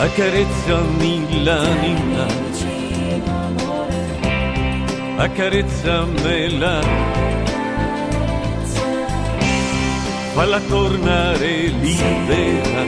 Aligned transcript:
Accarezzami 0.00 1.42
l'anima, 1.42 2.26
accarezzamela, 5.16 6.80
falla 10.34 10.60
tornare 10.60 11.66
libera 11.66 12.84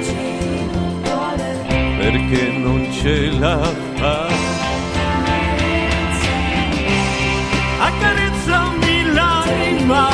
perché 1.98 2.52
non 2.52 2.88
ce 2.92 3.30
la 3.38 3.58
fa. 3.96 4.28
Accarezzami 7.88 9.12
l'anima, 9.12 10.08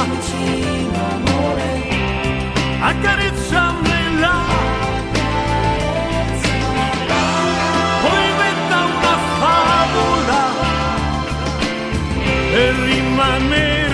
accarezzamela. 2.80 4.65
Per 12.56 13.85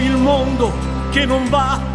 il 0.00 0.16
mondo 0.16 0.72
che 1.10 1.24
non 1.24 1.48
va. 1.48 1.93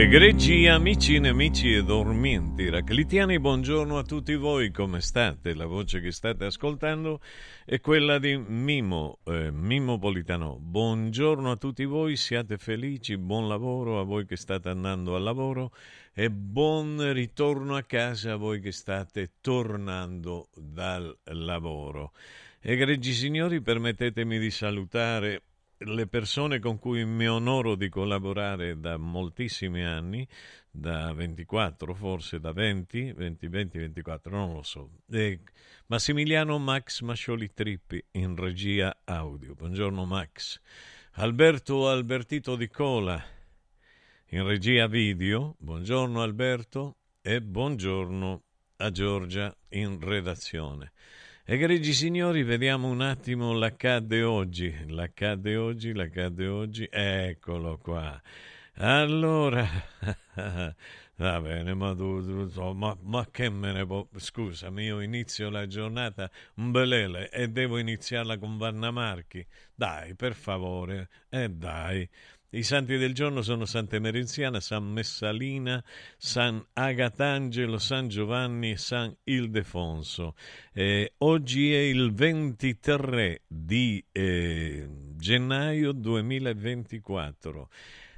Egregi 0.00 0.68
amici, 0.68 1.18
nemici 1.18 1.74
e 1.74 1.82
dormienti 1.82 2.70
raclitiani, 2.70 3.40
buongiorno 3.40 3.98
a 3.98 4.04
tutti 4.04 4.36
voi, 4.36 4.70
come 4.70 5.00
state? 5.00 5.54
La 5.54 5.66
voce 5.66 6.00
che 6.00 6.12
state 6.12 6.44
ascoltando 6.44 7.20
è 7.64 7.80
quella 7.80 8.20
di 8.20 8.36
Mimo, 8.36 9.18
eh, 9.24 9.50
Mimo 9.50 9.98
Politano. 9.98 10.56
Buongiorno 10.60 11.50
a 11.50 11.56
tutti 11.56 11.84
voi, 11.84 12.14
siate 12.14 12.58
felici, 12.58 13.18
buon 13.18 13.48
lavoro 13.48 13.98
a 13.98 14.04
voi 14.04 14.24
che 14.24 14.36
state 14.36 14.68
andando 14.68 15.16
al 15.16 15.24
lavoro 15.24 15.72
e 16.14 16.30
buon 16.30 17.12
ritorno 17.12 17.74
a 17.74 17.82
casa 17.82 18.34
a 18.34 18.36
voi 18.36 18.60
che 18.60 18.70
state 18.70 19.32
tornando 19.40 20.48
dal 20.54 21.12
lavoro. 21.24 22.12
Egregi 22.60 23.12
signori, 23.12 23.60
permettetemi 23.60 24.38
di 24.38 24.50
salutare 24.52 25.42
le 25.80 26.06
persone 26.06 26.58
con 26.58 26.78
cui 26.78 27.04
mi 27.04 27.28
onoro 27.28 27.76
di 27.76 27.88
collaborare 27.88 28.80
da 28.80 28.96
moltissimi 28.96 29.84
anni, 29.84 30.26
da 30.70 31.12
24 31.12 31.94
forse, 31.94 32.40
da 32.40 32.52
20, 32.52 33.12
20, 33.12 33.46
20, 33.46 33.78
24, 33.78 34.30
non 34.30 34.54
lo 34.54 34.62
so. 34.62 34.90
E 35.10 35.40
Massimiliano 35.86 36.58
Max 36.58 37.00
Mascioli 37.02 37.52
Trippi 37.52 38.02
in 38.12 38.34
regia 38.34 38.96
audio. 39.04 39.54
Buongiorno 39.54 40.04
Max. 40.04 40.60
Alberto 41.12 41.88
Albertito 41.88 42.56
Di 42.56 42.68
Cola 42.68 43.22
in 44.30 44.46
regia 44.46 44.86
video. 44.88 45.54
Buongiorno 45.58 46.22
Alberto 46.22 46.96
e 47.22 47.40
buongiorno 47.40 48.42
a 48.76 48.90
Giorgia 48.90 49.56
in 49.70 49.98
redazione. 50.00 50.92
Egregi 51.50 51.94
signori, 51.94 52.42
vediamo 52.42 52.88
un 52.88 53.00
attimo 53.00 53.54
l'accadde 53.54 54.22
oggi. 54.22 54.84
L'accadde 54.88 55.56
oggi, 55.56 55.94
l'accadde 55.94 56.46
oggi. 56.46 56.86
Eccolo 56.90 57.78
qua. 57.78 58.20
Allora, 58.74 59.66
va 61.16 61.40
bene, 61.40 61.72
ma, 61.72 61.94
tu, 61.94 62.50
tu, 62.50 62.72
ma, 62.74 62.94
ma, 63.00 63.26
che 63.30 63.48
me 63.48 63.72
ne 63.72 63.86
può... 63.86 64.06
Scusami, 64.14 64.84
io 64.84 65.00
inizio 65.00 65.48
la 65.48 65.66
giornata 65.66 66.30
un 66.56 66.70
belele 66.70 67.30
e 67.30 67.48
devo 67.48 67.78
iniziarla 67.78 68.36
con 68.36 68.58
Vanna 68.58 68.90
Marchi. 68.90 69.42
Dai, 69.74 70.14
per 70.16 70.34
favore, 70.34 71.08
e 71.30 71.44
eh 71.44 71.48
dai. 71.48 72.06
I 72.50 72.62
santi 72.62 72.96
del 72.96 73.12
giorno 73.12 73.42
sono 73.42 73.66
Santa 73.66 73.98
Merenziana, 73.98 74.58
San 74.58 74.84
Messalina, 74.84 75.84
San 76.16 76.64
Agatangelo, 76.72 77.76
San 77.76 78.08
Giovanni 78.08 78.70
e 78.70 78.78
San 78.78 79.14
Ildefonso. 79.24 80.34
Eh, 80.72 81.12
oggi 81.18 81.74
è 81.74 81.80
il 81.80 82.10
23 82.14 83.42
di 83.46 84.02
eh, 84.10 84.88
gennaio 85.14 85.92
2024. 85.92 87.68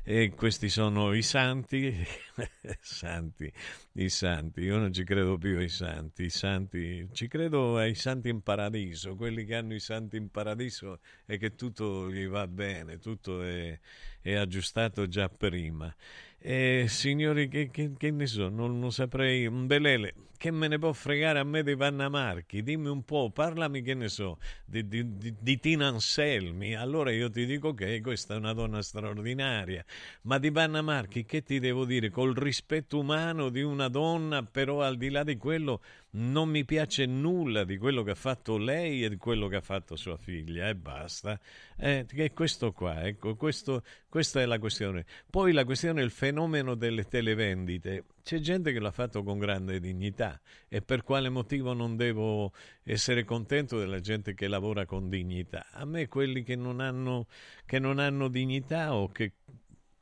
E 0.02 0.32
questi 0.35 0.70
sono 0.70 1.12
i 1.12 1.20
santi, 1.23 1.94
santi, 2.81 3.52
i 3.93 4.08
santi, 4.08 4.62
io 4.62 4.79
non 4.79 4.93
ci 4.94 5.05
credo 5.05 5.37
più 5.37 5.58
ai 5.58 5.69
santi, 5.69 6.25
i 6.25 6.31
santi, 6.31 7.06
ci 7.12 7.29
credo 7.29 7.76
ai 7.76 7.94
santi 7.94 8.31
in 8.31 8.41
paradiso, 8.41 9.14
quelli 9.14 9.44
che 9.44 9.56
hanno 9.56 9.75
i 9.75 9.79
santi 9.79 10.17
in 10.17 10.31
paradiso 10.31 11.00
e 11.26 11.37
che 11.37 11.55
tutto 11.55 12.11
gli 12.11 12.26
va 12.26 12.47
bene, 12.49 12.99
tutto 12.99 13.43
è, 13.43 13.79
è 14.23 14.35
aggiustato 14.35 15.06
già 15.06 15.29
prima. 15.29 15.94
E 16.38 16.87
signori, 16.88 17.49
che, 17.49 17.70
che, 17.70 17.93
che 17.96 18.11
ne 18.11 18.26
so, 18.26 18.49
non, 18.49 18.79
non 18.79 18.93
saprei, 18.93 19.46
un 19.46 19.67
belele, 19.67 20.14
che 20.40 20.50
me 20.50 20.69
ne 20.69 20.78
può 20.78 20.94
fregare 20.94 21.38
a 21.38 21.44
me 21.44 21.62
di 21.62 21.75
Vanna 21.75 22.08
Marchi? 22.08 22.62
Dimmi 22.62 22.88
un 22.88 23.04
po', 23.04 23.28
parlami 23.31 23.82
che 23.82 23.92
ne 23.92 24.08
so, 24.08 24.38
di, 24.64 24.88
di, 24.88 25.19
di, 25.19 25.34
di 25.38 25.60
Tina 25.60 25.88
Anselmi. 25.88 26.75
Allora 26.75 27.12
io 27.12 27.28
ti 27.28 27.44
dico 27.44 27.75
che 27.75 28.00
questa 28.00 28.32
è 28.32 28.37
una 28.38 28.54
donna 28.54 28.81
straordinaria. 28.81 29.84
Ma 30.22 30.38
di 30.38 30.48
Vanna 30.48 30.81
Marchi 30.81 31.26
che 31.26 31.42
ti 31.42 31.58
devo 31.58 31.84
dire? 31.84 32.08
Col 32.08 32.34
rispetto 32.34 32.98
umano 32.98 33.50
di 33.50 33.60
una 33.60 33.88
donna, 33.88 34.42
però 34.42 34.81
al 34.81 34.96
di 34.96 35.10
là 35.10 35.25
di 35.25 35.37
quello 35.37 35.82
non 36.12 36.48
mi 36.48 36.64
piace 36.64 37.06
nulla 37.06 37.64
di 37.64 37.76
quello 37.76 38.02
che 38.02 38.10
ha 38.10 38.16
fatto 38.16 38.56
lei 38.56 39.04
e 39.04 39.08
di 39.10 39.16
quello 39.16 39.46
che 39.46 39.56
ha 39.56 39.60
fatto 39.60 39.94
sua 39.94 40.16
figlia 40.16 40.68
e 40.68 40.74
basta. 40.74 41.38
Eh, 41.76 42.04
è 42.04 42.32
questo 42.32 42.72
qua, 42.72 43.04
ecco, 43.06 43.36
questo, 43.36 43.84
questa 44.08 44.40
è 44.40 44.46
la 44.46 44.58
questione. 44.58 45.04
Poi 45.28 45.52
la 45.52 45.64
questione 45.64 46.00
è 46.00 46.04
il 46.04 46.10
fenomeno 46.10 46.74
delle 46.74 47.04
televendite. 47.04 48.04
C'è 48.22 48.38
gente 48.40 48.72
che 48.72 48.80
l'ha 48.80 48.90
fatto 48.90 49.22
con 49.22 49.38
grande 49.38 49.78
dignità 49.78 50.40
e 50.68 50.82
per 50.82 51.02
quale 51.02 51.28
motivo 51.28 51.72
non 51.72 51.96
devo 51.96 52.52
essere 52.82 53.24
contento 53.24 53.78
della 53.78 54.00
gente 54.00 54.34
che 54.34 54.48
lavora 54.48 54.86
con 54.86 55.08
dignità? 55.08 55.66
A 55.72 55.84
me 55.84 56.08
quelli 56.08 56.42
che 56.42 56.56
non 56.56 56.80
hanno, 56.80 57.26
che 57.64 57.78
non 57.78 57.98
hanno 57.98 58.28
dignità 58.28 58.94
o 58.94 59.08
che... 59.08 59.32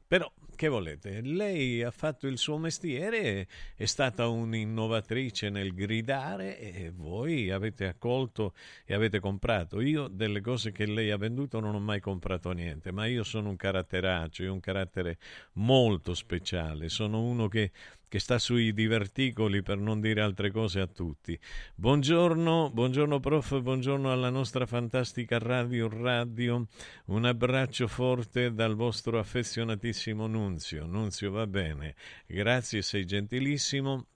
però 0.07 0.31
che 0.59 0.67
volete? 0.67 1.21
Lei 1.21 1.85
ha 1.85 1.93
fatto 1.93 2.27
il 2.27 2.37
suo 2.37 2.59
mestiere, 2.59 3.47
è 3.77 3.85
stata 3.85 4.27
un'innovatrice 4.27 5.51
nel 5.51 5.73
gridare 5.73 6.59
e 6.59 6.91
voi 6.93 7.49
avete 7.53 7.87
accolto 7.87 8.55
e 8.85 8.93
avete 8.93 9.21
comprato. 9.21 9.81
Io 9.81 10.09
delle 10.09 10.41
cose 10.41 10.73
che 10.73 10.85
lei 10.85 11.13
ha 11.13 11.17
venduto 11.17 11.61
non 11.61 11.77
ho 11.77 11.79
mai 11.79 12.01
comprato 12.01 12.51
niente, 12.51 12.91
ma 12.91 13.07
io 13.07 13.23
sono 13.23 13.51
un 13.51 13.57
caratteraccio, 13.57 14.53
un 14.53 14.59
carattere 14.59 15.19
molto 15.53 16.13
speciale, 16.13 16.89
sono 16.89 17.23
uno 17.23 17.47
che 17.47 17.71
che 18.09 18.19
sta 18.19 18.39
sui 18.39 18.73
diverticoli 18.73 19.63
per 19.63 19.79
non 19.79 20.01
dire 20.01 20.21
altre 20.23 20.51
cose 20.51 20.81
a 20.81 20.87
tutti. 20.87 21.39
Buongiorno, 21.75 22.71
buongiorno 22.73 23.21
prof, 23.21 23.61
buongiorno 23.61 24.11
alla 24.11 24.31
nostra 24.31 24.67
fantastica 24.67 25.39
Radio 25.39 25.89
Radio. 25.89 26.67
Un 27.07 27.25
abbraccio 27.27 27.87
forte 27.87 28.53
dal 28.53 28.75
vostro 28.75 29.19
affezionatissimo 29.19 30.27
Nunzio. 30.27 30.87
Nunzio 30.87 31.31
va 31.31 31.47
bene. 31.47 31.95
Grazie, 32.27 32.83
sei 32.83 33.05
gentilissimo. 33.05 34.07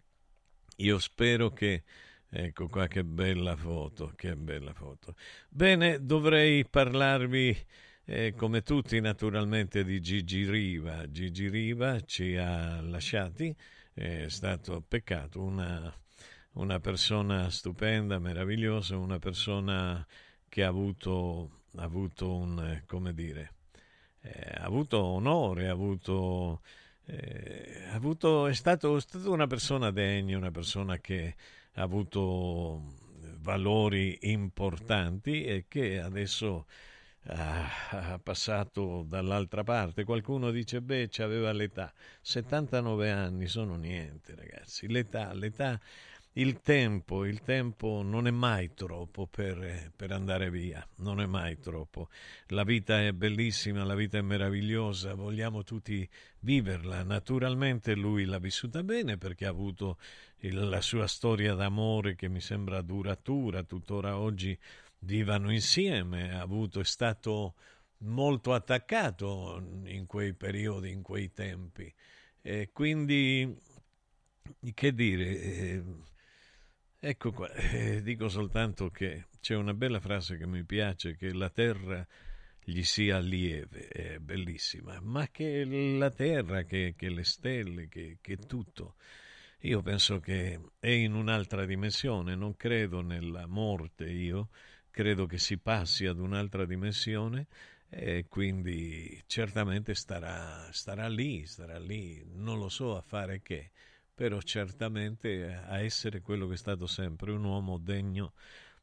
Io 0.77 0.99
spero 0.99 1.51
che 1.51 1.85
Ecco 2.35 2.67
qua 2.67 2.87
che 2.89 3.05
bella 3.05 3.57
foto, 3.57 4.15
che 4.17 4.35
bella 4.37 4.73
foto. 4.73 5.17
Bene, 5.51 6.03
dovrei 6.03 6.67
parlarvi 6.67 7.55
eh, 8.07 8.33
come 8.35 8.63
tutti 8.63 8.99
naturalmente 9.01 9.85
di 9.85 10.01
Gigi 10.01 10.49
Riva. 10.49 11.11
Gigi 11.11 11.49
Riva 11.49 12.01
ci 12.01 12.35
ha 12.37 12.81
lasciati 12.81 13.55
è 13.95 14.29
stato 14.29 14.83
peccato, 14.87 15.41
una, 15.41 15.93
una 16.53 16.81
persona 16.81 17.51
stupenda, 17.51 18.19
meravigliosa, 18.19 18.97
una 18.97 19.19
persona 19.19 20.07
che 20.49 20.65
ha 20.65 20.69
avuto, 20.69 21.63
ha 21.77 21.83
avuto 21.83 22.35
un, 22.35 22.83
come 22.87 23.15
dire, 23.15 23.55
eh, 24.23 24.55
ha 24.57 24.65
avuto 24.65 25.03
onore, 25.03 25.69
ha 25.69 25.73
avuto, 25.73 26.61
eh, 27.07 27.87
ha 27.91 27.95
avuto, 27.95 28.47
è 28.47 28.55
stato 28.55 28.99
una 29.27 29.47
persona 29.47 29.91
degna, 29.91 30.37
una 30.37 30.51
persona 30.51 30.99
che 30.99 31.35
ha 31.75 31.83
avuto 31.83 33.01
valori 33.39 34.19
importanti 34.23 35.45
e 35.45 35.65
che 35.69 36.01
adesso 36.01 36.67
ha 37.27 38.21
passato 38.23 39.05
dall'altra 39.07 39.63
parte. 39.63 40.05
Qualcuno 40.05 40.51
dice, 40.51 40.81
beh, 40.81 41.11
aveva 41.19 41.53
l'età. 41.53 41.93
79 42.21 43.11
anni 43.11 43.47
sono 43.47 43.77
niente, 43.77 44.35
ragazzi. 44.35 44.89
L'età, 44.89 45.33
l'età, 45.33 45.81
il 46.37 46.63
tempo, 46.63 47.27
il 47.27 47.43
tempo 47.43 48.01
non 48.03 48.27
è 48.27 48.31
mai 48.31 48.73
troppo 48.73 49.27
per, 49.27 49.93
per 49.95 50.13
andare 50.13 50.51
via, 50.51 50.87
non 50.97 51.21
è 51.21 51.27
mai 51.27 51.61
troppo. 51.61 52.09
La 52.49 52.65
vita 52.65 53.03
è 53.03 53.13
bellissima, 53.13 53.85
la 53.85 53.95
vita 53.95 54.17
è 54.17 54.23
meravigliosa, 54.23 55.15
vogliamo 55.15 55.63
tutti 55.63 56.09
viverla. 56.41 57.03
Naturalmente 57.03 57.95
lui 57.95 58.25
l'ha 58.25 58.39
vissuta 58.39 58.83
bene 58.83 59.19
perché 59.19 59.45
ha 59.45 59.51
avuto 59.51 59.99
il, 60.39 60.69
la 60.69 60.81
sua 60.81 61.07
storia 61.07 61.55
d'amore 61.55 62.17
che 62.17 62.29
mi 62.29 62.41
sembra 62.41 62.81
duratura, 62.81 63.63
tuttora 63.63 64.19
oggi 64.19 64.59
vivano 65.03 65.53
insieme, 65.53 66.35
ha 66.35 66.41
avuto, 66.41 66.81
è 66.81 66.85
stato 66.85 67.55
molto 67.99 68.53
attaccato 68.53 69.63
in 69.85 70.07
quei 70.07 70.35
periodi, 70.35 70.91
in 70.91 71.03
quei 71.03 71.33
tempi. 71.33 71.93
E 72.41 72.71
quindi, 72.73 73.57
che 74.75 74.95
dire, 74.95 75.41
eh, 75.41 75.83
ecco 76.99 77.33
qua, 77.33 77.51
eh, 77.53 78.03
dico 78.03 78.29
soltanto 78.29 78.91
che 78.91 79.27
c'è 79.41 79.55
una 79.55 79.75
bella 79.75 80.01
frase 80.01 80.37
che 80.37 80.47
mi 80.47 80.65
piace, 80.65 81.17
che 81.17 81.33
la 81.33 81.51
terra 81.51 82.07
gli 82.65 82.83
sia 82.83 83.19
lieve, 83.19 83.89
è 83.89 84.19
bellissima, 84.19 85.01
ma 85.01 85.29
che 85.29 85.65
la 85.65 86.11
terra, 86.11 86.63
che, 86.63 86.95
che 86.97 87.09
le 87.09 87.25
stelle, 87.25 87.89
che, 87.89 88.19
che 88.21 88.37
tutto. 88.37 88.95
Io 89.65 89.81
penso 89.83 90.19
che 90.19 90.61
è 90.81 90.89
in 90.89 91.15
un'altra 91.15 91.65
dimensione, 91.65 92.35
non 92.35 92.57
credo 92.57 93.01
nella 93.01 93.47
morte 93.47 94.09
io, 94.09 94.49
credo 94.93 95.27
che 95.27 95.39
si 95.39 95.59
passi 95.59 96.07
ad 96.07 96.21
un'altra 96.21 96.65
dimensione 96.67 97.47
e 97.89 98.27
quindi 98.29 99.21
certamente 99.27 99.95
starà, 99.95 100.69
starà 100.71 101.09
lì, 101.09 101.47
starà 101.47 101.79
lì, 101.79 102.23
non 102.35 102.59
lo 102.59 102.69
so 102.69 102.97
a 102.97 103.01
fare 103.01 103.41
che, 103.43 103.71
però 104.15 104.41
certamente 104.41 105.53
a 105.53 105.81
essere 105.81 106.21
quello 106.21 106.47
che 106.47 106.55
è 106.55 106.59
stato 106.59 106.87
sempre 106.87 107.33
un 107.33 107.43
uomo 107.43 107.79
degno 107.79 108.35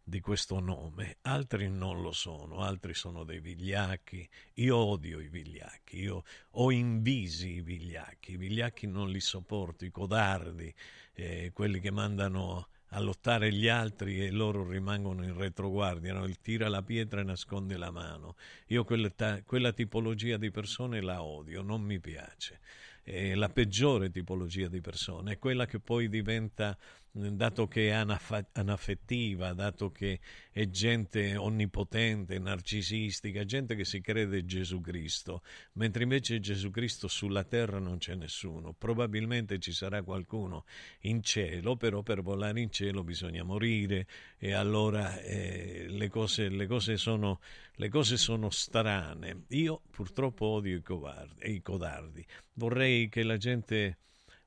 di 0.04 0.20
questo 0.20 0.60
nome. 0.60 1.18
Altri 1.22 1.70
non 1.70 2.02
lo 2.02 2.12
sono, 2.12 2.62
altri 2.62 2.96
sono 2.96 3.24
dei 3.24 3.40
vigliacchi. 3.40 4.28
Io 4.56 4.76
odio 4.76 5.20
i 5.20 5.28
vigliacchi, 5.28 6.00
io 6.00 6.24
ho 6.50 6.72
invisi 6.72 7.58
i 7.58 7.62
vigliacchi. 7.62 8.34
I 8.34 8.38
vigliacchi 8.38 8.88
non 8.88 9.10
li 9.10 9.20
sopporto, 9.20 9.86
i 9.86 9.92
codardi, 9.92 10.74
eh, 11.14 11.52
quelli 11.54 11.80
che 11.80 11.92
mandano 11.92 12.68
a 12.90 13.00
lottare 13.00 13.52
gli 13.54 13.68
altri 13.68 14.26
e 14.26 14.32
loro 14.32 14.68
rimangono 14.68 15.24
in 15.24 15.38
retroguardia, 15.38 16.14
no? 16.14 16.26
il 16.26 16.40
tira 16.42 16.70
la 16.70 16.82
pietra 16.82 17.22
e 17.22 17.24
nasconde 17.24 17.78
la 17.78 17.92
mano. 17.92 18.36
Io 18.68 18.84
quella, 18.84 19.12
quella 19.46 19.72
tipologia 19.74 20.38
di 20.38 20.50
persone 20.50 21.02
la 21.02 21.22
odio, 21.22 21.62
non 21.62 21.82
mi 21.82 22.00
piace. 22.00 22.60
È 23.04 23.34
la 23.36 23.50
peggiore 23.50 24.10
tipologia 24.10 24.68
di 24.68 24.82
persone, 24.82 25.34
è 25.34 25.40
quella 25.40 25.66
che 25.66 25.80
poi 25.80 26.10
diventa 26.10 26.78
dato 27.20 27.68
che 27.68 27.90
è 27.90 28.06
anaffettiva, 28.54 29.54
dato 29.54 29.92
che 29.92 30.20
è 30.52 30.70
gente 30.70 31.36
onnipotente, 31.36 32.40
narcisistica, 32.40 33.44
gente 33.46 33.76
che 33.76 33.86
si 33.86 34.02
crede 34.02 34.46
Gesù 34.46 34.80
Cristo, 34.82 35.42
mentre 35.74 36.04
invece 36.04 36.40
Gesù 36.40 36.70
Cristo 36.70 37.08
sulla 37.08 37.44
terra 37.44 37.80
non 37.80 37.98
c'è 37.98 38.16
nessuno. 38.16 38.74
Probabilmente 38.74 39.60
ci 39.60 39.72
sarà 39.72 40.02
qualcuno 40.04 40.66
in 41.02 41.22
cielo, 41.22 41.76
però 41.76 42.02
per 42.04 42.22
volare 42.22 42.62
in 42.62 42.72
cielo 42.72 43.04
bisogna 43.04 43.44
morire 43.44 44.08
e 44.38 44.54
allora 44.54 45.20
eh, 45.20 45.86
le, 45.90 46.10
cose, 46.10 46.50
le, 46.50 46.68
cose 46.68 46.98
sono, 46.98 47.40
le, 47.76 47.90
cose, 47.90 48.18
sono, 48.18 48.50
strane. 48.50 49.44
Io 49.50 49.82
purtroppo 49.92 50.46
odio 50.46 50.76
i 50.76 51.62
codardi. 51.62 52.26
Vorrei 52.54 53.10
che 53.10 53.24
la 53.24 53.38
gente 53.38 53.98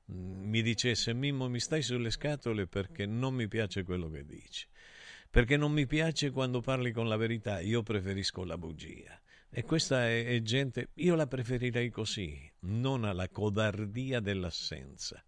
mi 0.05 0.61
dicesse 0.61 1.13
Mimmo 1.13 1.47
mi 1.47 1.59
stai 1.59 1.81
sulle 1.81 2.11
scatole 2.11 2.67
perché 2.67 3.05
non 3.05 3.33
mi 3.33 3.47
piace 3.47 3.83
quello 3.83 4.09
che 4.09 4.25
dici, 4.25 4.67
perché 5.29 5.57
non 5.57 5.71
mi 5.71 5.85
piace 5.85 6.31
quando 6.31 6.61
parli 6.61 6.91
con 6.91 7.07
la 7.07 7.17
verità, 7.17 7.59
io 7.59 7.83
preferisco 7.83 8.43
la 8.43 8.57
bugia. 8.57 9.19
E 9.49 9.63
questa 9.63 10.07
è, 10.07 10.25
è 10.25 10.41
gente, 10.41 10.89
io 10.95 11.15
la 11.15 11.27
preferirei 11.27 11.89
così, 11.89 12.51
non 12.61 13.03
alla 13.03 13.29
codardia 13.29 14.19
dell'assenza. 14.19 15.23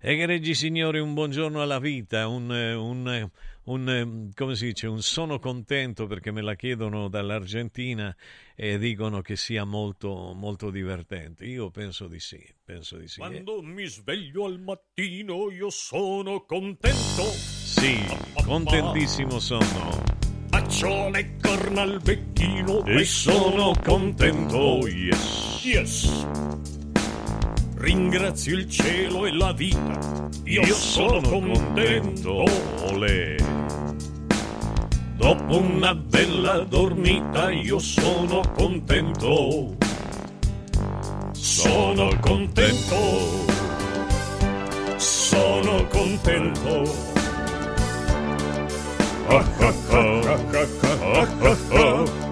Egregi 0.00 0.54
signori, 0.54 1.00
un 1.00 1.12
buongiorno 1.12 1.60
alla 1.60 1.80
vita, 1.80 2.28
un, 2.28 2.48
un, 2.50 3.30
un, 3.64 4.30
come 4.32 4.54
si 4.54 4.66
dice, 4.66 4.86
un 4.86 5.02
sono 5.02 5.40
contento 5.40 6.06
perché 6.06 6.30
me 6.30 6.40
la 6.40 6.54
chiedono 6.54 7.08
dall'Argentina 7.08 8.14
e 8.54 8.78
dicono 8.78 9.22
che 9.22 9.34
sia 9.34 9.64
molto, 9.64 10.34
molto 10.36 10.70
divertente. 10.70 11.46
Io 11.46 11.70
penso 11.70 12.06
di 12.06 12.20
sì, 12.20 12.40
penso 12.64 12.96
di 12.96 13.08
sì. 13.08 13.18
Quando 13.18 13.60
mi 13.60 13.86
sveglio 13.86 14.44
al 14.44 14.60
mattino 14.60 15.50
io 15.50 15.68
sono 15.68 16.44
contento. 16.44 17.24
Sì, 17.24 17.96
contentissimo 18.44 19.40
sono. 19.40 20.04
Faccio 20.50 21.08
le 21.08 21.38
corna 21.42 21.82
al 21.82 22.00
becchino 22.00 22.84
e, 22.84 23.00
e 23.00 23.04
sono 23.04 23.72
contento. 23.82 24.86
Yes. 24.86 25.60
Yes. 25.64 26.77
Ringrazio 27.78 28.56
il 28.56 28.68
cielo 28.68 29.24
e 29.24 29.32
la 29.32 29.52
vita. 29.52 30.28
Io, 30.44 30.62
Io 30.62 30.74
sono, 30.74 31.22
sono, 31.22 31.48
contento. 31.52 32.42
Olè. 32.90 33.36
Dopo 35.16 35.58
una 35.58 35.94
bella 35.94 36.58
dormita 36.64 37.52
io 37.52 37.78
sono 37.78 38.40
contento. 38.56 39.76
Sono 41.30 42.10
contento. 42.20 43.46
Sono 44.96 45.86
contento. 45.86 46.82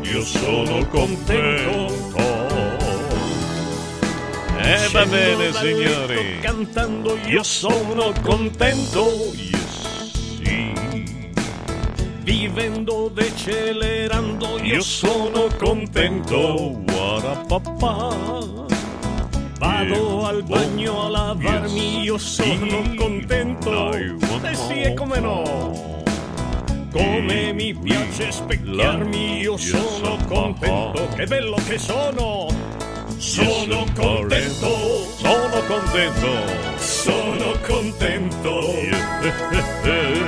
Io 0.03 0.23
sono 0.23 0.87
contento. 0.89 2.36
Eh, 4.69 4.89
va 4.91 5.07
bene, 5.07 5.53
signori. 5.53 6.41
Cantando 6.41 7.17
io 7.27 7.45
sono 7.45 8.13
contento. 8.21 9.31
Yes, 9.33 10.41
sì. 10.43 10.73
Vivendo, 12.25 13.09
decelerando, 13.15 14.59
io 14.61 14.83
sono 14.83 15.47
contento. 15.57 16.83
papà. 17.47 18.17
Vado 19.59 20.25
al 20.25 20.43
bagno 20.43 21.05
a 21.05 21.09
lavarmi, 21.11 22.01
io 22.03 22.19
sono 22.19 22.83
contento. 22.97 23.93
Eh 23.93 24.55
sì, 24.55 24.81
e 24.81 24.95
come 24.95 25.21
no? 25.21 26.03
Come 26.91 27.53
mi 27.53 27.73
piace 27.73 28.33
specchiarmi, 28.33 29.39
io 29.39 29.57
sono 29.57 30.17
contento. 30.27 31.07
Che 31.15 31.25
bello 31.27 31.57
che 31.69 31.79
sono! 31.79 32.76
Sono 33.19 33.85
contento, 33.95 35.07
sono 35.17 35.61
contento, 35.67 36.29
sono 36.79 37.53
contento. 37.67 38.75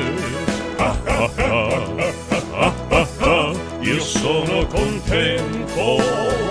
Io 3.81 4.01
sono 4.01 4.67
contento 4.67 6.48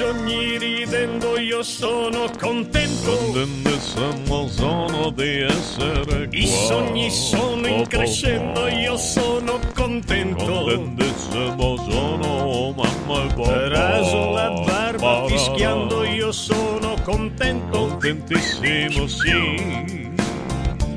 i 0.00 0.12
bisogni 0.12 0.56
ridendo 0.56 1.38
io 1.38 1.62
sono 1.62 2.30
contento. 2.38 3.16
Contentissimo 3.16 4.48
sono 4.48 5.10
di 5.10 5.40
essere 5.42 6.26
qua. 6.28 6.38
I 6.38 6.46
sogni 6.46 7.10
sono 7.10 7.66
in 7.66 7.86
crescendo 7.86 8.66
io 8.68 8.96
sono 8.96 9.58
contento. 9.74 10.44
Contentissimo 10.44 11.76
sono 11.90 12.72
mamma 12.74 13.24
e 13.24 13.34
papà. 13.34 13.68
Raso 13.68 14.30
la 14.30 14.50
barba 14.64 15.26
fischiando 15.26 16.04
io 16.04 16.32
sono 16.32 16.94
contento. 17.02 17.86
Contentissimo 17.86 19.06
sì. 19.06 20.08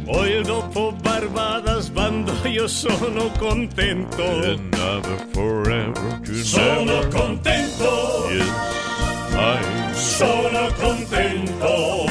Poi 0.05 0.43
dopo 0.43 0.93
barba 1.01 1.59
da 1.59 1.79
sbando 1.79 2.33
io 2.43 2.67
sono 2.67 3.31
contento. 3.37 4.23
Forever 5.33 6.19
to 6.23 6.33
sono 6.35 6.83
never. 6.83 7.07
contento. 7.09 8.29
Yes, 8.29 8.82
I 9.35 9.93
sono 9.93 10.69
contento. 10.79 12.05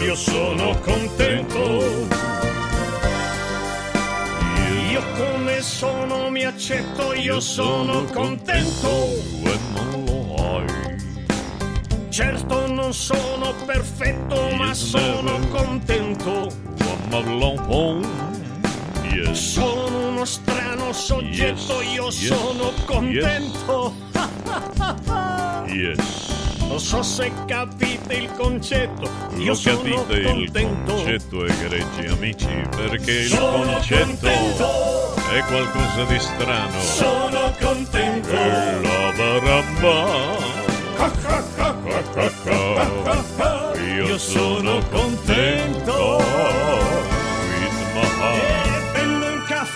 Io 0.00 0.14
sono 0.16 0.78
contento. 0.80 2.08
Io 4.90 5.02
come 5.16 5.60
sono 5.60 6.28
mi 6.30 6.44
accetto, 6.44 7.14
io 7.14 7.38
sono 7.40 8.04
contento. 8.12 8.90
Certo 12.10 12.66
non 12.66 12.92
sono 12.92 13.54
perfetto, 13.64 14.50
ma 14.56 14.74
sono 14.74 15.38
contento. 15.50 16.50
Sono 19.32 20.08
uno 20.08 20.24
strano 20.24 20.92
soggetto, 20.92 21.80
io 21.82 22.10
sono 22.10 22.72
contento. 22.86 23.94
Non 26.66 26.80
so 26.80 27.02
se 27.02 27.30
capite 27.46 28.14
il 28.14 28.30
concetto. 28.32 29.10
Io 29.36 29.52
Lo 29.52 29.58
capite 29.62 30.14
il 30.14 30.24
contento. 30.24 30.94
concetto, 30.94 31.44
egregi 31.44 32.06
amici, 32.06 32.62
perché 32.74 33.10
il 33.10 33.28
sono 33.28 33.72
concetto 33.72 34.26
contento. 34.26 35.14
è 35.30 35.44
qualcosa 35.44 36.04
di 36.04 36.18
strano. 36.18 36.80
Sono 36.80 37.52
contento. 37.60 38.30
E 38.30 38.80
la 38.80 39.12
barabba. 39.14 40.60
Io 43.96 44.18
sono 44.18 44.80
contento. 44.90 46.18
E 47.54 47.66
prendo 47.68 48.00
un 48.00 48.51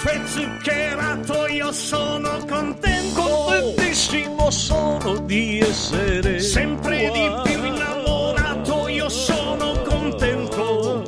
caffè 0.07 0.27
zuccherato, 0.27 1.47
io 1.49 1.73
sono 1.73 2.39
contento. 2.49 3.23
Contentissimo 3.23 4.51
sono 4.51 5.19
di 5.19 5.59
essere 5.59 6.39
Sempre 6.39 7.11
di 7.11 7.31
più 7.43 7.65
innamorato, 7.65 8.89
io 8.89 9.09
sono 9.09 9.73
contento. 9.83 11.03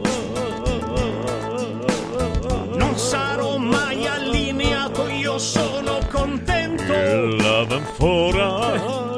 Non 2.74 2.98
sarò 2.98 3.56
mai 3.56 4.06
allineato, 4.06 5.08
io 5.08 5.38
sono 5.38 5.98
contento. 6.10 6.92
love 6.92 7.74
ancora 7.74 9.16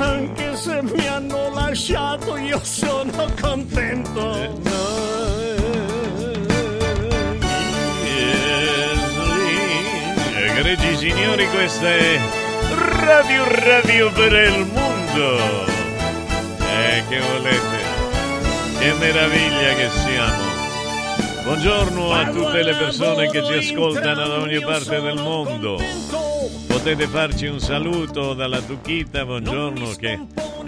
Anche 0.00 0.56
se 0.56 0.82
mi 0.82 1.06
hanno 1.06 1.52
lasciato, 1.52 2.36
io 2.36 2.60
sono 2.64 3.26
contento. 3.40 5.29
Signori, 11.20 11.46
questa 11.48 11.86
è 11.86 12.18
Radio 13.04 13.44
Radio 13.46 14.10
per 14.12 14.32
il 14.32 14.66
mondo. 14.72 15.66
Eh, 16.58 17.04
che 17.08 17.20
volete? 17.20 18.78
Che 18.78 18.92
meraviglia 18.98 19.74
che 19.74 19.88
siamo. 19.90 20.48
Buongiorno 21.42 22.12
a 22.12 22.30
tutte 22.30 22.62
le 22.62 22.74
persone 22.74 23.28
che 23.28 23.44
ci 23.44 23.52
ascoltano 23.52 24.26
da 24.26 24.38
ogni 24.38 24.60
parte 24.60 24.98
del 24.98 25.20
mondo. 25.20 25.78
Potete 26.66 27.06
farci 27.06 27.48
un 27.48 27.60
saluto 27.60 28.32
dalla 28.32 28.62
Tucchita, 28.62 29.26
buongiorno, 29.26 29.90
che 29.96 30.18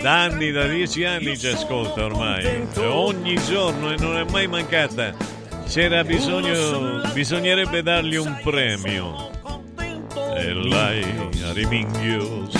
da 0.03 0.25
anni, 0.25 0.51
da 0.51 0.67
dieci 0.67 1.05
anni 1.05 1.39
ci 1.39 1.47
ascolta 1.47 2.05
ormai. 2.05 2.69
Ogni 2.77 3.41
giorno 3.47 3.91
e 3.91 3.97
non 3.97 4.19
è 4.19 4.25
mai 4.25 4.49
mancata. 4.49 5.15
C'era 5.67 6.05
bisogno, 6.05 7.01
bisognerebbe 7.15 7.83
dargli 7.83 8.17
un 8.17 8.39
premio. 8.43 9.32
E 10.45 10.55
lei 10.55 11.05
a 11.49 11.53
Riminghios, 11.53 12.53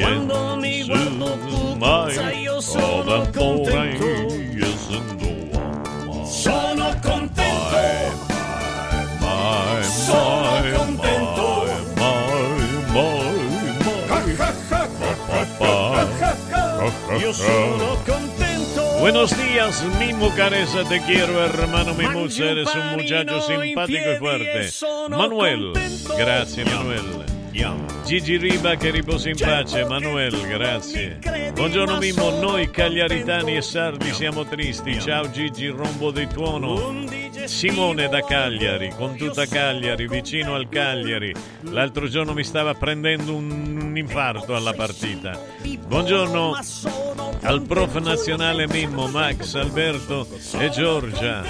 Quando 0.00 0.56
mi 0.56 0.84
guardo 0.84 1.38
pupazza 1.46 2.32
io 2.32 2.60
sono 2.60 3.30
contento. 3.32 4.28
Sono 6.24 6.98
contento. 7.00 7.76
Sono 9.82 10.76
contento. 10.76 11.66
Io 17.16 17.32
sono 17.32 17.86
contento. 18.04 18.27
Buenos 19.00 19.36
días, 19.36 19.84
mi 19.98 20.12
mucaresa, 20.12 20.82
te 20.84 21.00
quiero, 21.00 21.44
hermano, 21.44 21.94
mi 21.94 22.06
musa, 22.08 22.50
eres 22.50 22.68
un 22.74 22.96
muchacho 22.96 23.40
simpático 23.40 24.12
y 24.12 24.16
fuerte. 24.18 24.70
Manuel, 25.08 25.72
grazie 26.16 26.64
Manuel. 26.64 27.24
Gigi 28.04 28.36
Riba 28.36 28.76
che 28.76 28.90
riposi 28.90 29.30
in 29.30 29.36
pace, 29.36 29.84
Manuel, 29.84 30.46
grazie. 30.46 31.18
Buongiorno 31.54 31.98
Mimmo, 31.98 32.30
noi 32.40 32.70
cagliaritani 32.70 33.56
e 33.56 33.62
sardi 33.62 34.12
siamo 34.12 34.44
tristi. 34.44 35.00
Ciao 35.00 35.30
Gigi, 35.30 35.66
rombo 35.68 36.10
di 36.10 36.26
tuono. 36.26 37.04
Simone 37.44 38.08
da 38.08 38.20
Cagliari, 38.22 38.92
con 38.96 39.16
tutta 39.16 39.46
Cagliari, 39.46 40.06
vicino 40.06 40.54
al 40.54 40.68
Cagliari. 40.68 41.34
L'altro 41.70 42.08
giorno 42.08 42.32
mi 42.32 42.44
stava 42.44 42.74
prendendo 42.74 43.34
un 43.34 43.92
infarto 43.96 44.54
alla 44.54 44.72
partita. 44.72 45.38
Buongiorno 45.86 46.56
al 47.42 47.62
prof 47.62 47.98
nazionale 48.00 48.66
Mimmo, 48.68 49.08
Max, 49.08 49.54
Alberto 49.54 50.26
e 50.58 50.70
Giorgia. 50.70 51.42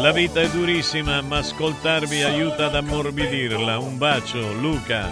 La 0.00 0.12
vita 0.12 0.40
è 0.40 0.48
durissima, 0.48 1.20
ma 1.20 1.38
ascoltarvi 1.38 2.22
aiuta 2.22 2.66
ad 2.66 2.74
ammorbidirla. 2.74 3.78
Un 3.78 3.98
bacio, 3.98 4.52
Luca. 4.54 5.10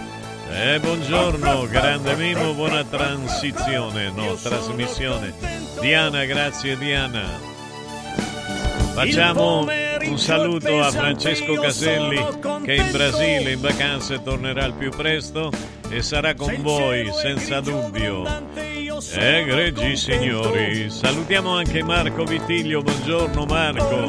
Eh, 0.49 0.79
buongiorno, 0.79 1.67
grande 1.67 2.15
Mimo, 2.15 2.53
buona 2.53 2.83
transizione, 2.83 4.11
no, 4.11 4.35
trasmissione. 4.35 5.33
Diana, 5.79 6.25
grazie 6.25 6.77
Diana. 6.77 7.51
Facciamo 8.93 9.65
un 10.05 10.19
saluto 10.19 10.79
a 10.79 10.91
Francesco 10.91 11.55
Caselli 11.55 12.23
che 12.63 12.75
in 12.75 12.91
Brasile 12.91 13.53
in 13.53 13.61
vacanze 13.61 14.21
tornerà 14.21 14.65
al 14.65 14.73
più 14.73 14.91
presto 14.91 15.51
e 15.89 16.03
sarà 16.03 16.35
con 16.35 16.55
voi 16.61 17.09
senza 17.13 17.59
dubbio. 17.59 18.82
Egregi 19.01 19.95
signori, 19.97 20.89
salutiamo 20.89 21.57
anche 21.57 21.83
Marco 21.83 22.23
Vitiglio, 22.25 22.81
buongiorno 22.83 23.45
Marco. 23.45 24.07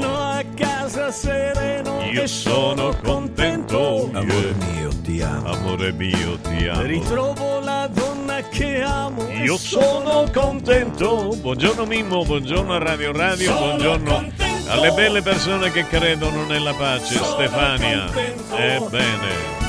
Io 2.12 2.26
sono 2.26 2.94
contento, 3.02 4.10
Amore 4.12 4.54
mio, 4.72 4.88
ti 5.02 5.22
amo. 5.22 5.48
amore 5.52 5.92
mio 5.92 6.38
ti 6.38 6.66
amo. 6.68 6.82
Ritrovo 6.82 7.60
la 7.60 7.88
donna 7.92 8.42
che 8.48 8.82
amo. 8.82 9.26
e 9.28 9.38
Io 9.44 9.56
sono 9.56 10.28
contento. 10.32 11.34
Buongiorno 11.40 11.86
Mimmo, 11.86 12.22
buongiorno 12.24 12.74
a 12.74 12.78
Radio 12.78 13.12
Radio, 13.12 13.52
Sono 13.52 13.66
buongiorno 13.66 14.12
contento. 14.14 14.70
alle 14.70 14.90
belle 14.92 15.22
persone 15.22 15.70
che 15.72 15.86
credono 15.88 16.44
nella 16.44 16.74
pace. 16.74 17.14
Sono 17.14 17.24
Stefania. 17.32 18.04
contento. 18.04 18.56
Ebbene. 18.56 19.62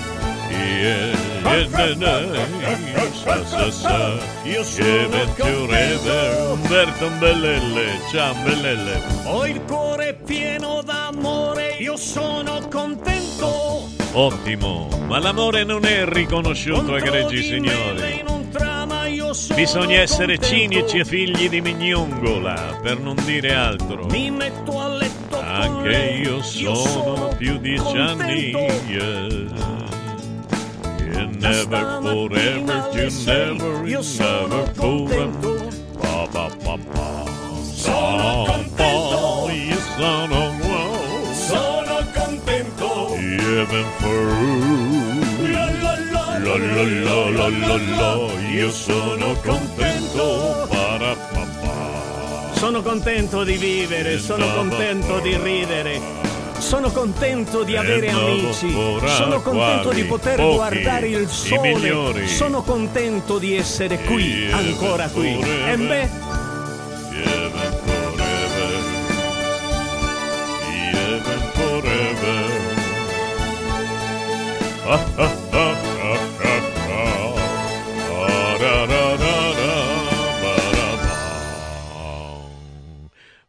Yeah, 0.49 1.11
na, 1.45 2.19
sa, 3.13 3.45
sa, 3.45 3.71
sa. 3.71 4.17
Io 4.43 4.63
sono 4.63 5.09
contento. 5.09 5.65
Rever, 5.67 6.51
Umberto 6.51 7.09
Mbellelle. 7.11 7.99
Ciao 8.11 8.33
Mbellelle. 8.35 9.01
Ho 9.25 9.45
il 9.45 9.61
cuore 9.61 10.15
pieno 10.25 10.81
d'amore, 10.83 11.75
io 11.79 11.95
sono 11.97 12.67
contento. 12.69 13.89
Ottimo. 14.13 14.87
Ma 15.07 15.19
l'amore 15.19 15.63
non 15.63 15.85
è 15.85 16.05
riconosciuto, 16.05 16.77
Contro 16.77 16.97
egregi 16.97 17.35
di 17.35 17.43
signori. 17.43 18.23
io 19.13 19.33
sono 19.33 19.55
Bisogna 19.55 19.99
essere 20.01 20.37
cinici 20.39 20.97
e 20.99 21.05
figli 21.05 21.47
di 21.49 21.61
mignongola, 21.61 22.79
per 22.81 22.99
non 22.99 23.15
dire 23.25 23.53
altro. 23.53 24.05
Mi 24.05 24.31
metto 24.31 24.79
a 24.79 24.87
letto 24.87 25.39
Anche 25.39 25.87
lei, 25.89 26.21
io 26.21 26.41
sono 26.41 27.27
più 27.37 27.57
dieci 27.57 27.97
anni. 27.97 28.51
contento. 28.51 28.91
yeah. 28.91 29.84
You 31.25 31.31
never 31.39 32.01
forever, 32.03 32.91
you 32.93 33.09
never, 33.25 33.87
you 33.87 34.03
never 34.03 34.65
forever. 34.77 35.71
Pa, 35.97 36.27
pa, 36.27 36.49
pa, 36.63 36.77
pa. 36.77 37.25
Sono 37.63 38.45
contento. 38.45 39.47
pa, 39.47 39.51
io 39.51 39.79
sono 39.97 40.53
wow. 40.61 41.33
Sono 41.33 42.05
contento. 42.13 43.15
Even 43.15 43.85
for 43.97 44.21
La, 45.49 45.65
la, 45.81 45.97
la, 46.13 46.37
la 46.37 46.57
la 47.29 47.49
la 47.49 47.77
la 47.97 48.31
io 48.51 48.69
sono 48.69 49.33
contento. 49.41 50.67
Para, 50.69 51.15
pa, 51.15 51.47
pa. 51.59 52.53
Sono 52.53 52.83
contento 52.83 53.43
di 53.43 53.57
vivere, 53.57 54.19
sono 54.19 54.45
contento 54.53 55.17
di 55.21 55.35
ridere. 55.37 55.99
Sono 56.65 56.89
contento 56.89 57.61
di 57.61 57.77
avere 57.77 58.09
amici, 58.09 58.71
sono 59.05 59.39
contento 59.39 59.91
di 59.91 60.03
poter 60.03 60.41
guardare 60.41 61.09
il 61.09 61.29
sole, 61.29 62.25
sono 62.25 62.63
contento 62.63 63.37
di 63.37 63.55
essere 63.55 63.99
qui, 63.99 64.51
ancora 64.51 65.07
qui. 65.07 65.39
E 65.39 65.77
beh, 65.77 66.09
forever. 71.53 72.45
Ah, 74.87 75.05
ah, 75.17 75.31
ah, 75.51 75.84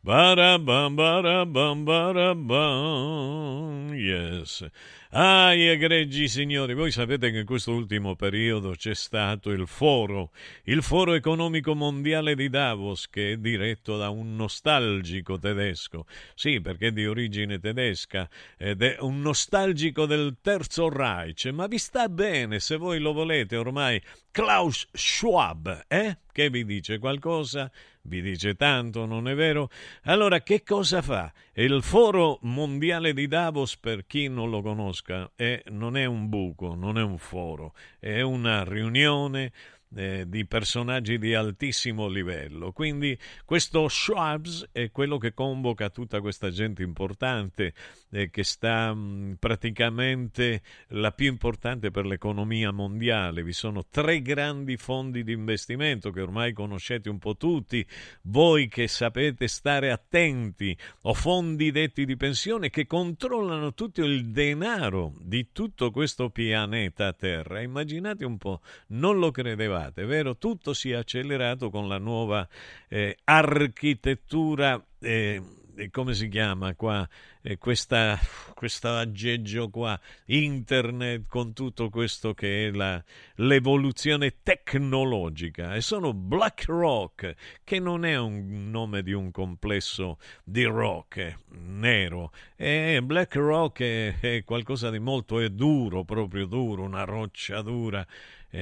da, 0.06 0.34
ba, 0.34 0.36
da, 0.36 0.58
bam. 0.58 0.66
Ba-da-bam, 0.94 0.94
ba-da-bam, 0.94 1.84
ba-da-bam. 1.84 3.92
Yes. 3.92 4.64
Ah, 5.10 5.52
egregi 5.52 6.28
signori, 6.28 6.74
voi 6.74 6.92
sapete 6.92 7.32
che 7.32 7.38
in 7.38 7.44
questo 7.44 7.72
ultimo 7.72 8.14
periodo 8.14 8.74
c'è 8.76 8.94
stato 8.94 9.50
il 9.50 9.66
foro, 9.66 10.30
il 10.64 10.82
foro 10.82 11.14
economico 11.14 11.74
mondiale 11.74 12.36
di 12.36 12.48
Davos, 12.48 13.08
che 13.08 13.32
è 13.32 13.36
diretto 13.36 13.96
da 13.96 14.10
un 14.10 14.36
nostalgico 14.36 15.38
tedesco. 15.38 16.06
Sì, 16.34 16.60
perché 16.60 16.88
è 16.88 16.92
di 16.92 17.06
origine 17.06 17.58
tedesca 17.58 18.28
ed 18.56 18.82
è 18.82 18.98
un 19.00 19.20
nostalgico 19.20 20.06
del 20.06 20.36
Terzo 20.40 20.88
Reich, 20.88 21.46
ma 21.46 21.66
vi 21.66 21.78
sta 21.78 22.08
bene 22.08 22.60
se 22.60 22.76
voi 22.76 23.00
lo 23.00 23.12
volete 23.12 23.56
ormai. 23.56 24.00
Klaus 24.30 24.86
Schwab, 24.92 25.86
eh? 25.88 26.18
Che 26.30 26.50
vi 26.50 26.64
dice 26.64 26.98
qualcosa? 26.98 27.70
Vi 28.06 28.22
dice 28.22 28.54
tanto, 28.54 29.04
non 29.04 29.28
è 29.28 29.34
vero? 29.34 29.68
Allora, 30.04 30.40
che 30.40 30.62
cosa 30.62 31.02
fa? 31.02 31.32
Il 31.54 31.82
Foro 31.82 32.38
Mondiale 32.42 33.12
di 33.12 33.26
Davos, 33.26 33.76
per 33.76 34.06
chi 34.06 34.28
non 34.28 34.48
lo 34.48 34.62
conosca, 34.62 35.30
è, 35.34 35.60
non 35.70 35.96
è 35.96 36.04
un 36.04 36.28
buco, 36.28 36.74
non 36.74 36.98
è 36.98 37.02
un 37.02 37.18
foro, 37.18 37.74
è 37.98 38.20
una 38.20 38.62
riunione 38.62 39.52
eh, 39.96 40.24
di 40.28 40.46
personaggi 40.46 41.18
di 41.18 41.34
altissimo 41.34 42.06
livello. 42.06 42.72
Quindi 42.72 43.18
questo 43.44 43.88
Schwabs 43.88 44.68
è 44.70 44.90
quello 44.90 45.18
che 45.18 45.32
convoca 45.32 45.90
tutta 45.90 46.20
questa 46.20 46.50
gente 46.50 46.82
importante 46.82 47.72
eh, 48.10 48.30
che 48.30 48.44
sta 48.44 48.92
mh, 48.92 49.36
praticamente 49.38 50.62
la 50.88 51.12
più 51.12 51.26
importante 51.26 51.90
per 51.90 52.06
l'economia 52.06 52.70
mondiale. 52.70 53.42
Vi 53.42 53.52
sono 53.52 53.86
tre 53.88 54.20
grandi 54.22 54.76
fondi 54.76 55.24
di 55.24 55.32
investimento 55.32 56.10
che 56.10 56.20
ormai 56.20 56.52
conoscete 56.52 57.08
un 57.08 57.18
po' 57.18 57.36
tutti, 57.36 57.84
voi 58.22 58.68
che 58.68 58.88
sapete 58.88 59.48
stare 59.48 59.90
attenti, 59.90 60.76
o 61.02 61.14
fondi 61.14 61.70
detti 61.70 62.04
di 62.04 62.16
pensione 62.16 62.70
che 62.70 62.86
controllano 62.86 63.72
tutto 63.72 64.04
il 64.04 64.30
denaro 64.30 65.14
di 65.20 65.48
tutto 65.52 65.90
questo 65.90 66.30
pianeta 66.30 67.12
Terra. 67.12 67.62
Immaginate 67.62 68.24
un 68.24 68.36
po', 68.36 68.60
non 68.88 69.18
lo 69.18 69.30
credevate, 69.30 69.85
vero? 69.94 70.36
Tutto 70.36 70.72
si 70.74 70.90
è 70.90 70.94
accelerato 70.94 71.70
con 71.70 71.88
la 71.88 71.98
nuova 71.98 72.46
eh, 72.88 73.16
architettura. 73.24 74.84
Eh, 74.98 75.42
come 75.90 76.14
si 76.14 76.28
chiama 76.28 76.74
qua? 76.74 77.06
Eh, 77.42 77.58
questa, 77.58 78.18
questo 78.54 78.88
aggeggio 78.88 79.68
qua, 79.68 79.98
internet, 80.26 81.26
con 81.28 81.52
tutto 81.52 81.90
questo 81.90 82.34
che 82.34 82.66
è 82.66 82.70
la, 82.70 83.02
l'evoluzione 83.36 84.36
tecnologica. 84.42 85.74
E 85.74 85.80
sono 85.80 86.12
BlackRock, 86.12 87.34
che 87.62 87.78
non 87.78 88.04
è 88.04 88.16
un 88.16 88.70
nome 88.70 89.02
di 89.02 89.12
un 89.12 89.30
complesso 89.30 90.18
di 90.42 90.64
rock 90.64 91.16
eh, 91.18 91.36
nero. 91.50 92.32
E 92.56 93.00
BlackRock 93.02 93.80
è, 93.80 94.18
è 94.18 94.44
qualcosa 94.44 94.90
di 94.90 94.98
molto 94.98 95.40
è 95.40 95.50
duro, 95.50 96.04
proprio 96.04 96.46
duro, 96.46 96.82
una 96.82 97.04
roccia 97.04 97.60
dura 97.60 98.06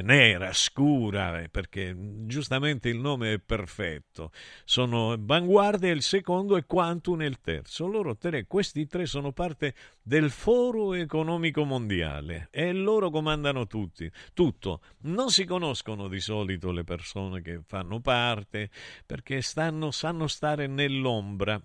nera, 0.02 0.52
scura, 0.52 1.40
eh, 1.40 1.48
perché 1.48 1.94
giustamente 2.26 2.88
il 2.88 2.98
nome 2.98 3.34
è 3.34 3.38
perfetto. 3.38 4.30
Sono 4.64 5.16
Vanguardia 5.18 5.92
il 5.92 6.02
secondo 6.02 6.56
e 6.56 6.64
Quantum 6.66 7.22
il 7.22 7.40
terzo. 7.40 7.86
Loro 7.86 8.16
tre, 8.16 8.46
questi 8.46 8.86
tre 8.86 9.06
sono 9.06 9.32
parte 9.32 9.74
del 10.02 10.30
Foro 10.30 10.94
Economico 10.94 11.64
Mondiale 11.64 12.48
e 12.50 12.72
loro 12.72 13.10
comandano 13.10 13.66
tutti, 13.66 14.10
tutto. 14.32 14.80
Non 15.02 15.30
si 15.30 15.44
conoscono 15.44 16.08
di 16.08 16.20
solito 16.20 16.70
le 16.70 16.84
persone 16.84 17.40
che 17.40 17.60
fanno 17.66 18.00
parte 18.00 18.70
perché 19.06 19.42
stanno, 19.42 19.90
sanno 19.90 20.26
stare 20.26 20.66
nell'ombra 20.66 21.60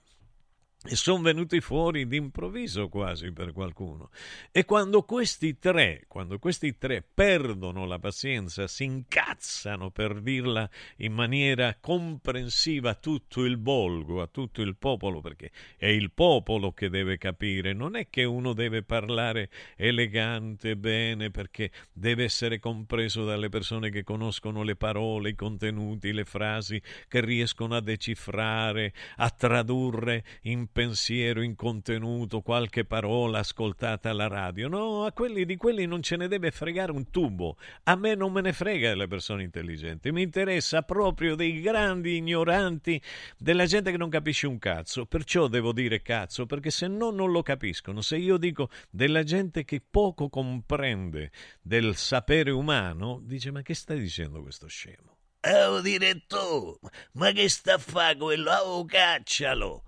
e 0.81 0.95
sono 0.95 1.21
venuti 1.21 1.59
fuori 1.59 2.07
d'improvviso 2.07 2.87
quasi 2.87 3.33
per 3.33 3.51
qualcuno. 3.51 4.11
E 4.49 4.63
quando 4.63 5.03
questi 5.03 5.59
tre, 5.59 6.05
quando 6.07 6.39
questi 6.39 6.77
tre 6.77 7.03
perdono 7.03 7.85
la 7.85 7.99
pazienza, 7.99 8.65
si 8.65 8.85
incazzano 8.85 9.91
per 9.91 10.21
dirla 10.21 10.69
in 10.97 11.11
maniera 11.11 11.75
comprensiva 11.81 12.91
a 12.91 12.95
tutto 12.95 13.43
il 13.43 13.59
volgo, 13.61 14.21
a 14.21 14.27
tutto 14.27 14.61
il 14.61 14.77
popolo, 14.77 15.19
perché 15.19 15.51
è 15.75 15.87
il 15.87 16.11
popolo 16.11 16.71
che 16.71 16.89
deve 16.89 17.17
capire, 17.17 17.73
non 17.73 17.97
è 17.97 18.09
che 18.09 18.23
uno 18.23 18.53
deve 18.53 18.81
parlare 18.81 19.49
elegante, 19.75 20.77
bene, 20.77 21.29
perché 21.29 21.71
deve 21.91 22.23
essere 22.23 22.57
compreso 22.57 23.25
dalle 23.25 23.49
persone 23.49 23.89
che 23.89 24.03
conoscono 24.03 24.63
le 24.63 24.77
parole, 24.77 25.31
i 25.31 25.35
contenuti, 25.35 26.13
le 26.13 26.23
frasi, 26.23 26.81
che 27.09 27.19
riescono 27.19 27.75
a 27.75 27.81
decifrare, 27.81 28.93
a 29.17 29.29
tradurre 29.29 30.23
in 30.43 30.67
pensiero, 30.71 31.41
in 31.41 31.55
contenuto, 31.55 32.41
qualche 32.41 32.85
parola 32.85 33.39
ascoltata 33.39 34.09
alla 34.09 34.27
radio. 34.27 34.67
No, 34.67 35.05
a 35.05 35.11
quelli 35.11 35.45
di 35.45 35.55
quelli 35.55 35.85
non 35.85 36.01
ce 36.01 36.15
ne 36.15 36.27
deve 36.27 36.51
fregare 36.51 36.91
un 36.91 37.09
tubo. 37.09 37.57
A 37.83 37.95
me 37.95 38.15
non 38.15 38.31
me 38.31 38.41
ne 38.41 38.53
frega 38.53 38.89
delle 38.89 39.07
persone 39.07 39.43
intelligenti. 39.43 40.11
Mi 40.11 40.21
interessa 40.21 40.81
proprio 40.83 41.35
dei 41.35 41.61
grandi 41.61 42.17
ignoranti, 42.17 43.01
della 43.37 43.65
gente 43.65 43.91
che 43.91 43.97
non 43.97 44.09
capisce 44.09 44.47
un 44.47 44.59
cazzo. 44.59 45.05
Perciò 45.05 45.47
devo 45.47 45.71
dire 45.71 46.01
cazzo, 46.01 46.45
perché 46.45 46.69
se 46.69 46.87
no 46.87 47.09
non 47.09 47.31
lo 47.31 47.41
capiscono. 47.41 48.01
Se 48.01 48.17
io 48.17 48.37
dico 48.37 48.69
della 48.89 49.23
gente 49.23 49.65
che 49.65 49.81
poco 49.81 50.29
comprende 50.29 51.31
del 51.61 51.95
sapere 51.95 52.51
umano, 52.51 53.19
dice 53.23 53.51
ma 53.51 53.61
che 53.61 53.73
stai 53.73 53.99
dicendo 53.99 54.41
questo 54.41 54.67
scemo? 54.67 55.17
Oh, 55.41 55.79
direttore, 55.79 56.79
ma 57.13 57.31
che 57.31 57.47
sta 57.47 57.75
a 57.75 57.77
fare 57.77 58.17
quello? 58.17 58.51
Oh, 58.51 58.83
caccialo! 58.83 59.83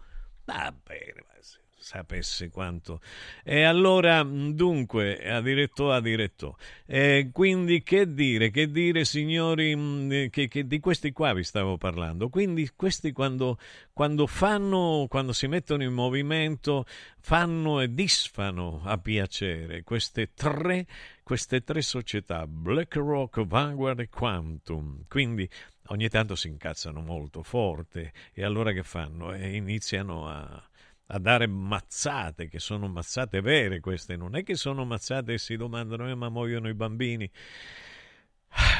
Va 0.51 0.73
bene, 0.83 1.23
ma 1.27 1.39
sapesse 1.81 2.49
quanto. 2.49 3.01
E 3.43 3.63
allora, 3.63 4.23
dunque, 4.23 5.17
a 5.29 5.41
diretto 5.41 5.91
a 5.91 5.99
diretto. 5.99 6.57
E 6.85 7.29
quindi 7.33 7.83
che 7.83 8.13
dire, 8.13 8.51
che 8.51 8.69
dire, 8.69 9.03
signori, 9.05 10.29
che, 10.29 10.47
che, 10.47 10.67
di 10.67 10.79
questi 10.79 11.11
qua 11.11 11.33
vi 11.33 11.43
stavo 11.43 11.77
parlando. 11.77 12.29
Quindi 12.29 12.69
questi 12.75 13.11
quando, 13.11 13.57
quando 13.93 14.27
fanno, 14.27 15.05
quando 15.09 15.33
si 15.33 15.47
mettono 15.47 15.83
in 15.83 15.93
movimento, 15.93 16.85
fanno 17.19 17.81
e 17.81 17.93
disfano 17.93 18.81
a 18.83 18.97
piacere 18.97 19.83
queste 19.83 20.31
tre 20.33 20.85
queste 21.31 21.63
tre 21.63 21.81
società, 21.81 22.45
BlackRock, 22.45 23.45
Vanguard 23.45 24.01
e 24.01 24.09
Quantum. 24.09 25.05
Quindi 25.07 25.47
ogni 25.91 26.09
tanto 26.09 26.35
si 26.35 26.47
incazzano 26.47 27.01
molto 27.01 27.43
forte 27.43 28.13
e 28.33 28.43
allora 28.43 28.71
che 28.71 28.83
fanno? 28.83 29.33
E 29.33 29.55
iniziano 29.55 30.27
a, 30.27 30.69
a 31.07 31.19
dare 31.19 31.47
mazzate, 31.47 32.47
che 32.47 32.59
sono 32.59 32.87
mazzate 32.87 33.41
vere 33.41 33.79
queste, 33.79 34.15
non 34.15 34.35
è 34.35 34.43
che 34.43 34.55
sono 34.55 34.85
mazzate 34.85 35.33
e 35.33 35.37
si 35.37 35.55
domandano 35.55 36.09
eh, 36.09 36.15
ma 36.15 36.29
muoiono 36.29 36.69
i 36.69 36.73
bambini, 36.73 37.29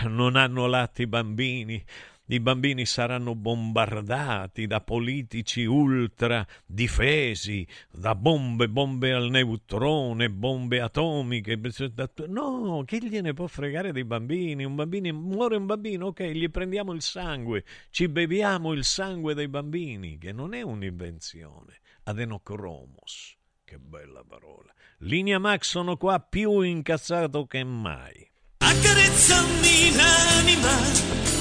non 0.08 0.36
hanno 0.36 0.66
latti 0.68 1.04
i 1.04 1.08
bambini, 1.08 1.84
i 2.34 2.40
bambini 2.40 2.86
saranno 2.86 3.36
bombardati 3.36 4.66
da 4.66 4.80
politici 4.80 5.66
ultra 5.66 6.48
difesi, 6.66 7.68
da 7.92 8.16
bombe, 8.16 8.70
bombe 8.70 9.12
al 9.12 9.30
neutrone, 9.30 10.30
bombe 10.30 10.80
atomiche. 10.80 11.60
No, 12.28 12.84
chi 12.86 13.06
gliene 13.06 13.34
può 13.34 13.48
fregare 13.48 13.92
dei 13.92 14.06
bambini? 14.06 14.64
Un 14.64 14.76
bambino 14.76 15.14
muore 15.14 15.58
un 15.58 15.66
bambino, 15.66 16.08
ok, 16.08 16.24
gli 16.24 16.50
prendiamo 16.50 16.94
il 16.94 17.02
sangue, 17.02 17.66
ci 17.90 18.08
beviamo 18.08 18.72
il 18.72 18.86
sangue 18.86 19.34
dei 19.34 19.50
bambini, 19.50 20.18
che 20.18 20.32
non 20.32 20.54
è 20.54 20.62
un'invenzione. 20.62 21.82
Adenocromos, 22.04 23.36
che 23.66 23.78
bella 23.78 24.24
parola. 24.26 24.74
Linea 25.00 25.38
Max 25.38 25.68
sono 25.68 25.98
qua 25.98 26.22
più 26.22 26.62
incazzato 26.62 27.46
che 27.46 27.66
mai. 27.66 28.26
Accarezzami 28.60 29.96
l'anima 29.98 31.41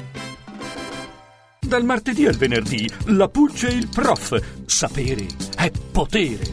Dal 1.71 1.85
martedì 1.85 2.25
al 2.25 2.35
venerdì, 2.35 2.85
la 3.05 3.29
Pulce 3.29 3.69
e 3.69 3.75
il 3.75 3.87
prof. 3.87 4.37
Sapere 4.65 5.25
è 5.55 5.71
potere. 5.93 6.43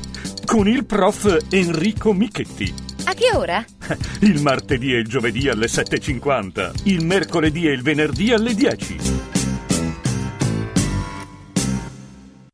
Con 0.44 0.68
il 0.68 0.85
prof 0.87 1.37
Enrico 1.50 2.12
Michetti. 2.12 2.72
A 3.02 3.14
che 3.14 3.35
ora? 3.35 3.64
Il 4.20 4.40
martedì 4.42 4.94
e 4.94 4.98
il 4.98 5.09
giovedì 5.09 5.48
alle 5.48 5.66
7.50. 5.66 6.83
Il 6.85 7.04
mercoledì 7.04 7.66
e 7.66 7.72
il 7.72 7.83
venerdì 7.83 8.33
alle 8.33 8.54
10. 8.54 8.96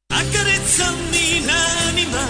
Accarezzami 0.07 1.44
l'anima. 1.44 2.27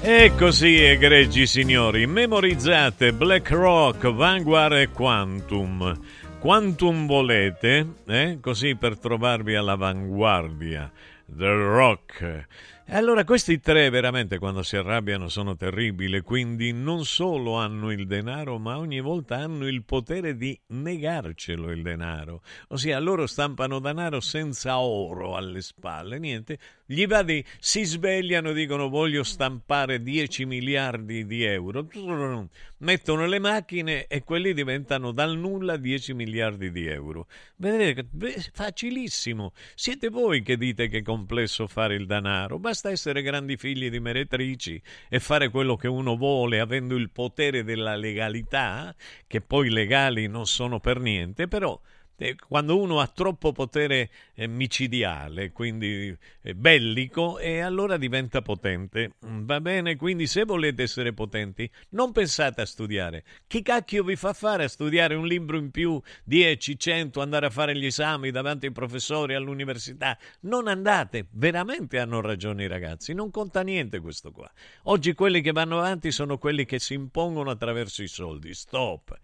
E 0.00 0.32
così, 0.34 0.76
egregi 0.76 1.46
signori, 1.46 2.06
memorizzate 2.06 3.12
Black 3.12 3.50
Rock, 3.50 4.10
Vanguard 4.10 4.76
e 4.76 4.88
Quantum. 4.88 6.26
Quantum 6.40 7.08
volete, 7.08 7.94
eh? 8.06 8.38
così 8.40 8.76
per 8.76 8.96
trovarvi 8.96 9.56
all'avanguardia 9.56 10.90
del 11.26 11.56
rock. 11.56 12.46
E 12.90 12.94
allora 12.96 13.24
questi 13.24 13.58
tre 13.58 13.90
veramente 13.90 14.38
quando 14.38 14.62
si 14.62 14.76
arrabbiano 14.76 15.28
sono 15.28 15.56
terribili, 15.56 16.20
quindi 16.20 16.72
non 16.72 17.04
solo 17.04 17.56
hanno 17.56 17.90
il 17.90 18.06
denaro, 18.06 18.58
ma 18.58 18.78
ogni 18.78 19.00
volta 19.00 19.36
hanno 19.36 19.66
il 19.66 19.82
potere 19.82 20.36
di 20.36 20.58
negarcelo 20.68 21.72
il 21.72 21.82
denaro. 21.82 22.42
Ossia, 22.68 23.00
loro 23.00 23.26
stampano 23.26 23.80
denaro 23.80 24.20
senza 24.20 24.78
oro 24.78 25.34
alle 25.34 25.60
spalle, 25.60 26.20
niente. 26.20 26.58
Gli 26.90 27.06
vadi, 27.06 27.44
si 27.58 27.84
svegliano, 27.84 28.54
dicono 28.54 28.88
voglio 28.88 29.22
stampare 29.22 30.02
10 30.02 30.46
miliardi 30.46 31.26
di 31.26 31.44
euro, 31.44 31.86
mettono 32.78 33.26
le 33.26 33.38
macchine 33.38 34.06
e 34.06 34.24
quelli 34.24 34.54
diventano 34.54 35.12
dal 35.12 35.36
nulla 35.36 35.76
10 35.76 36.14
miliardi 36.14 36.70
di 36.70 36.86
euro. 36.86 37.26
Vedete, 37.56 38.08
facilissimo. 38.54 39.52
Siete 39.74 40.08
voi 40.08 40.40
che 40.40 40.56
dite 40.56 40.88
che 40.88 41.00
è 41.00 41.02
complesso 41.02 41.66
fare 41.66 41.94
il 41.94 42.06
denaro, 42.06 42.58
basta 42.58 42.88
essere 42.88 43.20
grandi 43.20 43.58
figli 43.58 43.90
di 43.90 44.00
meretrici 44.00 44.80
e 45.10 45.20
fare 45.20 45.50
quello 45.50 45.76
che 45.76 45.88
uno 45.88 46.16
vuole 46.16 46.58
avendo 46.58 46.96
il 46.96 47.10
potere 47.10 47.64
della 47.64 47.96
legalità, 47.96 48.96
che 49.26 49.42
poi 49.42 49.68
legali 49.68 50.26
non 50.26 50.46
sono 50.46 50.80
per 50.80 51.00
niente, 51.00 51.48
però 51.48 51.78
quando 52.48 52.78
uno 52.78 53.00
ha 53.00 53.06
troppo 53.06 53.52
potere 53.52 54.10
eh, 54.34 54.48
micidiale, 54.48 55.52
quindi 55.52 56.16
eh, 56.42 56.54
bellico, 56.54 57.38
e 57.38 57.60
allora 57.60 57.96
diventa 57.96 58.42
potente. 58.42 59.12
Mm, 59.24 59.44
va 59.44 59.60
bene? 59.60 59.96
Quindi 59.96 60.26
se 60.26 60.44
volete 60.44 60.82
essere 60.82 61.12
potenti, 61.12 61.70
non 61.90 62.10
pensate 62.10 62.62
a 62.62 62.66
studiare. 62.66 63.24
Chi 63.46 63.62
cacchio 63.62 64.02
vi 64.02 64.16
fa 64.16 64.32
fare 64.32 64.64
a 64.64 64.68
studiare 64.68 65.14
un 65.14 65.26
libro 65.26 65.56
in 65.56 65.70
più, 65.70 66.00
10, 66.24 66.78
100, 66.78 67.20
andare 67.20 67.46
a 67.46 67.50
fare 67.50 67.76
gli 67.76 67.86
esami 67.86 68.30
davanti 68.30 68.66
ai 68.66 68.72
professori 68.72 69.34
all'università? 69.34 70.18
Non 70.40 70.66
andate, 70.66 71.26
veramente 71.32 71.98
hanno 71.98 72.20
ragione 72.20 72.64
i 72.64 72.68
ragazzi, 72.68 73.14
non 73.14 73.30
conta 73.30 73.62
niente 73.62 74.00
questo 74.00 74.32
qua. 74.32 74.50
Oggi 74.84 75.14
quelli 75.14 75.40
che 75.40 75.52
vanno 75.52 75.78
avanti 75.78 76.10
sono 76.10 76.36
quelli 76.38 76.64
che 76.64 76.80
si 76.80 76.94
impongono 76.94 77.50
attraverso 77.50 78.02
i 78.02 78.08
soldi. 78.08 78.54
Stop 78.54 79.16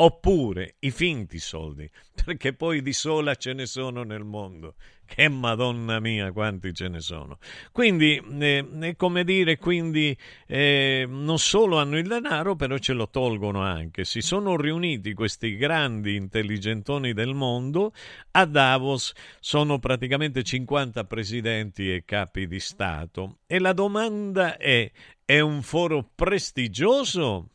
oppure 0.00 0.76
i 0.80 0.90
finti 0.90 1.38
soldi, 1.38 1.88
perché 2.24 2.52
poi 2.52 2.82
di 2.82 2.92
sola 2.92 3.34
ce 3.34 3.52
ne 3.52 3.66
sono 3.66 4.02
nel 4.02 4.24
mondo. 4.24 4.74
Che 5.08 5.26
madonna 5.30 6.00
mia, 6.00 6.32
quanti 6.32 6.74
ce 6.74 6.88
ne 6.88 7.00
sono. 7.00 7.38
Quindi, 7.72 8.22
eh, 8.40 8.68
è 8.80 8.94
come 8.94 9.24
dire, 9.24 9.56
quindi 9.56 10.14
eh, 10.46 11.06
non 11.08 11.38
solo 11.38 11.78
hanno 11.78 11.96
il 11.96 12.06
denaro, 12.06 12.56
però 12.56 12.76
ce 12.76 12.92
lo 12.92 13.08
tolgono 13.08 13.62
anche. 13.62 14.04
Si 14.04 14.20
sono 14.20 14.58
riuniti 14.58 15.14
questi 15.14 15.56
grandi 15.56 16.14
intelligentoni 16.14 17.14
del 17.14 17.32
mondo 17.32 17.94
a 18.32 18.44
Davos, 18.44 19.14
sono 19.40 19.78
praticamente 19.78 20.42
50 20.42 21.04
presidenti 21.04 21.90
e 21.90 22.04
capi 22.04 22.46
di 22.46 22.60
Stato. 22.60 23.38
E 23.46 23.58
la 23.60 23.72
domanda 23.72 24.58
è, 24.58 24.90
è 25.24 25.40
un 25.40 25.62
foro 25.62 26.06
prestigioso? 26.14 27.48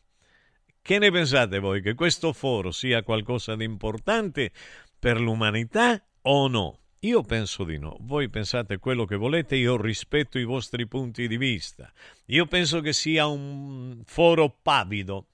Che 0.86 0.98
ne 0.98 1.10
pensate 1.10 1.60
voi? 1.60 1.80
Che 1.80 1.94
questo 1.94 2.34
foro 2.34 2.70
sia 2.70 3.02
qualcosa 3.02 3.56
di 3.56 3.64
importante 3.64 4.52
per 4.98 5.18
l'umanità 5.18 5.98
o 6.20 6.46
no? 6.46 6.80
Io 6.98 7.22
penso 7.22 7.64
di 7.64 7.78
no. 7.78 7.96
Voi 8.00 8.28
pensate 8.28 8.76
quello 8.76 9.06
che 9.06 9.16
volete, 9.16 9.56
io 9.56 9.80
rispetto 9.80 10.38
i 10.38 10.44
vostri 10.44 10.86
punti 10.86 11.26
di 11.26 11.38
vista. 11.38 11.90
Io 12.26 12.44
penso 12.44 12.82
che 12.82 12.92
sia 12.92 13.26
un 13.26 14.02
foro 14.04 14.58
pavido. 14.60 15.28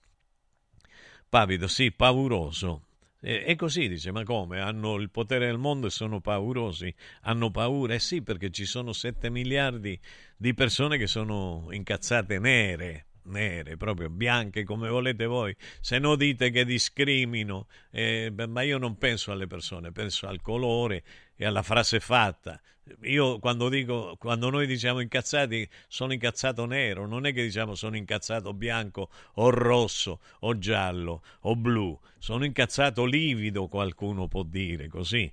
Pavido, 1.29 1.67
sì, 1.67 1.91
pauroso. 1.91 2.85
E, 3.21 3.57
così 3.57 3.89
dice, 3.89 4.13
ma 4.13 4.23
come? 4.23 4.61
Hanno 4.61 4.95
il 4.99 5.11
potere 5.11 5.47
del 5.47 5.59
mondo 5.59 5.89
e 5.89 5.91
sono 5.91 6.21
paurosi? 6.21 6.95
Hanno 7.23 7.51
paura? 7.51 7.95
Eh 7.95 7.99
sì, 7.99 8.23
perché 8.23 8.53
ci 8.53 8.67
sono 8.67 8.93
7 8.93 9.29
miliardi 9.31 9.99
di 10.37 10.55
persone 10.55 10.97
che 10.97 11.09
sono 11.09 11.67
incazzate 11.73 12.39
nere 12.39 13.07
nere, 13.25 13.77
proprio 13.77 14.09
bianche 14.09 14.65
come 14.65 14.89
volete 14.89 15.27
voi, 15.27 15.55
se 15.81 15.99
no 15.99 16.17
dite 16.17 16.51
che 16.51 16.65
discrimino, 16.65 17.67
eh, 17.91 18.33
ma 18.49 18.63
io 18.63 18.79
non 18.79 18.97
penso 18.97 19.33
alle 19.33 19.47
persone, 19.47 19.93
penso 19.93 20.27
al 20.27 20.41
colore 20.41 21.03
e 21.37 21.45
alla 21.45 21.63
frase 21.63 22.01
fatta. 22.01 22.61
Io 23.03 23.39
quando 23.39 23.69
dico, 23.69 24.17
quando 24.19 24.51
noi 24.51 24.67
diciamo 24.67 25.01
incazzati, 25.01 25.69
sono 25.87 26.13
incazzato 26.13 26.67
nero, 26.67 27.07
non 27.07 27.25
è 27.25 27.33
che 27.33 27.43
diciamo 27.43 27.75
sono 27.75 27.97
incazzato 27.97 28.53
bianco 28.53 29.11
o 29.35 29.51
rosso 29.51 30.21
o 30.41 30.59
giallo 30.59 31.23
o 31.43 31.55
blu, 31.55 31.99
sono 32.19 32.45
incazzato 32.45 33.05
livido, 33.05 33.69
qualcuno 33.69 34.27
può 34.27 34.43
dire 34.43 34.89
così. 34.89 35.31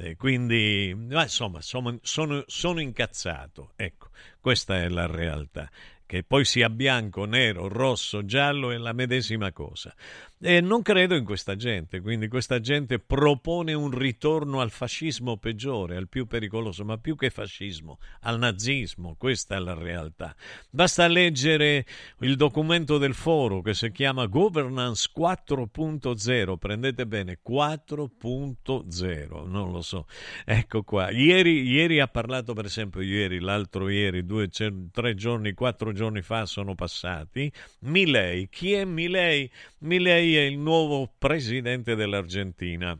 Eh, 0.00 0.14
quindi, 0.16 0.94
ma 0.96 1.22
insomma, 1.22 1.60
sono, 1.60 1.98
sono, 2.02 2.44
sono 2.46 2.80
incazzato. 2.80 3.72
Ecco, 3.74 4.10
questa 4.40 4.76
è 4.76 4.88
la 4.88 5.06
realtà 5.06 5.68
che 6.08 6.22
poi 6.22 6.46
sia 6.46 6.70
bianco, 6.70 7.26
nero, 7.26 7.68
rosso, 7.68 8.24
giallo 8.24 8.70
è 8.70 8.78
la 8.78 8.94
medesima 8.94 9.52
cosa. 9.52 9.94
E 10.40 10.60
non 10.60 10.82
credo 10.82 11.16
in 11.16 11.24
questa 11.24 11.56
gente, 11.56 12.00
quindi 12.00 12.28
questa 12.28 12.60
gente 12.60 13.00
propone 13.00 13.74
un 13.74 13.90
ritorno 13.90 14.60
al 14.60 14.70
fascismo 14.70 15.36
peggiore, 15.36 15.96
al 15.96 16.08
più 16.08 16.28
pericoloso, 16.28 16.84
ma 16.84 16.96
più 16.96 17.16
che 17.16 17.28
fascismo, 17.28 17.98
al 18.20 18.38
nazismo, 18.38 19.16
questa 19.18 19.56
è 19.56 19.58
la 19.58 19.74
realtà. 19.74 20.36
Basta 20.70 21.08
leggere 21.08 21.84
il 22.20 22.36
documento 22.36 22.98
del 22.98 23.14
foro 23.14 23.62
che 23.62 23.74
si 23.74 23.90
chiama 23.90 24.26
Governance 24.26 25.10
4.0, 25.12 26.56
prendete 26.56 27.04
bene, 27.08 27.40
4.0, 27.44 29.48
non 29.48 29.72
lo 29.72 29.82
so. 29.82 30.06
Ecco 30.44 30.84
qua, 30.84 31.10
ieri, 31.10 31.62
ieri 31.62 31.98
ha 31.98 32.06
parlato 32.06 32.52
per 32.52 32.66
esempio, 32.66 33.00
ieri, 33.00 33.40
l'altro 33.40 33.88
ieri, 33.88 34.24
due, 34.24 34.48
tre 34.48 35.16
giorni, 35.16 35.52
quattro 35.52 35.92
giorni 35.92 36.22
fa 36.22 36.46
sono 36.46 36.76
passati, 36.76 37.50
Milei, 37.80 38.48
chi 38.48 38.74
è 38.74 38.84
Milei? 38.84 39.50
Milei 39.80 40.36
è 40.36 40.40
il 40.40 40.58
nuovo 40.58 41.12
presidente 41.18 41.94
dell'Argentina. 41.94 42.98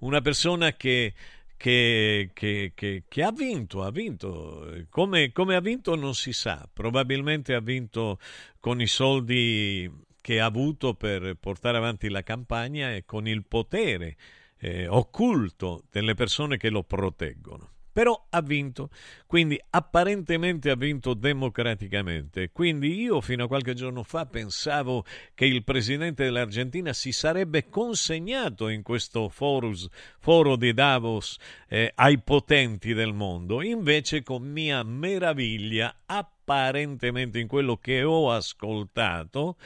Una 0.00 0.20
persona 0.20 0.74
che, 0.74 1.14
che, 1.56 2.30
che, 2.34 2.72
che 3.08 3.22
ha 3.22 3.32
vinto, 3.32 3.82
ha 3.82 3.90
vinto. 3.90 4.84
Come, 4.90 5.32
come 5.32 5.54
ha 5.54 5.60
vinto 5.60 5.94
non 5.94 6.14
si 6.14 6.32
sa. 6.32 6.68
Probabilmente 6.70 7.54
ha 7.54 7.60
vinto 7.60 8.18
con 8.60 8.80
i 8.80 8.86
soldi 8.86 9.90
che 10.20 10.40
ha 10.40 10.44
avuto 10.44 10.94
per 10.94 11.36
portare 11.40 11.78
avanti 11.78 12.08
la 12.10 12.22
campagna 12.22 12.94
e 12.94 13.04
con 13.06 13.26
il 13.26 13.46
potere 13.46 14.16
eh, 14.58 14.86
occulto 14.88 15.84
delle 15.90 16.14
persone 16.14 16.56
che 16.56 16.68
lo 16.68 16.82
proteggono 16.82 17.75
però 17.96 18.26
ha 18.28 18.42
vinto, 18.42 18.90
quindi 19.26 19.58
apparentemente 19.70 20.68
ha 20.68 20.74
vinto 20.74 21.14
democraticamente. 21.14 22.50
Quindi 22.52 23.00
io 23.00 23.22
fino 23.22 23.44
a 23.44 23.46
qualche 23.46 23.72
giorno 23.72 24.02
fa 24.02 24.26
pensavo 24.26 25.02
che 25.32 25.46
il 25.46 25.64
presidente 25.64 26.24
dell'Argentina 26.24 26.92
si 26.92 27.10
sarebbe 27.10 27.70
consegnato 27.70 28.68
in 28.68 28.82
questo 28.82 29.30
forus, 29.30 29.88
foro 30.18 30.56
di 30.56 30.74
Davos 30.74 31.38
eh, 31.70 31.90
ai 31.94 32.18
potenti 32.18 32.92
del 32.92 33.14
mondo, 33.14 33.62
invece 33.62 34.22
con 34.22 34.42
mia 34.42 34.82
meraviglia 34.82 36.02
apparentemente 36.04 37.38
in 37.38 37.48
quello 37.48 37.78
che 37.78 38.02
ho 38.02 38.30
ascoltato, 38.30 39.56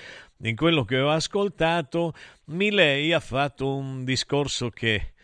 in 0.42 0.54
quello 0.54 0.84
che 0.84 1.00
ho 1.00 1.10
ascoltato, 1.10 2.14
Milei 2.44 3.12
ha 3.12 3.18
fatto 3.18 3.74
un 3.74 4.04
discorso 4.04 4.70
che, 4.70 5.14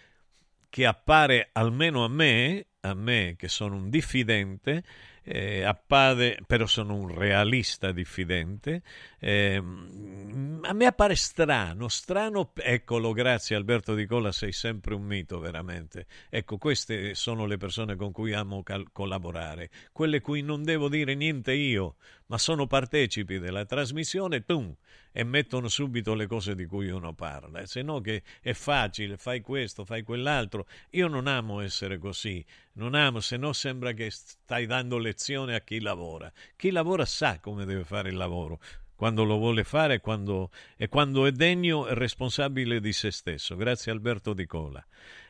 che 0.69 0.85
appare 0.85 1.51
almeno 1.53 2.03
a 2.03 2.09
me 2.09 2.67
a 2.89 2.95
me 2.95 3.35
che 3.37 3.49
sono 3.49 3.77
un 3.77 3.91
diffidente, 3.91 4.83
eh, 5.29 5.65
appare, 5.65 6.39
però 6.47 6.67
sono 6.67 6.95
un 6.95 7.13
realista 7.13 7.91
diffidente, 7.91 8.83
eh, 9.19 9.57
a 9.57 10.73
me 10.73 10.87
appare 10.87 11.17
strano, 11.17 11.89
strano, 11.89 12.53
eccolo, 12.55 13.13
grazie 13.13 13.57
Alberto 13.57 13.95
Di 13.95 14.07
Colla, 14.07 14.31
sei 14.31 14.53
sempre 14.53 14.95
un 14.95 15.03
mito 15.03 15.41
veramente. 15.41 16.07
Ecco, 16.31 16.59
queste 16.59 17.15
sono 17.15 17.45
le 17.47 17.57
persone 17.57 17.97
con 17.97 18.13
cui 18.13 18.33
amo 18.33 18.63
cal- 18.63 18.87
collaborare, 18.93 19.71
quelle 19.91 20.21
cui 20.21 20.43
non 20.43 20.63
devo 20.63 20.89
dire 20.89 21.15
niente 21.17 21.53
io, 21.53 21.97
ma 22.27 22.39
sono 22.39 22.67
partecipi 22.67 23.39
della 23.39 23.65
trasmissione, 23.65 24.45
tum, 24.45 24.75
e 25.13 25.25
mettono 25.25 25.69
subito 25.69 26.15
le 26.15 26.27
cose 26.27 26.55
di 26.55 26.67
cui 26.67 26.89
uno 26.89 27.15
parla. 27.15 27.65
Se 27.67 27.83
no 27.83 28.01
che 28.01 28.23
è 28.41 28.53
facile, 28.53 29.17
fai 29.17 29.41
questo, 29.41 29.85
fai 29.85 30.03
quell'altro. 30.03 30.67
Io 30.91 31.09
non 31.09 31.27
amo 31.27 31.61
essere 31.61 31.99
così, 31.99 32.45
non 32.75 32.95
amo, 32.95 33.21
se 33.21 33.37
no 33.37 33.53
sembra 33.53 33.93
che 33.93 34.11
stai 34.11 34.67
dando 34.67 34.99
lezione 34.99 35.55
a 35.55 35.61
chi 35.61 35.81
lavora. 35.81 36.31
Chi 36.57 36.71
lavora 36.71 37.05
sa 37.05 37.39
come 37.41 37.65
deve 37.65 37.85
fare 37.85 38.11
il 38.11 38.17
lavoro 38.17 38.61
quando 38.97 39.25
lo 39.25 39.37
vuole 39.37 39.63
fare 39.63 40.01
quando, 40.01 40.51
e 40.77 40.89
quando 40.89 41.27
è 41.27 41.31
degno 41.31 41.87
e 41.87 41.95
responsabile 41.95 42.81
di 42.81 42.93
se 42.93 43.11
stesso. 43.11 43.55
Grazie 43.55 43.93
Alberto 43.93 44.33
Di 44.33 44.47
Cola. 44.47 44.85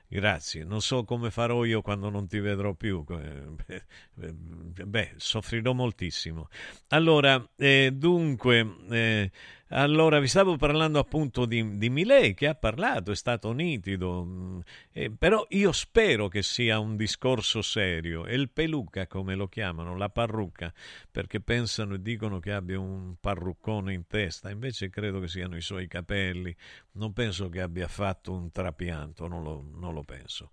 Grazie, 0.09 0.63
non 0.65 0.81
so 0.83 1.05
come 1.05 1.31
farò 1.33 1.65
io 1.65 1.83
quando 1.83 2.09
non 2.11 2.29
ti 2.29 2.39
vedrò 2.39 2.75
più. 2.75 3.05
Beh, 4.15 5.13
soffrirò 5.17 5.73
moltissimo. 5.73 6.49
Allora, 6.89 7.45
eh, 7.57 7.91
dunque, 7.93 8.77
eh, 8.91 9.31
allora, 9.71 10.21
vi 10.21 10.29
stavo 10.29 10.57
parlando 10.57 11.01
appunto 11.01 11.45
di, 11.45 11.77
di 11.77 11.91
Milei 11.91 12.35
che 12.35 12.47
ha 12.47 12.55
parlato, 12.55 13.11
è 13.11 13.17
stato 13.17 13.51
nitido, 13.51 14.25
mm, 14.25 14.59
eh, 14.93 15.11
però 15.11 15.45
io 15.51 15.73
spero 15.73 16.29
che 16.29 16.43
sia 16.43 16.79
un 16.79 16.97
discorso 16.97 17.63
serio. 17.63 18.27
È 18.27 18.33
il 18.33 18.49
peluca, 18.51 19.09
come 19.09 19.35
lo 19.35 19.49
chiamano, 19.49 19.97
la 19.97 20.09
parrucca, 20.09 20.73
perché 21.11 21.41
pensano 21.41 21.95
e 21.95 22.03
dicono 22.03 22.39
che 22.39 22.53
abbia 22.53 22.79
un 22.79 23.17
parruccone 23.19 23.93
in 23.93 24.07
testa, 24.07 24.51
invece 24.51 24.89
credo 24.89 25.19
che 25.19 25.27
siano 25.27 25.57
i 25.57 25.63
suoi 25.63 25.89
capelli. 25.89 26.55
Non 26.93 27.13
penso 27.13 27.49
che 27.49 27.61
abbia 27.61 27.89
fatto 27.89 28.33
un 28.33 28.53
trapianto, 28.53 29.27
non 29.27 29.43
lo, 29.43 29.65
non 29.75 29.93
lo 29.93 30.05
penso. 30.05 30.51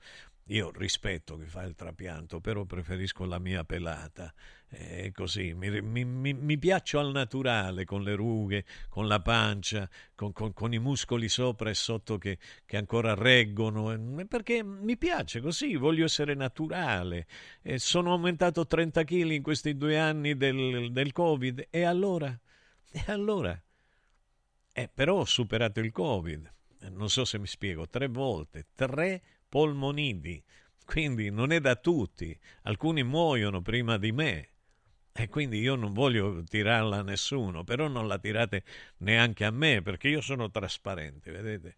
Io 0.48 0.72
rispetto 0.72 1.38
chi 1.38 1.46
fa 1.46 1.64
il 1.64 1.74
trapianto, 1.74 2.42
però 2.42 2.66
preferisco 2.66 3.24
la 3.24 3.40
mia 3.40 3.64
pelata. 3.64 4.34
È 4.68 5.10
così, 5.14 5.54
mi, 5.54 5.82
mi, 5.82 6.34
mi, 6.34 6.58
piaccio 6.58 7.00
al 7.00 7.12
naturale, 7.12 7.86
con 7.86 8.04
le 8.04 8.16
rughe, 8.16 8.66
con 8.90 9.08
la 9.08 9.22
pancia, 9.22 9.88
con, 10.16 10.34
con, 10.34 10.52
con 10.52 10.74
i 10.74 10.80
muscoli 10.80 11.30
sopra 11.30 11.70
e 11.70 11.74
sotto 11.76 12.18
che, 12.18 12.40
che, 12.66 12.76
ancora 12.76 13.14
reggono, 13.14 13.96
perché 14.28 14.64
mi 14.64 14.98
piace 14.98 15.40
così, 15.40 15.76
voglio 15.76 16.06
essere 16.06 16.34
naturale. 16.34 17.28
E 17.62 17.80
sono 17.80 18.12
aumentato 18.12 18.66
30 18.68 19.04
kg 19.04 19.32
in 19.32 19.44
questi 19.44 19.78
due 19.78 19.98
anni 19.98 20.36
del, 20.36 20.92
del 20.92 21.12
Covid, 21.14 21.68
e 21.70 21.84
allora? 21.84 22.38
E 22.92 23.04
allora? 23.08 23.60
Eh, 24.74 24.90
però 24.94 25.20
ho 25.20 25.26
superato 25.26 25.80
il 25.80 25.92
Covid, 25.92 26.52
non 26.90 27.10
so 27.10 27.24
se 27.24 27.38
mi 27.38 27.48
spiego, 27.48 27.88
tre 27.88 28.08
volte, 28.08 28.66
tre 28.74 29.22
polmoniti, 29.54 30.44
quindi 30.84 31.30
non 31.30 31.52
è 31.52 31.60
da 31.60 31.76
tutti, 31.76 32.36
alcuni 32.64 33.04
muoiono 33.04 33.62
prima 33.62 34.00
di 34.00 34.12
me. 34.12 34.50
E 35.12 35.28
quindi 35.30 35.60
io 35.60 35.76
non 35.76 35.94
voglio 35.94 36.42
tirarla 36.42 36.98
a 36.98 37.04
nessuno, 37.04 37.64
però 37.64 37.88
non 37.88 38.08
la 38.08 38.18
tirate 38.18 38.64
neanche 38.98 39.46
a 39.46 39.52
me, 39.52 39.84
perché 39.84 40.08
io 40.08 40.22
sono 40.22 40.50
trasparente, 40.50 41.30
vedete? 41.30 41.78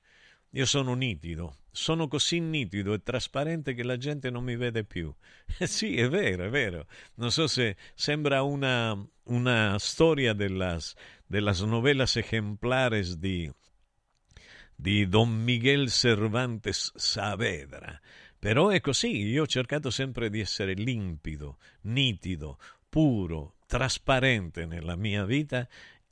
Io 0.51 0.65
sono 0.65 0.93
nitido, 0.93 1.57
sono 1.69 2.07
così 2.07 2.39
nitido 2.39 2.93
e 2.93 3.03
trasparente 3.03 3.73
che 3.73 3.83
la 3.83 3.97
gente 3.97 4.29
non 4.29 4.45
mi 4.45 4.55
vede 4.55 4.85
più. 4.85 5.13
Eh 5.59 5.67
sì, 5.67 5.97
è 5.97 6.07
vero, 6.07 6.45
è 6.45 6.49
vero. 6.49 6.87
Non 7.15 7.29
so 7.29 7.45
se 7.47 7.75
sembra 7.93 8.41
una, 8.41 8.97
una 9.23 9.77
storia 9.79 10.31
della 10.31 10.79
las 11.27 11.61
novelas 11.61 12.15
ejemplares 12.15 13.17
di, 13.17 13.51
di 14.75 15.07
Don 15.07 15.31
Miguel 15.31 15.89
Cervantes 15.89 16.91
Saavedra. 16.95 17.99
Però 18.37 18.69
è 18.69 18.81
così, 18.81 19.23
io 19.23 19.43
ho 19.43 19.47
cercato 19.47 19.89
sempre 19.89 20.29
di 20.29 20.39
essere 20.39 20.73
limpido, 20.73 21.57
nitido, 21.81 22.59
puro, 22.87 23.55
trasparente 23.65 24.65
nella 24.65 24.95
mia 24.95 25.25
vita 25.25 25.67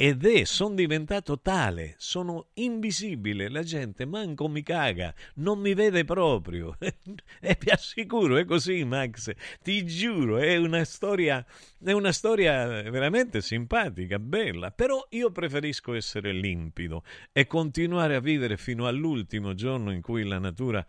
ed 0.05 0.25
è, 0.25 0.43
sono 0.43 0.75
diventato 0.75 1.39
tale, 1.39 1.95
sono 1.95 2.47
invisibile, 2.55 3.47
la 3.47 3.63
gente 3.63 4.03
manco 4.03 4.49
mi 4.49 4.61
caga, 4.61 5.15
non 5.35 5.59
mi 5.59 5.73
vede 5.73 6.03
proprio. 6.03 6.75
e 7.39 7.57
vi 7.57 7.69
assicuro, 7.69 8.35
è 8.35 8.43
così 8.43 8.83
Max, 8.83 9.31
ti 9.61 9.85
giuro, 9.85 10.39
è 10.39 10.57
una 10.57 10.83
storia, 10.83 11.45
è 11.81 11.93
una 11.93 12.11
storia 12.11 12.81
veramente 12.91 13.39
simpatica, 13.39 14.19
bella, 14.19 14.71
però 14.71 15.07
io 15.11 15.31
preferisco 15.31 15.93
essere 15.93 16.33
limpido 16.33 17.03
e 17.31 17.47
continuare 17.47 18.15
a 18.15 18.19
vivere 18.19 18.57
fino 18.57 18.87
all'ultimo 18.87 19.53
giorno 19.53 19.93
in 19.93 20.01
cui 20.01 20.25
la 20.25 20.37
natura 20.37 20.85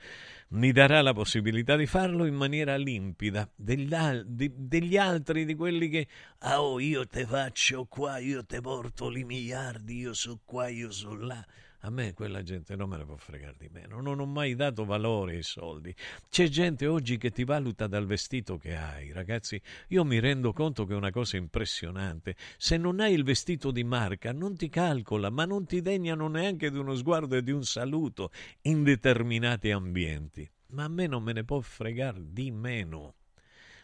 mi 0.54 0.70
darà 0.70 1.02
la 1.02 1.12
possibilità 1.12 1.74
di 1.76 1.86
farlo 1.86 2.26
in 2.26 2.34
maniera 2.34 2.76
limpida 2.76 3.48
degli, 3.54 3.92
di, 4.24 4.52
degli 4.54 4.96
altri, 4.96 5.44
di 5.44 5.54
quelli 5.54 5.88
che, 5.88 6.06
ah, 6.40 6.62
oh, 6.62 6.78
io 6.78 7.06
te 7.06 7.26
faccio 7.26 7.86
qua, 7.86 8.18
io 8.18 8.44
te 8.44 8.60
porto 8.60 9.08
li 9.08 9.24
miliardi, 9.24 9.98
io 9.98 10.14
so 10.14 10.40
qua, 10.44 10.68
io 10.68 10.90
so 10.90 11.14
là. 11.14 11.44
A 11.84 11.90
me 11.90 12.14
quella 12.14 12.42
gente 12.42 12.76
non 12.76 12.88
me 12.88 12.96
ne 12.96 13.04
può 13.04 13.16
fregare 13.16 13.56
di 13.58 13.68
meno, 13.70 14.00
non 14.00 14.18
ho 14.18 14.24
mai 14.24 14.54
dato 14.54 14.86
valore 14.86 15.34
ai 15.34 15.42
soldi. 15.42 15.94
C'è 16.30 16.48
gente 16.48 16.86
oggi 16.86 17.18
che 17.18 17.30
ti 17.30 17.44
valuta 17.44 17.86
dal 17.86 18.06
vestito 18.06 18.56
che 18.56 18.74
hai, 18.74 19.12
ragazzi. 19.12 19.60
Io 19.88 20.02
mi 20.02 20.18
rendo 20.18 20.54
conto 20.54 20.86
che 20.86 20.94
è 20.94 20.96
una 20.96 21.10
cosa 21.10 21.36
impressionante. 21.36 22.36
Se 22.56 22.78
non 22.78 23.00
hai 23.00 23.12
il 23.12 23.22
vestito 23.22 23.70
di 23.70 23.84
marca 23.84 24.32
non 24.32 24.56
ti 24.56 24.70
calcola, 24.70 25.28
ma 25.28 25.44
non 25.44 25.66
ti 25.66 25.82
degnano 25.82 26.26
neanche 26.26 26.70
di 26.70 26.78
uno 26.78 26.94
sguardo 26.94 27.36
e 27.36 27.42
di 27.42 27.50
un 27.50 27.64
saluto 27.64 28.30
in 28.62 28.82
determinati 28.82 29.70
ambienti. 29.70 30.50
Ma 30.68 30.84
a 30.84 30.88
me 30.88 31.06
non 31.06 31.22
me 31.22 31.34
ne 31.34 31.44
può 31.44 31.60
fregare 31.60 32.32
di 32.32 32.50
meno. 32.50 33.16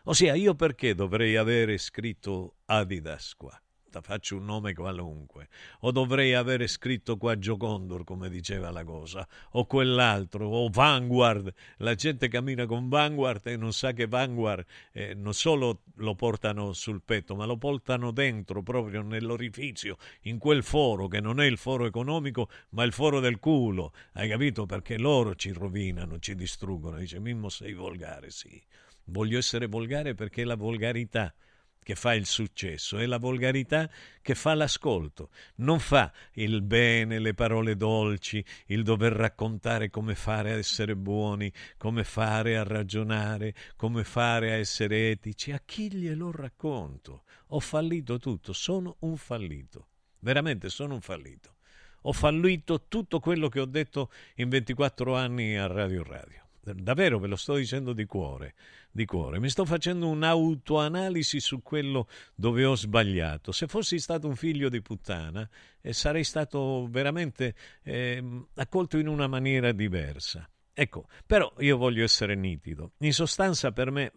Ossia, 0.04 0.34
io 0.34 0.54
perché 0.54 0.94
dovrei 0.94 1.36
avere 1.36 1.76
scritto 1.76 2.54
Adidas 2.64 3.34
qua? 3.36 3.60
Faccio 4.00 4.36
un 4.36 4.44
nome 4.44 4.74
qualunque, 4.74 5.48
o 5.80 5.90
dovrei 5.90 6.34
avere 6.34 6.68
scritto 6.68 7.16
qua 7.16 7.36
Giocondor, 7.36 8.04
come 8.04 8.30
diceva 8.30 8.70
la 8.70 8.84
cosa, 8.84 9.26
o 9.52 9.66
quell'altro, 9.66 10.46
o 10.46 10.68
Vanguard, 10.68 11.52
la 11.78 11.96
gente 11.96 12.28
cammina 12.28 12.66
con 12.66 12.88
Vanguard 12.88 13.44
e 13.48 13.56
non 13.56 13.72
sa 13.72 13.92
che 13.92 14.06
Vanguard 14.06 14.64
eh, 14.92 15.14
non 15.14 15.34
solo 15.34 15.82
lo 15.96 16.14
portano 16.14 16.72
sul 16.72 17.02
petto, 17.04 17.34
ma 17.34 17.44
lo 17.44 17.56
portano 17.56 18.12
dentro, 18.12 18.62
proprio 18.62 19.02
nell'orifizio, 19.02 19.96
in 20.22 20.38
quel 20.38 20.62
foro 20.62 21.08
che 21.08 21.20
non 21.20 21.40
è 21.40 21.46
il 21.46 21.58
foro 21.58 21.86
economico, 21.86 22.48
ma 22.70 22.84
il 22.84 22.92
foro 22.92 23.18
del 23.18 23.40
culo, 23.40 23.92
hai 24.12 24.28
capito? 24.28 24.66
Perché 24.66 24.96
loro 24.96 25.34
ci 25.34 25.50
rovinano, 25.50 26.20
ci 26.20 26.36
distruggono, 26.36 26.98
dice 26.98 27.18
Mimmo 27.18 27.48
sei 27.48 27.72
volgare, 27.72 28.30
sì, 28.30 28.62
voglio 29.06 29.38
essere 29.38 29.66
volgare 29.66 30.14
perché 30.14 30.44
la 30.44 30.56
volgarità 30.56 31.34
che 31.82 31.94
fa 31.94 32.14
il 32.14 32.26
successo, 32.26 32.98
è 32.98 33.06
la 33.06 33.18
volgarità 33.18 33.90
che 34.22 34.34
fa 34.34 34.54
l'ascolto, 34.54 35.30
non 35.56 35.78
fa 35.80 36.12
il 36.34 36.62
bene, 36.62 37.18
le 37.18 37.34
parole 37.34 37.76
dolci, 37.76 38.44
il 38.66 38.82
dover 38.82 39.12
raccontare 39.12 39.90
come 39.90 40.14
fare 40.14 40.52
a 40.52 40.56
essere 40.56 40.94
buoni, 40.94 41.52
come 41.78 42.04
fare 42.04 42.56
a 42.56 42.62
ragionare, 42.62 43.54
come 43.76 44.04
fare 44.04 44.52
a 44.52 44.56
essere 44.56 45.10
etici. 45.10 45.52
A 45.52 45.62
chi 45.64 45.92
glielo 45.92 46.30
racconto? 46.30 47.24
Ho 47.48 47.60
fallito 47.60 48.18
tutto, 48.18 48.52
sono 48.52 48.96
un 49.00 49.16
fallito, 49.16 49.88
veramente 50.20 50.68
sono 50.68 50.94
un 50.94 51.00
fallito. 51.00 51.56
Ho 52.04 52.12
fallito 52.12 52.86
tutto 52.88 53.20
quello 53.20 53.48
che 53.48 53.60
ho 53.60 53.66
detto 53.66 54.10
in 54.36 54.48
24 54.48 55.14
anni 55.16 55.56
a 55.56 55.66
Radio 55.66 56.02
Radio. 56.02 56.49
Davvero 56.62 57.18
ve 57.18 57.26
lo 57.26 57.36
sto 57.36 57.54
dicendo 57.54 57.92
di 57.92 58.04
cuore 58.04 58.54
di 58.90 59.04
cuore. 59.04 59.38
Mi 59.38 59.48
sto 59.48 59.64
facendo 59.64 60.08
un'autoanalisi 60.08 61.40
su 61.40 61.62
quello 61.62 62.08
dove 62.34 62.64
ho 62.64 62.74
sbagliato. 62.74 63.52
Se 63.52 63.66
fossi 63.66 63.98
stato 63.98 64.26
un 64.26 64.36
figlio 64.36 64.68
di 64.68 64.82
puttana, 64.82 65.48
eh, 65.80 65.92
sarei 65.92 66.24
stato 66.24 66.86
veramente 66.90 67.54
eh, 67.82 68.22
accolto 68.54 68.98
in 68.98 69.06
una 69.06 69.26
maniera 69.26 69.72
diversa. 69.72 70.48
Ecco, 70.72 71.06
però 71.26 71.52
io 71.58 71.76
voglio 71.76 72.02
essere 72.02 72.34
nitido. 72.34 72.92
In 72.98 73.12
sostanza, 73.12 73.70
per 73.72 73.90
me, 73.90 74.12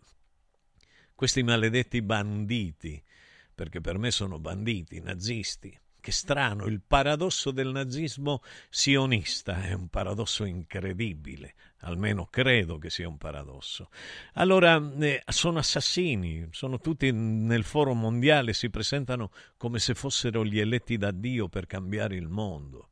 questi 1.13 1.43
maledetti 1.43 2.01
banditi, 2.01 3.01
perché 3.53 3.81
per 3.81 3.97
me 3.97 4.11
sono 4.11 4.39
banditi, 4.39 4.99
nazisti, 5.01 5.77
che 6.03 6.11
strano, 6.11 6.65
il 6.65 6.81
paradosso 6.85 7.51
del 7.51 7.69
nazismo 7.69 8.41
sionista 8.69 9.63
è 9.63 9.71
un 9.71 9.87
paradosso 9.87 10.43
incredibile, 10.43 11.55
almeno 11.79 12.25
credo 12.25 12.77
che 12.77 12.89
sia 12.89 13.07
un 13.07 13.17
paradosso. 13.17 13.89
Allora, 14.33 14.75
eh, 14.99 15.23
sono 15.27 15.59
assassini, 15.59 16.49
sono 16.51 16.79
tutti 16.79 17.09
nel 17.13 17.63
foro 17.63 17.93
mondiale, 17.93 18.51
si 18.51 18.69
presentano 18.69 19.31
come 19.55 19.79
se 19.79 19.93
fossero 19.93 20.43
gli 20.43 20.59
eletti 20.59 20.97
da 20.97 21.11
Dio 21.11 21.47
per 21.47 21.67
cambiare 21.67 22.17
il 22.17 22.27
mondo. 22.27 22.89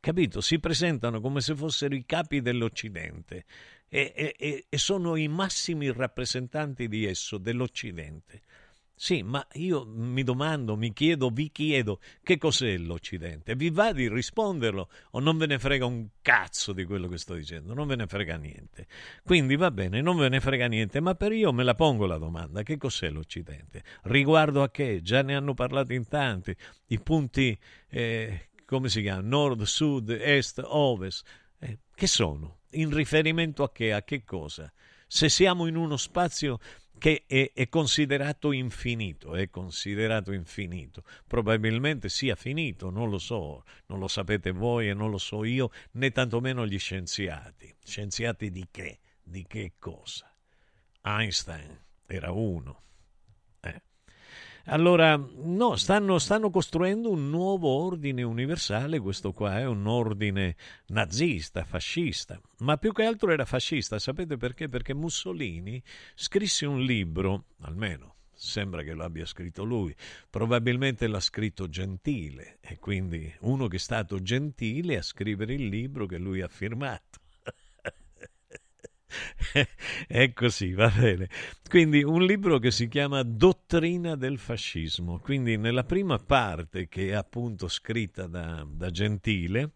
Capito? 0.00 0.40
Si 0.40 0.58
presentano 0.58 1.20
come 1.20 1.40
se 1.40 1.54
fossero 1.54 1.94
i 1.94 2.04
capi 2.04 2.40
dell'Occidente 2.40 3.44
e, 3.88 4.34
e, 4.36 4.66
e 4.68 4.78
sono 4.78 5.14
i 5.14 5.28
massimi 5.28 5.92
rappresentanti 5.92 6.88
di 6.88 7.06
esso, 7.06 7.38
dell'Occidente. 7.38 8.42
Sì, 8.98 9.22
ma 9.22 9.46
io 9.52 9.84
mi 9.84 10.22
domando, 10.22 10.74
mi 10.74 10.90
chiedo, 10.94 11.28
vi 11.28 11.50
chiedo 11.50 12.00
che 12.22 12.38
cos'è 12.38 12.78
l'Occidente. 12.78 13.54
Vi 13.54 13.68
va 13.68 13.92
di 13.92 14.08
risponderlo 14.08 14.88
o 15.10 15.20
non 15.20 15.36
ve 15.36 15.44
ne 15.44 15.58
frega 15.58 15.84
un 15.84 16.08
cazzo 16.22 16.72
di 16.72 16.86
quello 16.86 17.06
che 17.06 17.18
sto 17.18 17.34
dicendo? 17.34 17.74
Non 17.74 17.86
ve 17.86 17.96
ne 17.96 18.06
frega 18.06 18.36
niente. 18.36 18.86
Quindi 19.22 19.54
va 19.56 19.70
bene, 19.70 20.00
non 20.00 20.16
ve 20.16 20.30
ne 20.30 20.40
frega 20.40 20.66
niente, 20.66 21.02
ma 21.02 21.14
per 21.14 21.32
io 21.32 21.52
me 21.52 21.62
la 21.62 21.74
pongo 21.74 22.06
la 22.06 22.16
domanda: 22.16 22.62
che 22.62 22.78
cos'è 22.78 23.10
l'Occidente? 23.10 23.84
Riguardo 24.04 24.62
a 24.62 24.70
che? 24.70 25.02
Già 25.02 25.20
ne 25.20 25.36
hanno 25.36 25.52
parlato 25.52 25.92
in 25.92 26.08
tanti. 26.08 26.56
I 26.86 26.98
punti, 26.98 27.56
eh, 27.90 28.48
come 28.64 28.88
si 28.88 29.02
chiama? 29.02 29.20
Nord, 29.20 29.62
sud, 29.64 30.08
est, 30.08 30.62
ovest. 30.64 31.26
Eh, 31.58 31.80
che 31.94 32.06
sono? 32.06 32.60
In 32.70 32.94
riferimento 32.94 33.62
a 33.62 33.70
che? 33.70 33.92
A 33.92 34.02
che 34.02 34.24
cosa? 34.24 34.72
Se 35.06 35.28
siamo 35.28 35.66
in 35.66 35.76
uno 35.76 35.98
spazio 35.98 36.58
che 36.98 37.24
è, 37.26 37.52
è, 37.54 37.68
considerato 37.68 38.52
infinito, 38.52 39.34
è 39.34 39.48
considerato 39.50 40.32
infinito. 40.32 41.04
Probabilmente 41.26 42.08
sia 42.08 42.34
finito, 42.34 42.90
non 42.90 43.10
lo 43.10 43.18
so, 43.18 43.64
non 43.86 43.98
lo 43.98 44.08
sapete 44.08 44.50
voi 44.50 44.88
e 44.88 44.94
non 44.94 45.10
lo 45.10 45.18
so 45.18 45.44
io, 45.44 45.70
né 45.92 46.10
tantomeno 46.10 46.66
gli 46.66 46.78
scienziati. 46.78 47.74
Scienziati 47.84 48.50
di 48.50 48.66
che? 48.70 48.98
Di 49.22 49.44
che 49.46 49.74
cosa? 49.78 50.32
Einstein 51.02 51.78
era 52.06 52.30
uno. 52.32 52.82
Allora, 54.68 55.16
no, 55.16 55.76
stanno, 55.76 56.18
stanno, 56.18 56.50
costruendo 56.50 57.08
un 57.08 57.30
nuovo 57.30 57.68
ordine 57.68 58.24
universale, 58.24 58.98
questo 58.98 59.32
qua 59.32 59.60
è 59.60 59.64
un 59.64 59.86
ordine 59.86 60.56
nazista, 60.86 61.62
fascista, 61.62 62.40
ma 62.58 62.76
più 62.76 62.92
che 62.92 63.04
altro 63.04 63.30
era 63.30 63.44
fascista, 63.44 64.00
sapete 64.00 64.36
perché? 64.36 64.68
Perché 64.68 64.92
Mussolini 64.92 65.80
scrisse 66.16 66.66
un 66.66 66.80
libro, 66.80 67.44
almeno 67.60 68.14
sembra 68.32 68.82
che 68.82 68.92
lo 68.92 69.04
abbia 69.04 69.24
scritto 69.24 69.62
lui, 69.62 69.94
probabilmente 70.28 71.06
l'ha 71.06 71.20
scritto 71.20 71.68
Gentile, 71.68 72.58
e 72.60 72.80
quindi 72.80 73.32
uno 73.42 73.68
che 73.68 73.76
è 73.76 73.78
stato 73.78 74.20
gentile 74.20 74.96
a 74.96 75.02
scrivere 75.02 75.54
il 75.54 75.68
libro 75.68 76.06
che 76.06 76.18
lui 76.18 76.40
ha 76.40 76.48
firmato. 76.48 77.20
è 80.06 80.32
così, 80.32 80.72
va 80.72 80.88
bene. 80.88 81.28
Quindi 81.68 82.02
un 82.02 82.24
libro 82.24 82.58
che 82.58 82.70
si 82.70 82.88
chiama 82.88 83.22
Dottrina 83.22 84.16
del 84.16 84.38
fascismo. 84.38 85.18
Quindi 85.18 85.56
nella 85.56 85.84
prima 85.84 86.18
parte, 86.18 86.88
che 86.88 87.08
è 87.08 87.12
appunto 87.12 87.68
scritta 87.68 88.26
da, 88.26 88.66
da 88.68 88.90
Gentile, 88.90 89.70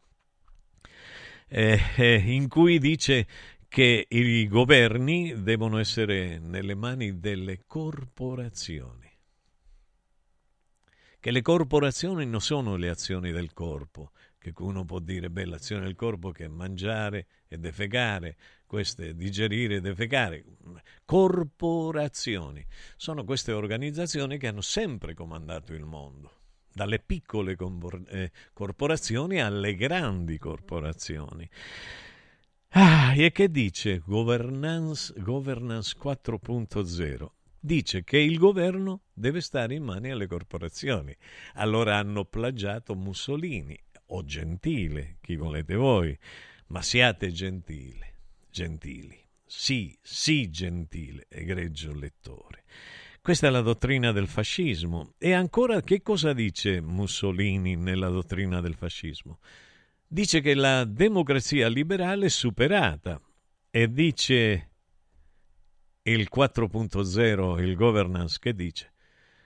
eh, 1.49 1.81
eh, 1.97 2.15
in 2.15 2.49
cui 2.49 2.79
dice 2.79 3.27
che 3.69 4.07
i 4.09 4.49
governi 4.49 5.43
devono 5.43 5.79
essere 5.79 6.39
nelle 6.39 6.75
mani 6.75 7.21
delle 7.21 7.63
corporazioni. 7.67 9.09
Che 11.21 11.31
le 11.31 11.43
corporazioni 11.43 12.25
non 12.27 12.41
sono 12.41 12.77
le 12.77 12.89
azioni 12.89 13.31
del 13.31 13.53
corpo, 13.53 14.13
che 14.39 14.53
uno 14.59 14.85
può 14.85 14.99
dire, 15.01 15.29
beh, 15.29 15.45
l'azione 15.45 15.85
del 15.85 15.95
corpo 15.95 16.31
che 16.33 16.47
è 16.47 16.49
mangiare 16.49 17.27
e 17.47 17.59
defecare, 17.59 18.37
queste 18.71 19.17
digerire 19.17 19.75
e 19.75 19.81
defecare. 19.81 20.45
Corporazioni 21.05 22.65
sono 22.97 23.25
queste 23.25 23.51
organizzazioni 23.51 24.39
che 24.39 24.47
hanno 24.47 24.61
sempre 24.61 25.13
comandato 25.13 25.75
il 25.75 25.85
mondo, 25.85 26.43
dalle 26.73 27.01
piccole 27.01 27.57
eh, 28.11 28.31
corporazioni 28.53 29.41
alle 29.41 29.75
grandi 29.75 30.39
corporazioni. 30.39 31.51
Ah, 32.69 33.13
e 33.17 33.33
che 33.33 33.51
dice 33.51 33.99
Governance, 34.07 35.15
Governance 35.17 35.97
4.0? 36.01 37.27
Dice 37.59 38.05
che 38.05 38.19
il 38.19 38.39
governo 38.39 39.01
deve 39.13 39.41
stare 39.41 39.75
in 39.75 39.83
mani 39.83 40.13
alle 40.13 40.29
corporazioni. 40.29 41.13
Allora 41.55 41.97
hanno 41.97 42.25
plagiato 42.25 42.95
Mussolini 42.95 43.77
o 44.13 44.25
Gentile, 44.25 45.17
chi 45.21 45.35
volete 45.35 45.75
voi, 45.75 46.17
ma 46.69 46.83
siate 46.83 47.33
gentili 47.33 48.10
gentili. 48.51 49.19
Sì, 49.45 49.97
sì, 50.01 50.51
gentile, 50.51 51.27
egregio 51.29 51.93
lettore. 51.93 52.65
Questa 53.23 53.49
è 53.49 53.51
la 53.51 53.61
dottrina 53.61 54.13
del 54.13 54.29
fascismo. 54.29 55.15
E 55.19 55.33
ancora 55.33 55.81
che 55.81 56.03
cosa 56.03 56.33
dice 56.33 56.81
Mussolini 56.81 57.77
nella 57.77 58.09
dottrina 58.09 58.61
del 58.61 58.75
fascismo? 58.75 59.41
Dice 60.07 60.41
che 60.41 60.55
la 60.55 60.85
democrazia 60.85 61.69
liberale 61.69 62.27
è 62.27 62.31
superata 62.31 63.21
e 63.71 63.93
dice 63.93 64.71
il 66.03 66.29
4.0, 66.35 67.61
il 67.61 67.75
governance, 67.75 68.39
che 68.41 68.55
dice 68.55 68.95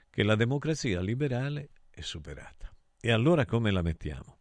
che 0.09 0.23
la 0.23 0.37
democrazia 0.37 1.01
liberale 1.01 1.71
è 1.91 2.01
superata. 2.01 2.73
E 3.01 3.11
allora 3.11 3.45
come 3.45 3.71
la 3.71 3.83
mettiamo? 3.83 4.39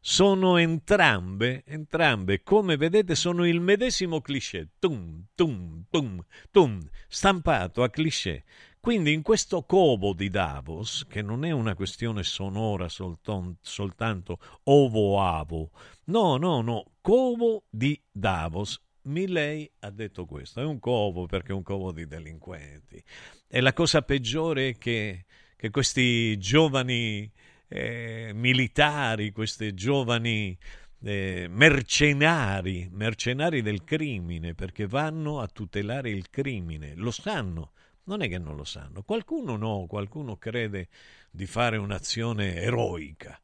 Sono 0.00 0.56
entrambe, 0.56 1.64
entrambe, 1.66 2.42
come 2.42 2.76
vedete, 2.76 3.14
sono 3.14 3.46
il 3.46 3.60
medesimo 3.60 4.20
cliché, 4.20 4.68
tum, 4.78 5.24
tum, 5.34 5.84
tum, 5.90 6.24
tum, 6.50 6.88
stampato 7.08 7.82
a 7.82 7.90
cliché. 7.90 8.44
Quindi 8.80 9.12
in 9.12 9.22
questo 9.22 9.62
covo 9.64 10.12
di 10.12 10.30
Davos, 10.30 11.06
che 11.08 11.20
non 11.20 11.44
è 11.44 11.50
una 11.50 11.74
questione 11.74 12.22
sonora 12.22 12.88
solton, 12.88 13.56
soltanto 13.60 14.38
ovo-avo, 14.62 15.70
no, 16.04 16.36
no, 16.36 16.60
no, 16.60 16.92
covo 17.00 17.64
di 17.68 18.00
Davos, 18.12 18.80
Milley 19.06 19.68
ha 19.80 19.90
detto 19.90 20.24
questo, 20.24 20.60
è 20.60 20.64
un 20.64 20.78
covo 20.78 21.26
perché 21.26 21.50
è 21.50 21.54
un 21.54 21.62
covo 21.62 21.90
di 21.90 22.06
delinquenti. 22.06 23.02
E 23.48 23.60
la 23.60 23.72
cosa 23.72 24.02
peggiore 24.02 24.68
è 24.68 24.78
che, 24.78 25.24
che 25.56 25.70
questi 25.70 26.38
giovani 26.38 27.28
eh, 27.68 28.30
militari, 28.34 29.32
questi 29.32 29.74
giovani 29.74 30.56
eh, 31.02 31.46
mercenari, 31.48 32.88
mercenari 32.90 33.62
del 33.62 33.84
crimine, 33.84 34.54
perché 34.54 34.86
vanno 34.86 35.40
a 35.40 35.46
tutelare 35.48 36.10
il 36.10 36.30
crimine, 36.30 36.94
lo 36.94 37.10
sanno, 37.10 37.72
Non 38.04 38.22
è 38.22 38.28
che 38.28 38.38
non 38.38 38.54
lo 38.54 38.64
sanno. 38.64 39.02
Qualcuno 39.02 39.56
no, 39.56 39.86
qualcuno 39.88 40.36
crede 40.36 40.88
di 41.30 41.46
fare 41.46 41.76
un'azione 41.76 42.54
eroica, 42.54 43.38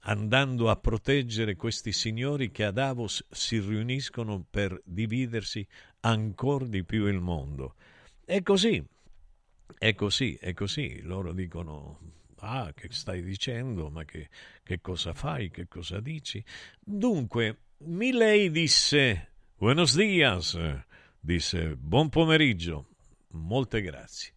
andando 0.00 0.70
a 0.70 0.76
proteggere 0.76 1.54
questi 1.54 1.92
signori 1.92 2.50
che 2.50 2.64
a 2.64 2.72
Davos 2.72 3.24
si 3.30 3.60
riuniscono 3.60 4.44
per 4.48 4.80
dividersi 4.84 5.66
ancora 6.00 6.66
di 6.66 6.82
più 6.84 7.06
il 7.06 7.20
mondo. 7.20 7.74
È 8.24 8.42
così, 8.42 8.84
è 9.78 9.94
così, 9.94 10.34
è 10.34 10.52
così. 10.52 11.00
Loro 11.02 11.32
dicono 11.32 12.17
Ah, 12.40 12.72
che 12.74 12.88
stai 12.90 13.22
dicendo? 13.22 13.90
Ma 13.90 14.04
che, 14.04 14.28
che 14.62 14.80
cosa 14.80 15.12
fai? 15.12 15.50
Che 15.50 15.66
cosa 15.66 16.00
dici? 16.00 16.42
Dunque, 16.78 17.62
Milley 17.78 18.50
disse 18.50 19.32
Buenos 19.56 19.96
dias, 19.96 20.56
disse 21.18 21.74
buon 21.74 22.10
pomeriggio, 22.10 22.90
molte 23.30 23.82
grazie. 23.82 24.34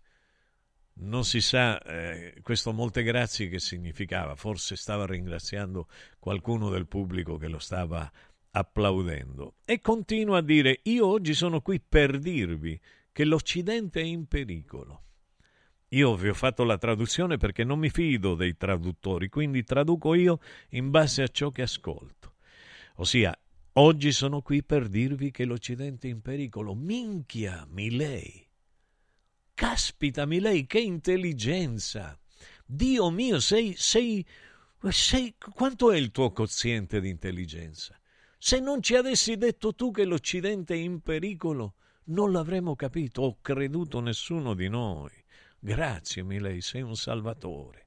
Non 0.94 1.26
si 1.26 1.42
sa 1.42 1.80
eh, 1.80 2.40
questo 2.42 2.74
molte 2.74 3.04
grazie 3.04 3.48
che 3.48 3.60
significava, 3.60 4.36
forse 4.36 4.76
stava 4.76 5.06
ringraziando 5.06 5.88
qualcuno 6.18 6.70
del 6.70 6.88
pubblico 6.88 7.38
che 7.38 7.48
lo 7.48 7.60
stava 7.60 8.12
applaudendo. 8.50 9.58
E 9.64 9.80
continua 9.80 10.40
a 10.40 10.42
dire, 10.42 10.80
io 10.84 11.06
oggi 11.06 11.36
sono 11.36 11.62
qui 11.62 11.80
per 11.80 12.18
dirvi 12.18 12.80
che 13.12 13.26
l'Occidente 13.26 14.02
è 14.02 14.06
in 14.06 14.26
pericolo. 14.26 15.04
Io 15.94 16.16
vi 16.16 16.30
ho 16.30 16.34
fatto 16.34 16.64
la 16.64 16.78
traduzione 16.78 17.36
perché 17.36 17.66
non 17.66 17.78
mi 17.78 17.90
fido 17.90 18.36
dei 18.36 18.56
traduttori, 18.56 19.28
quindi 19.28 19.66
traduco 19.66 20.14
io 20.14 20.40
in 20.70 20.90
base 20.90 21.22
a 21.22 21.28
ciò 21.28 21.50
che 21.50 21.64
ascolto. 21.64 22.36
Ossia, 22.96 23.38
oggi 23.74 24.14
sono 24.14 24.42
qui 24.42 24.64
per 24.64 24.88
dirvi 24.88 25.32
che 25.32 25.44
l'Occidente 25.44 26.08
è 26.08 26.12
in 26.12 26.22
pericolo. 26.22 26.74
Minchia, 26.76 27.68
Milei! 27.70 28.48
Caspita, 29.54 30.26
Milei, 30.26 30.66
che 30.66 30.80
intelligenza! 30.80 32.18
Dio 32.66 33.10
mio, 33.10 33.42
sei, 33.42 33.74
sei, 33.76 34.26
sei... 34.92 35.36
Quanto 35.38 35.92
è 35.92 35.98
il 35.98 36.12
tuo 36.12 36.32
quoziente 36.32 37.02
di 37.02 37.10
intelligenza? 37.10 38.00
Se 38.38 38.62
non 38.62 38.82
ci 38.82 38.96
avessi 38.96 39.36
detto 39.36 39.76
tu 39.76 39.92
che 39.92 40.06
l'Occidente 40.06 40.74
è 40.74 40.78
in 40.78 41.02
pericolo, 41.02 41.74
non 42.06 42.32
l'avremmo 42.32 42.78
capito 42.78 43.24
o 43.24 43.38
creduto 43.42 44.00
nessuno 44.00 44.54
di 44.54 44.70
noi. 44.70 45.12
Grazie, 45.64 46.24
Milei, 46.24 46.60
sei 46.60 46.82
un 46.82 46.96
salvatore. 46.96 47.86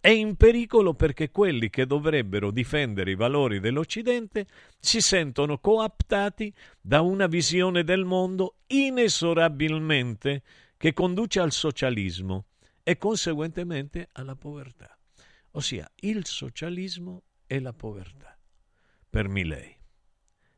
È 0.00 0.08
in 0.08 0.36
pericolo 0.36 0.94
perché 0.94 1.30
quelli 1.30 1.68
che 1.68 1.84
dovrebbero 1.84 2.50
difendere 2.50 3.10
i 3.10 3.14
valori 3.14 3.60
dell'Occidente 3.60 4.46
si 4.78 5.02
sentono 5.02 5.58
coaptati 5.58 6.50
da 6.80 7.02
una 7.02 7.26
visione 7.26 7.84
del 7.84 8.06
mondo 8.06 8.60
inesorabilmente 8.68 10.42
che 10.78 10.94
conduce 10.94 11.40
al 11.40 11.52
socialismo 11.52 12.46
e 12.82 12.96
conseguentemente 12.96 14.08
alla 14.12 14.34
povertà. 14.34 14.98
Ossia, 15.52 15.86
il 15.96 16.24
socialismo 16.24 17.24
e 17.46 17.60
la 17.60 17.74
povertà. 17.74 18.34
Per 19.10 19.28
Milei. 19.28 19.76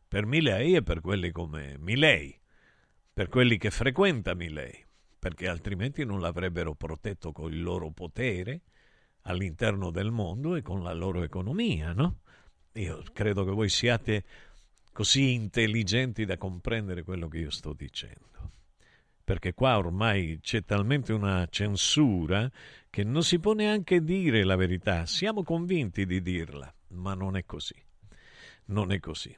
Per 0.07 0.26
Milei 0.26 0.76
e 0.76 0.82
per 0.84 1.01
quelli 1.01 1.32
come 1.32 1.76
Milei, 1.80 2.40
per 3.12 3.28
quelli 3.28 3.59
che 3.59 3.72
frequenta 3.72 4.34
Milei 4.34 4.86
perché 5.19 5.49
altrimenti 5.49 6.05
non 6.05 6.21
l'avrebbero 6.21 6.75
protetto 6.75 7.33
con 7.33 7.53
il 7.53 7.62
loro 7.62 7.91
potere 7.91 8.62
all'interno 9.23 9.91
del 9.91 10.11
mondo 10.11 10.55
e 10.55 10.62
con 10.62 10.83
la 10.83 10.93
loro 10.93 11.23
economia, 11.23 11.93
no? 11.93 12.21
Io 12.75 13.03
credo 13.12 13.45
che 13.45 13.51
voi 13.51 13.69
siate 13.69 14.25
così 14.93 15.33
intelligenti 15.33 16.25
da 16.25 16.37
comprendere 16.37 17.03
quello 17.03 17.29
che 17.29 17.39
io 17.39 17.51
sto 17.51 17.73
dicendo. 17.73 18.53
Perché 19.25 19.55
qua 19.55 19.77
ormai 19.77 20.39
c'è 20.41 20.64
talmente 20.64 21.12
una 21.12 21.47
censura 21.51 22.51
che 22.89 23.03
non 23.03 23.25
si 23.25 23.41
può 23.41 23.55
neanche 23.55 24.03
dire 24.03 24.45
la 24.45 24.57
verità. 24.57 25.05
Siamo 25.05 25.43
convinti 25.43 26.07
di 26.07 26.23
dirla, 26.23 26.73
ma 26.89 27.14
non 27.14 27.37
è 27.37 27.45
così. 27.45 27.75
Non 28.67 28.93
è 28.93 29.01
così. 29.01 29.37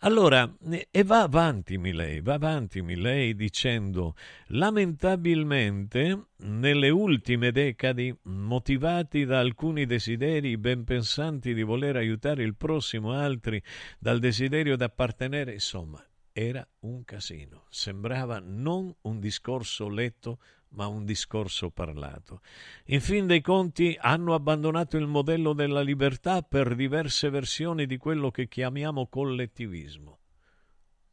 Allora, 0.00 0.52
e 0.90 1.02
va 1.04 1.22
avanti 1.22 1.78
Milei, 1.78 2.20
va 2.20 2.34
avanti 2.34 2.82
Milei 2.82 3.34
dicendo 3.34 4.14
lamentabilmente 4.48 6.26
nelle 6.38 6.90
ultime 6.90 7.52
decadi, 7.52 8.14
motivati 8.24 9.24
da 9.24 9.38
alcuni 9.38 9.86
desideri 9.86 10.58
ben 10.58 10.84
pensanti 10.84 11.54
di 11.54 11.62
voler 11.62 11.96
aiutare 11.96 12.42
il 12.42 12.54
prossimo, 12.54 13.12
altri 13.12 13.62
dal 13.98 14.18
desiderio 14.18 14.76
di 14.76 14.82
appartenere, 14.82 15.52
insomma, 15.54 16.04
era 16.32 16.66
un 16.80 17.04
casino. 17.04 17.64
Sembrava 17.70 18.40
non 18.44 18.94
un 19.02 19.20
discorso 19.20 19.88
letto, 19.88 20.40
ma 20.74 20.86
un 20.86 21.04
discorso 21.04 21.70
parlato. 21.70 22.40
In 22.86 23.00
fin 23.00 23.26
dei 23.26 23.40
conti 23.40 23.96
hanno 23.98 24.34
abbandonato 24.34 24.96
il 24.96 25.06
modello 25.06 25.52
della 25.52 25.80
libertà 25.80 26.42
per 26.42 26.74
diverse 26.74 27.30
versioni 27.30 27.86
di 27.86 27.96
quello 27.96 28.30
che 28.30 28.48
chiamiamo 28.48 29.06
collettivismo. 29.06 30.18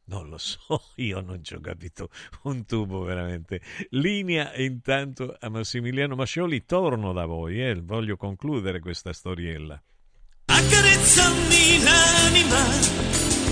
Non 0.04 0.28
lo 0.28 0.38
so, 0.38 0.82
io 0.96 1.20
non 1.20 1.42
ci 1.44 1.54
ho 1.54 1.60
capito 1.60 2.10
un 2.42 2.64
tubo 2.64 3.02
veramente. 3.02 3.60
Linea 3.90 4.54
intanto 4.56 5.36
a 5.38 5.48
Massimiliano 5.48 6.16
Mascioli, 6.16 6.64
torno 6.64 7.12
da 7.12 7.24
voi 7.24 7.60
e 7.60 7.68
eh, 7.68 7.80
voglio 7.80 8.16
concludere 8.16 8.80
questa 8.80 9.12
storiella. 9.12 9.80
Accarezzami 10.46 11.82
l'anima 11.82 13.51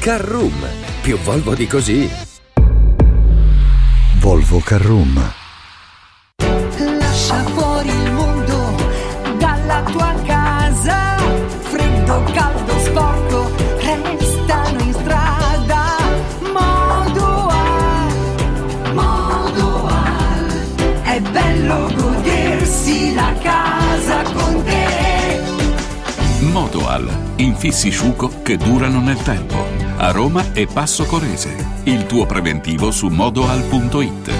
Carroom, 0.00 0.66
più 1.02 1.18
Volvo 1.18 1.54
di 1.54 1.66
così. 1.66 2.10
Volvo 4.18 4.58
Carroom. 4.60 5.32
Lascia 6.98 7.44
fuori 7.44 7.90
il 7.90 8.12
mondo 8.12 8.76
dalla 9.36 9.82
tua 9.82 10.14
casa. 10.24 11.18
Freddo, 11.18 12.22
caldo, 12.32 12.78
sporco, 12.78 13.50
restano 13.76 14.80
in 14.80 14.92
strada. 14.94 15.98
Modoal, 16.50 18.12
Modoal. 18.94 20.62
È 21.02 21.20
bello 21.20 21.92
godersi 21.94 23.12
la 23.12 23.34
casa 23.42 24.22
con 24.32 24.64
te. 24.64 25.40
Modoal, 26.50 27.06
infissi 27.36 27.90
sciuco 27.90 28.32
che 28.42 28.56
durano 28.56 29.00
nel 29.00 29.18
tempo. 29.18 29.59
A 30.02 30.12
Roma 30.12 30.54
e 30.54 30.66
Passo 30.66 31.04
Corese. 31.04 31.54
Il 31.84 32.06
tuo 32.06 32.24
preventivo 32.24 32.90
su 32.90 33.08
modoal.it. 33.08 34.39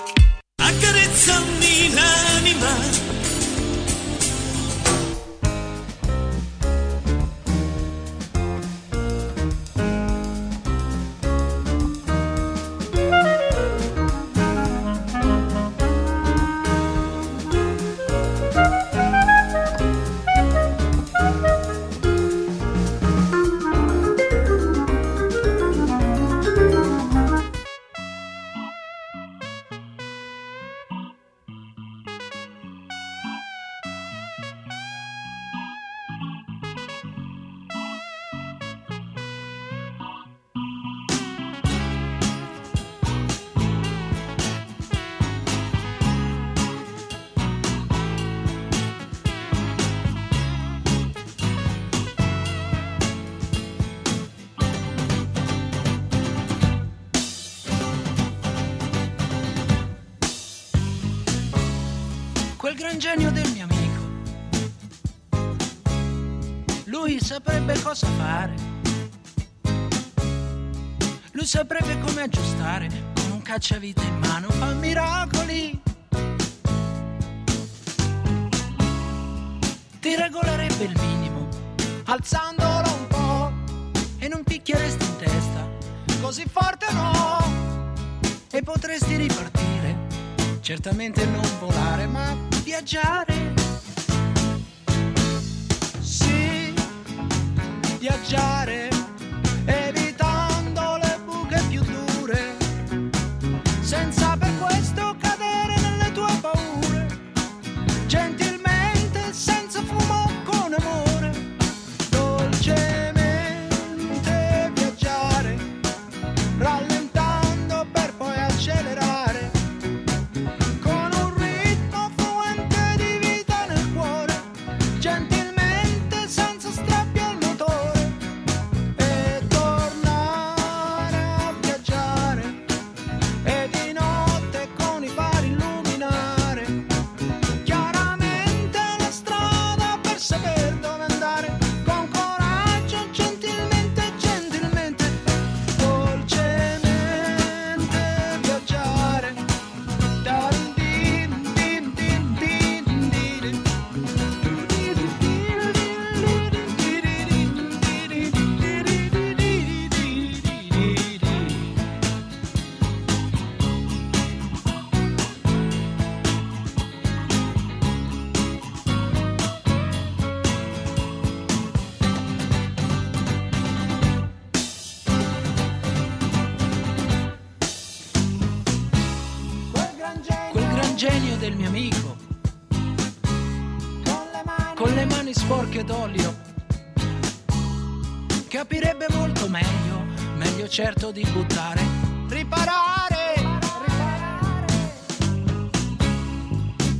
Certo 190.71 191.11
di 191.11 191.27
buttare 191.33 191.81
riparare. 192.29 193.59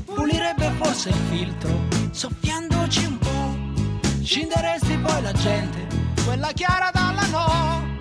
Pulirebbe 0.03 0.71
forse 0.77 1.07
il 1.07 1.15
filtro, 1.29 1.87
soffiandoci 2.11 3.05
un 3.05 3.17
po'. 3.17 4.21
Scinderesti 4.21 4.97
poi 4.97 5.21
la 5.21 5.31
gente, 5.31 5.87
quella 6.25 6.51
chiara 6.51 6.91
dalla 6.91 7.25
no. 7.27 7.97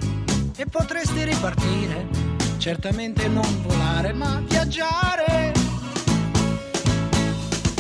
E 0.56 0.66
potresti 0.66 1.22
ripartire, 1.22 2.08
certamente 2.58 3.28
non 3.28 3.62
volare, 3.62 4.12
ma 4.12 4.42
viaggiare. 4.48 5.52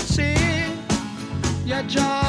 Sì, 0.04 0.32
viaggiare, 1.64 2.19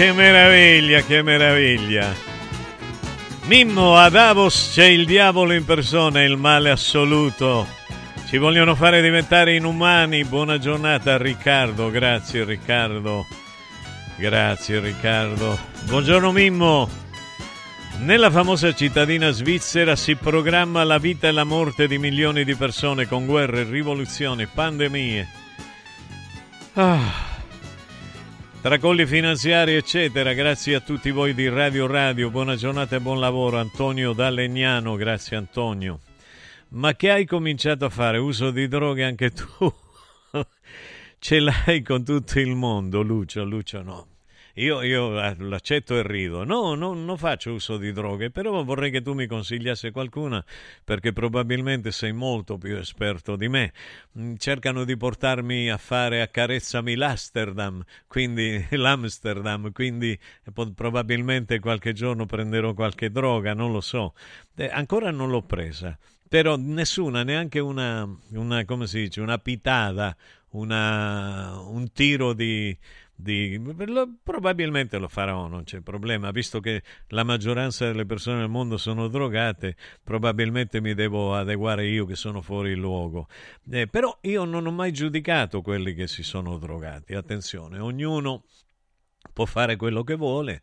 che 0.00 0.12
meraviglia, 0.12 1.02
che 1.02 1.20
meraviglia. 1.20 2.14
Mimmo, 3.42 3.98
a 3.98 4.08
Davos 4.08 4.70
c'è 4.72 4.86
il 4.86 5.04
diavolo 5.04 5.52
in 5.52 5.66
persona, 5.66 6.22
il 6.22 6.38
male 6.38 6.70
assoluto. 6.70 7.66
Ci 8.26 8.38
vogliono 8.38 8.74
fare 8.74 9.02
diventare 9.02 9.56
inumani. 9.56 10.24
Buona 10.24 10.56
giornata 10.56 11.18
Riccardo, 11.18 11.90
grazie 11.90 12.44
Riccardo. 12.44 13.26
Grazie 14.16 14.80
Riccardo. 14.80 15.58
Buongiorno 15.82 16.32
Mimmo. 16.32 16.88
Nella 17.98 18.30
famosa 18.30 18.74
cittadina 18.74 19.28
svizzera 19.32 19.96
si 19.96 20.14
programma 20.14 20.82
la 20.82 20.96
vita 20.96 21.28
e 21.28 21.32
la 21.32 21.44
morte 21.44 21.86
di 21.86 21.98
milioni 21.98 22.44
di 22.44 22.54
persone 22.54 23.06
con 23.06 23.26
guerre, 23.26 23.64
rivoluzioni, 23.64 24.46
pandemie. 24.46 25.28
Ah. 26.72 27.29
Tracolli 28.62 29.06
finanziari, 29.06 29.74
eccetera. 29.74 30.34
Grazie 30.34 30.74
a 30.74 30.80
tutti 30.80 31.10
voi 31.10 31.32
di 31.32 31.48
Radio 31.48 31.86
Radio. 31.86 32.28
Buona 32.28 32.56
giornata 32.56 32.94
e 32.94 33.00
buon 33.00 33.18
lavoro. 33.18 33.56
Antonio 33.56 34.12
da 34.12 34.28
Legnano, 34.28 34.96
grazie 34.96 35.38
Antonio. 35.38 36.00
Ma 36.68 36.94
che 36.94 37.10
hai 37.10 37.24
cominciato 37.24 37.86
a 37.86 37.88
fare? 37.88 38.18
Uso 38.18 38.50
di 38.50 38.68
droghe 38.68 39.04
anche 39.04 39.30
tu? 39.30 39.46
Ce 41.18 41.40
l'hai 41.40 41.82
con 41.82 42.04
tutto 42.04 42.38
il 42.38 42.54
mondo, 42.54 43.00
Lucio. 43.00 43.44
Lucio 43.44 43.80
no. 43.80 44.09
Io, 44.60 44.82
io 44.82 45.18
eh, 45.22 45.36
l'accetto 45.38 45.96
e 45.96 46.02
rido. 46.06 46.44
No, 46.44 46.74
no, 46.74 46.92
non 46.92 47.16
faccio 47.16 47.52
uso 47.54 47.78
di 47.78 47.92
droghe, 47.92 48.30
però 48.30 48.62
vorrei 48.62 48.90
che 48.90 49.00
tu 49.00 49.14
mi 49.14 49.26
consigliassi 49.26 49.90
qualcuna 49.90 50.44
perché 50.84 51.12
probabilmente 51.12 51.90
sei 51.92 52.12
molto 52.12 52.58
più 52.58 52.76
esperto 52.76 53.36
di 53.36 53.48
me. 53.48 53.72
Mm, 54.18 54.34
Cercano 54.36 54.84
di 54.84 54.96
portarmi 54.98 55.70
a 55.70 55.78
fare 55.78 56.20
accarezzami 56.20 56.94
l'Amsterdam, 56.94 57.82
quindi 58.06 58.66
l'Amsterdam, 58.72 59.72
quindi 59.72 60.18
po- 60.52 60.70
probabilmente 60.72 61.58
qualche 61.58 61.92
giorno 61.94 62.26
prenderò 62.26 62.74
qualche 62.74 63.10
droga, 63.10 63.54
non 63.54 63.72
lo 63.72 63.80
so. 63.80 64.14
Eh, 64.56 64.68
ancora 64.70 65.10
non 65.10 65.30
l'ho 65.30 65.42
presa, 65.42 65.96
però 66.28 66.56
nessuna, 66.56 67.22
neanche 67.22 67.60
una, 67.60 68.06
una 68.32 68.64
come 68.66 68.86
si 68.86 69.00
dice, 69.02 69.20
una 69.22 69.38
pitada, 69.38 70.14
una, 70.50 71.58
un 71.60 71.90
tiro 71.92 72.32
di, 72.32 72.76
di- 73.20 73.60
lo- 73.86 74.16
probabilmente 74.22 74.98
lo 74.98 75.08
farò, 75.08 75.46
non 75.46 75.64
c'è 75.64 75.80
problema, 75.80 76.30
visto 76.30 76.60
che 76.60 76.82
la 77.08 77.24
maggioranza 77.24 77.86
delle 77.86 78.06
persone 78.06 78.38
nel 78.38 78.48
mondo 78.48 78.76
sono 78.76 79.08
drogate, 79.08 79.76
probabilmente 80.02 80.80
mi 80.80 80.94
devo 80.94 81.34
adeguare 81.34 81.86
io 81.86 82.04
che 82.04 82.16
sono 82.16 82.40
fuori 82.42 82.74
luogo. 82.74 83.28
Eh, 83.70 83.86
però 83.86 84.16
io 84.22 84.44
non 84.44 84.66
ho 84.66 84.70
mai 84.72 84.92
giudicato 84.92 85.62
quelli 85.62 85.94
che 85.94 86.06
si 86.06 86.22
sono 86.22 86.58
drogati, 86.58 87.14
attenzione, 87.14 87.78
ognuno 87.78 88.44
può 89.32 89.44
fare 89.44 89.76
quello 89.76 90.02
che 90.02 90.14
vuole. 90.14 90.62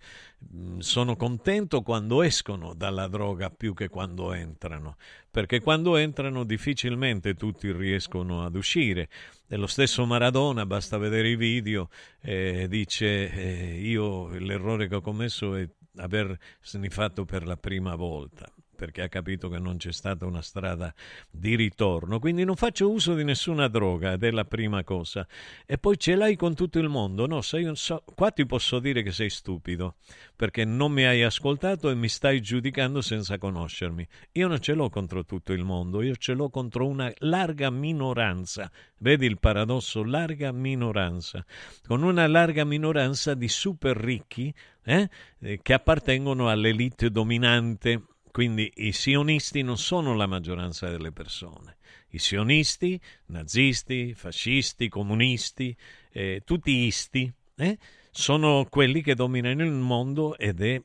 Mm, 0.54 0.80
Sono 0.80 1.16
contento 1.16 1.82
quando 1.82 2.22
escono 2.22 2.74
dalla 2.74 3.08
droga 3.08 3.50
più 3.50 3.74
che 3.74 3.90
quando 3.90 4.34
entrano, 4.34 4.98
perché 5.32 5.62
quando 5.62 5.96
entrano 5.96 6.44
difficilmente 6.44 7.34
tutti 7.36 7.72
riescono 7.72 8.44
ad 8.44 8.56
uscire. 8.56 9.10
E 9.48 9.56
lo 9.56 9.68
stesso 9.68 10.06
Maradona, 10.06 10.66
basta 10.66 10.98
vedere 10.98 11.30
i 11.30 11.36
video, 11.36 11.90
eh, 12.22 12.68
dice 12.70 13.32
eh, 13.32 13.80
io 13.80 14.28
l'errore 14.38 14.88
che 14.88 14.96
ho 14.96 15.02
commesso 15.02 15.56
è 15.56 15.68
aver 15.98 16.38
sniffato 16.62 17.26
per 17.26 17.46
la 17.46 17.58
prima 17.58 17.96
volta 17.96 18.52
perché 18.78 19.02
ha 19.02 19.10
capito 19.10 19.50
che 19.50 19.58
non 19.58 19.78
c'è 19.78 19.92
stata 19.92 20.26
una 20.26 20.44
strada 20.44 20.94
di 21.30 21.56
ritorno. 21.56 22.20
Quindi 22.20 22.46
non 22.46 22.56
faccio 22.56 22.90
uso 22.90 23.16
di 23.16 23.24
nessuna 23.24 23.68
droga, 23.68 24.14
ed 24.14 24.24
è 24.24 24.32
la 24.32 24.46
prima 24.46 24.84
cosa. 24.84 25.28
E 25.66 25.78
poi 25.80 25.98
ce 25.98 26.16
l'hai 26.16 26.36
con 26.36 26.54
tutto 26.54 26.78
il 26.78 26.88
mondo. 26.88 27.26
No, 27.26 27.42
sei 27.42 27.70
so- 27.76 28.04
qua 28.16 28.30
ti 28.30 28.46
posso 28.46 28.80
dire 28.80 29.02
che 29.02 29.12
sei 29.12 29.32
stupido, 29.32 29.96
perché 30.36 30.64
non 30.64 30.92
mi 30.92 31.06
hai 31.06 31.24
ascoltato 31.24 31.90
e 31.90 31.96
mi 31.96 32.08
stai 32.08 32.40
giudicando 32.40 33.02
senza 33.02 33.38
conoscermi. 33.40 34.08
Io 34.34 34.48
non 34.48 34.62
ce 34.62 34.74
l'ho 34.74 34.90
contro 34.90 35.26
tutto 35.26 35.52
il 35.54 35.64
mondo, 35.64 36.04
io 36.04 36.16
ce 36.16 36.34
l'ho 36.34 36.50
contro 36.50 36.86
una 36.88 37.12
larga 37.18 37.72
minoranza. 37.72 38.72
Vedi 39.00 39.26
il 39.26 39.40
paradosso? 39.40 40.04
Larga 40.04 40.52
minoranza. 40.52 41.44
Con 41.86 42.04
una 42.04 42.28
larga 42.28 42.64
minoranza 42.64 43.34
di 43.34 43.48
super 43.48 43.98
ricchi 43.98 44.54
eh, 44.84 45.10
eh, 45.40 45.60
che 45.62 45.74
appartengono 45.74 46.50
all'elite 46.50 47.12
dominante 47.12 48.04
Quindi 48.38 48.72
i 48.76 48.92
sionisti 48.92 49.64
non 49.64 49.80
sono 49.80 50.14
la 50.14 50.28
maggioranza 50.28 50.88
delle 50.88 51.12
persone. 51.12 51.78
I 52.10 52.20
sionisti, 52.20 53.02
nazisti, 53.30 54.14
fascisti, 54.14 54.90
comunisti, 54.90 55.76
eh, 56.12 56.44
tutti 56.46 56.70
isti, 56.86 57.34
eh, 57.56 57.80
sono 58.12 58.68
quelli 58.70 59.02
che 59.02 59.16
dominano 59.16 59.64
il 59.64 59.72
mondo 59.72 60.38
ed 60.38 60.62
è 60.62 60.80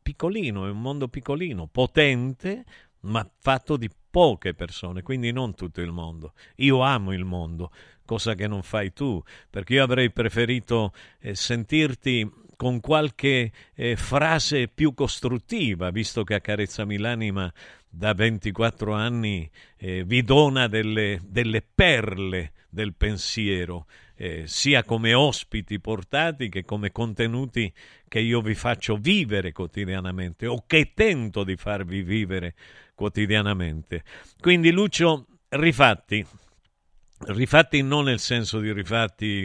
piccolino, 0.00 0.66
è 0.66 0.70
un 0.70 0.80
mondo 0.80 1.08
piccolino, 1.08 1.66
potente, 1.66 2.64
ma 3.00 3.30
fatto 3.38 3.76
di 3.76 3.90
poche 4.08 4.54
persone, 4.54 5.02
quindi 5.02 5.30
non 5.30 5.54
tutto 5.54 5.82
il 5.82 5.92
mondo. 5.92 6.32
Io 6.56 6.80
amo 6.80 7.12
il 7.12 7.26
mondo, 7.26 7.70
cosa 8.06 8.34
che 8.34 8.46
non 8.46 8.62
fai 8.62 8.94
tu, 8.94 9.22
perché 9.50 9.74
io 9.74 9.84
avrei 9.84 10.10
preferito 10.10 10.94
eh, 11.18 11.34
sentirti 11.34 12.43
con 12.64 12.80
qualche 12.80 13.52
eh, 13.74 13.94
frase 13.94 14.68
più 14.68 14.94
costruttiva, 14.94 15.90
visto 15.90 16.24
che 16.24 16.32
accarezzami 16.32 16.96
l'anima 16.96 17.52
da 17.86 18.14
24 18.14 18.94
anni 18.94 19.50
eh, 19.76 20.02
vi 20.06 20.22
dona 20.22 20.66
delle, 20.66 21.20
delle, 21.26 21.60
perle 21.60 22.52
del 22.70 22.94
pensiero, 22.94 23.84
eh, 24.16 24.44
sia 24.46 24.82
come 24.82 25.12
ospiti 25.12 25.78
portati 25.78 26.48
che 26.48 26.64
come 26.64 26.90
contenuti 26.90 27.70
che 28.08 28.20
io 28.20 28.40
vi 28.40 28.54
faccio 28.54 28.96
vivere 28.96 29.52
quotidianamente 29.52 30.46
o 30.46 30.64
che 30.66 30.92
tento 30.94 31.44
di 31.44 31.56
farvi 31.56 32.00
vivere 32.00 32.54
quotidianamente. 32.94 34.04
Quindi 34.40 34.70
Lucio, 34.70 35.26
rifatti, 35.50 36.24
rifatti 37.26 37.82
non 37.82 38.04
nel 38.04 38.20
senso 38.20 38.58
di 38.58 38.72
rifatti... 38.72 39.42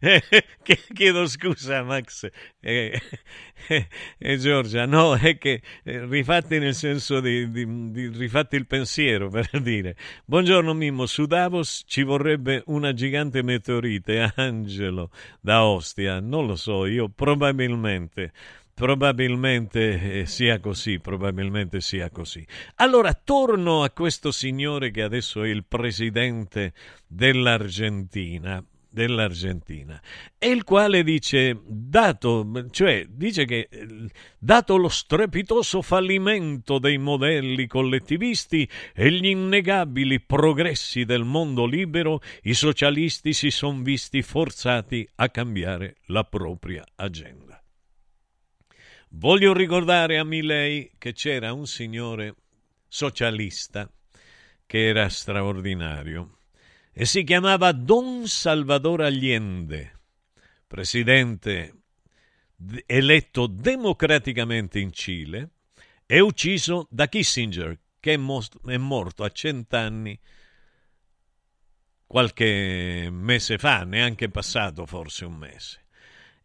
chiedo 0.94 1.26
scusa 1.26 1.82
Max. 1.82 2.28
E, 2.60 3.00
e, 3.68 3.88
e, 4.18 4.36
Giorgia, 4.38 4.86
no, 4.86 5.14
è 5.14 5.36
che 5.36 5.60
eh, 5.84 6.06
rifatti 6.06 6.58
nel 6.58 6.74
senso 6.74 7.20
di, 7.20 7.50
di, 7.50 7.90
di, 7.90 8.08
rifatti 8.08 8.56
il 8.56 8.66
pensiero 8.66 9.28
per 9.28 9.48
dire. 9.60 9.96
Buongiorno 10.24 10.72
Mimmo, 10.72 11.04
su 11.04 11.26
Davos 11.26 11.84
ci 11.86 12.02
vorrebbe 12.02 12.62
una 12.66 12.94
gigante 12.94 13.42
meteorite, 13.42 14.32
Angelo 14.36 15.10
da 15.40 15.64
Ostia, 15.64 16.18
non 16.20 16.46
lo 16.46 16.56
so, 16.56 16.86
io 16.86 17.08
probabilmente 17.08 18.32
Probabilmente 18.80 20.20
eh, 20.20 20.26
sia 20.26 20.58
così, 20.58 21.00
probabilmente 21.00 21.82
sia 21.82 22.08
così. 22.08 22.46
Allora 22.76 23.12
torno 23.12 23.82
a 23.82 23.90
questo 23.90 24.32
signore 24.32 24.90
che 24.90 25.02
adesso 25.02 25.42
è 25.42 25.48
il 25.48 25.66
presidente 25.66 26.72
dell'Argentina 27.06 28.64
dell'Argentina 28.90 30.00
e 30.36 30.48
il 30.48 30.64
quale 30.64 31.04
dice 31.04 31.60
dato 31.64 32.46
cioè 32.70 33.06
dice 33.08 33.44
che 33.44 33.68
dato 34.38 34.76
lo 34.76 34.88
strepitoso 34.88 35.80
fallimento 35.80 36.78
dei 36.78 36.98
modelli 36.98 37.66
collettivisti 37.66 38.68
e 38.92 39.10
gli 39.12 39.26
innegabili 39.26 40.20
progressi 40.20 41.04
del 41.04 41.24
mondo 41.24 41.66
libero 41.66 42.20
i 42.42 42.54
socialisti 42.54 43.32
si 43.32 43.50
sono 43.50 43.82
visti 43.82 44.22
forzati 44.22 45.08
a 45.16 45.28
cambiare 45.28 45.96
la 46.06 46.24
propria 46.24 46.84
agenda. 46.96 47.62
Voglio 49.10 49.52
ricordare 49.52 50.18
a 50.18 50.24
Milei 50.24 50.92
che 50.98 51.12
c'era 51.12 51.52
un 51.52 51.66
signore 51.66 52.34
socialista 52.86 53.90
che 54.66 54.86
era 54.86 55.08
straordinario 55.08 56.38
e 57.00 57.06
si 57.06 57.24
chiamava 57.24 57.72
Don 57.72 58.26
Salvador 58.26 59.00
Allende, 59.00 60.00
presidente 60.66 61.84
eletto 62.84 63.46
democraticamente 63.46 64.78
in 64.80 64.92
Cile 64.92 65.48
e 66.04 66.20
ucciso 66.20 66.86
da 66.90 67.08
Kissinger, 67.08 67.78
che 67.98 68.12
è, 68.12 68.16
morto 68.18 69.24
a 69.24 69.30
cent'anni 69.30 70.20
qualche 72.06 73.08
mese 73.10 73.56
fa, 73.56 73.84
neanche 73.84 74.28
passato 74.28 74.84
forse 74.84 75.24
un 75.24 75.36
mese. 75.36 75.86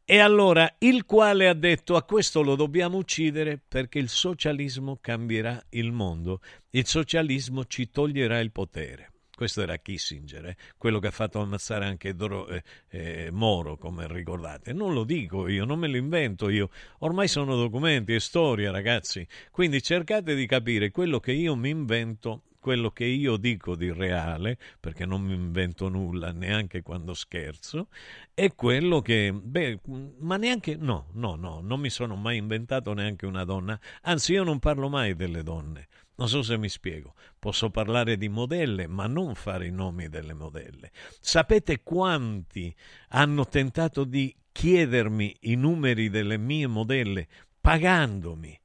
E 0.05 0.19
allora 0.19 0.73
il 0.77 1.03
quale 1.03 1.49
ha 1.49 1.53
detto 1.53 1.97
a 1.97 2.03
questo 2.03 2.41
lo 2.41 2.55
dobbiamo 2.55 2.95
uccidere 2.95 3.57
perché 3.57 3.99
il 3.99 4.07
socialismo 4.07 4.99
cambierà 5.01 5.61
il 5.71 5.91
mondo, 5.91 6.39
il 6.69 6.87
socialismo 6.87 7.65
ci 7.65 7.89
toglierà 7.89 8.39
il 8.39 8.53
potere. 8.53 9.09
Questo 9.35 9.61
era 9.61 9.77
Kissinger, 9.77 10.45
eh? 10.45 10.57
quello 10.77 10.99
che 10.99 11.07
ha 11.07 11.11
fatto 11.11 11.41
ammazzare 11.41 11.85
anche 11.85 12.15
Doro, 12.15 12.47
eh, 12.47 12.63
eh, 12.89 13.29
Moro, 13.31 13.75
come 13.75 14.07
ricordate. 14.07 14.71
Non 14.71 14.93
lo 14.93 15.03
dico 15.03 15.49
io, 15.49 15.65
non 15.65 15.77
me 15.77 15.89
lo 15.89 15.97
invento 15.97 16.47
io. 16.47 16.69
Ormai 16.99 17.27
sono 17.27 17.57
documenti, 17.57 18.13
è 18.13 18.19
storia, 18.19 18.71
ragazzi. 18.71 19.27
Quindi 19.51 19.81
cercate 19.81 20.35
di 20.35 20.45
capire 20.45 20.89
quello 20.89 21.19
che 21.19 21.33
io 21.33 21.55
mi 21.57 21.69
invento 21.69 22.43
quello 22.65 22.89
che 22.89 23.05
io 23.05 23.37
dico 23.37 23.75
di 23.75 23.91
reale, 23.91 24.57
perché 24.79 25.05
non 25.05 25.21
mi 25.21 25.35
invento 25.35 25.87
nulla 25.87 26.31
neanche 26.31 26.81
quando 26.81 27.13
scherzo, 27.13 27.89
è 28.33 28.55
quello 28.55 29.01
che, 29.01 29.31
beh, 29.31 29.81
ma 30.21 30.37
neanche, 30.37 30.75
no, 30.75 31.09
no, 31.11 31.35
no, 31.35 31.59
non 31.61 31.79
mi 31.79 31.91
sono 31.91 32.15
mai 32.15 32.37
inventato 32.37 32.91
neanche 32.93 33.27
una 33.27 33.43
donna, 33.43 33.79
anzi 34.01 34.33
io 34.33 34.41
non 34.43 34.57
parlo 34.57 34.89
mai 34.89 35.15
delle 35.15 35.43
donne. 35.43 35.87
Non 36.17 36.29
so 36.29 36.41
se 36.41 36.57
mi 36.57 36.69
spiego. 36.69 37.13
Posso 37.37 37.69
parlare 37.69 38.17
di 38.17 38.29
modelle, 38.29 38.87
ma 38.87 39.05
non 39.05 39.35
fare 39.35 39.67
i 39.67 39.71
nomi 39.71 40.07
delle 40.07 40.33
modelle. 40.33 40.91
Sapete 41.19 41.83
quanti 41.83 42.73
hanno 43.09 43.45
tentato 43.45 44.05
di 44.05 44.33
chiedermi 44.51 45.37
i 45.41 45.55
numeri 45.55 46.09
delle 46.09 46.37
mie 46.37 46.67
modelle 46.67 47.27
pagandomi? 47.59 48.61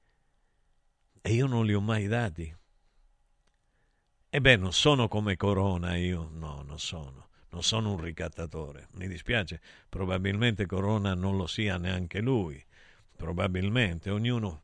E 1.22 1.32
io 1.32 1.46
non 1.46 1.66
li 1.66 1.74
ho 1.74 1.80
mai 1.80 2.06
dati. 2.06 2.54
E 4.32 4.40
beh, 4.40 4.56
non 4.56 4.72
sono 4.72 5.08
come 5.08 5.36
Corona, 5.36 5.96
io 5.96 6.30
no, 6.32 6.62
non 6.64 6.78
sono. 6.78 7.28
Non 7.50 7.64
sono 7.64 7.90
un 7.94 8.00
ricattatore. 8.00 8.88
Mi 8.92 9.08
dispiace, 9.08 9.60
probabilmente 9.88 10.66
Corona 10.66 11.14
non 11.14 11.36
lo 11.36 11.48
sia 11.48 11.78
neanche 11.78 12.20
lui. 12.20 12.64
Probabilmente 13.16 14.08
ognuno 14.08 14.62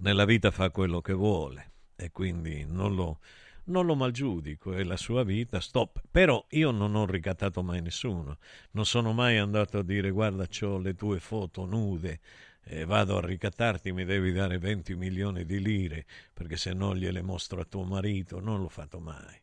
nella 0.00 0.24
vita 0.24 0.50
fa 0.50 0.70
quello 0.70 1.00
che 1.00 1.12
vuole 1.12 1.72
e 1.96 2.10
quindi 2.10 2.64
non 2.66 2.94
lo, 2.94 3.20
non 3.64 3.86
lo 3.86 3.94
malgiudico, 3.94 4.72
è 4.72 4.82
la 4.82 4.96
sua 4.96 5.22
vita, 5.22 5.60
stop. 5.60 6.02
Però 6.10 6.44
io 6.50 6.70
non 6.70 6.94
ho 6.94 7.06
ricattato 7.06 7.62
mai 7.62 7.82
nessuno, 7.82 8.38
non 8.72 8.86
sono 8.86 9.12
mai 9.12 9.38
andato 9.38 9.78
a 9.78 9.82
dire 9.82 10.10
guarda 10.10 10.46
ho 10.62 10.78
le 10.78 10.94
tue 10.94 11.20
foto 11.20 11.64
nude 11.64 12.20
e 12.62 12.84
vado 12.84 13.16
a 13.16 13.26
ricattarti, 13.26 13.92
mi 13.92 14.04
devi 14.04 14.32
dare 14.32 14.58
20 14.58 14.94
milioni 14.94 15.44
di 15.44 15.60
lire 15.60 16.06
perché 16.32 16.56
se 16.56 16.72
no 16.72 16.94
gliele 16.94 17.22
mostro 17.22 17.60
a 17.60 17.64
tuo 17.64 17.84
marito, 17.84 18.40
non 18.40 18.60
l'ho 18.60 18.68
fatto 18.68 19.00
mai. 19.00 19.38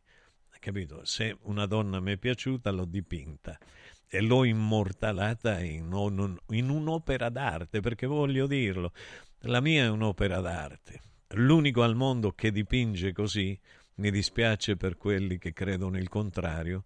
Capito? 0.60 1.04
Se 1.04 1.36
una 1.42 1.66
donna 1.66 2.00
mi 2.00 2.12
è 2.12 2.16
piaciuta 2.16 2.70
l'ho 2.70 2.84
dipinta 2.84 3.56
e 4.08 4.20
l'ho 4.20 4.44
immortalata 4.44 5.60
in, 5.60 6.38
in 6.48 6.68
un'opera 6.68 7.28
d'arte, 7.28 7.80
perché 7.80 8.06
voglio 8.06 8.46
dirlo, 8.46 8.92
la 9.42 9.60
mia 9.60 9.84
è 9.84 9.88
un'opera 9.88 10.40
d'arte. 10.40 11.02
L'unico 11.32 11.82
al 11.82 11.94
mondo 11.94 12.32
che 12.32 12.50
dipinge 12.50 13.12
così, 13.12 13.58
mi 13.96 14.10
dispiace 14.10 14.76
per 14.76 14.96
quelli 14.96 15.38
che 15.38 15.52
credono 15.52 15.98
il 15.98 16.08
contrario, 16.08 16.84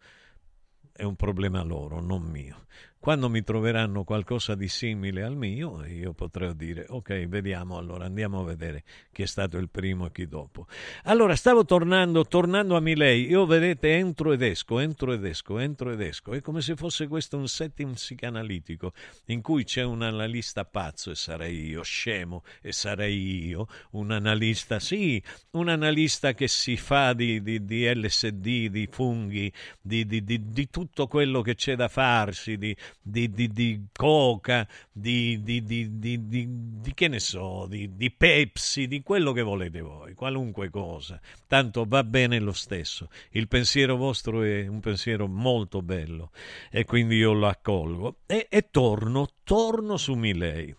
è 0.92 1.04
un 1.04 1.16
problema 1.16 1.62
loro, 1.62 2.00
non 2.00 2.22
mio. 2.22 2.66
Quando 3.02 3.28
mi 3.28 3.42
troveranno 3.42 4.04
qualcosa 4.04 4.54
di 4.54 4.68
simile 4.68 5.24
al 5.24 5.36
mio, 5.36 5.84
io 5.86 6.12
potrò 6.12 6.52
dire, 6.52 6.86
ok, 6.88 7.26
vediamo 7.26 7.76
allora, 7.76 8.04
andiamo 8.04 8.38
a 8.38 8.44
vedere 8.44 8.84
chi 9.10 9.22
è 9.22 9.26
stato 9.26 9.58
il 9.58 9.68
primo 9.70 10.06
e 10.06 10.12
chi 10.12 10.28
dopo. 10.28 10.68
Allora, 11.06 11.34
stavo 11.34 11.64
tornando, 11.64 12.24
tornando 12.24 12.76
a 12.76 12.80
Milei, 12.80 13.26
io 13.26 13.44
vedete, 13.44 13.96
entro 13.96 14.30
ed 14.30 14.42
esco, 14.42 14.78
entro 14.78 15.12
ed 15.12 15.24
esco, 15.24 15.58
entro 15.58 15.90
ed 15.90 16.00
esco, 16.00 16.32
è 16.32 16.40
come 16.40 16.60
se 16.60 16.76
fosse 16.76 17.08
questo 17.08 17.36
un 17.36 17.48
setting 17.48 17.92
psicanalitico, 17.94 18.92
in 19.26 19.42
cui 19.42 19.64
c'è 19.64 19.82
un 19.82 20.02
analista 20.02 20.64
pazzo, 20.64 21.10
e 21.10 21.16
sarei 21.16 21.70
io, 21.70 21.82
scemo, 21.82 22.44
e 22.60 22.70
sarei 22.70 23.48
io, 23.48 23.66
un 23.92 24.12
analista, 24.12 24.78
sì, 24.78 25.20
un 25.50 25.66
analista 25.66 26.34
che 26.34 26.46
si 26.46 26.76
fa 26.76 27.14
di, 27.14 27.42
di, 27.42 27.64
di 27.64 27.92
LSD, 27.92 28.66
di 28.68 28.88
funghi, 28.88 29.52
di, 29.80 30.06
di 30.06 30.70
tutto 30.70 31.08
quello 31.08 31.40
che 31.42 31.56
c'è 31.56 31.74
da 31.74 31.88
farsi, 31.88 32.56
di 32.56 32.76
di, 33.00 33.30
di, 33.30 33.48
di 33.48 33.86
coca, 33.92 34.66
di, 34.90 35.40
di, 35.42 36.92
che 36.94 37.08
ne 37.08 37.20
so, 37.20 37.66
di, 37.68 38.10
Pepsi, 38.10 38.86
di 38.86 39.02
quello 39.02 39.32
che 39.32 39.42
volete 39.42 39.80
voi, 39.80 40.14
qualunque 40.14 40.70
cosa. 40.70 41.20
Tanto 41.46 41.84
va 41.86 42.04
bene 42.04 42.38
lo 42.38 42.52
stesso. 42.52 43.08
Il 43.30 43.48
pensiero 43.48 43.96
vostro 43.96 44.42
è 44.42 44.66
un 44.66 44.80
pensiero 44.80 45.26
molto 45.26 45.82
bello 45.82 46.30
e 46.70 46.84
quindi 46.84 47.16
io 47.16 47.32
lo 47.32 47.48
accolgo 47.48 48.16
e, 48.26 48.46
e 48.50 48.68
torno, 48.70 49.28
torno 49.44 49.96
su 49.96 50.14
Milei. 50.14 50.74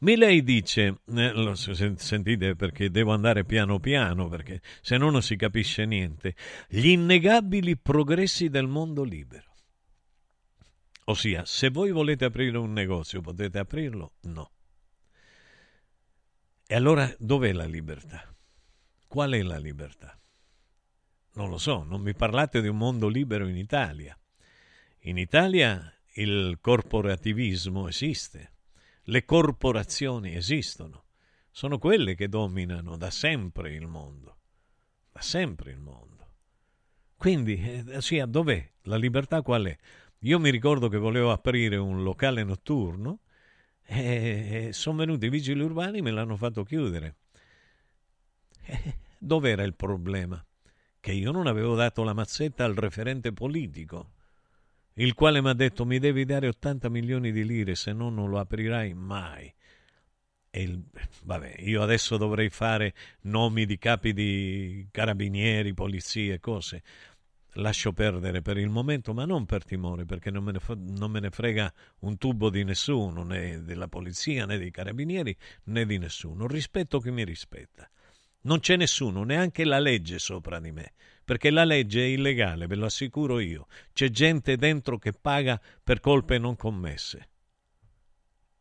Milei 0.00 0.42
dice, 0.42 1.00
eh, 1.14 1.52
sentite 1.96 2.54
perché 2.54 2.90
devo 2.90 3.12
andare 3.12 3.44
piano 3.44 3.78
piano 3.78 4.28
perché 4.28 4.60
se 4.80 4.96
no 4.96 5.10
non 5.10 5.22
si 5.22 5.36
capisce 5.36 5.84
niente, 5.86 6.34
gli 6.68 6.88
innegabili 6.88 7.76
progressi 7.76 8.48
del 8.48 8.66
mondo 8.66 9.02
libero. 9.02 9.47
Ossia, 11.08 11.46
se 11.46 11.70
voi 11.70 11.90
volete 11.90 12.26
aprire 12.26 12.58
un 12.58 12.72
negozio, 12.72 13.22
potete 13.22 13.58
aprirlo? 13.58 14.12
No. 14.22 14.52
E 16.66 16.74
allora 16.74 17.10
dov'è 17.18 17.52
la 17.52 17.64
libertà? 17.64 18.34
Qual 19.06 19.32
è 19.32 19.42
la 19.42 19.56
libertà? 19.56 20.20
Non 21.32 21.48
lo 21.48 21.56
so, 21.56 21.82
non 21.82 22.02
mi 22.02 22.14
parlate 22.14 22.60
di 22.60 22.68
un 22.68 22.76
mondo 22.76 23.08
libero 23.08 23.48
in 23.48 23.56
Italia. 23.56 24.18
In 25.02 25.16
Italia 25.16 25.90
il 26.16 26.58
corporativismo 26.60 27.88
esiste, 27.88 28.52
le 29.04 29.24
corporazioni 29.24 30.34
esistono, 30.34 31.06
sono 31.50 31.78
quelle 31.78 32.14
che 32.16 32.28
dominano 32.28 32.98
da 32.98 33.10
sempre 33.10 33.72
il 33.72 33.86
mondo, 33.86 34.40
da 35.10 35.22
sempre 35.22 35.70
il 35.70 35.78
mondo. 35.78 36.16
Quindi, 37.16 37.84
eh, 37.88 38.02
sia, 38.02 38.26
dov'è? 38.26 38.72
La 38.82 38.96
libertà 38.96 39.40
qual 39.40 39.64
è? 39.64 39.78
Io 40.22 40.40
mi 40.40 40.50
ricordo 40.50 40.88
che 40.88 40.96
volevo 40.96 41.30
aprire 41.30 41.76
un 41.76 42.02
locale 42.02 42.42
notturno 42.42 43.20
e 43.84 44.70
sono 44.72 44.98
venuti 44.98 45.26
i 45.26 45.30
vigili 45.30 45.60
urbani 45.60 45.98
e 45.98 46.02
me 46.02 46.10
l'hanno 46.10 46.36
fatto 46.36 46.64
chiudere. 46.64 47.16
Eh, 48.64 48.96
dov'era 49.16 49.62
il 49.62 49.74
problema? 49.74 50.44
Che 50.98 51.12
io 51.12 51.30
non 51.30 51.46
avevo 51.46 51.76
dato 51.76 52.02
la 52.02 52.14
mazzetta 52.14 52.64
al 52.64 52.74
referente 52.74 53.32
politico, 53.32 54.14
il 54.94 55.14
quale 55.14 55.40
mi 55.40 55.50
ha 55.50 55.54
detto 55.54 55.86
mi 55.86 56.00
devi 56.00 56.24
dare 56.24 56.48
80 56.48 56.88
milioni 56.88 57.30
di 57.30 57.44
lire, 57.44 57.76
se 57.76 57.92
no 57.92 58.10
non 58.10 58.28
lo 58.28 58.40
aprirai 58.40 58.94
mai. 58.94 59.54
E 60.50 60.62
il, 60.62 60.82
vabbè, 61.22 61.60
io 61.60 61.80
adesso 61.80 62.16
dovrei 62.16 62.50
fare 62.50 62.92
nomi 63.22 63.64
di 63.66 63.78
capi 63.78 64.12
di 64.12 64.88
carabinieri, 64.90 65.74
polizie, 65.74 66.40
cose 66.40 66.82
lascio 67.54 67.92
perdere 67.92 68.42
per 68.42 68.58
il 68.58 68.68
momento, 68.68 69.14
ma 69.14 69.24
non 69.24 69.46
per 69.46 69.64
timore, 69.64 70.04
perché 70.04 70.30
non 70.30 70.44
me, 70.44 70.52
ne, 70.52 70.60
non 70.76 71.10
me 71.10 71.20
ne 71.20 71.30
frega 71.30 71.72
un 72.00 72.18
tubo 72.18 72.50
di 72.50 72.64
nessuno, 72.64 73.22
né 73.22 73.62
della 73.62 73.88
polizia, 73.88 74.46
né 74.46 74.58
dei 74.58 74.70
carabinieri, 74.70 75.36
né 75.64 75.86
di 75.86 75.98
nessuno. 75.98 76.46
Rispetto 76.46 77.00
chi 77.00 77.10
mi 77.10 77.24
rispetta. 77.24 77.88
Non 78.42 78.60
c'è 78.60 78.76
nessuno, 78.76 79.24
neanche 79.24 79.64
la 79.64 79.78
legge 79.78 80.18
sopra 80.18 80.60
di 80.60 80.70
me, 80.70 80.92
perché 81.24 81.50
la 81.50 81.64
legge 81.64 82.02
è 82.02 82.06
illegale, 82.06 82.66
ve 82.66 82.76
lo 82.76 82.86
assicuro 82.86 83.40
io. 83.40 83.66
C'è 83.92 84.10
gente 84.10 84.56
dentro 84.56 84.98
che 84.98 85.12
paga 85.12 85.60
per 85.82 86.00
colpe 86.00 86.38
non 86.38 86.56
commesse. 86.56 87.28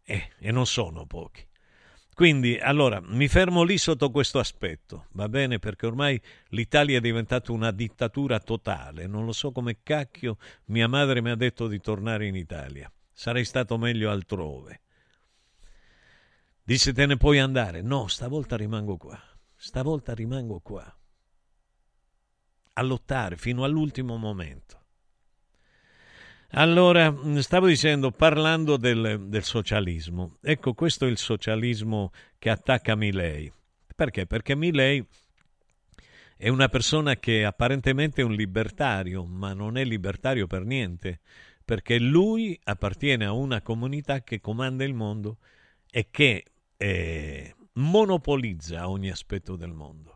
Eh, 0.03 0.31
e 0.39 0.51
non 0.51 0.65
sono 0.65 1.05
pochi. 1.05 1.45
Quindi, 2.17 2.57
allora, 2.57 2.99
mi 2.99 3.27
fermo 3.27 3.61
lì 3.61 3.77
sotto 3.77 4.09
questo 4.09 4.39
aspetto, 4.39 5.05
va 5.11 5.29
bene? 5.29 5.59
Perché 5.59 5.85
ormai 5.85 6.19
l'Italia 6.47 6.97
è 6.97 6.99
diventata 6.99 7.51
una 7.51 7.69
dittatura 7.69 8.39
totale. 8.39 9.05
Non 9.05 9.23
lo 9.23 9.31
so 9.31 9.51
come 9.51 9.83
cacchio 9.83 10.39
mia 10.65 10.87
madre 10.87 11.21
mi 11.21 11.29
ha 11.29 11.35
detto 11.35 11.67
di 11.67 11.79
tornare 11.79 12.25
in 12.25 12.35
Italia. 12.35 12.91
Sarei 13.13 13.45
stato 13.45 13.77
meglio 13.77 14.09
altrove. 14.09 14.81
Disse 16.63 16.91
te 16.91 17.05
ne 17.05 17.17
puoi 17.17 17.37
andare. 17.37 17.83
No, 17.83 18.07
stavolta 18.07 18.57
rimango 18.57 18.97
qua. 18.97 19.21
Stavolta 19.55 20.15
rimango 20.15 20.59
qua. 20.59 20.97
A 22.73 22.81
lottare 22.81 23.37
fino 23.37 23.63
all'ultimo 23.63 24.17
momento. 24.17 24.86
Allora, 26.51 27.11
mm, 27.11 27.37
stavo 27.39 27.67
dicendo, 27.67 28.11
parlando 28.11 28.77
del, 28.77 29.25
del, 29.27 29.43
socialismo, 29.43 30.37
ecco, 30.41 30.73
questo 30.73 31.05
è 31.05 31.09
il 31.09 31.17
socialismo 31.17 32.11
che 32.39 32.49
attacca 32.49 32.95
Milei. 32.95 33.51
Perché? 33.93 34.25
Perché 34.25 34.55
Milei 34.55 35.05
è 36.37 36.47
una 36.47 36.69
persona 36.69 37.17
che 37.17 37.43
apparentemente 37.43 38.21
è 38.21 38.23
un 38.23 38.33
libertario, 38.33 39.25
ma 39.25 39.53
non 39.53 39.77
è 39.77 39.83
libertario 39.83 40.47
per 40.47 40.63
niente, 40.63 41.19
perché 41.65 41.99
lui 41.99 42.57
appartiene 42.63 43.25
a 43.25 43.33
una 43.33 43.61
comunità 43.61 44.21
che 44.21 44.39
comanda 44.39 44.85
il 44.85 44.93
mondo 44.93 45.39
e 45.91 46.07
che 46.09 46.45
eh, 46.77 47.55
monopolizza 47.73 48.87
ogni 48.87 49.09
aspetto 49.09 49.57
del 49.57 49.73
mondo. 49.73 50.06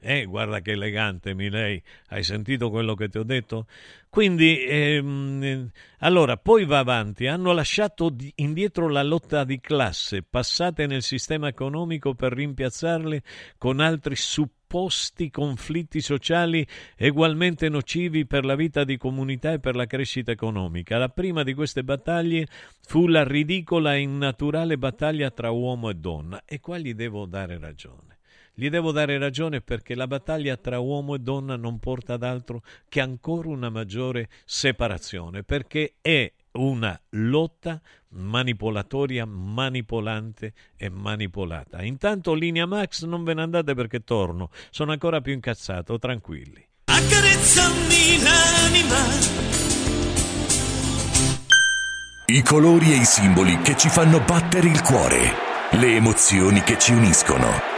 Eh, 0.00 0.26
guarda 0.26 0.60
che 0.60 0.72
elegante, 0.72 1.34
Milei, 1.34 1.82
hai 2.10 2.22
sentito 2.22 2.70
quello 2.70 2.94
che 2.94 3.08
ti 3.08 3.18
ho 3.18 3.24
detto? 3.24 3.66
Quindi, 4.08 4.64
ehm, 4.64 5.68
allora, 5.98 6.36
poi 6.36 6.64
va 6.64 6.78
avanti, 6.78 7.26
hanno 7.26 7.50
lasciato 7.52 8.14
indietro 8.36 8.88
la 8.88 9.02
lotta 9.02 9.42
di 9.42 9.58
classe, 9.58 10.22
passate 10.22 10.86
nel 10.86 11.02
sistema 11.02 11.48
economico 11.48 12.14
per 12.14 12.32
rimpiazzarle 12.32 13.22
con 13.58 13.80
altri 13.80 14.14
supposti 14.14 15.30
conflitti 15.30 16.00
sociali 16.00 16.64
ugualmente 17.00 17.68
nocivi 17.68 18.24
per 18.24 18.44
la 18.44 18.54
vita 18.54 18.84
di 18.84 18.96
comunità 18.96 19.52
e 19.52 19.58
per 19.58 19.74
la 19.74 19.86
crescita 19.86 20.30
economica. 20.30 20.96
La 20.96 21.08
prima 21.08 21.42
di 21.42 21.54
queste 21.54 21.82
battaglie 21.82 22.46
fu 22.86 23.08
la 23.08 23.24
ridicola 23.24 23.96
e 23.96 24.02
innaturale 24.02 24.78
battaglia 24.78 25.32
tra 25.32 25.50
uomo 25.50 25.90
e 25.90 25.94
donna, 25.94 26.42
e 26.44 26.60
qua 26.60 26.78
gli 26.78 26.94
devo 26.94 27.26
dare 27.26 27.58
ragione. 27.58 28.17
Gli 28.60 28.70
devo 28.70 28.90
dare 28.90 29.18
ragione 29.18 29.60
perché 29.60 29.94
la 29.94 30.08
battaglia 30.08 30.56
tra 30.56 30.80
uomo 30.80 31.14
e 31.14 31.20
donna 31.20 31.54
non 31.54 31.78
porta 31.78 32.14
ad 32.14 32.24
altro 32.24 32.62
che 32.88 33.00
ancora 33.00 33.50
una 33.50 33.70
maggiore 33.70 34.28
separazione, 34.44 35.44
perché 35.44 35.94
è 36.00 36.28
una 36.54 37.00
lotta 37.10 37.80
manipolatoria, 38.08 39.24
manipolante 39.26 40.54
e 40.76 40.88
manipolata. 40.88 41.84
Intanto 41.84 42.34
linea 42.34 42.66
Max 42.66 43.04
non 43.04 43.22
ve 43.22 43.34
ne 43.34 43.42
andate 43.42 43.74
perché 43.74 44.02
torno, 44.02 44.50
sono 44.70 44.90
ancora 44.90 45.20
più 45.20 45.34
incazzato, 45.34 45.96
tranquilli. 46.00 46.66
Accarezzami 46.86 48.22
l'anima. 48.24 48.96
I 52.26 52.42
colori 52.42 52.90
e 52.90 52.96
i 52.96 53.04
simboli 53.04 53.56
che 53.58 53.76
ci 53.76 53.88
fanno 53.88 54.18
battere 54.18 54.66
il 54.66 54.82
cuore, 54.82 55.32
le 55.78 55.94
emozioni 55.94 56.60
che 56.62 56.76
ci 56.76 56.90
uniscono. 56.90 57.77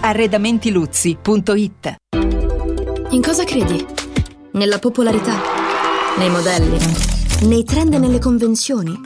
arredamentiluzzi.it 0.00 1.96
In 3.10 3.22
cosa 3.22 3.44
credi? 3.44 3.84
Nella 4.52 4.78
popolarità? 4.78 5.34
Nei 6.18 6.30
modelli? 6.30 6.78
Nei 7.42 7.64
trend 7.64 7.94
e 7.94 7.98
nelle 7.98 8.18
convenzioni? 8.18 8.98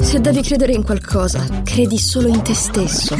Se 0.00 0.20
devi 0.20 0.42
credere 0.42 0.72
in 0.72 0.82
qualcosa, 0.82 1.46
credi 1.62 1.98
solo 1.98 2.28
in 2.28 2.42
te 2.42 2.54
stesso. 2.54 3.16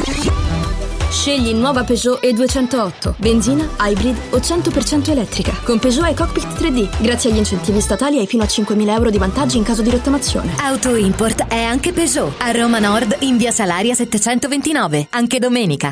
Scegli 1.09 1.53
nuova 1.53 1.83
Peugeot 1.83 2.21
E208, 2.21 3.15
benzina, 3.17 3.67
hybrid 3.79 4.17
o 4.31 4.37
100% 4.37 5.09
elettrica. 5.09 5.53
Con 5.63 5.79
Peugeot 5.79 6.05
hai 6.05 6.13
cockpit 6.13 6.47
3D. 6.59 7.01
Grazie 7.01 7.31
agli 7.31 7.37
incentivi 7.37 7.79
statali 7.79 8.19
hai 8.19 8.27
fino 8.27 8.43
a 8.43 8.45
5.000 8.45 8.89
euro 8.89 9.09
di 9.09 9.17
vantaggi 9.17 9.57
in 9.57 9.63
caso 9.63 9.81
di 9.81 9.89
rottamazione. 9.89 10.53
Auto 10.59 10.95
Import 10.95 11.47
è 11.47 11.63
anche 11.63 11.93
Peugeot. 11.93 12.33
A 12.39 12.51
Roma 12.51 12.79
Nord 12.79 13.17
in 13.21 13.37
via 13.37 13.51
Salaria 13.51 13.95
729, 13.95 15.07
anche 15.11 15.39
domenica. 15.39 15.91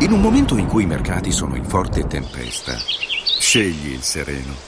In 0.00 0.12
un 0.12 0.20
momento 0.20 0.56
in 0.56 0.66
cui 0.66 0.84
i 0.84 0.86
mercati 0.86 1.30
sono 1.30 1.56
in 1.56 1.64
forte 1.64 2.06
tempesta, 2.06 2.72
scegli 3.38 3.92
il 3.92 4.00
sereno. 4.00 4.67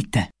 Gitti. 0.01 0.40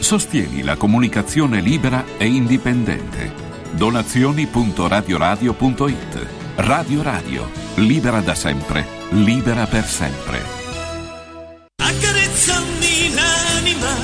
Sostieni 0.00 0.62
la 0.62 0.76
comunicazione 0.76 1.60
libera 1.60 2.04
e 2.16 2.26
indipendente. 2.26 3.32
Donazioni.radioradio.it 3.72 6.26
Radio 6.56 7.02
Radio, 7.02 7.50
libera 7.74 8.20
da 8.20 8.34
sempre, 8.34 8.86
libera 9.10 9.66
per 9.66 9.84
sempre. 9.84 10.40
Accarezzami 11.76 13.14
l'anima 13.14 13.94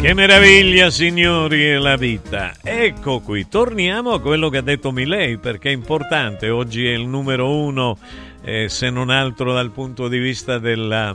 Che 0.00 0.14
meraviglia, 0.14 0.88
signori, 0.90 1.64
è 1.64 1.76
la 1.76 1.96
vita. 1.96 2.54
Ecco 2.62 3.20
qui, 3.20 3.48
torniamo 3.48 4.12
a 4.12 4.20
quello 4.20 4.48
che 4.48 4.58
ha 4.58 4.62
detto 4.62 4.92
Milei, 4.92 5.38
perché 5.38 5.70
è 5.70 5.72
importante. 5.72 6.48
Oggi 6.48 6.86
è 6.86 6.92
il 6.92 7.06
numero 7.06 7.50
uno, 7.50 7.98
eh, 8.42 8.68
se 8.68 8.88
non 8.88 9.10
altro 9.10 9.52
dal 9.52 9.72
punto 9.72 10.06
di 10.08 10.18
vista 10.18 10.58
della, 10.58 11.14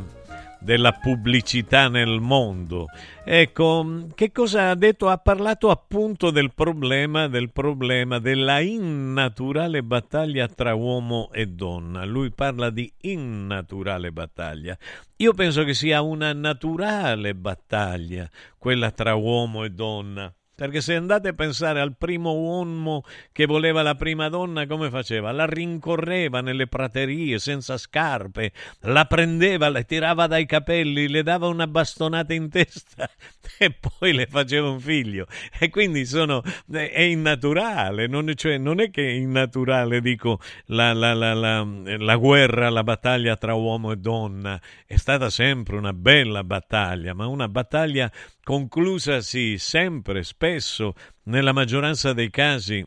della 0.62 0.92
pubblicità 0.92 1.90
nel 1.90 2.20
mondo. 2.22 2.86
Ecco, 3.24 4.08
che 4.16 4.32
cosa 4.32 4.70
ha 4.70 4.76
detto? 4.76 5.10
Ha 5.10 5.18
parlato 5.18 5.70
appunto 5.70 6.30
del 6.32 6.54
problema, 6.54 7.28
del 7.28 7.52
problema 7.52 8.20
della 8.20 8.60
innaturale 8.60 9.84
battaglia 9.84 10.48
tra 10.48 10.74
uomo 10.76 11.30
e 11.32 11.48
donna. 11.48 12.06
Lui 12.06 12.32
parla 12.32 12.70
di 12.70 12.92
innaturale 13.02 14.12
battaglia. 14.12 14.78
Io 15.18 15.34
penso 15.34 15.64
che 15.64 15.74
sia 15.74 16.02
una 16.02 16.34
naturale 16.34 17.36
battaglia 17.36 18.30
quella 18.58 18.92
tra 18.92 19.16
uomo 19.16 19.64
e 19.64 19.70
donna. 19.70 20.34
Perché 20.54 20.82
se 20.82 20.94
andate 20.94 21.30
a 21.30 21.34
pensare 21.34 21.80
al 21.80 21.96
primo 21.98 22.34
uomo 22.34 23.04
che 23.32 23.48
voleva 23.48 23.82
la 23.82 23.96
prima 23.96 24.30
donna, 24.30 24.68
come 24.68 24.92
faceva? 24.92 25.32
La 25.32 25.46
rincorreva 25.46 26.42
nelle 26.42 26.68
praterie 26.68 27.40
senza 27.40 27.78
scarpe, 27.78 28.52
la 28.82 29.06
prendeva, 29.06 29.70
la 29.70 29.82
tirava 29.82 30.28
dai 30.28 30.46
capelli, 30.46 31.08
le 31.08 31.24
dava 31.24 31.48
una 31.48 31.66
bastonata 31.66 32.34
in 32.34 32.50
testa 32.50 33.10
e 33.58 33.72
poi 33.72 34.14
le 34.14 34.28
faceva 34.28 34.70
un 34.70 34.80
figlio. 34.80 35.26
E 35.58 35.70
quindi 35.70 36.06
sono, 36.06 36.44
è 36.70 37.02
innaturale, 37.02 38.06
non, 38.06 38.32
cioè, 38.36 38.58
non 38.58 38.82
è 38.82 38.92
che 38.92 39.08
è 39.08 39.12
innaturale, 39.12 40.00
dico, 40.00 40.40
la, 40.68 40.94
la, 40.94 41.14
la, 41.14 41.34
la 41.64 42.16
guerra, 42.18 42.70
la 42.70 42.84
battaglia 42.84 43.36
tra 43.36 43.56
uomo 43.56 43.94
e 43.94 43.96
donna. 43.96 44.62
È 44.86 44.98
stata 44.98 45.32
sempre 45.32 45.78
una 45.78 45.94
bella 45.94 46.44
battaglia, 46.44 47.14
ma 47.16 47.26
una 47.26 47.48
battaglia 47.48 48.12
conclusasi 48.44 49.58
sempre, 49.58 50.24
spesso, 50.24 50.94
nella 51.24 51.54
maggioranza 51.54 52.14
dei 52.14 52.30
casi 52.30 52.86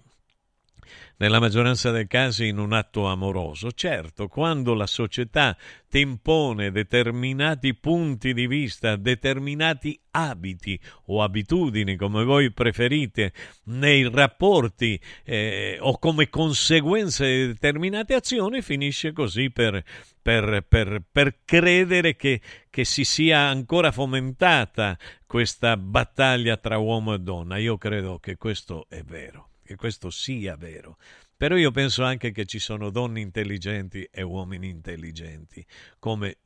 nella 1.25 1.41
maggioranza 1.41 1.91
dei 1.91 2.07
casi 2.07 2.49
in 2.49 2.59
un 2.59 2.75
atto 2.75 3.07
amoroso. 3.07 3.73
Certo, 3.73 4.29
quando 4.29 4.75
la 4.75 4.87
società 4.87 5.57
ti 5.89 6.01
impone 6.01 6.71
determinati 6.71 7.75
punti 7.75 8.35
di 8.35 8.47
vista, 8.47 8.97
determinati 8.97 9.99
abiti 10.11 10.79
o 11.07 11.23
abitudini, 11.23 11.97
come 11.97 12.25
voi 12.25 12.53
preferite, 12.53 13.33
nei 13.65 14.07
rapporti 14.11 15.01
eh, 15.25 15.79
o 15.81 15.99
come 15.99 16.29
conseguenza 16.29 17.25
di 17.25 17.47
determinate 17.47 18.13
azioni, 18.13 18.61
finisce 18.61 19.13
così 19.13 19.51
per, 19.51 19.83
per, 20.21 20.63
per, 20.69 21.03
per 21.11 21.39
credere 21.47 22.17
che, 22.17 22.43
che 22.69 22.85
si 22.85 23.05
sia 23.05 23.39
ancora 23.39 23.93
fomentata 23.93 24.99
questa 25.27 25.79
battaglia 25.79 26.59
tra 26.59 26.77
uomo 26.77 27.15
e 27.15 27.19
donna. 27.21 27.57
Io 27.57 27.79
credo 27.79 28.19
che 28.19 28.37
questo 28.37 28.85
è 28.91 29.03
vero 29.03 29.49
che 29.65 29.77
questo 29.77 30.11
sia 30.11 30.57
vero. 30.57 30.99
Però 31.37 31.57
io 31.57 31.71
penso 31.71 32.05
anche 32.05 32.31
che 32.31 32.45
ci 32.45 32.59
sono 32.59 32.91
donne 32.91 33.21
intelligenti 33.21 34.07
e 34.11 34.23
uomini 34.23 34.69
intelligenti, 34.69 35.65
come 35.99 36.39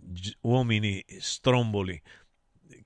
uomini 0.43 1.05
stromboli, 1.19 2.01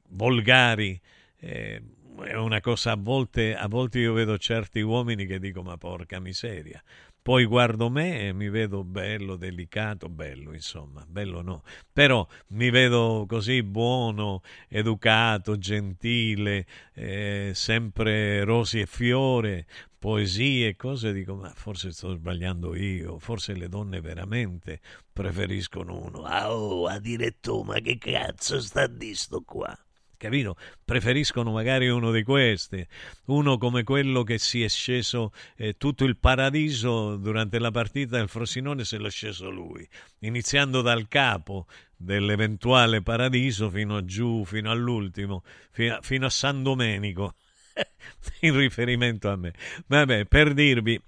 volgari. 0.09 1.01
Eh, 1.37 1.83
è 2.25 2.35
una 2.35 2.61
cosa 2.61 2.93
a 2.93 2.97
volte, 2.99 3.55
a 3.55 3.69
volte 3.69 3.99
io 3.99 4.13
vedo 4.13 4.37
certi 4.37 4.81
uomini 4.81 5.27
che 5.27 5.39
dico 5.39 5.63
ma 5.63 5.77
porca 5.77 6.21
miseria. 6.21 6.83
Poi 7.23 7.45
guardo 7.45 7.89
me 7.89 8.27
e 8.27 8.33
mi 8.33 8.49
vedo 8.49 8.83
bello, 8.83 9.37
delicato, 9.37 10.09
bello 10.09 10.53
insomma, 10.53 11.05
bello 11.09 11.41
no, 11.41 11.63
però 11.93 12.27
mi 12.49 12.69
vedo 12.71 13.27
così 13.29 13.63
buono, 13.63 14.43
educato, 14.69 15.57
gentile, 15.57 16.67
eh, 16.95 17.53
sempre 17.55 18.43
rosi 18.43 18.81
e 18.81 18.87
fiore, 18.87 19.67
poesie, 20.03 20.75
cose, 20.75 21.13
dico, 21.13 21.37
ma 21.37 21.53
forse 21.55 21.93
sto 21.93 22.13
sbagliando 22.13 22.75
io, 22.75 23.21
forse 23.21 23.55
le 23.55 23.69
donne 23.69 24.01
veramente 24.01 24.81
preferiscono 25.13 25.97
uno. 25.97 26.25
Ah, 26.25 26.53
oh, 26.53 26.89
a 26.89 26.99
dire 26.99 27.39
tu, 27.39 27.63
ma 27.63 27.79
che 27.79 27.99
cazzo 27.99 28.61
sta 28.61 28.89
di 28.89 29.15
sto 29.15 29.43
qua? 29.43 29.79
capito? 30.17 30.57
Preferiscono 30.85 31.51
magari 31.51 31.89
uno 31.89 32.13
di 32.13 32.23
questi, 32.23 32.85
uno 33.27 33.59
come 33.59 33.83
quello 33.83 34.23
che 34.23 34.39
si 34.39 34.63
è 34.63 34.69
sceso 34.69 35.33
eh, 35.57 35.77
tutto 35.77 36.05
il 36.05 36.17
paradiso 36.17 37.17
durante 37.17 37.59
la 37.59 37.73
partita 37.73 38.19
del 38.19 38.29
Frosinone 38.29 38.85
se 38.85 38.99
l'è 38.99 39.11
sceso 39.11 39.51
lui, 39.51 39.87
iniziando 40.21 40.81
dal 40.81 41.09
capo 41.09 41.67
dell'eventuale 41.97 43.03
paradiso 43.03 43.69
fino 43.69 43.97
a 43.97 44.05
giù, 44.05 44.45
fino 44.45 44.71
all'ultimo, 44.71 45.43
fino 45.71 45.97
a, 45.97 46.01
fino 46.01 46.27
a 46.27 46.31
San 46.31 46.63
Domenico, 46.63 47.35
in 48.41 48.57
riferimento 48.57 49.31
a 49.31 49.37
me. 49.37 49.53
Vabbè, 49.87 50.27
per 50.27 50.53
dirvi, 50.55 51.01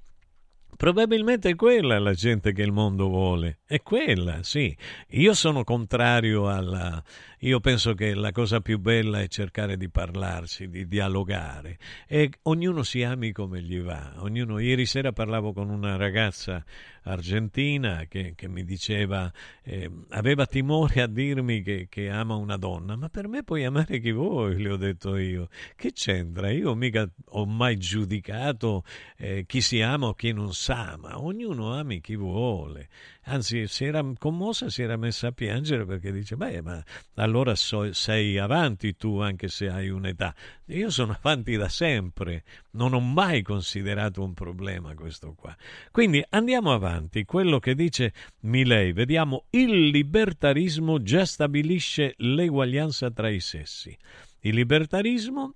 Probabilmente 0.77 1.51
è 1.51 1.55
quella 1.55 2.01
la 2.01 2.15
gente 2.15 2.53
che 2.53 2.63
il 2.63 2.73
mondo 2.73 3.07
vuole, 3.07 3.61
è 3.65 3.81
quella, 3.81 4.43
sì. 4.43 4.77
Io 5.11 5.33
sono 5.33 5.63
contrario 5.63 6.49
alla, 6.49 7.03
io 7.45 7.61
penso 7.61 7.93
che 7.93 8.15
la 8.15 8.33
cosa 8.33 8.63
più 8.63 8.79
bella 8.79 9.21
è 9.21 9.29
cercare 9.29 9.77
di 9.77 9.91
parlarsi, 9.91 10.67
di 10.71 10.89
dialogare 10.89 11.79
e 12.07 12.31
ognuno 12.45 12.83
si 12.83 13.03
ami 13.03 13.33
come 13.33 13.61
gli 13.61 13.81
va. 13.83 14.15
Ognuno... 14.21 14.59
Ieri 14.59 14.87
sera 14.87 15.13
parlavo 15.13 15.53
con 15.53 15.69
una 15.69 15.97
ragazza 15.97 16.65
argentina 17.03 18.07
che, 18.09 18.33
che 18.35 18.49
mi 18.49 18.65
diceva, 18.65 19.31
eh, 19.63 19.91
aveva 20.11 20.47
timore 20.47 21.03
a 21.03 21.07
dirmi 21.07 21.61
che, 21.61 21.87
che, 21.91 22.09
ama 22.09 22.35
una 22.35 22.57
donna, 22.57 22.97
ma 22.97 23.11
per 23.11 23.29
me 23.29 23.45
puoi 23.45 23.65
amare 23.65 24.01
chi 24.01 24.13
vuoi, 24.13 24.59
le 24.59 24.71
ho 24.71 24.77
detto 24.77 25.15
io. 25.17 25.49
Che 25.77 25.93
c'entra? 25.93 26.51
Io 26.51 26.75
mica 26.75 27.07
ho 27.27 27.45
mai 27.45 27.77
giudicato 27.77 28.85
eh, 29.19 29.45
chi 29.47 29.61
si 29.61 29.83
ama 29.83 30.07
o 30.07 30.15
chi 30.15 30.33
non 30.33 30.55
sa, 30.55 30.97
ma 30.99 31.21
ognuno 31.21 31.75
ami 31.75 32.01
chi 32.01 32.17
vuole 32.17 32.89
anzi 33.25 33.67
si 33.67 33.85
era 33.85 34.05
commossa, 34.19 34.69
si 34.69 34.83
era 34.83 34.97
messa 34.97 35.29
a 35.29 35.33
piangere 35.33 35.85
perché 35.85 36.13
dice, 36.13 36.37
beh, 36.37 36.63
ma 36.63 36.83
allora 37.15 37.55
so, 37.55 37.93
sei 37.93 38.39
avanti 38.39 38.97
tu 38.97 39.19
anche 39.19 39.49
se 39.49 39.69
hai 39.69 39.89
un'età. 39.89 40.35
Io 40.67 40.91
sono 40.91 41.13
avanti 41.13 41.57
da 41.57 41.69
sempre, 41.69 42.45
non 42.73 42.95
ho 42.95 43.01
mai 43.01 43.43
considerato 43.43 44.23
un 44.23 44.35
problema 44.35 44.95
questo 44.95 45.35
qua. 45.35 45.57
Quindi 45.91 46.25
andiamo 46.31 46.73
avanti, 46.73 47.25
quello 47.25 47.59
che 47.59 47.75
dice 47.75 48.13
Milei, 48.41 48.93
vediamo, 48.93 49.45
il 49.51 49.89
libertarismo 49.89 51.03
già 51.03 51.25
stabilisce 51.25 52.15
l'eguaglianza 52.19 53.11
tra 53.11 53.29
i 53.29 53.41
sessi. 53.41 53.97
Il 54.41 54.55
libertarismo 54.55 55.55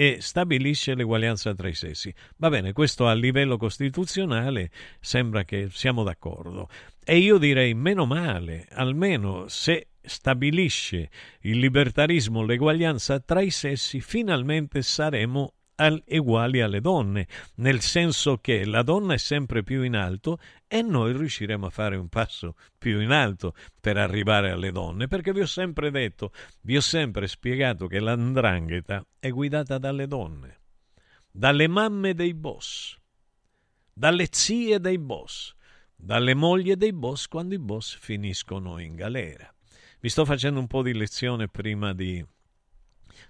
e 0.00 0.16
stabilisce 0.22 0.94
l'eguaglianza 0.94 1.52
tra 1.52 1.68
i 1.68 1.74
sessi. 1.74 2.10
Va 2.38 2.48
bene, 2.48 2.72
questo 2.72 3.06
a 3.06 3.12
livello 3.12 3.58
costituzionale 3.58 4.70
sembra 4.98 5.44
che 5.44 5.68
siamo 5.70 6.04
d'accordo. 6.04 6.70
E 7.04 7.18
io 7.18 7.36
direi 7.36 7.74
meno 7.74 8.06
male, 8.06 8.66
almeno 8.70 9.46
se 9.48 9.88
stabilisce 10.00 11.10
il 11.40 11.58
libertarismo, 11.58 12.42
l'eguaglianza 12.42 13.20
tra 13.20 13.42
i 13.42 13.50
sessi, 13.50 14.00
finalmente 14.00 14.80
saremo 14.80 15.52
al, 15.80 16.02
uguali 16.08 16.60
alle 16.60 16.80
donne, 16.80 17.26
nel 17.56 17.80
senso 17.80 18.36
che 18.36 18.64
la 18.66 18.82
donna 18.82 19.14
è 19.14 19.18
sempre 19.18 19.62
più 19.62 19.82
in 19.82 19.96
alto 19.96 20.38
e 20.68 20.82
noi 20.82 21.12
riusciremo 21.12 21.66
a 21.66 21.70
fare 21.70 21.96
un 21.96 22.08
passo 22.08 22.54
più 22.78 23.00
in 23.00 23.10
alto 23.10 23.54
per 23.80 23.96
arrivare 23.96 24.50
alle 24.50 24.70
donne, 24.70 25.08
perché 25.08 25.32
vi 25.32 25.40
ho 25.40 25.46
sempre 25.46 25.90
detto, 25.90 26.32
vi 26.62 26.76
ho 26.76 26.80
sempre 26.80 27.26
spiegato 27.26 27.86
che 27.86 27.98
l'andrangheta 27.98 29.04
è 29.18 29.30
guidata 29.30 29.78
dalle 29.78 30.06
donne, 30.06 30.60
dalle 31.30 31.66
mamme 31.66 32.14
dei 32.14 32.34
boss, 32.34 32.96
dalle 33.92 34.28
zie 34.30 34.78
dei 34.78 34.98
boss, 34.98 35.54
dalle 35.96 36.34
mogli 36.34 36.74
dei 36.74 36.92
boss 36.92 37.26
quando 37.26 37.54
i 37.54 37.58
boss 37.58 37.96
finiscono 37.98 38.78
in 38.78 38.94
galera. 38.94 39.52
Vi 39.98 40.08
sto 40.08 40.24
facendo 40.24 40.60
un 40.60 40.66
po' 40.66 40.82
di 40.82 40.94
lezione 40.94 41.48
prima 41.48 41.92
di 41.92 42.24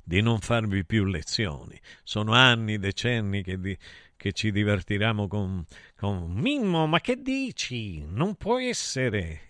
di 0.02 0.20
non 0.20 0.38
farvi 0.38 0.84
più 0.84 1.04
lezioni. 1.04 1.78
Sono 2.02 2.32
anni, 2.32 2.78
decenni 2.78 3.42
che, 3.42 3.58
di, 3.58 3.76
che 4.16 4.32
ci 4.32 4.52
divertiamo 4.52 5.28
con, 5.28 5.64
con 5.96 6.32
Mimmo, 6.32 6.86
ma 6.86 7.00
che 7.00 7.20
dici? 7.20 8.04
Non 8.04 8.36
può 8.36 8.58
essere. 8.58 9.49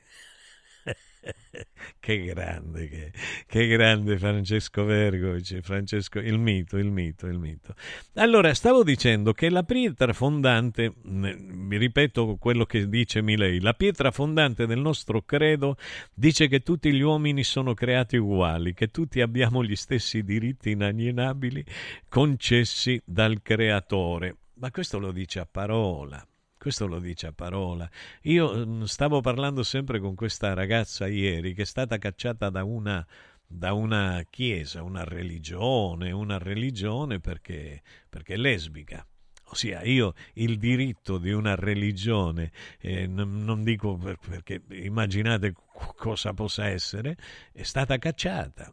che 2.01 2.25
grande, 2.25 2.89
che, 2.89 3.13
che, 3.47 3.67
grande 3.67 4.19
Francesco 4.19 4.85
Vergovic, 4.85 5.61
Francesco, 5.61 6.19
il 6.19 6.39
mito, 6.39 6.77
il 6.77 6.91
mito, 6.91 7.27
il 7.27 7.39
mito. 7.39 7.75
Allora, 8.15 8.55
stavo 8.55 8.83
dicendo 8.83 9.33
che 9.33 9.51
la 9.51 9.63
pietra 9.63 10.13
fondante, 10.13 10.93
vi 11.03 11.77
ripeto 11.77 12.37
quello 12.37 12.65
che 12.65 12.89
dice 12.89 13.23
Milei, 13.23 13.61
la 13.61 13.75
pietra 13.75 14.11
fondante 14.11 14.67
del 14.67 14.81
nostro 14.81 15.23
credo 15.23 15.77
dice 16.15 16.49
che 16.49 16.61
tutti 16.61 16.93
gli 16.93 17.03
uomini 17.03 17.45
sono 17.45 17.75
creati 17.75 18.17
uguali, 18.17 18.75
che 18.75 18.89
tutti 18.89 19.21
abbiamo 19.21 19.63
gli 19.63 19.77
stessi 19.77 20.23
diritti 20.23 20.71
inalienabili 20.71 21.65
concessi 22.09 23.01
dal 23.05 23.43
creatore. 23.43 24.37
Ma 24.55 24.71
questo 24.71 24.99
lo 24.99 25.11
dice 25.11 25.41
a 25.41 25.49
parola. 25.51 26.25
Questo 26.61 26.87
lo 26.87 26.99
dice 26.99 27.29
a 27.29 27.33
parola. 27.33 27.89
Io 28.25 28.67
mm, 28.67 28.83
stavo 28.83 29.23
parlando 29.23 29.63
sempre 29.63 29.99
con 29.99 30.15
questa 30.15 30.53
ragazza 30.53 31.07
ieri 31.07 31.55
che 31.55 31.63
è 31.63 31.65
stata 31.65 31.97
cacciata 31.97 32.51
da 32.51 32.65
una, 32.65 33.05
da 33.47 33.73
una 33.73 34.23
chiesa, 34.29 34.83
una 34.83 35.03
religione, 35.03 36.11
una 36.11 36.37
religione 36.37 37.19
perché, 37.19 37.81
perché 38.11 38.35
è 38.35 38.37
lesbica. 38.37 39.07
Ossia, 39.45 39.83
io 39.85 40.13
il 40.35 40.59
diritto 40.59 41.17
di 41.17 41.33
una 41.33 41.55
religione, 41.55 42.53
eh, 42.79 43.07
non, 43.07 43.43
non, 43.43 43.65
dico 43.65 43.97
perché 43.97 44.61
immaginate 44.69 45.55
cosa 45.97 46.35
possa 46.35 46.67
essere, 46.67 47.17
è 47.53 47.63
stata 47.63 47.97
cacciata, 47.97 48.71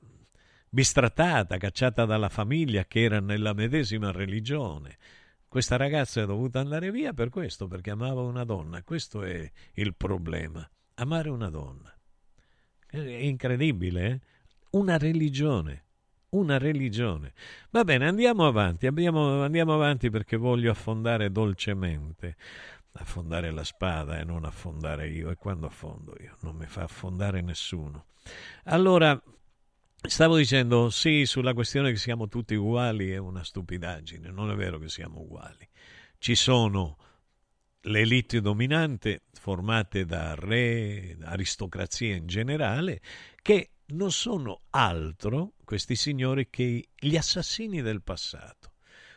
bistrattata, 0.68 1.56
cacciata 1.56 2.04
dalla 2.04 2.28
famiglia 2.28 2.84
che 2.84 3.04
era 3.04 3.22
nella 3.22 3.54
medesima 3.54 4.12
religione. 4.12 4.98
Questa 5.50 5.78
ragazza 5.78 6.22
è 6.22 6.26
dovuta 6.26 6.60
andare 6.60 6.92
via 6.92 7.14
per 7.14 7.30
questo, 7.30 7.68
perché 7.68 7.92
amava 7.92 8.22
una 8.22 8.44
donna. 8.44 8.84
Questo 8.84 9.24
è 9.24 9.50
il 9.74 9.96
problema. 9.96 10.70
Amare 10.96 11.30
una 11.30 11.50
donna. 11.50 11.92
È 12.86 12.98
incredibile, 12.98 14.06
eh? 14.06 14.20
Una 14.72 14.98
religione. 14.98 15.86
Una 16.30 16.58
religione. 16.58 17.34
Va 17.70 17.86
bene, 17.86 18.08
andiamo 18.08 18.46
avanti. 18.46 18.88
Abbiamo, 18.88 19.42
andiamo 19.42 19.74
avanti 19.74 20.10
perché 20.10 20.36
voglio 20.36 20.72
affondare 20.72 21.32
dolcemente. 21.32 22.36
Affondare 22.94 23.50
la 23.52 23.64
spada 23.64 24.20
e 24.20 24.26
non 24.26 24.44
affondare 24.44 25.08
io. 25.08 25.30
E 25.30 25.36
quando 25.36 25.68
affondo 25.68 26.16
io? 26.20 26.36
Non 26.42 26.56
mi 26.56 26.66
fa 26.66 26.84
affondare 26.84 27.42
nessuno. 27.42 28.08
Allora, 28.66 29.20
Stavo 30.08 30.38
dicendo 30.38 30.90
sì, 30.90 31.26
sulla 31.26 31.54
questione 31.54 31.92
che 31.92 31.98
siamo 31.98 32.30
tutti 32.30 32.56
uguali 32.56 33.12
è 33.12 33.18
una 33.18 33.44
stupidaggine, 33.44 34.32
non 34.32 34.50
è 34.50 34.56
vero 34.56 34.80
che 34.80 34.88
siamo 34.88 35.20
uguali. 35.20 35.68
Ci 36.18 36.34
sono 36.34 36.98
le 37.82 38.00
elite 38.00 38.40
dominanti 38.40 39.20
formate 39.34 40.06
da 40.06 40.34
re, 40.34 41.18
aristocrazia 41.22 42.16
in 42.16 42.26
generale, 42.26 43.02
che 43.42 43.72
non 43.88 44.12
sono 44.12 44.62
altro, 44.70 45.56
questi 45.66 45.96
signori, 45.96 46.50
che 46.50 46.88
gli 46.96 47.18
assassini 47.18 47.82
del 47.82 48.02
passato, 48.02 48.76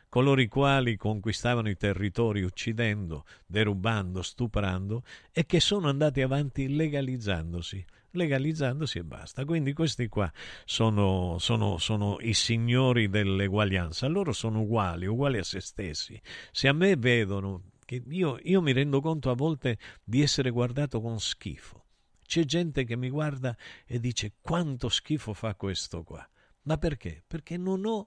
coloro 0.09 0.41
i 0.41 0.49
quali 0.49 0.97
conquistavano 0.97 1.71
i 1.71 1.77
territori 1.77 2.43
uccidendo, 2.43 3.25
derubando, 3.47 4.23
stuprando 4.23 5.05
e 5.31 5.47
che 5.47 5.61
sono 5.61 5.89
andati 5.89 6.21
avanti 6.21 6.69
legalizzandosi 6.69 7.87
legalizzandosi 8.13 8.99
e 8.99 9.05
basta. 9.05 9.45
Quindi 9.45 9.73
questi 9.73 10.09
qua 10.09 10.31
sono, 10.65 11.37
sono, 11.39 11.79
sono 11.79 12.17
i 12.21 12.35
signori 12.35 13.09
dell'eguaglianza, 13.09 14.07
loro 14.09 14.33
sono 14.33 14.61
uguali, 14.63 15.07
uguali 15.07 15.39
a 15.39 15.45
se 15.45 15.61
stessi. 15.61 16.21
Se 16.51 16.69
a 16.69 16.73
me 16.73 16.97
vedono, 16.97 17.71
che 17.85 18.03
io, 18.09 18.39
io 18.43 18.63
mi 18.63 18.73
rendo 18.73 19.01
conto 19.01 19.31
a 19.31 19.35
volte 19.35 19.79
di 20.03 20.23
essere 20.23 20.51
guardato 20.51 21.01
con 21.01 21.19
schifo. 21.19 21.87
C'è 22.23 22.45
gente 22.45 22.85
che 22.85 22.97
mi 22.97 23.11
guarda 23.11 23.57
e 23.85 23.99
dice 23.99 24.35
quanto 24.41 24.89
schifo 24.89 25.35
fa 25.35 25.57
questo 25.57 26.05
qua. 26.05 26.25
Ma 26.63 26.77
perché? 26.77 27.25
Perché 27.27 27.57
non 27.57 27.85
ho 27.85 28.07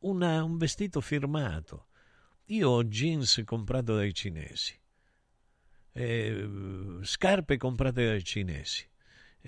una, 0.00 0.44
un 0.44 0.56
vestito 0.56 1.00
firmato. 1.00 1.88
Io 2.46 2.70
ho 2.70 2.84
jeans 2.84 3.42
comprato 3.44 3.94
dai 3.94 4.14
cinesi, 4.14 4.78
eh, 5.92 6.48
scarpe 7.02 7.56
comprate 7.56 8.06
dai 8.06 8.24
cinesi, 8.24 8.87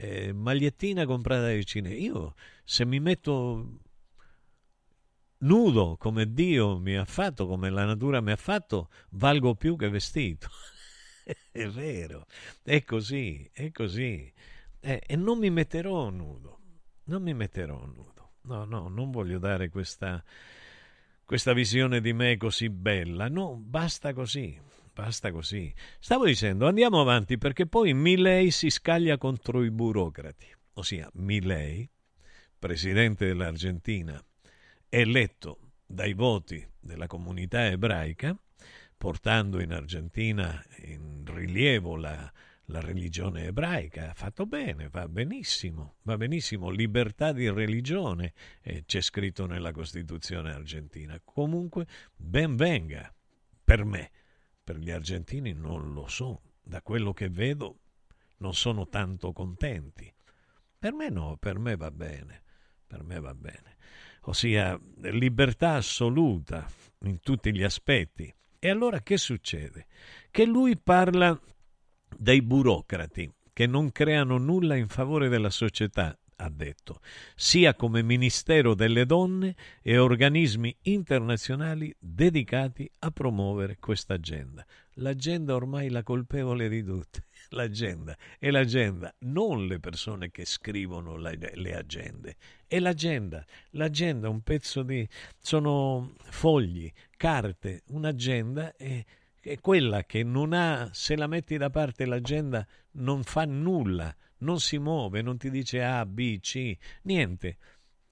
eh, 0.00 0.32
magliettina 0.32 1.04
comprata 1.04 1.42
dai 1.42 1.64
cinesi. 1.64 2.02
Io 2.02 2.34
se 2.64 2.86
mi 2.86 3.00
metto 3.00 3.80
nudo 5.38 5.96
come 5.98 6.32
Dio 6.32 6.78
mi 6.78 6.96
ha 6.96 7.04
fatto, 7.04 7.46
come 7.46 7.68
la 7.68 7.84
natura 7.84 8.20
mi 8.22 8.32
ha 8.32 8.36
fatto, 8.36 8.88
valgo 9.10 9.54
più 9.54 9.76
che 9.76 9.90
vestito. 9.90 10.48
è 11.52 11.66
vero, 11.66 12.26
è 12.62 12.82
così, 12.82 13.48
è 13.52 13.70
così. 13.70 14.32
Eh, 14.80 15.02
e 15.06 15.16
non 15.16 15.38
mi 15.38 15.50
metterò 15.50 16.08
nudo, 16.08 16.60
non 17.04 17.22
mi 17.22 17.34
metterò 17.34 17.84
nudo. 17.84 18.08
No, 18.42 18.64
no, 18.64 18.88
non 18.88 19.10
voglio 19.10 19.38
dare 19.38 19.68
questa, 19.68 20.24
questa 21.26 21.52
visione 21.52 22.00
di 22.00 22.14
me 22.14 22.38
così 22.38 22.70
bella. 22.70 23.28
No, 23.28 23.54
basta 23.54 24.14
così, 24.14 24.58
basta 25.00 25.32
così. 25.32 25.72
Stavo 25.98 26.26
dicendo, 26.26 26.66
andiamo 26.66 27.00
avanti 27.00 27.38
perché 27.38 27.66
poi 27.66 27.94
Milei 27.94 28.50
si 28.50 28.68
scaglia 28.68 29.16
contro 29.16 29.64
i 29.64 29.70
burocrati, 29.70 30.46
ossia 30.74 31.08
Milei, 31.14 31.88
presidente 32.58 33.26
dell'Argentina, 33.26 34.22
eletto 34.90 35.72
dai 35.86 36.12
voti 36.12 36.64
della 36.78 37.06
comunità 37.06 37.66
ebraica, 37.66 38.36
portando 38.96 39.60
in 39.60 39.72
Argentina 39.72 40.62
in 40.82 41.24
rilievo 41.24 41.96
la, 41.96 42.30
la 42.66 42.80
religione 42.80 43.46
ebraica. 43.46 44.10
Ha 44.10 44.14
fatto 44.14 44.44
bene, 44.44 44.90
va 44.90 45.08
benissimo, 45.08 45.94
va 46.02 46.18
benissimo. 46.18 46.68
Libertà 46.68 47.32
di 47.32 47.48
religione 47.48 48.34
eh, 48.60 48.84
c'è 48.84 49.00
scritto 49.00 49.46
nella 49.46 49.72
Costituzione 49.72 50.52
argentina. 50.52 51.18
Comunque, 51.24 51.86
ben 52.14 52.54
venga 52.56 53.10
per 53.64 53.86
me. 53.86 54.10
Per 54.70 54.78
gli 54.78 54.92
argentini 54.92 55.52
non 55.52 55.92
lo 55.92 56.06
so. 56.06 56.42
Da 56.62 56.80
quello 56.80 57.12
che 57.12 57.28
vedo, 57.28 57.80
non 58.36 58.54
sono 58.54 58.86
tanto 58.86 59.32
contenti. 59.32 60.14
Per 60.78 60.92
me 60.92 61.08
no, 61.08 61.36
per 61.40 61.58
me 61.58 61.74
va 61.74 61.90
bene. 61.90 62.44
Per 62.86 63.02
me 63.02 63.18
va 63.18 63.34
bene. 63.34 63.78
Ossia, 64.26 64.80
libertà 65.00 65.72
assoluta 65.72 66.70
in 67.00 67.18
tutti 67.18 67.52
gli 67.52 67.64
aspetti. 67.64 68.32
E 68.60 68.70
allora 68.70 69.00
che 69.00 69.16
succede? 69.16 69.88
Che 70.30 70.44
lui 70.46 70.78
parla 70.78 71.36
dei 72.16 72.40
burocrati 72.40 73.28
che 73.52 73.66
non 73.66 73.90
creano 73.90 74.38
nulla 74.38 74.76
in 74.76 74.86
favore 74.86 75.28
della 75.28 75.50
società, 75.50 76.16
ha 76.42 76.48
detto, 76.48 77.00
sia 77.34 77.74
come 77.74 78.02
Ministero 78.02 78.74
delle 78.74 79.04
Donne 79.04 79.54
e 79.82 79.98
organismi 79.98 80.74
internazionali 80.82 81.94
dedicati 81.98 82.90
a 83.00 83.10
promuovere 83.10 83.76
questa 83.78 84.14
agenda. 84.14 84.64
L'agenda 84.94 85.54
ormai 85.54 85.90
la 85.90 86.02
colpevole 86.02 86.68
di 86.68 86.82
tutte. 86.82 87.24
L'agenda 87.52 88.16
è 88.38 88.50
l'agenda, 88.50 89.14
non 89.20 89.66
le 89.66 89.80
persone 89.80 90.30
che 90.30 90.44
scrivono 90.44 91.16
la, 91.16 91.32
le 91.32 91.74
agende. 91.74 92.36
È 92.66 92.78
l'agenda. 92.78 93.44
L'agenda 93.70 94.28
è 94.28 94.30
un 94.30 94.40
pezzo 94.40 94.82
di... 94.82 95.06
sono 95.38 96.14
fogli, 96.30 96.90
carte. 97.16 97.82
Un'agenda 97.88 98.74
è 98.76 99.04
è 99.42 99.58
quella 99.58 100.04
che 100.04 100.22
non 100.22 100.52
ha, 100.52 100.90
se 100.92 101.16
la 101.16 101.26
metti 101.26 101.56
da 101.56 101.70
parte 101.70 102.04
l'agenda, 102.04 102.66
non 102.92 103.22
fa 103.22 103.46
nulla, 103.46 104.14
non 104.40 104.60
si 104.60 104.78
muove, 104.78 105.22
non 105.22 105.38
ti 105.38 105.50
dice 105.50 105.82
A, 105.82 106.04
B, 106.06 106.40
C, 106.40 106.76
niente. 107.02 107.56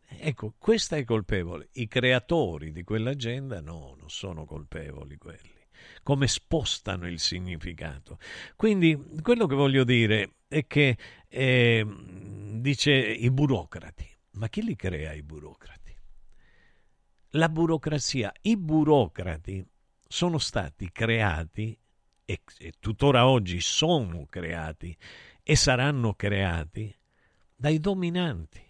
Ecco, 0.09 0.55
questa 0.57 0.97
è 0.97 1.05
colpevole. 1.05 1.69
I 1.73 1.87
creatori 1.87 2.73
di 2.73 2.83
quell'agenda 2.83 3.61
no, 3.61 3.95
non 3.99 4.09
sono 4.09 4.45
colpevoli 4.45 5.17
quelli. 5.19 5.57
Come 6.03 6.27
spostano 6.27 7.07
il 7.07 7.21
significato. 7.21 8.19
Quindi 8.57 8.99
quello 9.23 9.47
che 9.47 9.55
voglio 9.55 9.85
dire 9.85 10.37
è 10.49 10.67
che 10.67 10.97
eh, 11.29 11.87
dice 12.55 12.93
i 12.93 13.31
burocrati. 13.31 14.09
Ma 14.33 14.49
chi 14.49 14.63
li 14.63 14.77
crea 14.77 15.13
i 15.13 15.23
burocrati? 15.23 15.95
La 17.33 17.49
burocrazia, 17.49 18.33
i 18.43 18.57
burocrati 18.57 19.65
sono 20.07 20.39
stati 20.39 20.91
creati 20.91 21.79
e, 22.25 22.41
e 22.59 22.73
tuttora 22.79 23.27
oggi 23.27 23.61
sono 23.61 24.27
creati 24.29 24.97
e 25.51 25.57
saranno 25.57 26.13
creati 26.13 26.95
dai 27.57 27.81
dominanti 27.81 28.61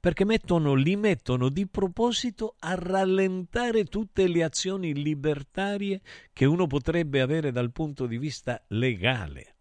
perché 0.00 0.24
mettono, 0.24 0.74
li 0.74 0.96
mettono 0.96 1.48
di 1.50 1.68
proposito 1.68 2.56
a 2.58 2.74
rallentare 2.74 3.84
tutte 3.84 4.26
le 4.26 4.42
azioni 4.42 4.92
libertarie 4.92 6.00
che 6.32 6.46
uno 6.46 6.66
potrebbe 6.66 7.20
avere 7.20 7.52
dal 7.52 7.70
punto 7.70 8.06
di 8.06 8.18
vista 8.18 8.60
legale. 8.70 9.54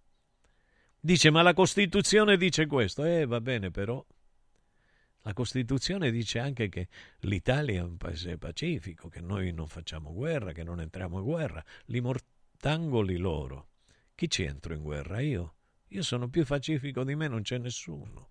Dice, 0.99 1.29
ma 1.29 1.43
la 1.43 1.53
Costituzione 1.53 2.35
dice 2.35 2.65
questo. 2.65 3.03
Eh, 3.03 3.27
va 3.27 3.41
bene, 3.41 3.69
però 3.69 4.03
la 5.21 5.33
Costituzione 5.33 6.09
dice 6.09 6.39
anche 6.39 6.67
che 6.67 6.87
l'Italia 7.19 7.81
è 7.81 7.83
un 7.83 7.97
paese 7.97 8.39
pacifico, 8.39 9.07
che 9.07 9.21
noi 9.21 9.51
non 9.51 9.67
facciamo 9.67 10.13
guerra, 10.13 10.51
che 10.51 10.63
non 10.63 10.81
entriamo 10.81 11.19
in 11.19 11.25
guerra. 11.25 11.63
Li 11.85 11.99
mortangoli 11.99 13.17
loro. 13.17 13.67
Chi 14.15 14.27
ci 14.27 14.43
entro 14.43 14.73
in 14.73 14.81
guerra? 14.81 15.19
Io? 15.19 15.53
Io 15.89 16.03
sono 16.03 16.29
più 16.29 16.45
pacifico 16.45 17.03
di 17.03 17.15
me, 17.15 17.27
non 17.27 17.41
c'è 17.41 17.57
nessuno. 17.57 18.29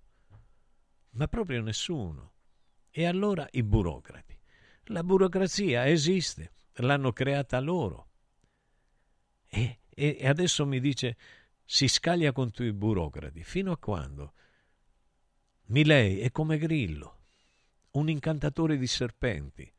Ma 1.10 1.26
proprio 1.26 1.60
nessuno. 1.60 2.34
E 2.90 3.04
allora 3.04 3.48
i 3.52 3.62
burocrati. 3.62 4.38
La 4.90 5.02
burocrazia 5.02 5.86
esiste, 5.86 6.52
l'hanno 6.74 7.12
creata 7.12 7.58
loro. 7.58 8.06
E, 9.48 9.80
e 9.88 10.26
adesso 10.26 10.66
mi 10.66 10.78
dice 10.80 11.16
si 11.64 11.88
scaglia 11.88 12.32
contro 12.32 12.64
i 12.64 12.72
burocrati. 12.72 13.42
Fino 13.42 13.72
a 13.72 13.78
quando? 13.78 14.34
Milei 15.66 16.20
è 16.20 16.30
come 16.30 16.58
Grillo, 16.58 17.24
un 17.92 18.08
incantatore 18.08 18.78
di 18.78 18.86
serpenti. 18.86 19.70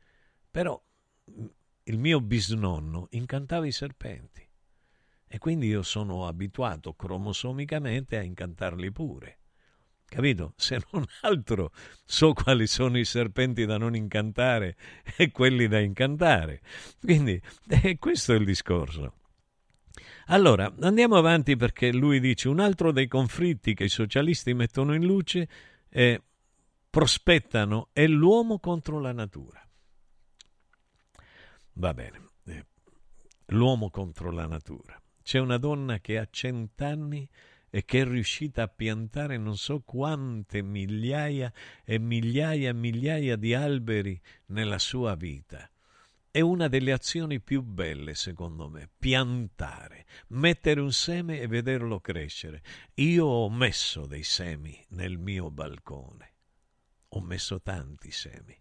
Però 0.50 0.80
il 1.84 1.98
mio 1.98 2.20
bisnonno 2.20 3.06
incantava 3.10 3.66
i 3.66 3.72
serpenti 3.72 4.49
e 5.32 5.38
quindi 5.38 5.68
io 5.68 5.82
sono 5.82 6.26
abituato 6.26 6.94
cromosomicamente 6.94 8.16
a 8.16 8.22
incantarli 8.22 8.90
pure. 8.90 9.38
Capito? 10.04 10.54
Se 10.58 10.82
non 10.90 11.04
altro 11.20 11.70
so 12.04 12.32
quali 12.32 12.66
sono 12.66 12.98
i 12.98 13.04
serpenti 13.04 13.64
da 13.64 13.78
non 13.78 13.94
incantare 13.94 14.76
e 15.16 15.30
quelli 15.30 15.68
da 15.68 15.78
incantare. 15.78 16.62
Quindi 17.00 17.40
eh, 17.70 17.96
questo 17.98 18.32
è 18.32 18.36
il 18.38 18.44
discorso. 18.44 19.14
Allora, 20.26 20.74
andiamo 20.80 21.14
avanti 21.14 21.54
perché 21.54 21.92
lui 21.92 22.18
dice 22.18 22.48
un 22.48 22.58
altro 22.58 22.90
dei 22.90 23.06
conflitti 23.06 23.72
che 23.72 23.84
i 23.84 23.88
socialisti 23.88 24.52
mettono 24.52 24.94
in 24.94 25.04
luce 25.04 25.48
eh, 25.90 26.20
prospettano 26.90 27.90
è 27.92 28.04
l'uomo 28.08 28.58
contro 28.58 28.98
la 28.98 29.12
natura. 29.12 29.64
Va 31.74 31.94
bene, 31.94 32.30
eh, 32.46 32.66
l'uomo 33.46 33.90
contro 33.90 34.32
la 34.32 34.48
natura. 34.48 34.99
C'è 35.22 35.38
una 35.38 35.58
donna 35.58 36.00
che 36.00 36.18
ha 36.18 36.26
cent'anni 36.30 37.28
e 37.70 37.84
che 37.84 38.00
è 38.00 38.04
riuscita 38.04 38.64
a 38.64 38.68
piantare 38.68 39.36
non 39.36 39.56
so 39.56 39.80
quante 39.80 40.60
migliaia 40.60 41.52
e 41.84 41.98
migliaia 41.98 42.70
e 42.70 42.74
migliaia 42.74 43.36
di 43.36 43.54
alberi 43.54 44.20
nella 44.46 44.78
sua 44.78 45.14
vita. 45.14 45.70
È 46.32 46.40
una 46.40 46.68
delle 46.68 46.92
azioni 46.92 47.40
più 47.40 47.62
belle, 47.62 48.14
secondo 48.14 48.68
me, 48.68 48.88
piantare, 48.98 50.06
mettere 50.28 50.80
un 50.80 50.92
seme 50.92 51.40
e 51.40 51.48
vederlo 51.48 52.00
crescere. 52.00 52.62
Io 52.94 53.24
ho 53.24 53.50
messo 53.50 54.06
dei 54.06 54.22
semi 54.22 54.84
nel 54.90 55.18
mio 55.18 55.50
balcone. 55.50 56.34
Ho 57.08 57.20
messo 57.20 57.60
tanti 57.60 58.12
semi. 58.12 58.56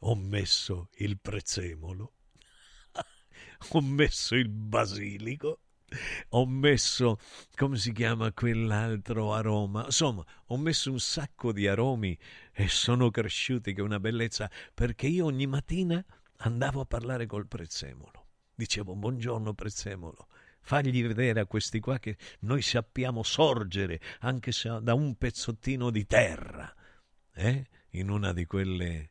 Ho 0.00 0.14
messo 0.14 0.90
il 0.98 1.18
prezzemolo. 1.18 2.14
ho 3.70 3.80
messo 3.80 4.36
il 4.36 4.48
basilico. 4.48 5.62
Ho 6.30 6.46
messo, 6.46 7.18
come 7.56 7.76
si 7.76 7.92
chiama 7.92 8.32
quell'altro 8.32 9.34
aroma? 9.34 9.84
Insomma, 9.86 10.24
ho 10.46 10.56
messo 10.56 10.90
un 10.90 11.00
sacco 11.00 11.52
di 11.52 11.66
aromi 11.66 12.16
e 12.52 12.68
sono 12.68 13.10
cresciuti 13.10 13.72
che 13.72 13.80
è 13.80 13.84
una 13.84 14.00
bellezza 14.00 14.50
perché 14.72 15.06
io 15.06 15.26
ogni 15.26 15.46
mattina 15.46 16.04
andavo 16.38 16.80
a 16.80 16.86
parlare 16.86 17.26
col 17.26 17.46
prezzemolo. 17.46 18.26
Dicevo, 18.54 18.94
buongiorno 18.94 19.54
prezzemolo, 19.54 20.28
fagli 20.60 21.02
vedere 21.02 21.40
a 21.40 21.46
questi 21.46 21.80
qua 21.80 21.98
che 21.98 22.16
noi 22.40 22.62
sappiamo 22.62 23.22
sorgere 23.22 24.00
anche 24.20 24.52
se 24.52 24.78
da 24.82 24.94
un 24.94 25.16
pezzottino 25.16 25.90
di 25.90 26.06
terra, 26.06 26.72
eh? 27.32 27.66
in 27.90 28.10
una 28.10 28.32
di 28.32 28.44
quelle, 28.44 29.10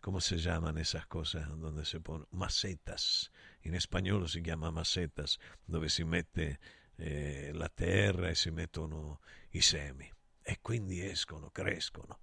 come 0.00 0.20
si 0.20 0.36
chiamano 0.36 0.78
esas 0.78 1.06
cose, 1.06 1.44
donde 1.56 1.84
se 1.84 2.00
pone, 2.00 2.26
macetas, 2.30 3.28
in 3.66 3.78
spagnolo 3.80 4.26
si 4.26 4.40
chiama 4.40 4.70
macetas, 4.70 5.36
dove 5.64 5.88
si 5.88 6.04
mette 6.04 6.58
eh, 6.96 7.50
la 7.52 7.68
terra 7.68 8.28
e 8.28 8.34
si 8.34 8.50
mettono 8.50 9.20
i 9.50 9.60
semi 9.60 10.10
e 10.42 10.58
quindi 10.60 11.04
escono, 11.04 11.50
crescono. 11.50 12.20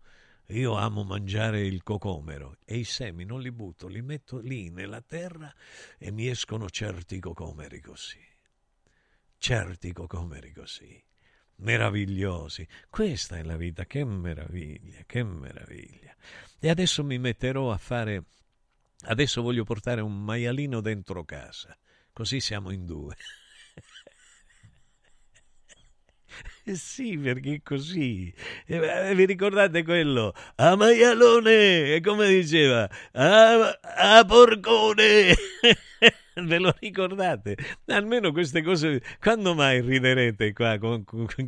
Io 0.48 0.76
amo 0.76 1.04
mangiare 1.04 1.66
il 1.66 1.84
cocomero 1.84 2.58
e 2.66 2.78
i 2.78 2.84
semi 2.84 3.26
non 3.26 3.42
li 3.42 3.52
butto, 3.52 3.88
li 3.88 4.02
metto 4.02 4.40
lì 4.40 4.70
nella 4.70 5.02
terra 5.02 5.54
e 5.98 6.12
mi 6.12 6.28
escono 6.28 6.70
certi 6.70 7.20
cocomeri 7.20 7.80
così. 7.82 8.20
Certi 9.38 9.92
cocomeri 9.92 10.52
così. 10.52 11.02
Meravigliosi. 11.56 12.68
Questa 12.90 13.38
è 13.38 13.44
la 13.44 13.58
vita, 13.58 13.86
che 13.86 14.04
meraviglia, 14.04 15.04
che 15.06 15.24
meraviglia. 15.24 16.16
E 16.60 16.70
adesso 16.70 17.04
mi 17.04 17.18
metterò 17.18 17.72
a 17.72 17.78
fare... 17.78 18.24
Adesso 19.06 19.42
voglio 19.42 19.64
portare 19.64 20.02
un 20.02 20.24
maialino 20.24 20.82
dentro 20.82 21.24
casa, 21.24 21.78
così 22.12 22.40
siamo 22.40 22.72
in 22.72 22.86
due. 22.86 23.16
Eh 26.66 26.76
sì, 26.76 27.18
perché 27.18 27.62
così. 27.64 28.34
Eh, 28.66 29.14
vi 29.16 29.26
ricordate 29.26 29.84
quello? 29.84 30.34
A 30.56 30.76
maialone, 30.76 32.00
come 32.02 32.28
diceva? 32.30 32.90
A, 33.14 33.70
a 34.20 34.26
porcone. 34.26 35.34
Ve 36.42 36.58
lo 36.58 36.74
ricordate? 36.80 37.56
Almeno 37.88 38.32
queste 38.32 38.64
cose, 38.64 39.02
quando 39.22 39.54
mai 39.54 39.82
riderete 39.82 40.52
qua 40.52 40.78
con, 40.80 41.04
con, 41.04 41.28
con, 41.28 41.48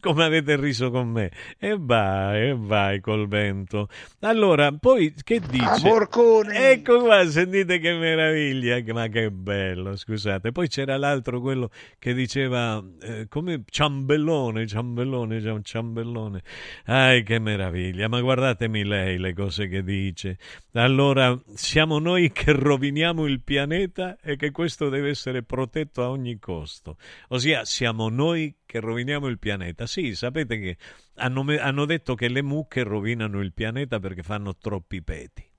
come 0.00 0.24
avete 0.24 0.56
riso 0.56 0.90
con 0.90 1.08
me? 1.08 1.32
E 1.58 1.76
vai, 1.78 2.50
e 2.50 2.56
vai 2.56 3.00
col 3.00 3.26
vento. 3.26 3.88
Allora, 4.20 4.70
poi 4.72 5.12
che 5.24 5.40
dice? 5.40 5.80
Porcone! 5.82 6.70
Ecco 6.70 7.00
qua, 7.00 7.28
sentite 7.28 7.80
che 7.80 7.92
meraviglia, 7.94 8.80
ma 8.92 9.08
che 9.08 9.30
bello, 9.32 9.96
scusate. 9.96 10.52
Poi 10.52 10.68
c'era 10.68 10.96
l'altro, 10.96 11.40
quello 11.40 11.70
che 11.98 12.14
diceva, 12.14 12.82
eh, 13.02 13.26
come 13.28 13.64
ciambellone, 13.68 14.66
ciambellone, 14.66 15.60
ciambellone. 15.62 16.42
Ai, 16.84 17.24
che 17.24 17.40
meraviglia, 17.40 18.06
ma 18.06 18.20
guardatemi 18.20 18.84
lei 18.84 19.18
le 19.18 19.34
cose 19.34 19.66
che 19.66 19.82
dice. 19.82 20.38
Allora, 20.74 21.36
siamo 21.54 21.98
noi 21.98 22.30
che 22.30 22.52
roviniamo 22.52 23.26
il 23.26 23.40
pianeta 23.40 23.55
pianeta 23.56 24.18
e 24.20 24.36
che 24.36 24.50
questo 24.50 24.90
deve 24.90 25.08
essere 25.08 25.42
protetto 25.42 26.02
a 26.02 26.10
ogni 26.10 26.38
costo. 26.38 26.98
Ossia, 27.28 27.64
siamo 27.64 28.10
noi 28.10 28.56
che 28.66 28.80
roviniamo 28.80 29.28
il 29.28 29.38
pianeta. 29.38 29.86
Sì, 29.86 30.14
sapete 30.14 30.58
che 30.58 30.76
hanno, 31.14 31.42
hanno 31.58 31.86
detto 31.86 32.14
che 32.14 32.28
le 32.28 32.42
mucche 32.42 32.82
rovinano 32.82 33.40
il 33.40 33.54
pianeta 33.54 33.98
perché 33.98 34.22
fanno 34.22 34.56
troppi 34.56 35.02
peti. 35.02 35.50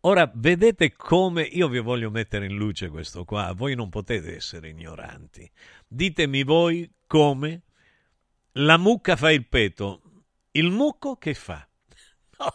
Ora, 0.00 0.30
vedete 0.34 0.94
come 0.94 1.42
io 1.42 1.68
vi 1.68 1.80
voglio 1.80 2.10
mettere 2.10 2.46
in 2.46 2.54
luce 2.54 2.88
questo 2.88 3.24
qua, 3.24 3.52
voi 3.52 3.74
non 3.74 3.90
potete 3.90 4.34
essere 4.34 4.70
ignoranti. 4.70 5.50
Ditemi 5.86 6.44
voi 6.44 6.90
come 7.06 7.62
la 8.52 8.78
mucca 8.78 9.16
fa 9.16 9.30
il 9.30 9.46
peto, 9.46 10.00
il 10.52 10.70
mucco 10.70 11.16
che 11.16 11.34
fa? 11.34 11.66
No, 12.38 12.52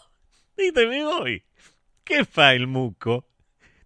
ditemi 0.56 1.02
voi, 1.02 1.44
che 2.02 2.23
fa 2.23 2.53
il 2.53 2.65
mucco? 2.65 3.28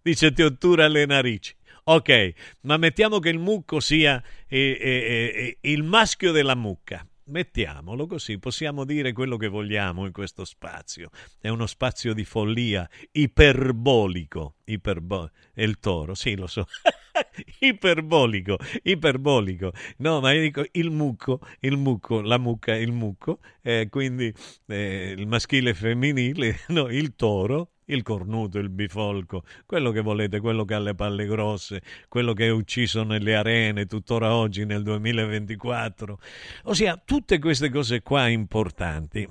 Dice 0.04 0.32
ti 0.32 0.42
ottura 0.42 0.86
le 0.86 1.06
narici. 1.06 1.54
Ok, 1.84 2.32
ma 2.62 2.76
mettiamo 2.76 3.18
che 3.18 3.30
il 3.30 3.38
mucco 3.38 3.80
sia 3.80 4.22
eh, 4.46 4.78
eh, 4.80 5.58
eh, 5.60 5.70
il 5.70 5.82
maschio 5.82 6.30
della 6.30 6.54
mucca. 6.54 7.06
Mettiamolo 7.26 8.06
così, 8.06 8.38
possiamo 8.38 8.84
dire 8.84 9.12
quello 9.14 9.38
che 9.38 9.48
vogliamo 9.48 10.04
in 10.04 10.12
questo 10.12 10.44
spazio. 10.44 11.08
È 11.40 11.48
uno 11.48 11.66
spazio 11.66 12.12
di 12.12 12.24
follia 12.24 12.86
iperbolico. 13.12 14.56
Iperbo- 14.64 15.30
è 15.54 15.62
il 15.62 15.78
toro, 15.78 16.14
sì, 16.14 16.36
lo 16.36 16.46
so. 16.46 16.66
iperbolico, 17.60 18.58
iperbolico. 18.82 19.72
No, 19.98 20.20
ma 20.20 20.32
io 20.32 20.42
dico 20.42 20.64
il 20.72 20.90
mucco, 20.90 21.40
il 21.60 21.78
mucco, 21.78 22.20
la 22.20 22.36
mucca, 22.36 22.76
il 22.76 22.92
mucco, 22.92 23.40
eh, 23.62 23.88
quindi 23.90 24.32
eh, 24.66 25.14
il 25.16 25.26
maschile 25.26 25.70
e 25.70 25.74
femminile, 25.74 26.60
no, 26.68 26.88
il 26.90 27.14
toro, 27.14 27.73
il 27.86 28.02
cornuto, 28.02 28.58
il 28.58 28.70
bifolco, 28.70 29.42
quello 29.66 29.90
che 29.90 30.00
volete, 30.00 30.40
quello 30.40 30.64
che 30.64 30.74
ha 30.74 30.78
le 30.78 30.94
palle 30.94 31.26
grosse, 31.26 31.82
quello 32.08 32.32
che 32.32 32.46
è 32.46 32.50
ucciso 32.50 33.02
nelle 33.02 33.34
arene 33.34 33.86
tuttora 33.86 34.34
oggi 34.34 34.64
nel 34.64 34.82
2024. 34.82 36.18
Ossia, 36.64 37.00
tutte 37.04 37.38
queste 37.38 37.70
cose 37.70 38.02
qua 38.02 38.28
importanti. 38.28 39.28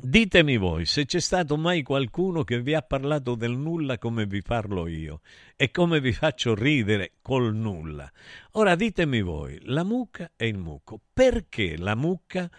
Ditemi 0.00 0.56
voi 0.56 0.86
se 0.86 1.04
c'è 1.04 1.20
stato 1.20 1.58
mai 1.58 1.82
qualcuno 1.82 2.44
che 2.44 2.62
vi 2.62 2.72
ha 2.72 2.80
parlato 2.80 3.34
del 3.34 3.52
nulla 3.52 3.98
come 3.98 4.24
vi 4.24 4.40
parlo 4.40 4.86
io 4.86 5.20
e 5.54 5.70
come 5.70 6.00
vi 6.00 6.12
faccio 6.12 6.54
ridere 6.54 7.12
col 7.20 7.54
nulla. 7.54 8.10
Ora 8.52 8.74
ditemi 8.74 9.20
voi, 9.20 9.60
la 9.64 9.84
mucca 9.84 10.32
e 10.34 10.48
il 10.48 10.56
mucco, 10.56 10.98
perché 11.12 11.76
la 11.76 11.94
mucca 11.94 12.50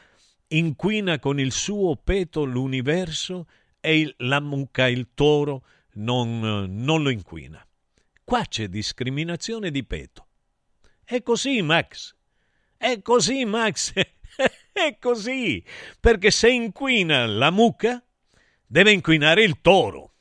inquina 0.49 1.17
con 1.17 1.39
il 1.39 1.51
suo 1.51 1.95
peto 1.95 2.43
l'universo 2.43 3.47
e 3.85 3.99
il, 3.99 4.13
la 4.19 4.39
mucca, 4.39 4.87
il 4.87 5.09
toro, 5.13 5.65
non, 5.95 6.39
non 6.69 7.03
lo 7.03 7.09
inquina. 7.09 7.65
Qua 8.23 8.45
c'è 8.47 8.69
discriminazione 8.69 9.71
di 9.71 9.83
peto. 9.83 10.27
È 11.03 11.21
così, 11.21 11.61
Max. 11.61 12.15
È 12.77 13.01
così, 13.01 13.43
Max. 13.43 13.91
È 14.71 14.97
così. 14.99 15.61
Perché 15.99 16.31
se 16.31 16.49
inquina 16.49 17.25
la 17.25 17.51
mucca, 17.51 18.01
deve 18.65 18.91
inquinare 18.91 19.43
il 19.43 19.59
toro. 19.59 20.13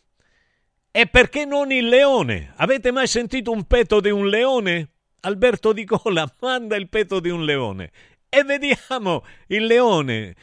E 0.90 1.06
perché 1.06 1.44
non 1.44 1.70
il 1.70 1.86
leone? 1.86 2.52
Avete 2.56 2.90
mai 2.90 3.06
sentito 3.06 3.52
un 3.52 3.64
peto 3.64 4.01
di 4.01 4.10
un 4.10 4.26
leone? 4.26 4.90
Alberto 5.20 5.72
Di 5.72 5.84
Cola 5.84 6.28
manda 6.40 6.74
il 6.74 6.89
peto 6.89 7.20
di 7.20 7.30
un 7.30 7.44
leone 7.44 7.93
e 8.28 8.43
vediamo 8.43 9.24
il 9.48 9.66
leone 9.66 10.34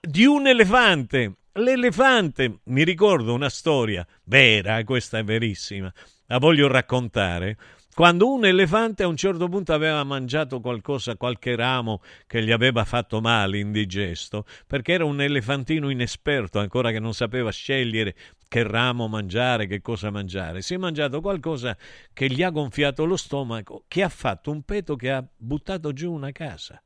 di 0.00 0.26
un 0.26 0.46
elefante 0.46 1.36
L'elefante, 1.58 2.60
mi 2.64 2.84
ricordo 2.84 3.32
una 3.32 3.48
storia 3.48 4.06
vera, 4.24 4.84
questa 4.84 5.16
è 5.16 5.24
verissima, 5.24 5.90
la 6.26 6.36
voglio 6.36 6.68
raccontare. 6.68 7.56
Quando 7.94 8.30
un 8.30 8.44
elefante 8.44 9.04
a 9.04 9.06
un 9.06 9.16
certo 9.16 9.48
punto 9.48 9.72
aveva 9.72 10.04
mangiato 10.04 10.60
qualcosa, 10.60 11.16
qualche 11.16 11.56
ramo 11.56 12.02
che 12.26 12.44
gli 12.44 12.50
aveva 12.50 12.84
fatto 12.84 13.22
male, 13.22 13.56
indigesto, 13.56 14.44
perché 14.66 14.92
era 14.92 15.06
un 15.06 15.18
elefantino 15.18 15.88
inesperto, 15.88 16.58
ancora 16.58 16.90
che 16.90 16.98
non 16.98 17.14
sapeva 17.14 17.50
scegliere 17.50 18.14
che 18.48 18.62
ramo 18.62 19.08
mangiare, 19.08 19.66
che 19.66 19.80
cosa 19.80 20.10
mangiare, 20.10 20.60
si 20.60 20.74
è 20.74 20.76
mangiato 20.76 21.22
qualcosa 21.22 21.74
che 22.12 22.28
gli 22.28 22.42
ha 22.42 22.50
gonfiato 22.50 23.06
lo 23.06 23.16
stomaco, 23.16 23.84
che 23.88 24.02
ha 24.02 24.10
fatto 24.10 24.50
un 24.50 24.62
peto 24.62 24.94
che 24.94 25.10
ha 25.10 25.26
buttato 25.34 25.94
giù 25.94 26.12
una 26.12 26.32
casa. 26.32 26.82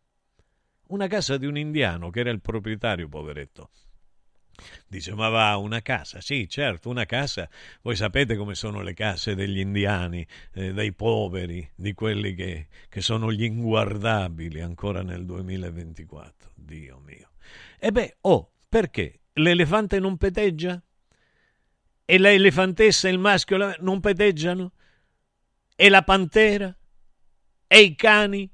Una 0.90 1.09
casa 1.09 1.36
di 1.38 1.47
un 1.47 1.56
indiano 1.56 2.10
che 2.10 2.20
era 2.20 2.30
il 2.30 2.40
proprietario, 2.40 3.09
poveretto. 3.09 3.70
Dice, 4.86 5.14
ma 5.14 5.28
va, 5.28 5.56
una 5.56 5.80
casa? 5.82 6.20
Sì, 6.20 6.48
certo, 6.48 6.88
una 6.88 7.06
casa. 7.06 7.48
Voi 7.82 7.96
sapete 7.96 8.36
come 8.36 8.54
sono 8.54 8.82
le 8.82 8.94
case 8.94 9.34
degli 9.34 9.58
indiani, 9.58 10.26
eh, 10.54 10.72
dei 10.72 10.92
poveri, 10.92 11.68
di 11.74 11.92
quelli 11.92 12.34
che, 12.34 12.68
che 12.88 13.00
sono 13.00 13.32
gli 13.32 13.44
inguardabili 13.44 14.60
ancora 14.60 15.02
nel 15.02 15.24
2024. 15.24 16.52
Dio 16.54 17.00
mio. 17.04 17.30
E 17.78 17.90
beh, 17.90 18.16
oh, 18.22 18.52
perché? 18.68 19.20
L'elefante 19.34 19.98
non 19.98 20.16
peteggia? 20.16 20.80
E 22.04 22.18
la 22.18 22.32
elefantessa 22.32 23.08
e 23.08 23.12
il 23.12 23.18
maschio 23.18 23.76
non 23.78 24.00
peteggiano? 24.00 24.72
E 25.76 25.88
la 25.88 26.02
pantera? 26.02 26.76
E 27.66 27.80
i 27.80 27.94
cani? 27.94 28.50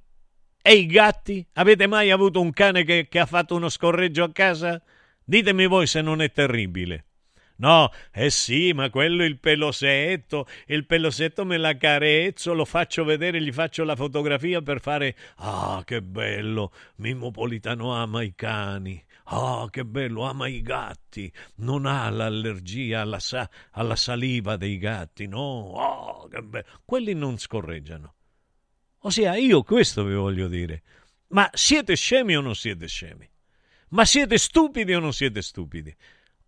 E 0.61 0.75
i 0.75 0.87
gatti? 0.87 1.47
Avete 1.55 1.87
mai 1.87 2.11
avuto 2.11 2.41
un 2.41 2.53
cane 2.53 2.85
che, 2.85 3.09
che 3.09 3.19
ha 3.19 3.27
fatto 3.27 3.55
uno 3.55 3.69
scorreggio 3.69 4.25
a 4.25 4.33
casa? 4.33 4.83
Ditemi 5.29 5.67
voi 5.67 5.89
se 5.89 6.03
non 6.03 6.23
è 6.23 6.31
terribile. 6.31 7.07
No, 7.57 7.91
eh 8.13 8.31
sì, 8.31 8.73
ma 8.73 8.91
quello 8.91 9.25
è 9.25 9.27
il 9.27 9.41
pelosetto, 9.41 10.47
il 10.67 10.87
pelosetto 10.87 11.45
me 11.45 11.57
la 11.57 11.77
carezzo, 11.77 12.53
lo 12.53 12.65
faccio 12.65 13.03
vedere, 13.03 13.43
gli 13.43 13.51
faccio 13.51 13.83
la 13.83 13.97
fotografia 13.97 14.63
per 14.63 14.81
fare 14.81 15.17
Ah, 15.39 15.83
che 15.85 16.01
bello, 16.01 16.73
Mimmo 16.97 17.33
Politano 17.33 17.93
ama 17.93 18.23
i 18.23 18.35
cani. 18.37 19.03
Ah, 19.25 19.67
che 19.69 19.85
bello, 19.85 20.23
ama 20.23 20.47
i 20.47 20.63
gatti. 20.63 21.33
Non 21.57 21.87
ha 21.87 22.09
l'allergia 22.09 23.01
alla, 23.01 23.19
sa- 23.19 23.51
alla 23.73 23.97
saliva 23.97 24.57
dei 24.57 24.79
gatti, 24.79 25.27
no? 25.27 25.41
Oh, 25.41 26.29
che 26.29 26.43
bello. 26.43 26.67
Quelli 26.85 27.15
non 27.15 27.37
scorreggiano. 27.37 28.15
Ossia, 29.01 29.35
io 29.35 29.65
questo 29.65 30.05
vi 30.05 30.15
voglio 30.15 30.47
dire. 30.47 30.83
Ma 31.29 31.51
siete 31.53 31.97
scemi 31.97 32.37
o 32.37 32.41
non 32.41 32.55
siete 32.55 32.87
scemi? 32.87 33.29
Ma 33.89 34.05
siete 34.05 34.39
stupidi 34.39 34.95
o 34.95 35.01
non 35.01 35.13
siete 35.13 35.43
stupidi? 35.43 35.95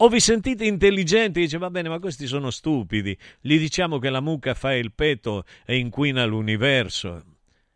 O 0.01 0.09
vi 0.09 0.21
sentite 0.21 0.65
intelligenti 0.65 1.41
e 1.41 1.43
dice 1.43 1.59
va 1.59 1.71
bene, 1.71 1.89
ma 1.89 1.99
questi 1.99 2.27
sono 2.27 2.51
stupidi. 2.51 3.17
Gli 3.41 3.59
diciamo 3.59 3.99
che 3.99 4.11
la 4.11 4.21
mucca 4.21 4.55
fa 4.55 4.75
il 4.75 4.93
peto 4.93 5.45
e 5.65 5.77
inquina 5.77 6.25
l'universo. 6.25 7.25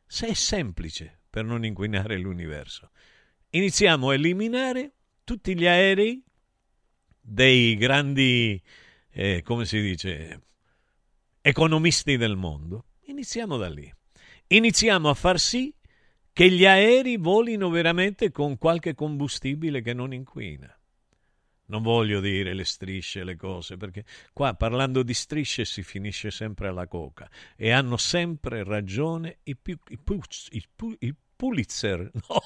Se 0.07 0.29
è 0.29 0.35
semplice 0.35 1.21
per 1.29 1.45
non 1.45 1.65
inquinare 1.65 2.19
l'universo. 2.19 2.91
Iniziamo 3.51 4.11
a 4.11 4.15
eliminare 4.15 4.93
tutti 5.25 5.57
gli 5.57 5.67
aerei 5.67 6.23
dei 7.21 7.77
grandi, 7.77 8.61
eh, 9.11 9.43
come 9.43 9.65
si 9.65 9.81
dice, 9.81 10.41
economisti 11.41 12.17
del 12.17 12.37
mondo. 12.37 12.87
Iniziamo 13.07 13.57
da 13.57 13.69
lì. 13.69 13.93
Iniziamo 14.49 15.09
a 15.09 15.15
far 15.15 15.41
sì 15.41 15.73
che 16.33 16.51
gli 16.51 16.65
aerei 16.65 17.17
volino 17.17 17.69
veramente 17.69 18.31
con 18.31 18.57
qualche 18.59 18.95
combustibile 18.95 19.83
che 19.83 19.93
non 19.93 20.13
inquina. 20.13 20.75
Non 21.67 21.83
voglio 21.83 22.21
dire 22.21 22.55
le 22.55 22.65
strisce, 22.65 23.25
le 23.25 23.37
cose, 23.37 23.77
perché 23.77 24.05
qua 24.33 24.55
parlando 24.55 25.03
di 25.03 25.15
strisce 25.15 25.65
si 25.65 25.83
finisce 25.83 26.31
sempre 26.31 26.69
alla 26.69 26.87
coca 26.87 27.31
e 27.57 27.71
hanno 27.71 27.97
sempre 27.97 28.63
ragione 28.65 29.39
i, 29.45 29.57
pu- 29.57 29.79
i, 29.89 29.99
pu- 29.99 30.21
i, 30.51 30.63
pu- 30.75 30.97
i 30.99 31.15
Pulitzer, 31.35 32.11
no, 32.29 32.43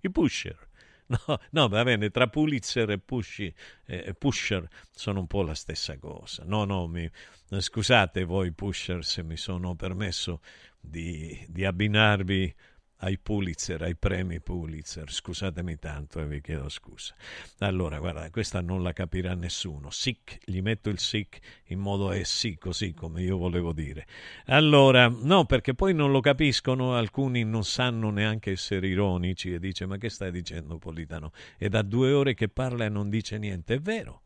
i 0.00 0.10
pusher. 0.10 0.68
No, 1.10 1.40
no, 1.50 1.68
va 1.68 1.82
bene, 1.82 2.10
tra 2.10 2.28
Pulitzer 2.28 2.88
e 2.90 2.98
Pushi, 2.98 3.52
eh, 3.86 4.14
Pusher 4.14 4.68
sono 4.92 5.18
un 5.18 5.26
po' 5.26 5.42
la 5.42 5.54
stessa 5.54 5.98
cosa. 5.98 6.44
No, 6.46 6.64
no, 6.64 6.86
mi, 6.86 7.10
scusate 7.58 8.22
voi 8.22 8.52
Pusher 8.52 9.04
se 9.04 9.24
mi 9.24 9.36
sono 9.36 9.74
permesso 9.74 10.40
di, 10.78 11.44
di 11.48 11.64
abbinarvi 11.64 12.54
ai 13.00 13.18
Pulitzer, 13.18 13.82
ai 13.82 13.96
premi 13.96 14.40
Pulitzer. 14.40 15.10
Scusatemi 15.10 15.78
tanto 15.78 16.20
e 16.20 16.26
vi 16.26 16.40
chiedo 16.40 16.68
scusa. 16.68 17.14
Allora, 17.58 17.98
guarda, 17.98 18.28
questa 18.30 18.60
non 18.60 18.82
la 18.82 18.92
capirà 18.92 19.34
nessuno. 19.34 19.90
Sic, 19.90 20.38
gli 20.44 20.60
metto 20.60 20.88
il 20.88 20.98
sic 20.98 21.38
in 21.66 21.78
modo 21.78 22.12
è 22.12 22.22
sì, 22.24 22.58
così 22.58 22.92
come 22.92 23.22
io 23.22 23.36
volevo 23.36 23.72
dire. 23.72 24.06
Allora, 24.46 25.08
no, 25.08 25.44
perché 25.46 25.74
poi 25.74 25.94
non 25.94 26.10
lo 26.10 26.20
capiscono, 26.20 26.94
alcuni 26.94 27.44
non 27.44 27.64
sanno 27.64 28.10
neanche 28.10 28.52
essere 28.52 28.88
ironici 28.88 29.52
e 29.52 29.58
dice 29.58 29.86
"Ma 29.86 29.96
che 29.96 30.08
stai 30.08 30.30
dicendo 30.30 30.78
Politano?" 30.78 31.32
È 31.56 31.68
da 31.68 31.82
due 31.82 32.12
ore 32.12 32.34
che 32.34 32.48
parla 32.48 32.84
e 32.84 32.88
non 32.88 33.08
dice 33.08 33.38
niente. 33.38 33.74
È 33.74 33.78
vero. 33.80 34.22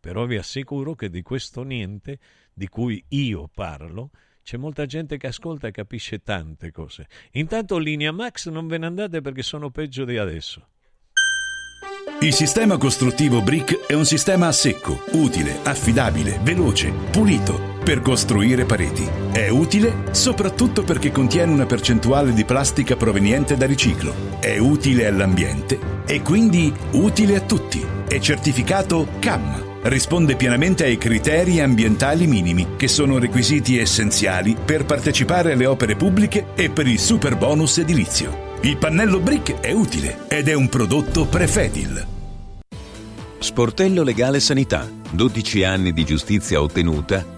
Però 0.00 0.26
vi 0.26 0.36
assicuro 0.36 0.94
che 0.94 1.10
di 1.10 1.22
questo 1.22 1.64
niente 1.64 2.20
di 2.54 2.68
cui 2.68 3.04
io 3.08 3.48
parlo 3.52 4.10
c'è 4.48 4.56
molta 4.56 4.86
gente 4.86 5.18
che 5.18 5.26
ascolta 5.26 5.66
e 5.66 5.72
capisce 5.72 6.20
tante 6.20 6.70
cose. 6.70 7.06
Intanto 7.32 7.76
linea 7.76 8.12
Max 8.12 8.48
non 8.48 8.66
ve 8.66 8.78
ne 8.78 8.86
andate 8.86 9.20
perché 9.20 9.42
sono 9.42 9.68
peggio 9.68 10.06
di 10.06 10.16
adesso. 10.16 10.66
Il 12.22 12.32
sistema 12.32 12.78
costruttivo 12.78 13.42
Brick 13.42 13.84
è 13.84 13.92
un 13.92 14.06
sistema 14.06 14.46
a 14.46 14.52
secco, 14.52 15.02
utile, 15.12 15.58
affidabile, 15.64 16.40
veloce, 16.42 16.90
pulito 17.10 17.76
per 17.84 18.00
costruire 18.00 18.64
pareti. 18.64 19.06
È 19.30 19.50
utile 19.50 20.14
soprattutto 20.14 20.82
perché 20.82 21.10
contiene 21.10 21.52
una 21.52 21.66
percentuale 21.66 22.32
di 22.32 22.46
plastica 22.46 22.96
proveniente 22.96 23.54
da 23.54 23.66
riciclo. 23.66 24.40
È 24.40 24.56
utile 24.56 25.08
all'ambiente 25.08 25.78
e 26.06 26.22
quindi 26.22 26.72
utile 26.92 27.36
a 27.36 27.42
tutti. 27.42 27.84
È 28.08 28.18
certificato 28.18 29.08
CAM 29.18 29.67
risponde 29.88 30.36
pienamente 30.36 30.84
ai 30.84 30.98
criteri 30.98 31.60
ambientali 31.60 32.26
minimi, 32.26 32.76
che 32.76 32.88
sono 32.88 33.18
requisiti 33.18 33.78
essenziali 33.78 34.56
per 34.62 34.84
partecipare 34.84 35.52
alle 35.52 35.66
opere 35.66 35.96
pubbliche 35.96 36.48
e 36.54 36.70
per 36.70 36.86
il 36.86 36.98
super 36.98 37.36
bonus 37.36 37.78
edilizio. 37.78 38.56
Il 38.60 38.76
pannello 38.76 39.20
brick 39.20 39.60
è 39.60 39.72
utile 39.72 40.26
ed 40.28 40.48
è 40.48 40.54
un 40.54 40.68
prodotto 40.68 41.26
Prefedil. 41.26 42.06
Sportello 43.38 44.02
Legale 44.02 44.40
Sanità. 44.40 44.88
12 45.10 45.64
anni 45.64 45.92
di 45.92 46.04
giustizia 46.04 46.60
ottenuta 46.60 47.37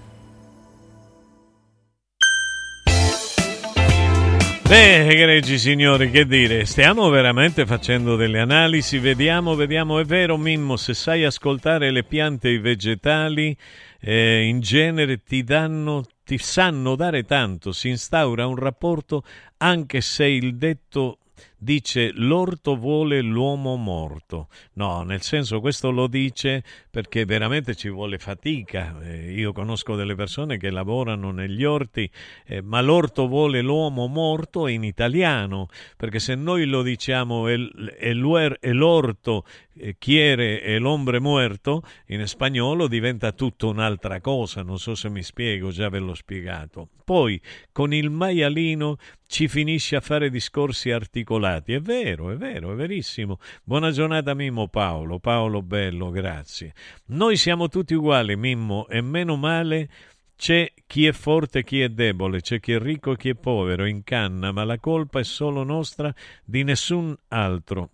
Beh, 4.71 5.05
egregi 5.05 5.57
signori, 5.57 6.09
che 6.09 6.25
dire, 6.25 6.63
stiamo 6.65 7.09
veramente 7.09 7.65
facendo 7.65 8.15
delle 8.15 8.39
analisi, 8.39 8.99
vediamo, 8.99 9.53
vediamo, 9.53 9.99
è 9.99 10.05
vero 10.05 10.37
Mimmo, 10.37 10.77
se 10.77 10.93
sai 10.93 11.25
ascoltare 11.25 11.91
le 11.91 12.05
piante 12.05 12.47
e 12.47 12.53
i 12.53 12.57
vegetali, 12.57 13.53
eh, 13.99 14.45
in 14.45 14.61
genere 14.61 15.23
ti 15.23 15.43
danno, 15.43 16.05
ti 16.23 16.37
sanno 16.37 16.95
dare 16.95 17.25
tanto, 17.25 17.73
si 17.73 17.89
instaura 17.89 18.47
un 18.47 18.55
rapporto 18.55 19.25
anche 19.57 19.99
se 19.99 20.27
il 20.27 20.55
detto 20.55 21.17
dice 21.63 22.11
l'orto 22.15 22.75
vuole 22.75 23.21
l'uomo 23.21 23.75
morto. 23.75 24.47
No, 24.73 25.03
nel 25.03 25.21
senso 25.21 25.59
questo 25.59 25.91
lo 25.91 26.07
dice 26.07 26.63
perché 26.89 27.23
veramente 27.23 27.75
ci 27.75 27.87
vuole 27.87 28.17
fatica. 28.17 28.99
Eh, 29.03 29.31
io 29.31 29.53
conosco 29.53 29.95
delle 29.95 30.15
persone 30.15 30.57
che 30.57 30.71
lavorano 30.71 31.29
negli 31.29 31.63
orti, 31.63 32.09
eh, 32.47 32.61
ma 32.63 32.81
l'orto 32.81 33.27
vuole 33.27 33.61
l'uomo 33.61 34.07
morto 34.07 34.65
in 34.65 34.83
italiano, 34.83 35.67
perché 35.97 36.17
se 36.17 36.33
noi 36.33 36.65
lo 36.65 36.81
diciamo 36.81 37.47
è, 37.47 37.55
è 37.99 38.11
l'orto 38.13 39.45
eh, 39.77 39.95
chiere 39.97 40.61
e 40.61 40.77
l'ombre 40.77 41.19
muerto, 41.19 41.83
in 42.07 42.25
spagnolo 42.27 42.87
diventa 42.87 43.31
tutto 43.31 43.69
un'altra 43.69 44.19
cosa, 44.21 44.61
non 44.63 44.77
so 44.77 44.95
se 44.95 45.09
mi 45.09 45.23
spiego, 45.23 45.69
già 45.69 45.89
ve 45.89 45.99
l'ho 45.99 46.13
spiegato. 46.13 46.89
Poi 47.03 47.41
con 47.71 47.93
il 47.93 48.09
maialino 48.09 48.97
ci 49.27 49.47
finisce 49.47 49.95
a 49.95 50.01
fare 50.01 50.29
discorsi 50.29 50.91
articolati. 50.91 51.73
È 51.73 51.81
vero, 51.81 52.31
è 52.31 52.35
vero, 52.35 52.71
è 52.71 52.75
verissimo. 52.75 53.39
Buona 53.63 53.91
giornata 53.91 54.33
Mimmo 54.33 54.67
Paolo, 54.67 55.19
Paolo 55.19 55.61
Bello, 55.61 56.09
grazie. 56.09 56.73
Noi 57.07 57.37
siamo 57.37 57.67
tutti 57.67 57.93
uguali, 57.93 58.35
Mimmo, 58.35 58.87
e 58.87 59.01
meno 59.01 59.35
male 59.35 59.89
c'è 60.41 60.73
chi 60.87 61.05
è 61.05 61.11
forte 61.11 61.59
e 61.59 61.63
chi 61.63 61.81
è 61.81 61.89
debole, 61.89 62.41
c'è 62.41 62.59
chi 62.59 62.71
è 62.71 62.79
ricco 62.79 63.11
e 63.11 63.17
chi 63.17 63.29
è 63.29 63.35
povero, 63.35 63.85
in 63.85 64.03
canna, 64.03 64.51
ma 64.51 64.63
la 64.63 64.79
colpa 64.79 65.19
è 65.19 65.23
solo 65.23 65.63
nostra, 65.63 66.11
di 66.43 66.63
nessun 66.63 67.15
altro. 67.27 67.89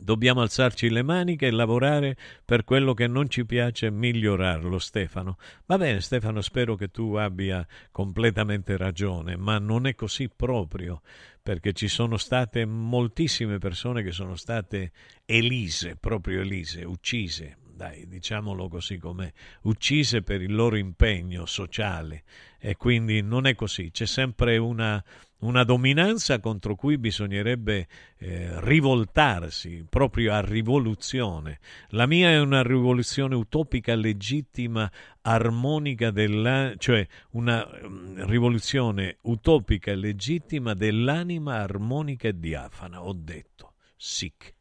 Dobbiamo 0.00 0.40
alzarci 0.40 0.88
le 0.90 1.02
maniche 1.02 1.46
e 1.46 1.50
lavorare 1.50 2.16
per 2.44 2.64
quello 2.64 2.94
che 2.94 3.06
non 3.06 3.28
ci 3.28 3.44
piace 3.44 3.90
migliorarlo, 3.90 4.78
Stefano. 4.78 5.36
Va 5.66 5.76
bene, 5.76 6.00
Stefano, 6.00 6.40
spero 6.40 6.76
che 6.76 6.88
tu 6.88 7.14
abbia 7.14 7.66
completamente 7.90 8.76
ragione, 8.76 9.36
ma 9.36 9.58
non 9.58 9.86
è 9.86 9.94
così 9.94 10.28
proprio, 10.28 11.02
perché 11.42 11.72
ci 11.72 11.88
sono 11.88 12.16
state 12.16 12.64
moltissime 12.64 13.58
persone 13.58 14.02
che 14.02 14.12
sono 14.12 14.36
state 14.36 14.92
elise, 15.24 15.96
proprio 15.96 16.40
elise, 16.40 16.84
uccise, 16.84 17.56
dai, 17.78 18.08
diciamolo 18.08 18.68
così 18.68 18.98
com'è, 18.98 19.32
uccise 19.62 20.22
per 20.22 20.42
il 20.42 20.52
loro 20.52 20.76
impegno 20.76 21.46
sociale 21.46 22.24
e 22.58 22.76
quindi 22.76 23.22
non 23.22 23.46
è 23.46 23.54
così, 23.54 23.92
c'è 23.92 24.04
sempre 24.04 24.56
una 24.56 25.02
una 25.40 25.62
dominanza 25.64 26.40
contro 26.40 26.74
cui 26.74 26.98
bisognerebbe 26.98 27.86
eh, 28.18 28.50
rivoltarsi 28.60 29.84
proprio 29.88 30.32
a 30.32 30.40
rivoluzione. 30.40 31.60
La 31.90 32.06
mia 32.06 32.30
è 32.30 32.40
una 32.40 32.62
rivoluzione 32.62 33.34
utopica, 33.34 33.94
legittima, 33.94 34.90
armonica, 35.22 36.10
della, 36.10 36.74
cioè 36.76 37.06
una 37.30 37.66
um, 37.82 38.26
rivoluzione 38.26 39.18
utopica 39.22 39.94
legittima 39.94 40.74
dell'anima 40.74 41.56
armonica 41.56 42.28
e 42.28 42.38
diafana, 42.38 43.04
ho 43.04 43.12
detto. 43.12 43.74
Sic. 43.96 44.54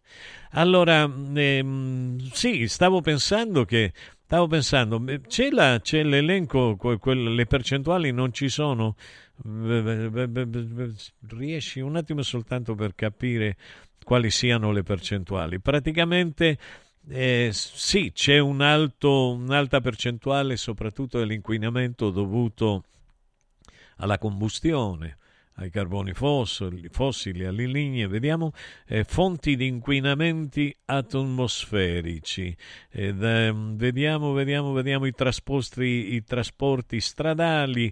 Allora, 0.52 1.04
ehm, 1.04 2.18
sì, 2.32 2.68
stavo 2.68 3.02
pensando 3.02 3.66
che 3.66 3.94
Stavo 4.28 4.48
pensando, 4.48 5.02
c'è, 5.26 5.52
la, 5.52 5.80
c'è 5.82 6.04
l'elenco, 6.04 6.76
que, 6.76 7.00
que, 7.00 7.14
le 7.14 7.46
percentuali 7.46 8.12
non 8.12 8.34
ci 8.34 8.50
sono? 8.50 8.98
Riesci 11.30 11.80
un 11.80 11.96
attimo 11.96 12.22
soltanto 12.24 12.76
per 12.76 12.94
capire 12.94 13.56
quali 14.04 14.30
siano 14.30 14.74
le 14.74 14.84
percentuali. 14.84 15.62
Praticamente 15.62 16.58
eh, 17.08 17.52
sì, 17.54 18.12
c'è 18.14 18.38
un 18.40 18.60
alto, 18.60 19.32
un'alta 19.32 19.80
percentuale 19.80 20.58
soprattutto 20.58 21.20
dell'inquinamento 21.20 22.10
dovuto 22.10 22.84
alla 23.96 24.18
combustione 24.18 25.20
ai 25.60 25.70
carboni 25.70 26.14
fossili, 26.14 26.88
fossili 26.90 27.46
alle 27.46 27.66
linee, 27.66 28.08
vediamo 28.08 28.52
eh, 28.86 29.04
fonti 29.04 29.56
di 29.56 29.68
inquinamenti 29.68 30.76
atmosferici, 30.86 32.56
ed, 32.90 33.24
eh, 33.24 33.52
vediamo, 33.54 34.34
vediamo, 34.34 34.72
vediamo 34.72 35.06
i 35.06 35.14
i 36.16 36.24
trasporti 36.24 37.00
stradali, 37.00 37.92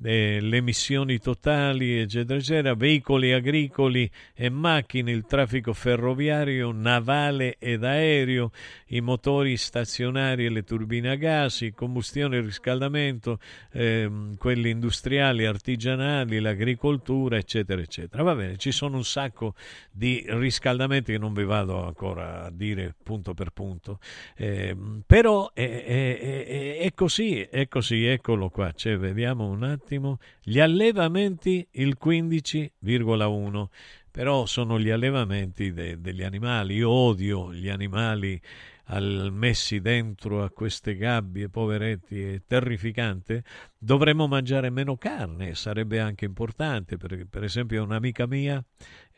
eh, 0.00 0.38
le 0.40 0.56
emissioni 0.56 1.18
totali, 1.18 1.98
eccetera, 1.98 2.38
eccetera, 2.38 2.74
veicoli 2.74 3.32
agricoli 3.32 4.10
e 4.34 4.48
macchine, 4.48 5.10
il 5.10 5.26
traffico 5.26 5.72
ferroviario, 5.72 6.72
navale 6.72 7.56
ed 7.58 7.84
aereo, 7.84 8.50
i 8.88 9.00
motori 9.00 9.56
stazionari 9.56 10.46
e 10.46 10.50
le 10.50 10.64
turbine 10.64 11.10
a 11.10 11.14
gas, 11.14 11.66
combustione 11.74 12.38
e 12.38 12.40
riscaldamento, 12.40 13.38
eh, 13.72 14.10
quelli 14.38 14.70
industriali, 14.70 15.44
artigianali, 15.44 16.40
l'agricoltura, 16.40 17.36
eccetera, 17.36 17.80
eccetera. 17.80 18.22
Va 18.22 18.34
bene, 18.34 18.56
ci 18.56 18.72
sono 18.72 18.96
un 18.96 19.04
sacco 19.04 19.54
di 19.90 20.24
riscaldamenti 20.26 21.12
che 21.12 21.18
non 21.18 21.32
vi 21.32 21.44
vado 21.44 21.84
ancora 21.84 22.44
a 22.44 22.50
dire 22.50 22.94
punto 23.02 23.34
per 23.34 23.50
punto, 23.50 23.98
eh, 24.36 24.76
però 25.06 25.52
è, 25.52 25.84
è, 25.84 26.18
è, 26.18 26.78
è, 26.78 26.94
così, 26.94 27.40
è 27.40 27.68
così, 27.68 28.04
eccolo 28.04 28.48
qua, 28.48 28.72
cioè, 28.72 28.96
vediamo 28.96 29.46
un 29.46 29.62
attimo 29.62 29.81
attimo, 29.82 30.18
gli 30.42 30.60
allevamenti 30.60 31.66
il 31.72 31.96
15,1, 31.98 33.70
però 34.10 34.46
sono 34.46 34.78
gli 34.78 34.90
allevamenti 34.90 35.72
de- 35.72 36.00
degli 36.00 36.22
animali. 36.22 36.76
Io 36.76 36.90
odio 36.90 37.52
gli 37.52 37.68
animali 37.68 38.40
al- 38.86 39.30
messi 39.32 39.80
dentro 39.80 40.42
a 40.42 40.50
queste 40.50 40.96
gabbie, 40.96 41.48
poveretti, 41.48 42.22
è 42.22 42.40
terrificante. 42.46 43.42
Dovremmo 43.76 44.26
mangiare 44.26 44.70
meno 44.70 44.96
carne, 44.96 45.54
sarebbe 45.54 45.98
anche 46.00 46.24
importante, 46.24 46.96
perché 46.96 47.26
per 47.26 47.44
esempio 47.44 47.82
un'amica 47.82 48.26
mia 48.26 48.62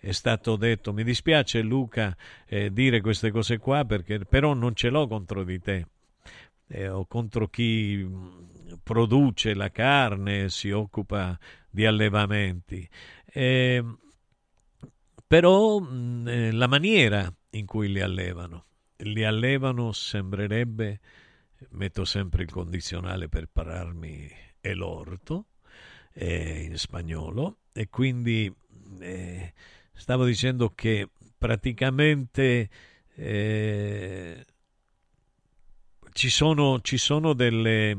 è 0.01 0.13
stato 0.13 0.57
detto 0.57 0.93
mi 0.93 1.03
dispiace 1.03 1.63
Luca 1.63 2.15
eh, 2.47 2.71
dire 2.71 3.01
queste 3.01 3.31
cose 3.31 3.57
qua 3.57 3.87
perché 3.87 4.19
però 4.19 4.53
non 4.53 4.75
ce 4.75 4.91
l'ho 4.91 5.07
contro 5.07 5.45
di 5.45 5.59
te 5.59 5.87
eh, 6.69 6.89
o 6.89 7.07
contro 7.07 7.49
chi 7.49 8.07
produce 8.83 9.55
la 9.55 9.71
carne, 9.71 10.49
si 10.51 10.71
occupa 10.71 11.39
di 11.71 11.87
allevamenti. 11.87 12.89
Eh, 13.25 13.83
però 15.27 15.81
eh, 16.27 16.53
la 16.53 16.67
maniera 16.67 17.33
in 17.51 17.67
cui 17.67 17.91
li 17.91 18.01
allevano, 18.01 18.67
li 18.99 19.25
allevano 19.25 19.93
sembrerebbe, 19.93 21.01
metto 21.71 22.05
sempre 22.05 22.43
il 22.43 22.51
condizionale 22.51 23.29
per 23.29 23.49
pararmi, 23.53 24.29
è 24.61 24.73
l'orto, 24.75 25.47
eh, 26.13 26.63
in 26.63 26.79
spagnolo, 26.79 27.59
e 27.73 27.89
quindi 27.89 28.53
eh, 29.01 29.53
stavo 29.93 30.25
dicendo 30.25 30.71
che 30.75 31.09
praticamente 31.37 32.69
eh, 33.17 34.45
ci 36.13 36.31
sono, 36.31 36.81
ci 36.81 36.97
sono 36.97 37.33
delle, 37.33 37.97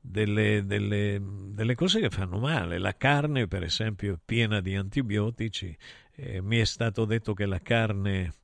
delle, 0.00 0.64
delle, 0.64 1.20
delle, 1.20 1.74
cose 1.74 2.00
che 2.00 2.10
fanno 2.10 2.38
male. 2.38 2.78
La 2.78 2.96
carne, 2.96 3.46
per 3.46 3.62
esempio, 3.62 4.14
è 4.14 4.18
piena 4.24 4.60
di 4.60 4.74
antibiotici. 4.74 5.76
Eh, 6.14 6.40
mi 6.40 6.58
è 6.58 6.64
stato 6.64 7.04
detto 7.04 7.34
che 7.34 7.46
la 7.46 7.60
carne 7.60 8.34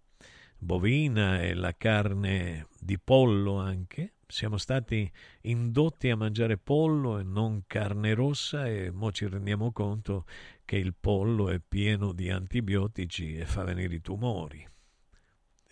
bovina 0.59 1.41
e 1.41 1.55
la 1.55 1.75
carne 1.77 2.69
di 2.79 2.99
pollo 2.99 3.57
anche. 3.57 4.13
Siamo 4.29 4.59
stati 4.59 5.11
indotti 5.43 6.11
a 6.11 6.17
mangiare 6.17 6.59
pollo 6.59 7.19
e 7.19 7.23
non 7.23 7.63
carne 7.67 8.13
rossa 8.13 8.67
e 8.67 8.93
ora 8.93 9.13
ci 9.13 9.29
rendiamo 9.29 9.71
conto 9.71 10.25
che 10.65 10.77
il 10.77 10.95
pollo 10.99 11.49
è 11.49 11.61
pieno 11.61 12.13
di 12.13 12.29
antibiotici 12.29 13.37
e 13.37 13.47
fa 13.47 13.63
venire 13.63 13.95
i 13.95 14.01
tumori. 14.01 14.67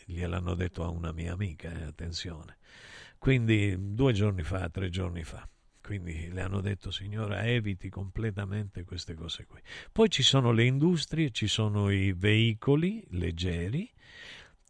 Gliel'hanno 0.06 0.55
detto 0.55 0.85
a 0.85 0.89
una 0.89 1.12
mia 1.12 1.32
amica, 1.32 1.73
eh, 1.73 1.82
attenzione. 1.82 2.59
Quindi 3.19 3.74
due 3.94 4.12
giorni 4.12 4.43
fa, 4.43 4.69
tre 4.69 4.89
giorni 4.89 5.24
fa. 5.24 5.48
Quindi 5.85 6.31
le 6.32 6.40
hanno 6.40 6.62
detto, 6.62 6.90
signora, 6.90 7.44
eviti 7.44 7.90
completamente 7.90 8.85
queste 8.85 9.12
cose 9.12 9.44
qui. 9.44 9.61
Poi 9.93 10.09
ci 10.09 10.23
sono 10.23 10.51
le 10.51 10.65
industrie, 10.65 11.31
ci 11.31 11.47
sono 11.47 11.90
i 11.90 12.15
veicoli 12.15 13.05
leggeri, 13.11 13.93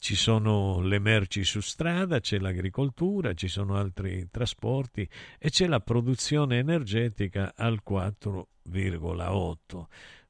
ci 0.01 0.17
sono 0.17 0.81
le 0.81 0.99
merci 0.99 1.45
su 1.45 1.61
strada, 1.61 2.19
c'è 2.19 2.41
l'agricoltura, 2.41 3.33
ci 3.33 3.47
sono 3.47 3.77
altri 3.77 4.27
trasporti 4.29 5.09
e 5.39 5.51
c'è 5.51 5.69
la 5.69 5.79
produzione 5.79 6.59
energetica 6.59 7.53
al 7.55 7.81
4,8. 7.89 9.85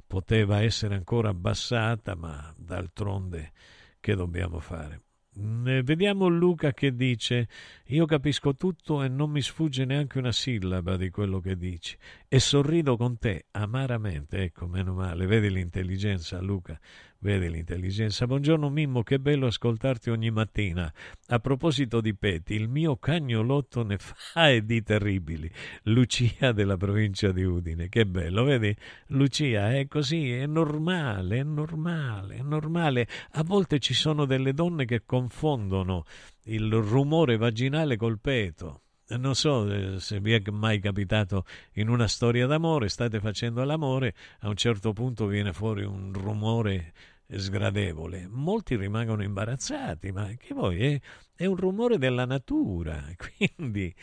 Poteva 0.07 0.61
essere 0.61 0.97
ancora 0.97 1.31
abbassata, 1.31 2.15
ma 2.15 2.53
d'altronde 2.59 3.53
che 4.01 4.15
dobbiamo 4.15 4.61
fare? 4.61 5.04
Vediamo 5.37 6.29
Luca 6.29 6.73
che 6.73 6.95
dice: 6.95 7.49
Io 7.87 8.07
capisco 8.07 8.55
tutto 8.55 9.03
e 9.03 9.09
non 9.09 9.31
mi 9.31 9.43
sfugge 9.43 9.85
neanche 9.85 10.19
una 10.19 10.31
sillaba 10.31 10.97
di 10.97 11.11
quello 11.11 11.41
che 11.41 11.57
dici. 11.57 11.97
E 12.29 12.39
sorrido 12.39 12.97
con 12.97 13.19
te 13.19 13.47
amaramente. 13.51 14.43
Ecco, 14.43 14.67
meno 14.67 14.95
male. 14.95 15.27
Vedi 15.27 15.51
l'intelligenza, 15.51 16.41
Luca. 16.41 16.79
Vedi 17.25 17.49
l'intelligenza. 17.49 18.27
Buongiorno 18.27 18.69
Mimmo, 18.69 19.03
che 19.03 19.19
bello 19.19 19.47
ascoltarti 19.47 20.11
ogni 20.11 20.31
mattina. 20.31 20.93
A 21.29 21.39
proposito 21.39 22.03
di 22.03 22.15
peti, 22.15 22.53
il 22.53 22.69
mio 22.69 22.99
cagnolotto 22.99 23.83
ne 23.83 23.97
fa 23.97 24.51
e 24.51 24.63
di 24.63 24.83
terribili. 24.83 25.51
Lucia 25.85 26.53
della 26.53 26.77
provincia 26.77 27.33
di 27.33 27.43
Udine, 27.43 27.89
che 27.89 28.05
bello, 28.05 28.45
vedi? 28.45 28.77
Lucia 29.07 29.73
è 29.73 29.89
così, 29.89 30.33
è 30.33 30.45
normale, 30.45 31.39
è 31.39 31.43
normale, 31.45 32.37
è 32.37 32.43
normale. 32.43 33.09
A 33.31 33.43
volte 33.43 33.79
ci 33.79 33.95
sono 33.95 34.27
delle 34.27 34.53
donne 34.53 34.85
che 34.85 35.05
confondono 35.07 36.05
il 36.43 36.71
rumore 36.71 37.39
vaginale 37.39 37.97
col 37.97 38.21
peto. 38.21 38.83
Non 39.07 39.35
so 39.35 39.71
eh, 39.71 39.99
se 39.99 40.21
vi 40.21 40.33
è 40.33 40.43
mai 40.51 40.79
capitato 40.79 41.45
in 41.75 41.89
una 41.89 42.07
storia 42.07 42.47
d'amore, 42.47 42.89
state 42.89 43.19
facendo 43.21 43.63
l'amore, 43.65 44.15
a 44.41 44.49
un 44.49 44.57
certo 44.57 44.93
punto 44.93 45.27
viene 45.27 45.53
fuori 45.55 45.85
un 45.85 46.13
rumore 46.13 46.93
sgradevole. 47.29 48.27
Molti 48.29 48.77
rimangono 48.77 49.23
imbarazzati, 49.23 50.13
ma 50.13 50.29
che 50.37 50.55
voi 50.55 50.79
è, 50.81 51.01
è, 51.35 51.47
un 51.47 51.57
rumore 51.57 51.99
della 51.99 52.25
natura, 52.25 53.03
quindi 53.17 53.95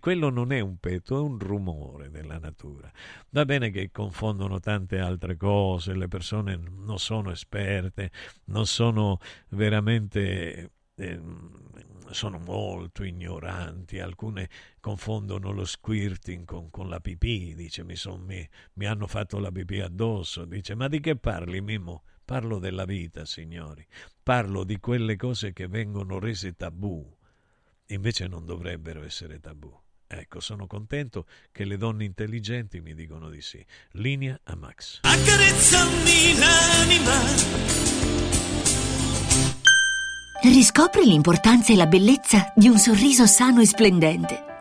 quello 0.00 0.30
non 0.30 0.52
è 0.52 0.60
un 0.60 0.78
petto, 0.78 1.16
è 1.16 1.20
un 1.20 1.38
rumore 1.38 2.10
della 2.10 2.38
natura. 2.38 2.90
Va 3.30 3.44
bene 3.44 3.70
che 3.70 3.90
confondono 3.90 4.60
tante 4.60 4.98
altre 4.98 5.36
cose, 5.36 5.94
le 5.94 6.08
persone 6.08 6.56
non 6.56 6.98
sono 6.98 7.30
esperte, 7.30 8.10
non 8.44 8.66
sono 8.66 9.18
veramente... 9.48 10.72
Eh, 10.94 11.20
sono 12.10 12.38
molto 12.38 13.04
ignoranti, 13.04 13.98
alcune 14.00 14.48
confondono 14.80 15.52
lo 15.52 15.66
squirting 15.66 16.46
con, 16.46 16.70
con 16.70 16.88
la 16.88 17.00
pipì, 17.00 17.54
dice 17.54 17.84
mi, 17.84 17.96
son, 17.96 18.22
mi, 18.22 18.48
mi 18.74 18.86
hanno 18.86 19.06
fatto 19.06 19.38
la 19.38 19.50
pipì 19.50 19.80
addosso, 19.80 20.46
dice 20.46 20.74
ma 20.74 20.88
di 20.88 21.00
che 21.00 21.16
parli 21.16 21.60
Mimo? 21.60 22.04
Parlo 22.28 22.58
della 22.58 22.84
vita, 22.84 23.24
signori. 23.24 23.82
Parlo 24.22 24.62
di 24.62 24.78
quelle 24.80 25.16
cose 25.16 25.54
che 25.54 25.66
vengono 25.66 26.18
rese 26.18 26.52
tabù. 26.52 27.02
Invece 27.86 28.26
non 28.26 28.44
dovrebbero 28.44 29.02
essere 29.02 29.40
tabù. 29.40 29.74
Ecco, 30.06 30.38
sono 30.38 30.66
contento 30.66 31.24
che 31.50 31.64
le 31.64 31.78
donne 31.78 32.04
intelligenti 32.04 32.82
mi 32.82 32.92
dicono 32.92 33.30
di 33.30 33.40
sì. 33.40 33.64
Linea 33.92 34.38
a 34.44 34.56
Max. 34.56 34.98
Accarezzami 35.04 36.38
l'anima. 36.38 37.16
Riscopri 40.42 41.06
l'importanza 41.06 41.72
e 41.72 41.76
la 41.76 41.86
bellezza 41.86 42.52
di 42.54 42.68
un 42.68 42.76
sorriso 42.76 43.24
sano 43.24 43.62
e 43.62 43.66
splendente. 43.66 44.57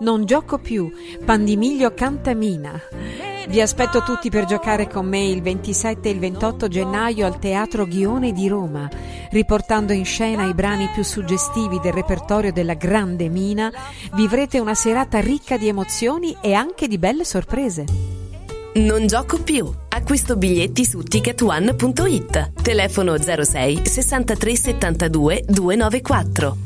Non 0.00 0.24
gioco 0.24 0.58
più, 0.58 0.90
Pandimiglio 1.24 1.94
Cantamina. 1.94 2.80
Vi 3.46 3.60
aspetto 3.60 4.02
tutti 4.02 4.28
per 4.28 4.44
giocare 4.44 4.88
con 4.88 5.06
me 5.06 5.24
il 5.24 5.40
27 5.40 6.08
e 6.08 6.12
il 6.12 6.18
28 6.18 6.66
gennaio 6.66 7.26
al 7.26 7.38
Teatro 7.38 7.86
Ghione 7.86 8.32
di 8.32 8.48
Roma, 8.48 8.88
riportando 9.30 9.92
in 9.92 10.04
scena 10.04 10.46
i 10.46 10.54
brani 10.54 10.88
più 10.92 11.04
suggestivi 11.04 11.78
del 11.78 11.92
repertorio 11.92 12.52
della 12.52 12.74
Grande 12.74 13.28
Mina. 13.28 13.70
Vivrete 14.14 14.58
una 14.58 14.74
serata 14.74 15.20
ricca 15.20 15.56
di 15.56 15.68
emozioni 15.68 16.36
e 16.40 16.54
anche 16.54 16.88
di 16.88 16.98
belle 16.98 17.24
sorprese. 17.24 17.84
Non 18.74 19.06
gioco 19.06 19.40
più. 19.40 19.70
Acquisto 19.90 20.36
biglietti 20.36 20.84
su 20.84 21.02
ticketone.it. 21.02 22.62
Telefono 22.62 23.16
06 23.16 23.86
63 23.86 24.56
72 24.56 25.44
294. 25.46 26.56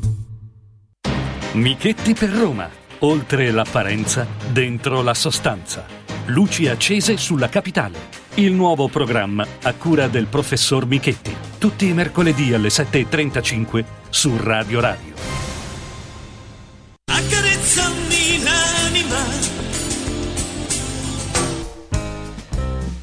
Michetti 1.53 2.15
per 2.15 2.31
Roma. 2.31 2.87
Oltre 3.03 3.53
l'apparenza, 3.53 4.27
dentro 4.51 5.03
la 5.03 5.15
sostanza. 5.15 5.87
Luci 6.27 6.67
accese 6.67 7.17
sulla 7.17 7.49
capitale. 7.49 7.97
Il 8.35 8.53
nuovo 8.53 8.89
programma 8.89 9.47
a 9.63 9.73
cura 9.75 10.09
del 10.09 10.27
professor 10.27 10.85
Michetti. 10.85 11.33
Tutti 11.59 11.87
i 11.87 11.93
mercoledì 11.93 12.53
alle 12.55 12.69
7.35 12.71 13.85
su 14.09 14.37
Radio 14.37 14.81
Radio. 14.81 15.13
Accarezzami 17.05 18.43
l'anima. 18.43 19.17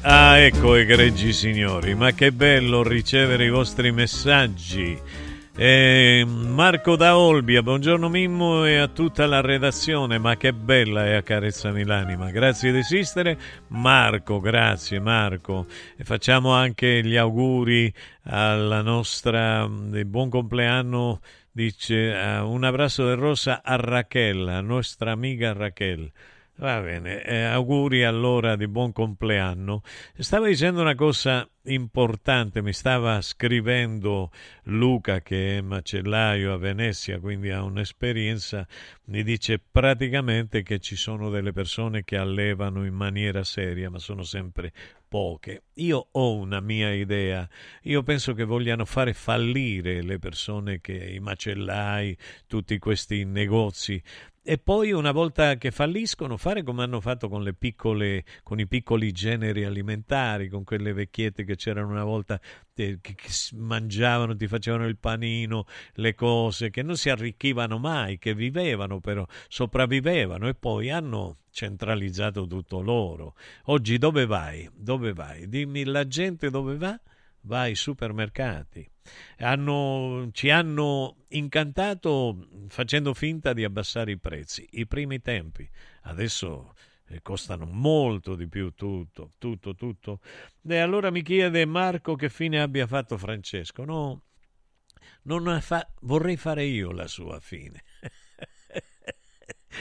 Ah, 0.02 0.36
ecco, 0.36 0.74
egregi 0.74 1.32
signori, 1.32 1.94
ma 1.94 2.12
che 2.12 2.32
bello 2.32 2.82
ricevere 2.82 3.46
i 3.46 3.50
vostri 3.50 3.92
messaggi. 3.92 5.24
Eh, 5.58 6.22
Marco 6.26 6.96
da 6.96 7.16
Olbia, 7.16 7.62
buongiorno 7.62 8.10
Mimmo 8.10 8.66
e 8.66 8.76
a 8.76 8.88
tutta 8.88 9.24
la 9.24 9.40
redazione, 9.40 10.18
ma 10.18 10.36
che 10.36 10.52
bella 10.52 11.06
è 11.06 11.14
Accarezzami 11.14 11.82
l'anima, 11.82 12.30
grazie 12.30 12.72
di 12.72 12.78
esistere. 12.80 13.38
Marco, 13.68 14.38
grazie 14.38 15.00
Marco. 15.00 15.64
E 15.96 16.04
facciamo 16.04 16.52
anche 16.52 17.02
gli 17.02 17.16
auguri 17.16 17.90
alla 18.24 18.82
nostra 18.82 19.66
di 19.66 20.04
buon 20.04 20.28
compleanno, 20.28 21.20
dice 21.50 22.10
uh, 22.10 22.46
un 22.46 22.62
abbraccio 22.62 23.06
del 23.06 23.16
rosa 23.16 23.62
a 23.62 23.76
Raquel, 23.76 24.46
a 24.48 24.60
nostra 24.60 25.12
amica 25.12 25.54
Raquel. 25.54 26.12
Va 26.58 26.80
bene, 26.80 27.22
eh, 27.22 27.42
auguri 27.42 28.02
allora 28.02 28.56
di 28.56 28.66
buon 28.66 28.90
compleanno. 28.90 29.82
Stava 30.16 30.46
dicendo 30.46 30.80
una 30.80 30.94
cosa 30.94 31.46
importante, 31.64 32.62
mi 32.62 32.72
stava 32.72 33.20
scrivendo 33.20 34.30
Luca 34.62 35.20
che 35.20 35.58
è 35.58 35.60
macellaio 35.60 36.54
a 36.54 36.56
Venezia, 36.56 37.20
quindi 37.20 37.50
ha 37.50 37.62
un'esperienza, 37.62 38.66
mi 39.06 39.22
dice 39.22 39.60
praticamente 39.70 40.62
che 40.62 40.78
ci 40.78 40.96
sono 40.96 41.28
delle 41.28 41.52
persone 41.52 42.04
che 42.04 42.16
allevano 42.16 42.86
in 42.86 42.94
maniera 42.94 43.44
seria, 43.44 43.90
ma 43.90 43.98
sono 43.98 44.22
sempre 44.22 44.72
poche. 45.06 45.64
Io 45.74 46.08
ho 46.10 46.36
una 46.36 46.60
mia 46.60 46.90
idea, 46.90 47.46
io 47.82 48.02
penso 48.02 48.32
che 48.32 48.44
vogliano 48.44 48.86
fare 48.86 49.12
fallire 49.12 50.00
le 50.00 50.18
persone 50.18 50.80
che 50.80 50.94
i 50.94 51.20
macellai, 51.20 52.16
tutti 52.46 52.78
questi 52.78 53.24
negozi 53.24 54.02
e 54.48 54.58
poi 54.58 54.92
una 54.92 55.10
volta 55.10 55.56
che 55.56 55.72
falliscono 55.72 56.36
fare 56.36 56.62
come 56.62 56.84
hanno 56.84 57.00
fatto 57.00 57.28
con 57.28 57.42
le 57.42 57.52
piccole 57.52 58.24
con 58.44 58.60
i 58.60 58.68
piccoli 58.68 59.10
generi 59.10 59.64
alimentari 59.64 60.48
con 60.48 60.62
quelle 60.62 60.92
vecchiette 60.92 61.42
che 61.42 61.56
c'erano 61.56 61.90
una 61.90 62.04
volta 62.04 62.40
eh, 62.76 62.98
che, 63.00 63.14
che 63.16 63.28
mangiavano 63.56 64.36
ti 64.36 64.46
facevano 64.46 64.86
il 64.86 64.98
panino 64.98 65.66
le 65.94 66.14
cose 66.14 66.70
che 66.70 66.82
non 66.82 66.96
si 66.96 67.10
arricchivano 67.10 67.78
mai 67.78 68.18
che 68.18 68.34
vivevano 68.34 69.00
però 69.00 69.26
sopravvivevano 69.48 70.46
e 70.46 70.54
poi 70.54 70.90
hanno 70.90 71.38
centralizzato 71.50 72.46
tutto 72.46 72.82
loro. 72.82 73.34
Oggi 73.64 73.96
dove 73.96 74.26
vai? 74.26 74.68
Dove 74.74 75.14
vai? 75.14 75.48
Dimmi 75.48 75.84
la 75.84 76.06
gente 76.06 76.50
dove 76.50 76.76
va? 76.76 77.00
Va 77.40 77.60
ai 77.60 77.74
supermercati 77.74 78.86
hanno, 79.38 80.28
ci 80.32 80.50
hanno 80.50 81.24
incantato 81.28 82.48
facendo 82.68 83.14
finta 83.14 83.52
di 83.52 83.64
abbassare 83.64 84.12
i 84.12 84.18
prezzi, 84.18 84.66
i 84.72 84.86
primi 84.86 85.20
tempi. 85.20 85.68
Adesso 86.02 86.74
eh, 87.08 87.22
costano 87.22 87.66
molto 87.66 88.34
di 88.34 88.48
più 88.48 88.72
tutto, 88.74 89.30
tutto, 89.38 89.74
tutto. 89.74 90.20
E 90.66 90.78
allora 90.78 91.10
mi 91.10 91.22
chiede 91.22 91.64
Marco 91.64 92.16
che 92.16 92.28
fine 92.28 92.60
abbia 92.60 92.86
fatto 92.86 93.16
Francesco. 93.16 93.84
No, 93.84 94.22
fa, 95.60 95.86
vorrei 96.00 96.36
fare 96.36 96.64
io 96.64 96.90
la 96.92 97.06
sua 97.06 97.40
fine. 97.40 97.82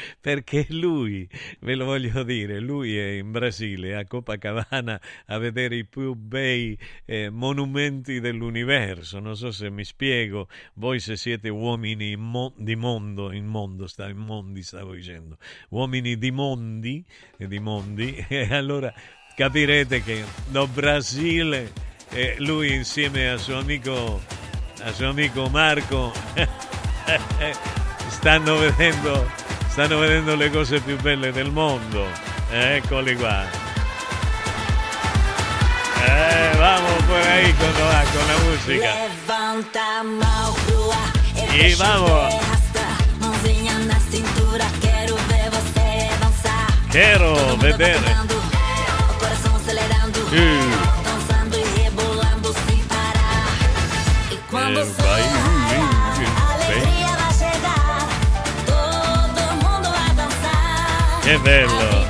perché 0.20 0.66
lui, 0.70 1.28
ve 1.60 1.76
lo 1.76 1.86
voglio 1.86 2.24
dire, 2.24 2.60
lui 2.60 2.98
è 2.98 3.12
in 3.12 3.32
Brasile, 3.32 3.96
a 3.96 4.06
Copacabana, 4.06 5.00
a 5.28 5.38
vedere 5.38 5.76
i 5.78 5.86
più 5.86 6.14
bei 6.14 6.78
eh, 7.06 7.30
monumenti 7.30 8.20
dell'universo. 8.20 9.20
Non 9.20 9.36
so 9.36 9.52
se 9.52 9.70
mi 9.70 9.84
spiego, 9.84 10.48
voi 10.76 11.00
se 11.00 11.16
siete 11.16 11.50
uomini 11.50 12.16
mo- 12.16 12.54
di 12.58 12.76
mondo, 12.76 13.32
in 13.32 13.46
mondo, 13.46 13.88
sta, 13.88 14.10
in 14.10 14.18
mondi 14.18 14.64
stavo 14.64 14.94
dicendo, 14.94 15.38
uomini 15.70 16.18
di 16.18 16.32
mondi, 16.32 17.04
di 17.38 17.60
mondi, 17.60 18.16
e 18.28 18.54
allora 18.54 18.94
capirete 19.36 20.02
che 20.02 20.24
no 20.52 20.68
Brasile, 20.68 21.72
eh, 22.10 22.36
lui 22.40 22.74
insieme 22.74 23.30
a 23.30 23.38
suo 23.38 23.58
amico, 23.60 24.22
a 24.82 24.92
suo 24.92 25.10
amico 25.10 25.50
Marco, 25.50 26.14
stanno 28.08 28.58
vedendo, 28.58 29.30
stanno 29.76 30.00
vedendo 30.00 30.38
le 30.38 30.50
cose 30.50 30.80
più 30.80 30.98
belle 31.02 31.34
del 31.34 31.52
mondo. 31.52 32.08
Eh, 32.50 32.78
eccoli 32.78 33.14
qua. 33.18 33.44
Eh, 36.02 36.56
vamos 36.58 37.04
por 37.04 37.20
ahí 37.20 37.54
con, 37.56 37.68
la, 37.74 38.04
con 38.14 38.26
la 38.26 38.38
música. 38.46 38.90
E 41.52 41.76
vamos. 41.76 42.34
Quero 46.90 47.58
vedere. 47.58 48.00
O 54.40 54.58
coração 54.58 55.05
Che 61.26 61.40
bello. 61.40 62.06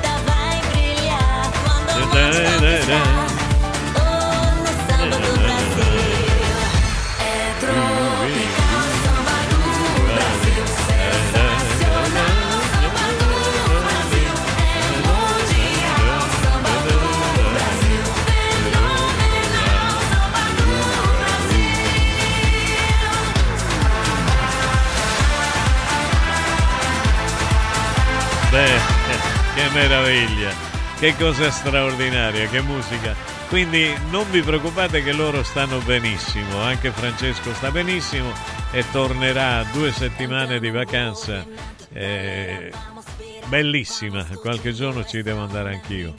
Meraviglia, 29.75 30.51
che 30.97 31.13
cosa 31.17 31.51
straordinaria, 31.51 32.47
che 32.47 32.61
musica. 32.61 33.13
Quindi 33.49 33.93
non 34.09 34.25
vi 34.31 34.41
preoccupate 34.41 35.03
che 35.03 35.11
loro 35.11 35.43
stanno 35.43 35.79
benissimo, 35.79 36.61
anche 36.61 36.91
Francesco 36.91 37.53
sta 37.53 37.71
benissimo 37.71 38.31
e 38.71 38.85
tornerà 38.91 39.63
due 39.73 39.91
settimane 39.91 40.59
di 40.59 40.71
vacanza. 40.71 41.45
eh, 41.91 42.71
bellissima, 43.47 44.25
qualche 44.41 44.73
giorno 44.73 45.03
ci 45.05 45.21
devo 45.21 45.41
andare 45.43 45.73
anch'io. 45.73 46.15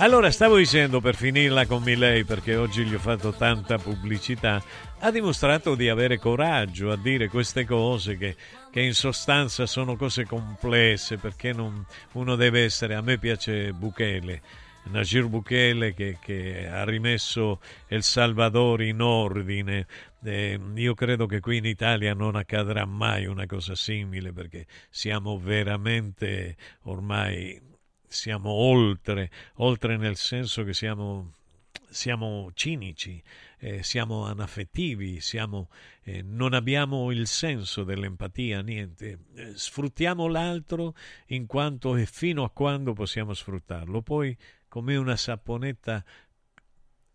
Allora, 0.00 0.30
stavo 0.30 0.56
dicendo 0.58 1.00
per 1.00 1.16
finirla 1.16 1.66
con 1.66 1.82
Milei, 1.82 2.22
perché 2.22 2.54
oggi 2.54 2.84
gli 2.84 2.94
ho 2.94 3.00
fatto 3.00 3.32
tanta 3.32 3.78
pubblicità, 3.78 4.62
ha 5.00 5.10
dimostrato 5.10 5.74
di 5.74 5.88
avere 5.88 6.18
coraggio 6.18 6.92
a 6.92 6.96
dire 6.96 7.26
queste 7.26 7.64
cose 7.64 8.16
che, 8.16 8.36
che 8.70 8.80
in 8.80 8.94
sostanza 8.94 9.66
sono 9.66 9.96
cose 9.96 10.24
complesse, 10.24 11.16
perché 11.16 11.52
non, 11.52 11.84
uno 12.12 12.36
deve 12.36 12.62
essere, 12.62 12.94
a 12.94 13.00
me 13.00 13.18
piace 13.18 13.72
Bukele, 13.72 14.40
Najir 14.84 15.26
Bukele 15.26 15.92
che, 15.94 16.18
che 16.20 16.68
ha 16.68 16.84
rimesso 16.84 17.60
El 17.88 18.04
Salvador 18.04 18.82
in 18.82 19.00
ordine. 19.00 19.88
Eh, 20.22 20.60
io 20.76 20.94
credo 20.94 21.26
che 21.26 21.40
qui 21.40 21.56
in 21.56 21.64
Italia 21.64 22.14
non 22.14 22.36
accadrà 22.36 22.84
mai 22.84 23.26
una 23.26 23.46
cosa 23.46 23.74
simile 23.74 24.32
perché 24.32 24.66
siamo 24.90 25.38
veramente 25.38 26.56
ormai 26.82 27.67
siamo 28.08 28.50
oltre, 28.50 29.30
oltre 29.56 29.96
nel 29.96 30.16
senso 30.16 30.64
che 30.64 30.72
siamo, 30.72 31.34
siamo 31.88 32.50
cinici, 32.54 33.22
eh, 33.58 33.82
siamo 33.82 34.24
anaffettivi, 34.24 35.20
siamo, 35.20 35.68
eh, 36.02 36.22
non 36.22 36.54
abbiamo 36.54 37.10
il 37.10 37.26
senso 37.26 37.84
dell'empatia, 37.84 38.60
niente. 38.62 39.18
Eh, 39.34 39.52
sfruttiamo 39.54 40.26
l'altro 40.26 40.94
in 41.26 41.46
quanto 41.46 41.96
e 41.96 42.06
fino 42.06 42.44
a 42.44 42.50
quando 42.50 42.92
possiamo 42.92 43.34
sfruttarlo. 43.34 44.02
Poi, 44.02 44.36
come 44.68 44.96
una 44.96 45.16
saponetta 45.16 46.04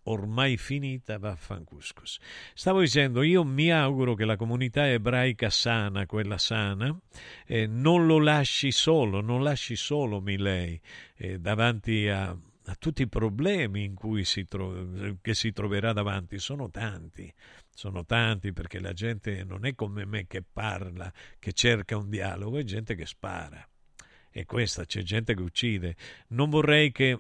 ormai 0.03 0.57
finita, 0.57 1.17
vaffancuscus. 1.17 2.19
Stavo 2.53 2.81
dicendo, 2.81 3.21
io 3.21 3.43
mi 3.43 3.71
auguro 3.71 4.15
che 4.15 4.25
la 4.25 4.35
comunità 4.35 4.87
ebraica 4.89 5.49
sana, 5.49 6.05
quella 6.05 6.37
sana, 6.37 6.97
eh, 7.45 7.67
non 7.67 8.05
lo 8.05 8.19
lasci 8.19 8.71
solo, 8.71 9.21
non 9.21 9.43
lasci 9.43 9.75
solo 9.75 10.19
Milei 10.19 10.79
eh, 11.15 11.39
davanti 11.39 12.07
a, 12.07 12.29
a 12.29 12.75
tutti 12.77 13.03
i 13.03 13.07
problemi 13.07 13.83
in 13.83 13.93
cui 13.93 14.23
si 14.25 14.45
tro- 14.47 15.17
che 15.21 15.33
si 15.33 15.51
troverà 15.51 15.93
davanti. 15.93 16.39
Sono 16.39 16.69
tanti, 16.69 17.31
sono 17.73 18.05
tanti 18.05 18.51
perché 18.53 18.79
la 18.79 18.93
gente 18.93 19.43
non 19.43 19.65
è 19.65 19.75
come 19.75 20.05
me 20.05 20.27
che 20.27 20.43
parla, 20.43 21.11
che 21.39 21.53
cerca 21.53 21.97
un 21.97 22.09
dialogo, 22.09 22.57
è 22.57 22.63
gente 22.63 22.95
che 22.95 23.05
spara. 23.05 23.65
E 24.35 24.45
questa 24.45 24.83
c'è 24.85 25.03
gente 25.03 25.35
che 25.35 25.41
uccide. 25.41 25.95
Non 26.29 26.49
vorrei 26.49 26.91
che 26.91 27.19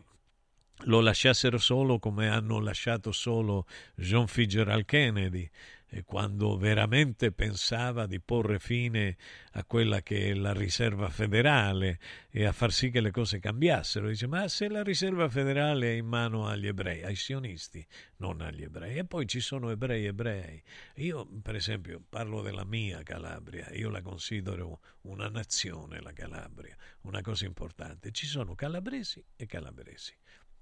lo 0.85 0.99
lasciassero 0.99 1.57
solo 1.57 1.99
come 1.99 2.27
hanno 2.27 2.59
lasciato 2.59 3.11
solo 3.11 3.65
John 3.95 4.27
Fitzgerald 4.27 4.85
Kennedy 4.85 5.49
eh, 5.95 6.03
quando 6.03 6.57
veramente 6.57 7.31
pensava 7.31 8.07
di 8.07 8.19
porre 8.19 8.57
fine 8.57 9.15
a 9.51 9.63
quella 9.63 10.01
che 10.01 10.31
è 10.31 10.33
la 10.33 10.51
riserva 10.51 11.09
federale 11.09 11.99
e 12.31 12.45
a 12.45 12.51
far 12.51 12.71
sì 12.71 12.89
che 12.89 12.99
le 12.99 13.11
cose 13.11 13.37
cambiassero. 13.37 14.07
Dice, 14.07 14.25
ma 14.25 14.47
se 14.47 14.69
la 14.69 14.81
riserva 14.81 15.29
federale 15.29 15.91
è 15.91 15.95
in 15.95 16.07
mano 16.07 16.47
agli 16.47 16.65
ebrei, 16.65 17.03
ai 17.03 17.15
sionisti, 17.15 17.85
non 18.17 18.41
agli 18.41 18.63
ebrei, 18.63 18.97
e 18.97 19.05
poi 19.05 19.27
ci 19.27 19.39
sono 19.39 19.69
ebrei 19.69 20.05
ebrei. 20.05 20.61
Io, 20.95 21.27
per 21.43 21.55
esempio, 21.55 22.01
parlo 22.09 22.41
della 22.41 22.65
mia 22.65 23.03
Calabria, 23.03 23.69
io 23.73 23.89
la 23.89 24.01
considero 24.01 24.79
una 25.01 25.29
nazione, 25.29 26.01
la 26.01 26.13
Calabria, 26.13 26.75
una 27.01 27.21
cosa 27.21 27.45
importante. 27.45 28.11
Ci 28.11 28.25
sono 28.25 28.55
calabresi 28.55 29.23
e 29.35 29.45
calabresi. 29.45 30.15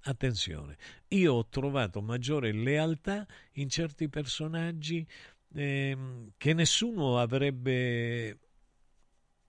Attenzione, 0.04 0.76
io 1.08 1.34
ho 1.34 1.46
trovato 1.46 2.02
maggiore 2.02 2.52
lealtà 2.52 3.24
in 3.52 3.68
certi 3.68 4.08
personaggi 4.08 5.06
ehm, 5.54 6.32
che 6.36 6.52
nessuno 6.54 7.18
avrebbe 7.18 8.38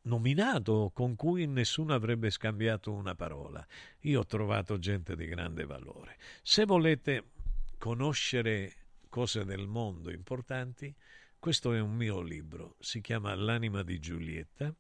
nominato, 0.04 0.92
con 0.94 1.16
cui 1.16 1.48
nessuno 1.48 1.94
avrebbe 1.94 2.30
scambiato 2.30 2.92
una 2.92 3.16
parola. 3.16 3.66
Io 4.02 4.20
ho 4.20 4.26
trovato 4.26 4.78
gente 4.78 5.16
di 5.16 5.26
grande 5.26 5.66
valore. 5.66 6.18
Se 6.44 6.66
volete 6.66 7.32
conoscere 7.80 8.76
cose 9.10 9.46
del 9.46 9.68
mondo 9.68 10.12
importanti, 10.12 10.94
questo 11.40 11.74
è 11.74 11.80
un 11.80 11.96
mio 11.96 12.22
libro, 12.22 12.76
si 12.80 13.02
chiama 13.02 13.34
L'anima 13.36 13.82
di 13.82 14.00
Giulietta. 14.00 14.74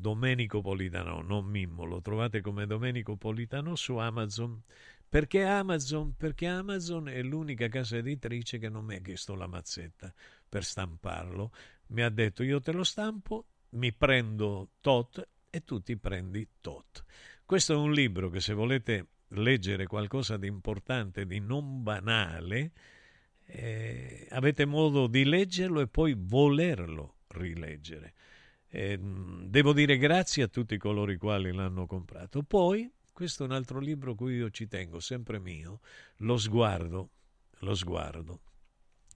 Domenico 0.00 0.62
Politano, 0.62 1.20
non 1.20 1.44
Mimmo, 1.44 1.84
lo 1.84 2.00
trovate 2.00 2.40
come 2.40 2.66
Domenico 2.66 3.16
Politano 3.16 3.76
su 3.76 3.96
Amazon. 3.96 4.62
Perché 5.06 5.44
Amazon? 5.44 6.14
Perché 6.16 6.46
Amazon 6.46 7.08
è 7.08 7.20
l'unica 7.22 7.68
casa 7.68 7.98
editrice 7.98 8.58
che 8.58 8.68
non 8.68 8.84
mi 8.84 8.94
ha 8.94 9.00
chiesto 9.00 9.34
la 9.34 9.46
mazzetta 9.46 10.12
per 10.48 10.64
stamparlo. 10.64 11.52
Mi 11.88 12.02
ha 12.02 12.08
detto 12.08 12.42
io 12.42 12.60
te 12.60 12.72
lo 12.72 12.84
stampo, 12.84 13.46
mi 13.70 13.92
prendo 13.92 14.70
tot 14.80 15.28
e 15.50 15.64
tu 15.64 15.82
ti 15.82 15.96
prendi 15.96 16.48
tot. 16.60 17.04
Questo 17.44 17.74
è 17.74 17.76
un 17.76 17.92
libro 17.92 18.30
che 18.30 18.40
se 18.40 18.54
volete 18.54 19.06
leggere 19.28 19.86
qualcosa 19.86 20.36
di 20.36 20.46
importante, 20.46 21.26
di 21.26 21.40
non 21.40 21.82
banale, 21.82 22.72
eh, 23.44 24.26
avete 24.30 24.64
modo 24.64 25.08
di 25.08 25.24
leggerlo 25.24 25.80
e 25.80 25.88
poi 25.88 26.14
volerlo 26.16 27.16
rileggere. 27.28 28.14
Eh, 28.72 28.98
devo 28.98 29.72
dire 29.72 29.98
grazie 29.98 30.44
a 30.44 30.48
tutti 30.48 30.78
coloro 30.78 31.10
i 31.10 31.16
quali 31.16 31.52
l'hanno 31.52 31.86
comprato. 31.86 32.42
Poi, 32.42 32.90
questo 33.12 33.42
è 33.42 33.46
un 33.46 33.52
altro 33.52 33.80
libro 33.80 34.14
cui 34.14 34.36
io 34.36 34.50
ci 34.50 34.68
tengo, 34.68 35.00
sempre 35.00 35.40
mio, 35.40 35.80
Lo 36.18 36.38
sguardo, 36.38 37.10
lo 37.58 37.74
sguardo, 37.74 38.40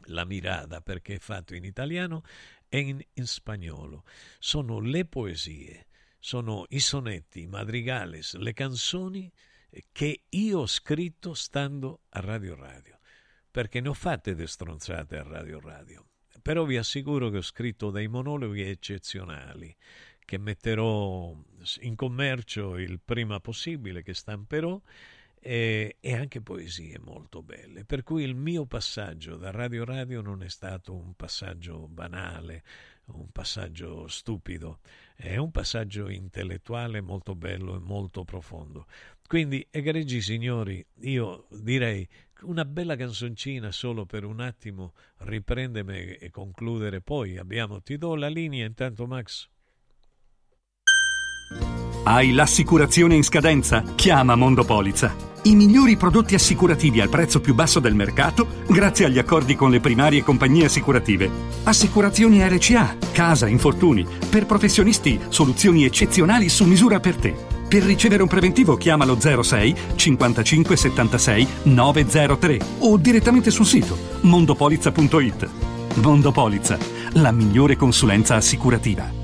la 0.07 0.25
mirada, 0.25 0.81
perché 0.81 1.15
è 1.15 1.19
fatto 1.19 1.55
in 1.55 1.65
italiano 1.65 2.23
e 2.69 2.81
in, 2.81 3.01
in 3.13 3.27
spagnolo. 3.27 4.05
Sono 4.41 4.81
le 4.81 5.05
poesie, 5.05 5.87
sono 6.19 6.65
i 6.71 6.81
sonetti, 6.81 7.43
i 7.43 7.47
madrigales, 7.47 8.35
le 8.35 8.53
canzoni 8.53 9.31
che 9.93 10.25
io 10.29 10.59
ho 10.61 10.67
scritto 10.67 11.33
stando 11.35 12.03
a 12.11 12.21
Radio 12.21 12.57
Radio, 12.57 12.99
perché 13.51 13.81
ne 13.81 13.89
ho 13.89 13.95
fatte 13.95 14.35
de 14.35 14.47
stronzate 14.49 15.17
a 15.17 15.23
Radio 15.23 15.61
Radio 15.61 16.07
però 16.45 16.65
vi 16.65 16.77
assicuro 16.77 17.31
che 17.31 17.39
ho 17.39 17.43
scritto 17.43 17.91
dei 17.91 18.07
monologhi 18.07 18.61
eccezionali 18.61 19.75
che 20.27 20.37
metterò 20.37 21.35
in 21.81 21.95
commercio 21.95 22.77
il 22.77 23.01
prima 23.03 23.41
possibile 23.41 24.03
che 24.03 24.13
stamperò 24.13 24.79
e, 25.41 25.97
e, 25.99 26.15
anche 26.15 26.43
poesie 26.43 26.99
molto 26.99 27.43
belle. 27.43 27.87
Per 27.87 28.03
cui 28.03 28.25
il 28.25 28.35
mio 28.35 28.67
passaggio 28.67 29.37
da 29.37 29.53
Radio 29.53 29.87
Radio 29.87 30.21
non 30.21 30.43
è 30.43 30.51
stato 30.51 30.95
un 30.95 31.15
passaggio 31.15 31.89
banale, 31.89 32.63
un 33.07 33.31
passaggio 33.31 34.07
stupido, 34.07 34.81
è 35.15 35.39
un 35.39 35.51
passaggio 35.51 36.11
intellettuale 36.11 37.01
molto 37.01 37.35
bello 37.35 37.77
e 37.77 37.79
molto 37.79 38.23
profondo. 38.25 38.85
Quindi, 39.27 39.67
egregi 39.71 40.21
signori, 40.21 40.85
io 41.01 41.47
direi 41.49 42.07
una 42.45 42.65
bella 42.65 42.97
canzoncina 42.97 43.73
solo 43.73 44.07
per 44.07 44.25
un 44.25 44.41
attimo, 44.41 44.93
riprendere 45.19 46.19
e 46.19 46.31
concludere. 46.31 47.01
Poi 47.01 47.37
abbiamo, 47.39 47.81
ti 47.81 47.97
do 47.97 48.15
la 48.15 48.29
linea 48.29 48.67
intanto 48.67 49.07
Max. 49.07 49.49
Hai 52.07 52.33
l'assicurazione 52.33 53.15
in 53.15 53.23
scadenza? 53.23 53.83
Chiama 53.95 54.35
Mondopolizza. 54.37 55.33
I 55.45 55.55
migliori 55.55 55.97
prodotti 55.97 56.35
assicurativi 56.35 57.01
al 57.01 57.09
prezzo 57.09 57.41
più 57.41 57.55
basso 57.55 57.81
del 57.81 57.95
mercato 57.95 58.47
grazie 58.69 59.07
agli 59.07 59.19
accordi 59.19 59.55
con 59.55 59.71
le 59.71 59.81
primarie 59.81 60.23
compagnie 60.23 60.67
assicurative. 60.67 61.31
Assicurazioni 61.65 62.47
RCA, 62.47 62.97
casa, 63.13 63.49
infortuni. 63.49 64.07
Per 64.31 64.45
professionisti, 64.45 65.19
soluzioni 65.29 65.85
eccezionali 65.85 66.49
su 66.51 66.65
misura 66.67 67.01
per 67.01 67.17
te. 67.17 67.54
Per 67.69 67.83
ricevere 67.83 68.23
un 68.23 68.29
preventivo 68.29 68.77
chiamalo 68.77 69.19
06 69.19 69.75
55 69.95 70.77
76 70.77 71.49
903 71.65 72.59
o 72.81 72.97
direttamente 72.97 73.51
sul 73.51 73.67
sito 73.67 73.97
mondopolizza.it. 74.21 75.49
Mondopolizza, 75.97 76.79
la 77.15 77.31
migliore 77.31 77.77
consulenza 77.77 78.35
assicurativa. 78.35 79.24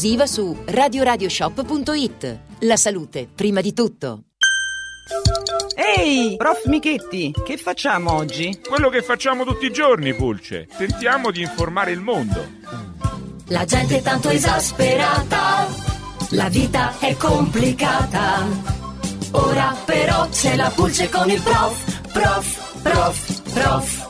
su 0.25 0.57
radioradioshop.it. 0.65 2.39
La 2.61 2.75
salute, 2.75 3.27
prima 3.33 3.61
di 3.61 3.71
tutto. 3.71 4.23
Ehi, 5.75 6.37
prof 6.37 6.65
Michetti, 6.65 7.31
che 7.45 7.57
facciamo 7.57 8.13
oggi? 8.13 8.59
Quello 8.67 8.89
che 8.89 9.03
facciamo 9.03 9.43
tutti 9.45 9.67
i 9.67 9.71
giorni, 9.71 10.15
Pulce. 10.15 10.67
Tentiamo 10.75 11.29
di 11.29 11.41
informare 11.41 11.91
il 11.91 11.99
mondo. 11.99 12.43
La 13.49 13.63
gente 13.65 13.97
è 13.97 14.01
tanto 14.01 14.29
esasperata, 14.29 15.67
la 16.29 16.49
vita 16.49 16.97
è 16.97 17.15
complicata. 17.15 18.47
Ora 19.33 19.75
però 19.85 20.27
c'è 20.29 20.55
la 20.55 20.71
Pulce 20.73 21.09
con 21.09 21.29
il 21.29 21.41
prof, 21.41 22.11
prof, 22.11 22.81
prof, 22.81 23.41
prof. 23.53 24.09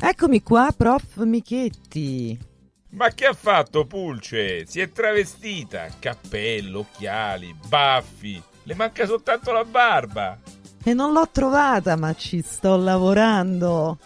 Eccomi 0.00 0.42
qua, 0.42 0.70
prof 0.76 1.16
Michetti. 1.24 2.52
Ma 2.94 3.08
che 3.08 3.26
ha 3.26 3.32
fatto 3.32 3.86
Pulce? 3.86 4.66
Si 4.66 4.78
è 4.78 4.92
travestita, 4.92 5.88
cappello, 5.98 6.80
occhiali, 6.80 7.52
baffi. 7.66 8.40
Le 8.62 8.74
manca 8.76 9.04
soltanto 9.04 9.50
la 9.50 9.64
barba. 9.64 10.38
E 10.82 10.94
non 10.94 11.12
l'ho 11.12 11.28
trovata, 11.28 11.96
ma 11.96 12.14
ci 12.14 12.40
sto 12.40 12.76
lavorando. 12.76 13.98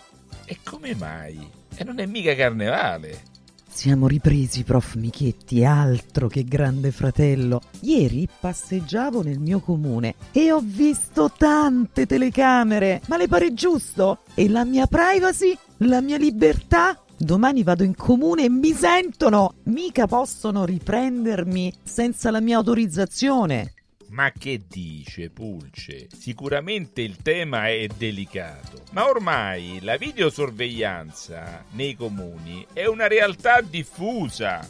E 0.47 0.61
come 0.65 0.95
mai? 0.95 1.51
E 1.77 1.85
non 1.85 1.99
è 2.01 2.07
mica 2.07 2.35
carnevale. 2.35 3.27
Siamo 3.69 4.09
ripresi, 4.09 4.65
prof 4.65 4.95
Michetti, 4.95 5.67
altro 5.67 6.27
che 6.27 6.45
grande 6.45 6.91
fratello. 6.91 7.61
Ieri 7.81 8.27
passeggiavo 8.41 9.23
nel 9.23 9.39
mio 9.39 9.61
comune 9.61 10.15
e 10.33 10.51
ho 10.51 10.61
visto 10.65 11.31
tante 11.37 12.07
telecamere. 12.07 13.03
Ma 13.07 13.19
le 13.19 13.29
pare 13.29 13.53
giusto? 13.53 14.21
E 14.33 14.49
la 14.49 14.65
mia 14.65 14.87
privacy? 14.87 15.57
La 15.79 16.01
mia 16.01 16.17
libertà? 16.17 16.99
Domani 17.21 17.65
vado 17.65 17.83
in 17.83 17.97
comune 17.97 18.45
e 18.45 18.49
mi 18.49 18.73
sentono! 18.73 19.55
Mica 19.65 20.07
possono 20.07 20.65
riprendermi 20.65 21.73
senza 21.83 22.31
la 22.31 22.41
mia 22.41 22.59
autorizzazione. 22.59 23.75
Ma 24.11 24.31
che 24.31 24.63
dice 24.69 25.29
Pulce? 25.29 26.07
Sicuramente 26.17 27.03
il 27.03 27.17
tema 27.17 27.67
è 27.67 27.89
delicato, 27.89 28.83
ma 28.93 29.09
ormai 29.09 29.81
la 29.83 29.97
videosorveglianza 29.97 31.65
nei 31.73 31.97
comuni 31.97 32.65
è 32.73 32.87
una 32.87 33.09
realtà 33.09 33.63
diffusa. 33.63 34.67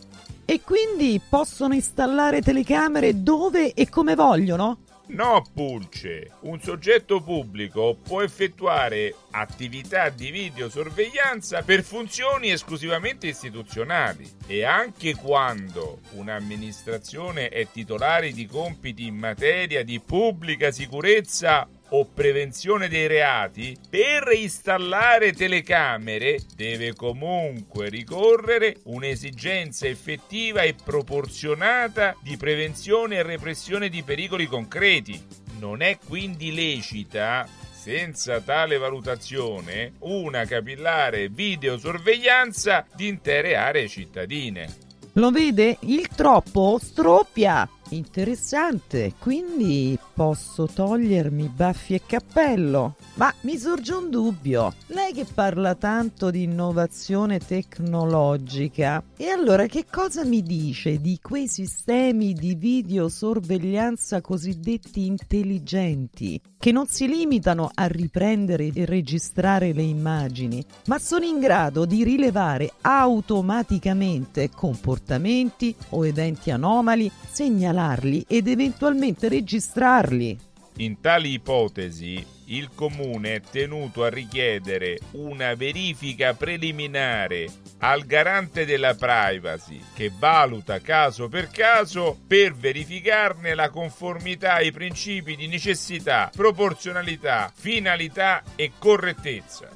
E 0.47 0.63
quindi 0.63 1.21
possono 1.29 1.75
installare 1.75 2.41
telecamere 2.41 3.23
dove 3.23 3.75
e 3.75 3.91
come 3.91 4.15
vogliono? 4.15 4.79
No, 5.09 5.43
Pulce. 5.55 6.33
Un 6.41 6.61
soggetto 6.61 7.23
pubblico 7.23 7.97
può 8.03 8.23
effettuare 8.23 9.15
attività 9.31 10.11
di 10.11 10.31
videosorveglianza 10.31 11.63
per 11.63 11.83
funzioni 11.83 12.51
esclusivamente 12.51 13.27
istituzionali 13.27 14.31
e 14.47 14.65
anche 14.65 15.15
quando 15.15 16.01
un'amministrazione 16.13 17.49
è 17.49 17.67
titolare 17.71 18.33
di 18.33 18.47
compiti 18.47 19.07
in 19.07 19.17
materia 19.17 19.83
di 19.83 19.99
pubblica 19.99 20.71
sicurezza 20.71 21.67
o 21.91 22.07
prevenzione 22.07 22.89
dei 22.89 23.07
reati, 23.07 23.77
per 23.89 24.31
installare 24.35 25.33
telecamere 25.33 26.41
deve 26.55 26.95
comunque 26.95 27.89
ricorrere 27.89 28.77
un'esigenza 28.85 29.87
effettiva 29.87 30.63
e 30.63 30.75
proporzionata 30.75 32.17
di 32.23 32.37
prevenzione 32.37 33.17
e 33.17 33.23
repressione 33.23 33.89
di 33.89 34.03
pericoli 34.03 34.47
concreti. 34.47 35.21
Non 35.59 35.83
è 35.83 35.99
quindi 36.05 36.53
lecita 36.55 37.47
senza 37.73 38.41
tale 38.41 38.77
valutazione 38.77 39.95
una 40.01 40.45
capillare 40.45 41.29
videosorveglianza 41.29 42.87
di 42.95 43.09
intere 43.09 43.57
aree 43.57 43.89
cittadine. 43.89 44.87
Lo 45.15 45.31
vede? 45.31 45.79
Il 45.81 46.09
troppo 46.09 46.79
stroppia. 46.81 47.69
Interessante, 47.91 49.15
quindi 49.19 49.99
posso 50.15 50.67
togliermi 50.67 51.49
baffi 51.49 51.95
e 51.95 52.03
cappello. 52.05 52.97
Ma 53.15 53.33
mi 53.43 53.57
sorge 53.57 53.95
un 53.95 54.11
dubbio. 54.11 54.75
Lei 54.89 55.13
che 55.13 55.25
parla 55.25 55.75
tanto 55.75 56.31
di 56.31 56.43
innovazione 56.43 57.39
tecnologica, 57.39 59.03
e 59.17 59.29
allora 59.29 59.67
che 59.67 59.87
cosa 59.91 60.25
mi 60.25 60.43
dice 60.43 61.01
di 61.01 61.19
quei 61.23 61.49
sistemi 61.49 62.35
di 62.35 62.55
videosorveglianza 62.55 64.21
cosiddetti 64.21 65.07
intelligenti, 65.07 66.41
che 66.59 66.73
non 66.73 66.87
si 66.87 67.07
limitano 67.07 67.71
a 67.73 67.87
riprendere 67.87 68.71
e 68.75 68.85
registrare 68.85 69.73
le 69.73 69.83
immagini, 69.83 70.65
ma 70.87 70.99
sono 70.99 71.25
in 71.25 71.39
grado 71.39 71.85
di 71.85 72.03
rilevare 72.03 72.73
automaticamente 72.81 74.51
comportamenti 74.51 75.75
o 75.91 76.07
eventi 76.07 76.51
anomali, 76.51 77.11
segnalarli 77.31 78.25
ed 78.29 78.49
eventualmente 78.49 79.29
registrarli. 79.29 80.39
In 80.79 81.01
tali 81.01 81.33
ipotesi, 81.33 82.25
il 82.49 82.71
comune 82.75 83.35
è 83.35 83.41
tenuto 83.41 84.05
a 84.05 84.09
richiedere 84.09 84.99
una 85.13 85.55
verifica 85.55 86.35
preliminare 86.35 87.47
al 87.79 88.05
garante 88.05 88.65
della 88.65 88.95
privacy 88.95 89.81
che 89.95 90.11
valuta 90.17 90.81
caso 90.81 91.29
per 91.29 91.49
caso 91.49 92.19
per 92.27 92.55
verificarne 92.55 93.55
la 93.55 93.69
conformità 93.71 94.55
ai 94.55 94.73
principi 94.73 95.37
di 95.37 95.47
necessità, 95.47 96.31
proporzionalità, 96.35 97.53
finalità 97.55 98.43
e 98.57 98.73
correttezza. 98.79 99.69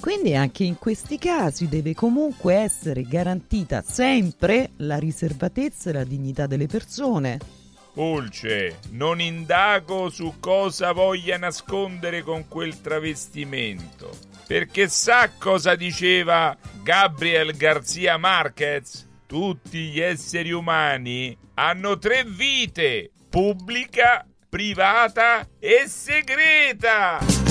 Quindi 0.00 0.34
anche 0.34 0.64
in 0.64 0.76
questi 0.76 1.18
casi 1.18 1.68
deve 1.68 1.94
comunque 1.94 2.56
essere 2.56 3.02
garantita 3.02 3.82
sempre 3.82 4.72
la 4.76 4.98
riservatezza 4.98 5.90
e 5.90 5.92
la 5.94 6.04
dignità 6.04 6.46
delle 6.46 6.66
persone. 6.66 7.63
Pulce, 7.94 8.80
non 8.90 9.20
indago 9.20 10.10
su 10.10 10.34
cosa 10.40 10.90
voglia 10.90 11.38
nascondere 11.38 12.22
con 12.22 12.48
quel 12.48 12.80
travestimento, 12.80 14.10
perché 14.48 14.88
sa 14.88 15.30
cosa 15.38 15.76
diceva 15.76 16.56
Gabriel 16.82 17.56
Garcia 17.56 18.16
Marquez? 18.16 19.08
Tutti 19.26 19.78
gli 19.78 20.00
esseri 20.00 20.50
umani 20.50 21.38
hanno 21.54 21.96
tre 21.96 22.24
vite, 22.24 23.12
pubblica, 23.30 24.26
privata 24.48 25.46
e 25.60 25.84
segreta. 25.86 27.43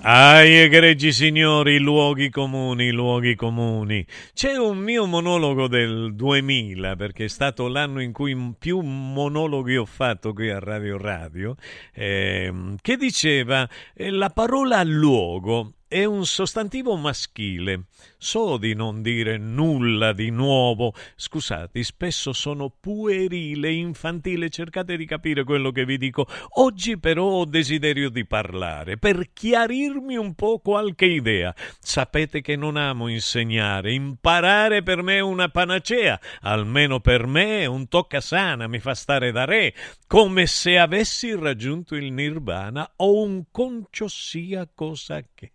Ai 0.00 0.54
egregi 0.58 1.10
signori, 1.12 1.80
luoghi 1.80 2.30
comuni, 2.30 2.92
luoghi 2.92 3.34
comuni. 3.34 4.06
C'è 4.32 4.56
un 4.56 4.78
mio 4.78 5.06
monologo 5.06 5.66
del 5.66 6.14
2000, 6.14 6.94
perché 6.94 7.24
è 7.24 7.28
stato 7.28 7.66
l'anno 7.66 8.00
in 8.00 8.12
cui 8.12 8.54
più 8.56 8.78
monologhi 8.78 9.76
ho 9.76 9.84
fatto 9.84 10.32
qui 10.32 10.50
a 10.50 10.60
Radio 10.60 10.98
Radio, 10.98 11.56
eh, 11.92 12.76
che 12.80 12.96
diceva 12.96 13.68
eh, 13.92 14.10
la 14.10 14.30
parola 14.30 14.84
luogo 14.84 15.77
è 15.88 16.04
un 16.04 16.26
sostantivo 16.26 16.96
maschile. 16.96 17.84
So 18.18 18.58
di 18.58 18.74
non 18.74 19.00
dire 19.00 19.38
nulla 19.38 20.12
di 20.12 20.28
nuovo. 20.30 20.92
Scusate, 21.16 21.82
spesso 21.82 22.34
sono 22.34 22.68
puerile, 22.68 23.72
infantile, 23.72 24.50
cercate 24.50 24.96
di 24.98 25.06
capire 25.06 25.44
quello 25.44 25.72
che 25.72 25.86
vi 25.86 25.96
dico. 25.96 26.26
Oggi 26.56 26.98
però 26.98 27.24
ho 27.24 27.44
desiderio 27.46 28.10
di 28.10 28.26
parlare, 28.26 28.98
per 28.98 29.32
chiarirmi 29.32 30.16
un 30.16 30.34
po' 30.34 30.58
qualche 30.58 31.06
idea. 31.06 31.54
Sapete 31.80 32.42
che 32.42 32.54
non 32.54 32.76
amo 32.76 33.08
insegnare, 33.08 33.92
imparare 33.92 34.82
per 34.82 35.02
me 35.02 35.16
è 35.16 35.20
una 35.20 35.48
panacea, 35.48 36.20
almeno 36.42 37.00
per 37.00 37.26
me 37.26 37.60
è 37.60 37.66
un 37.66 37.88
toccasana, 37.88 38.68
mi 38.68 38.78
fa 38.78 38.94
stare 38.94 39.32
da 39.32 39.46
re, 39.46 39.74
come 40.06 40.46
se 40.46 40.78
avessi 40.78 41.34
raggiunto 41.34 41.94
il 41.94 42.12
nirvana 42.12 42.92
o 42.96 43.22
un 43.22 43.44
concio 43.50 44.06
sia 44.06 44.68
cosa 44.72 45.22
che. 45.34 45.52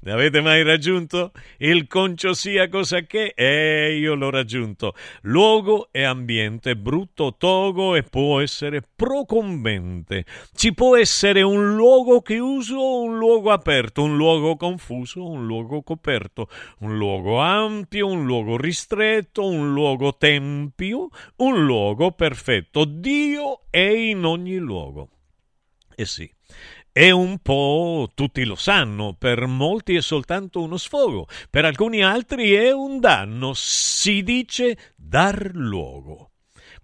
Ne 0.00 0.12
avete 0.12 0.40
mai 0.40 0.62
raggiunto? 0.62 1.32
Il 1.58 1.86
concio 1.86 2.32
sia 2.32 2.68
cosa 2.68 3.02
che? 3.02 3.34
Eh, 3.36 3.96
io 3.98 4.14
l'ho 4.14 4.30
raggiunto. 4.30 4.94
Luogo 5.22 5.88
e 5.92 6.02
ambiente, 6.02 6.76
brutto 6.76 7.36
togo 7.36 7.94
e 7.94 8.02
può 8.02 8.40
essere 8.40 8.82
procombente. 8.82 10.24
Ci 10.54 10.72
può 10.72 10.96
essere 10.96 11.42
un 11.42 11.74
luogo 11.76 12.22
chiuso 12.22 13.02
un 13.02 13.18
luogo 13.18 13.50
aperto, 13.50 14.02
un 14.02 14.16
luogo 14.16 14.56
confuso, 14.56 15.28
un 15.28 15.46
luogo 15.46 15.82
coperto, 15.82 16.48
un 16.80 16.96
luogo 16.96 17.38
ampio, 17.38 18.06
un 18.06 18.24
luogo 18.24 18.56
ristretto, 18.56 19.46
un 19.46 19.72
luogo 19.72 20.16
tempio, 20.16 21.08
un 21.36 21.64
luogo 21.64 22.12
perfetto. 22.12 22.84
Dio 22.84 23.64
è 23.70 23.78
in 23.78 24.24
ogni 24.24 24.56
luogo. 24.56 25.08
Eh 25.94 26.06
sì, 26.06 26.28
è 26.92 27.10
un 27.10 27.38
po', 27.38 28.10
tutti 28.14 28.44
lo 28.44 28.54
sanno, 28.54 29.16
per 29.18 29.46
molti 29.46 29.94
è 29.94 30.02
soltanto 30.02 30.60
uno 30.60 30.76
sfogo, 30.76 31.26
per 31.48 31.64
alcuni 31.64 32.02
altri 32.02 32.52
è 32.52 32.70
un 32.70 33.00
danno, 33.00 33.52
si 33.54 34.22
dice 34.22 34.94
dar 34.94 35.50
luogo 35.54 36.31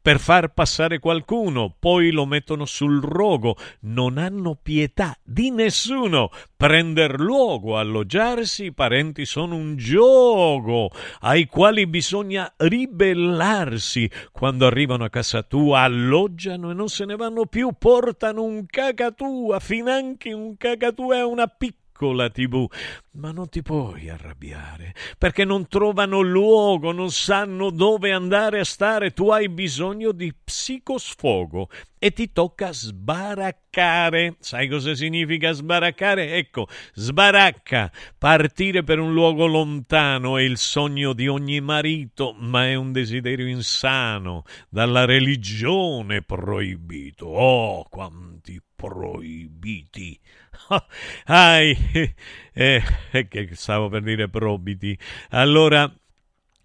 per 0.08 0.20
far 0.20 0.54
passare 0.54 1.00
qualcuno, 1.00 1.76
poi 1.78 2.10
lo 2.12 2.24
mettono 2.24 2.64
sul 2.64 3.02
rogo, 3.02 3.56
non 3.80 4.16
hanno 4.16 4.54
pietà 4.54 5.14
di 5.22 5.50
nessuno. 5.50 6.30
Prender 6.56 7.20
luogo, 7.20 7.76
alloggiarsi, 7.76 8.64
i 8.64 8.72
parenti 8.72 9.26
sono 9.26 9.54
un 9.54 9.76
gioco 9.76 10.90
ai 11.20 11.44
quali 11.44 11.86
bisogna 11.86 12.50
ribellarsi. 12.56 14.10
Quando 14.32 14.64
arrivano 14.64 15.04
a 15.04 15.10
casa 15.10 15.42
tua, 15.42 15.80
alloggiano 15.80 16.70
e 16.70 16.74
non 16.74 16.88
se 16.88 17.04
ne 17.04 17.14
vanno 17.14 17.44
più, 17.44 17.72
portano 17.78 18.44
un 18.44 18.64
cacatua, 18.64 19.60
finanche 19.60 20.32
un 20.32 20.56
cacatua 20.56 21.16
è 21.16 21.22
una 21.22 21.48
piccola 21.48 21.87
piccola 21.98 22.30
tv, 22.30 22.70
ma 23.14 23.32
non 23.32 23.48
ti 23.48 23.60
puoi 23.60 24.08
arrabbiare, 24.08 24.94
perché 25.18 25.44
non 25.44 25.66
trovano 25.66 26.20
luogo, 26.20 26.92
non 26.92 27.10
sanno 27.10 27.70
dove 27.70 28.12
andare 28.12 28.60
a 28.60 28.64
stare, 28.64 29.10
tu 29.10 29.30
hai 29.30 29.48
bisogno 29.48 30.12
di 30.12 30.32
psicosfogo 30.32 31.68
e 31.98 32.12
ti 32.12 32.30
tocca 32.30 32.72
sbaraccare. 32.72 34.36
Sai 34.38 34.68
cosa 34.68 34.94
significa 34.94 35.50
sbaraccare? 35.50 36.36
Ecco, 36.36 36.68
sbaracca. 36.94 37.90
Partire 38.16 38.84
per 38.84 39.00
un 39.00 39.12
luogo 39.12 39.46
lontano 39.46 40.36
è 40.36 40.42
il 40.42 40.56
sogno 40.56 41.12
di 41.12 41.26
ogni 41.26 41.60
marito, 41.60 42.32
ma 42.38 42.66
è 42.66 42.76
un 42.76 42.92
desiderio 42.92 43.48
insano, 43.48 44.44
dalla 44.68 45.04
religione 45.04 46.22
proibito. 46.22 47.26
Oh, 47.26 47.82
quanti 47.88 48.62
proibiti! 48.76 50.20
Ai, 51.26 51.76
eh, 52.52 52.82
che 53.28 53.48
stavo 53.52 53.88
per 53.88 54.02
dire 54.02 54.28
probiti. 54.28 54.98
Allora, 55.30 55.90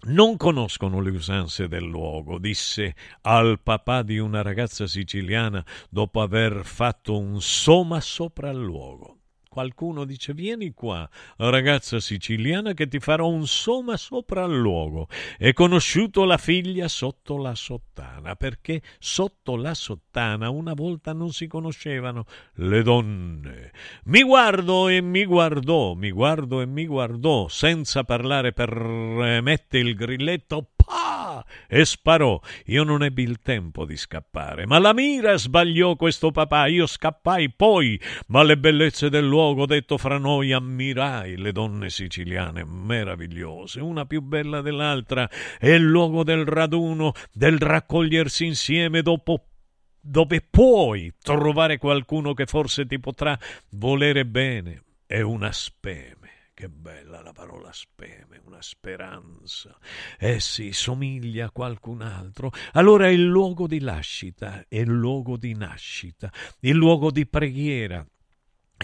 non 0.06 0.36
conoscono 0.38 1.00
le 1.00 1.12
usanze 1.12 1.68
del 1.68 1.86
luogo, 1.86 2.38
disse 2.38 2.96
al 3.22 3.60
papà 3.62 4.02
di 4.02 4.18
una 4.18 4.42
ragazza 4.42 4.86
siciliana 4.88 5.64
dopo 5.90 6.22
aver 6.22 6.66
fatto 6.66 7.18
un 7.18 7.42
soma 7.42 8.02
sopra 8.02 8.50
il 8.50 8.60
luogo. 8.60 9.23
Qualcuno 9.54 10.04
dice 10.04 10.34
vieni 10.34 10.72
qua, 10.74 11.08
ragazza 11.38 12.00
siciliana, 12.00 12.74
che 12.74 12.88
ti 12.88 13.00
farò 13.00 13.28
un 13.28 13.46
il 14.46 14.58
luogo. 14.58 15.08
E 15.38 15.54
conosciuto 15.54 16.26
la 16.26 16.40
figlia 16.40 16.88
sotto 16.88 17.38
la 17.38 17.54
sottana, 17.54 18.36
perché 18.36 18.82
sotto 18.98 19.56
la 19.56 19.76
sottana 19.76 20.50
una 20.50 20.74
volta 20.74 21.14
non 21.14 21.32
si 21.34 21.46
conoscevano 21.46 22.26
le 22.56 22.82
donne. 22.82 23.72
Mi 24.06 24.24
guardo 24.24 24.88
e 24.88 25.02
mi 25.02 25.24
guardò, 25.24 25.94
mi 25.94 26.10
guardo 26.10 26.60
e 26.60 26.66
mi 26.66 26.88
guardò, 26.88 27.48
senza 27.48 28.04
parlare 28.04 28.54
per 28.54 28.76
mette 28.76 29.78
il 29.78 29.94
grilletto, 29.94 30.58
pa! 30.86 31.46
e 31.68 31.86
sparò. 31.86 32.40
Io 32.66 32.84
non 32.84 33.04
ebbi 33.04 33.24
il 33.24 33.40
tempo 33.42 33.86
di 33.86 33.98
scappare, 33.98 34.66
ma 34.66 34.80
la 34.80 34.94
mira 34.94 35.38
sbagliò 35.38 35.96
questo 35.96 36.32
papà. 36.32 36.68
Io 36.68 36.86
scappai 36.86 37.52
poi, 37.52 38.00
ma 38.28 38.44
le 38.44 38.58
bellezze 38.58 39.10
del 39.10 39.26
luogo, 39.26 39.66
detto 39.66 39.98
fra 39.98 40.18
noi, 40.18 40.52
ammirai 40.52 41.38
le 41.38 41.52
donne 41.52 41.90
siciliane 41.90 42.64
meravigliose, 42.66 43.80
una 43.80 44.06
più 44.06 44.22
bella 44.22 44.62
dell'altra, 44.62 45.30
e 45.60 45.74
il 45.74 45.84
luogo 45.84 46.24
del 46.24 46.46
raduno, 46.46 47.14
del 47.32 47.58
raccogliersi 47.60 48.46
insieme 48.46 49.02
dopo 49.02 49.48
dove 50.06 50.42
puoi 50.42 51.14
trovare 51.22 51.78
qualcuno 51.78 52.34
che 52.34 52.46
forse 52.46 52.86
ti 52.86 53.00
potrà 53.00 53.40
volere 53.72 54.26
bene. 54.26 54.84
È 55.06 55.22
una 55.22 55.52
speme. 55.52 56.23
Che 56.64 56.70
bella 56.70 57.22
la 57.22 57.34
parola 57.34 57.74
speme, 57.74 58.40
una 58.46 58.62
speranza. 58.62 59.78
Eh 60.18 60.40
sì, 60.40 60.72
somiglia 60.72 61.48
a 61.48 61.52
qualcun 61.52 62.02
altro. 62.02 62.52
Allora 62.72 63.08
è 63.08 63.10
il 63.10 63.26
luogo 63.26 63.68
di 63.68 63.82
lascita, 63.82 64.64
è 64.70 64.78
il 64.78 64.88
luogo 64.88 65.36
di 65.36 65.54
nascita, 65.56 66.32
il 66.62 66.76
luogo 66.76 67.12
di 67.12 67.28
preghiera, 67.28 68.08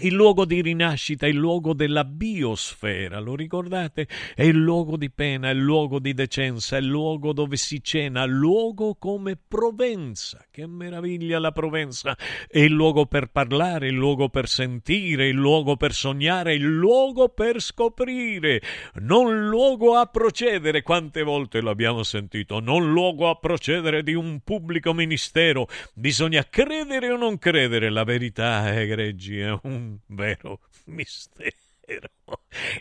il 0.02 0.14
luogo 0.14 0.44
di 0.44 0.62
rinascita, 0.62 1.26
il 1.26 1.38
luogo 1.38 1.74
della 1.74 2.04
biosfera, 2.04 3.20
lo 3.20 3.36
ricordate? 3.36 4.10
È 4.36 4.44
il 4.44 4.58
luogo 4.58 4.98
di 4.98 5.10
pena, 5.10 5.50
il 5.50 5.60
luogo 5.60 6.00
di 6.00 6.14
decenza, 6.14 6.76
il 6.76 6.86
luogo 6.86 7.32
dove 7.32 7.56
si 7.56 7.82
cena, 7.82 8.26
luogo 8.26 8.96
come 8.96 9.38
Provenza. 9.38 10.46
Che 10.60 10.68
meraviglia 10.68 11.40
la 11.40 11.54
Provenza! 11.54 12.18
È 12.46 12.60
il 12.60 12.74
luogo 12.74 13.06
per 13.06 13.28
parlare, 13.28 13.88
il 13.88 13.94
luogo 13.94 14.28
per 14.28 14.50
sentire, 14.50 15.30
il 15.30 15.38
luogo 15.38 15.78
per 15.78 15.94
sognare, 15.94 16.54
il 16.54 16.66
luogo 16.66 17.30
per 17.30 17.62
scoprire. 17.62 18.62
Non 18.96 19.48
luogo 19.48 19.96
a 19.96 20.08
procedere, 20.08 20.82
quante 20.82 21.24
volte 21.24 21.62
l'abbiamo 21.62 22.04
sentito, 22.04 22.60
non 22.60 22.92
luogo 22.92 23.30
a 23.30 23.36
procedere 23.36 24.04
di 24.04 24.16
un 24.16 24.42
pubblico 24.42 24.94
ministero. 24.94 25.66
Bisogna 25.94 26.44
credere 26.44 27.10
o 27.10 27.16
non 27.16 27.38
credere, 27.38 27.90
la 27.90 28.04
verità, 28.04 28.78
egregi, 28.78 29.40
è 29.40 29.58
un 29.64 29.98
vero 30.08 30.60
mistero. 30.88 32.10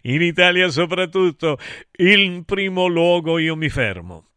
In 0.03 0.21
Italia 0.21 0.69
soprattutto, 0.69 1.59
in 1.99 2.43
primo 2.45 2.89
luogo 2.89 3.39
io 3.39 3.55
mi 3.55 3.69
fermo. 3.69 4.29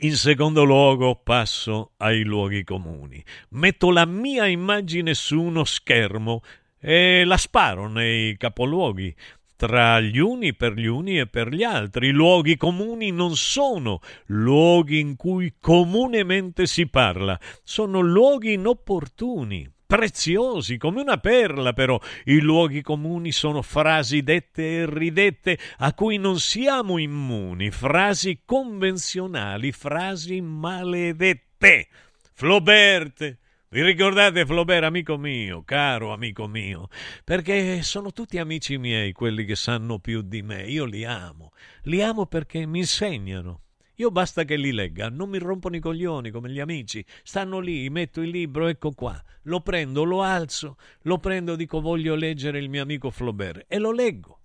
In 0.00 0.14
secondo 0.14 0.62
luogo 0.62 1.16
passo 1.16 1.94
ai 1.96 2.22
luoghi 2.22 2.62
comuni. 2.62 3.20
Metto 3.50 3.90
la 3.90 4.04
mia 4.04 4.46
immagine 4.46 5.12
su 5.12 5.40
uno 5.40 5.64
schermo 5.64 6.42
e 6.78 7.24
la 7.24 7.36
sparo 7.36 7.88
nei 7.88 8.36
capoluoghi 8.36 9.12
tra 9.56 9.98
gli 9.98 10.18
uni 10.18 10.54
per 10.54 10.74
gli 10.74 10.86
uni 10.86 11.18
e 11.18 11.26
per 11.26 11.48
gli 11.48 11.64
altri. 11.64 12.08
I 12.08 12.12
luoghi 12.12 12.56
comuni 12.56 13.10
non 13.10 13.34
sono 13.34 13.98
luoghi 14.26 15.00
in 15.00 15.16
cui 15.16 15.54
comunemente 15.58 16.66
si 16.66 16.86
parla, 16.86 17.36
sono 17.64 17.98
luoghi 17.98 18.52
inopportuni 18.52 19.68
preziosi 19.88 20.76
come 20.76 21.00
una 21.00 21.16
perla, 21.16 21.72
però 21.72 21.98
i 22.24 22.40
luoghi 22.40 22.82
comuni 22.82 23.32
sono 23.32 23.62
frasi 23.62 24.22
dette 24.22 24.80
e 24.80 24.86
ridette 24.86 25.58
a 25.78 25.94
cui 25.94 26.18
non 26.18 26.38
siamo 26.38 26.98
immuni, 26.98 27.70
frasi 27.70 28.42
convenzionali, 28.44 29.72
frasi 29.72 30.42
maledette. 30.42 31.88
Flaubert, 32.34 33.38
vi 33.70 33.82
ricordate 33.82 34.44
Flaubert, 34.44 34.84
amico 34.84 35.16
mio, 35.16 35.62
caro 35.64 36.12
amico 36.12 36.46
mio? 36.46 36.88
Perché 37.24 37.80
sono 37.80 38.12
tutti 38.12 38.36
amici 38.36 38.76
miei 38.76 39.12
quelli 39.12 39.46
che 39.46 39.56
sanno 39.56 40.00
più 40.00 40.20
di 40.20 40.42
me. 40.42 40.64
Io 40.64 40.84
li 40.84 41.06
amo. 41.06 41.52
Li 41.84 42.02
amo 42.02 42.26
perché 42.26 42.66
mi 42.66 42.80
insegnano. 42.80 43.62
Io 44.00 44.12
basta 44.12 44.44
che 44.44 44.54
li 44.54 44.70
legga, 44.70 45.08
non 45.08 45.28
mi 45.28 45.38
rompono 45.38 45.74
i 45.74 45.80
coglioni 45.80 46.30
come 46.30 46.50
gli 46.50 46.60
amici. 46.60 47.04
Stanno 47.24 47.58
lì, 47.58 47.90
metto 47.90 48.20
il 48.20 48.30
libro, 48.30 48.68
ecco 48.68 48.92
qua. 48.92 49.20
Lo 49.42 49.60
prendo, 49.60 50.04
lo 50.04 50.22
alzo, 50.22 50.76
lo 51.02 51.18
prendo, 51.18 51.56
dico 51.56 51.80
voglio 51.80 52.14
leggere 52.14 52.60
il 52.60 52.68
mio 52.68 52.82
amico 52.82 53.10
Flaubert 53.10 53.64
e 53.66 53.78
lo 53.78 53.90
leggo. 53.90 54.40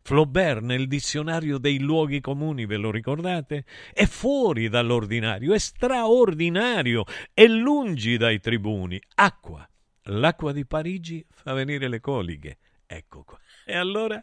Flaubert 0.00 0.60
nel 0.60 0.86
dizionario 0.86 1.58
dei 1.58 1.80
luoghi 1.80 2.20
comuni, 2.20 2.64
ve 2.64 2.76
lo 2.76 2.92
ricordate? 2.92 3.64
È 3.92 4.04
fuori 4.04 4.68
dall'ordinario, 4.68 5.54
è 5.54 5.58
straordinario, 5.58 7.04
è 7.34 7.46
lungi 7.46 8.16
dai 8.16 8.38
tribuni. 8.38 9.00
Acqua. 9.16 9.68
L'acqua 10.06 10.52
di 10.52 10.64
Parigi 10.66 11.24
fa 11.30 11.52
venire 11.52 11.88
le 11.88 11.98
coliche. 11.98 12.58
Ecco 12.86 13.24
qua. 13.24 13.40
E 13.72 13.76
allora 13.76 14.22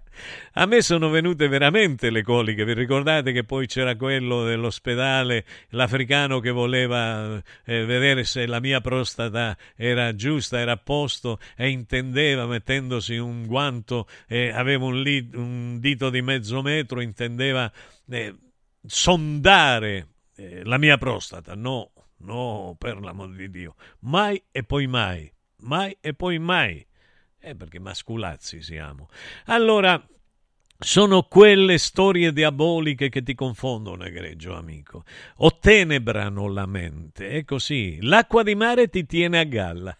a 0.54 0.68
me 0.68 0.84
sono 0.84 1.10
venute 1.10 1.48
veramente 1.48 2.12
le 2.12 2.22
coliche. 2.22 2.64
Vi 2.66 2.74
ricordate 2.76 3.32
che 3.32 3.44
poi 3.44 3.66
c'era 3.66 3.96
quello 3.96 4.44
dell'ospedale, 4.44 5.44
l'africano 5.70 6.40
che 6.40 6.52
voleva 6.52 7.36
eh, 7.66 7.84
vedere 7.84 8.26
se 8.26 8.46
la 8.46 8.60
mia 8.60 8.80
prostata 8.80 9.58
era 9.76 10.14
giusta, 10.14 10.60
era 10.60 10.74
a 10.74 10.78
posto 10.78 11.40
e 11.58 11.70
intendeva, 11.70 12.46
mettendosi 12.46 13.18
un 13.18 13.48
guanto, 13.48 14.08
eh, 14.28 14.52
aveva 14.52 14.86
un, 14.86 15.02
li- 15.02 15.32
un, 15.34 15.80
dito 15.80 16.12
di 16.12 16.22
mezzo 16.22 16.62
metro, 16.62 17.02
intendeva 17.02 17.72
eh, 18.08 18.36
sondare 18.86 20.10
eh, 20.36 20.64
la 20.64 20.78
mia 20.78 21.00
prostata. 21.00 21.56
No, 21.56 21.92
no, 22.18 22.76
per 22.78 23.00
l'amor 23.00 23.34
di 23.34 23.50
Dio. 23.50 23.74
Mai 24.02 24.40
e 24.52 24.62
poi 24.62 24.86
mai. 24.86 25.28
Mai 25.62 25.98
e 26.02 26.14
poi 26.14 26.38
mai. 26.38 26.86
Eh, 27.40 27.56
perché 27.56 27.80
masculazzi 27.80 28.62
siamo. 28.62 29.08
Allora, 29.46 30.06
sono 30.78 31.24
quelle 31.24 31.78
storie 31.78 32.32
diaboliche 32.32 33.10
che 33.10 33.22
ti 33.22 33.36
confondono, 33.36 34.06
egregio 34.06 34.56
amico. 34.56 35.04
Ottenebrano 35.38 36.48
la 36.48 36.66
mente. 36.66 37.30
È 37.30 37.44
così. 37.44 38.00
L'acqua 38.02 38.44
di 38.44 38.56
mare 38.56 38.88
ti 38.88 39.06
tiene 39.06 39.40
a 39.40 39.44
galla. 39.44 39.98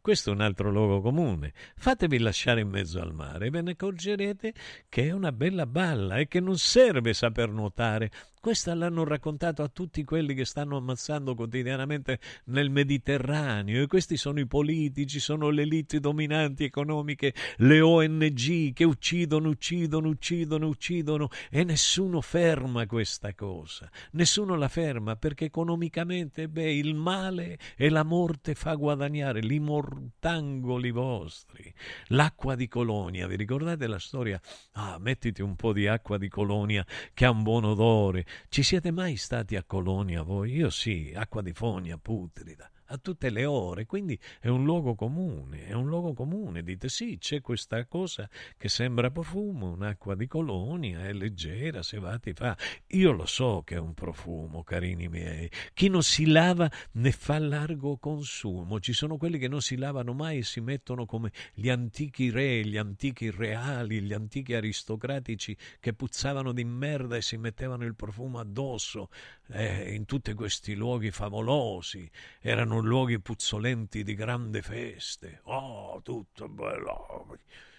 Questo 0.00 0.30
è 0.30 0.32
un 0.32 0.40
altro 0.40 0.70
luogo 0.70 1.00
comune. 1.00 1.52
Fatevi 1.76 2.18
lasciare 2.18 2.60
in 2.60 2.68
mezzo 2.68 3.00
al 3.00 3.12
mare 3.12 3.46
e 3.46 3.50
ve 3.50 3.60
ne 3.60 3.72
accorgerete 3.72 4.54
che 4.88 5.08
è 5.08 5.10
una 5.10 5.32
bella 5.32 5.66
balla 5.66 6.18
e 6.18 6.28
che 6.28 6.38
non 6.38 6.58
serve 6.58 7.12
saper 7.12 7.48
nuotare, 7.48 8.12
questa 8.46 8.76
l'hanno 8.76 9.02
raccontato 9.02 9.64
a 9.64 9.68
tutti 9.68 10.04
quelli 10.04 10.32
che 10.32 10.44
stanno 10.44 10.76
ammazzando 10.76 11.34
quotidianamente 11.34 12.20
nel 12.44 12.70
Mediterraneo 12.70 13.82
e 13.82 13.88
questi 13.88 14.16
sono 14.16 14.38
i 14.38 14.46
politici, 14.46 15.18
sono 15.18 15.50
le 15.50 15.62
elite 15.62 15.98
dominanti 15.98 16.62
economiche, 16.62 17.34
le 17.56 17.80
ONG 17.80 18.72
che 18.72 18.84
uccidono, 18.84 19.48
uccidono, 19.48 20.06
uccidono, 20.06 20.68
uccidono 20.68 21.28
e 21.50 21.64
nessuno 21.64 22.20
ferma 22.20 22.86
questa 22.86 23.34
cosa. 23.34 23.90
Nessuno 24.12 24.54
la 24.54 24.68
ferma 24.68 25.16
perché 25.16 25.46
economicamente 25.46 26.46
beh, 26.46 26.72
il 26.72 26.94
male 26.94 27.58
e 27.76 27.88
la 27.88 28.04
morte 28.04 28.54
fa 28.54 28.74
guadagnare 28.74 29.40
li 29.40 29.58
mortangoli 29.58 30.92
vostri. 30.92 31.74
L'acqua 32.10 32.54
di 32.54 32.68
Colonia, 32.68 33.26
vi 33.26 33.34
ricordate 33.34 33.88
la 33.88 33.98
storia? 33.98 34.40
Ah, 34.74 34.98
mettiti 35.00 35.42
un 35.42 35.56
po' 35.56 35.72
di 35.72 35.88
acqua 35.88 36.16
di 36.16 36.28
Colonia 36.28 36.86
che 37.12 37.24
ha 37.24 37.30
un 37.30 37.42
buon 37.42 37.64
odore 37.64 38.24
ci 38.48 38.62
siete 38.62 38.90
mai 38.90 39.16
stati 39.16 39.56
a 39.56 39.64
Colonia 39.64 40.22
voi? 40.22 40.52
Io 40.52 40.70
sì, 40.70 41.12
acqua 41.14 41.42
di 41.42 41.52
fogna 41.52 41.98
putrida 41.98 42.70
a 42.86 42.98
tutte 42.98 43.30
le 43.30 43.44
ore, 43.44 43.86
quindi 43.86 44.18
è 44.40 44.48
un 44.48 44.64
luogo 44.64 44.94
comune, 44.94 45.66
è 45.66 45.72
un 45.72 45.86
luogo 45.86 46.12
comune. 46.12 46.62
Dite 46.62 46.88
sì, 46.88 47.18
c'è 47.18 47.40
questa 47.40 47.84
cosa 47.86 48.28
che 48.56 48.68
sembra 48.68 49.10
profumo, 49.10 49.70
un'acqua 49.70 50.14
di 50.14 50.26
colonia, 50.26 51.04
è 51.04 51.12
leggera, 51.12 51.82
se 51.82 51.98
va 51.98 52.18
ti 52.18 52.32
fa. 52.32 52.56
Io 52.88 53.12
lo 53.12 53.26
so 53.26 53.62
che 53.64 53.76
è 53.76 53.78
un 53.78 53.94
profumo, 53.94 54.62
carini 54.62 55.08
miei. 55.08 55.50
Chi 55.72 55.88
non 55.88 56.02
si 56.02 56.26
lava 56.26 56.70
ne 56.92 57.12
fa 57.12 57.38
largo 57.38 57.96
consumo. 57.98 58.80
Ci 58.80 58.92
sono 58.92 59.16
quelli 59.16 59.38
che 59.38 59.48
non 59.48 59.60
si 59.60 59.76
lavano 59.76 60.12
mai 60.12 60.38
e 60.38 60.42
si 60.42 60.60
mettono 60.60 61.06
come 61.06 61.32
gli 61.54 61.68
antichi 61.68 62.30
re, 62.30 62.64
gli 62.64 62.76
antichi 62.76 63.30
reali, 63.30 64.00
gli 64.00 64.12
antichi 64.12 64.54
aristocratici 64.54 65.56
che 65.80 65.92
puzzavano 65.92 66.52
di 66.52 66.64
merda 66.64 67.16
e 67.16 67.22
si 67.22 67.36
mettevano 67.36 67.84
il 67.84 67.94
profumo 67.94 68.38
addosso 68.38 69.08
eh, 69.48 69.94
in 69.94 70.04
tutti 70.04 70.32
questi 70.34 70.74
luoghi 70.74 71.10
favolosi. 71.10 72.10
Erano 72.40 72.80
luoghi 72.80 73.20
puzzolenti 73.20 74.02
di 74.02 74.14
grande 74.14 74.62
feste. 74.62 75.40
Oh, 75.44 76.00
tutto 76.02 76.48
bello. 76.48 77.38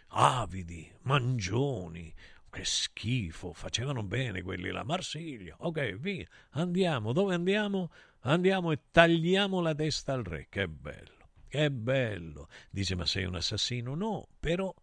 Avidi, 0.10 0.92
mangioni. 1.02 2.14
Che 2.50 2.64
schifo, 2.64 3.54
facevano 3.54 4.04
bene 4.04 4.42
quelli 4.42 4.72
là. 4.72 4.84
Marsiglia. 4.84 5.56
Ok, 5.60 5.96
via. 5.96 6.26
Andiamo. 6.52 7.12
Dove 7.12 7.36
andiamo? 7.36 7.92
Andiamo 8.22 8.72
e 8.72 8.80
tagliamo 8.90 9.62
la 9.62 9.76
testa 9.76 10.14
al 10.14 10.24
re. 10.24 10.48
Che 10.50 10.68
bello. 10.68 11.30
Che 11.48 11.72
bello. 11.72 12.50
Dice, 12.70 12.96
ma 12.96 13.06
sei 13.06 13.26
un 13.26 13.36
assassino? 13.36 13.96
No, 13.96 14.28
però, 14.40 14.74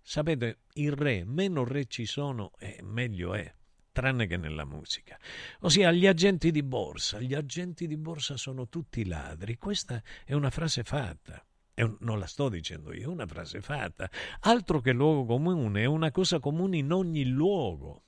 sapete, 0.00 0.60
il 0.74 0.92
re, 0.92 1.24
meno 1.24 1.64
re 1.64 1.86
ci 1.86 2.06
sono, 2.06 2.52
eh, 2.58 2.80
meglio 2.82 3.34
è 3.34 3.52
tranne 3.92 4.26
che 4.26 4.36
nella 4.36 4.64
musica. 4.64 5.18
Ossia, 5.60 5.90
gli 5.92 6.06
agenti 6.06 6.50
di 6.50 6.62
borsa. 6.62 7.20
Gli 7.20 7.34
agenti 7.34 7.86
di 7.86 7.96
borsa 7.96 8.36
sono 8.36 8.68
tutti 8.68 9.04
ladri. 9.04 9.56
Questa 9.56 10.02
è 10.24 10.32
una 10.32 10.50
frase 10.50 10.82
fatta. 10.82 11.44
Un, 11.74 11.96
non 12.00 12.18
la 12.18 12.26
sto 12.26 12.48
dicendo 12.48 12.92
io, 12.92 13.04
è 13.04 13.06
una 13.06 13.26
frase 13.26 13.60
fatta. 13.60 14.10
Altro 14.40 14.80
che 14.80 14.92
luogo 14.92 15.24
comune, 15.24 15.82
è 15.82 15.86
una 15.86 16.10
cosa 16.10 16.38
comune 16.38 16.76
in 16.76 16.92
ogni 16.92 17.24
luogo. 17.26 18.04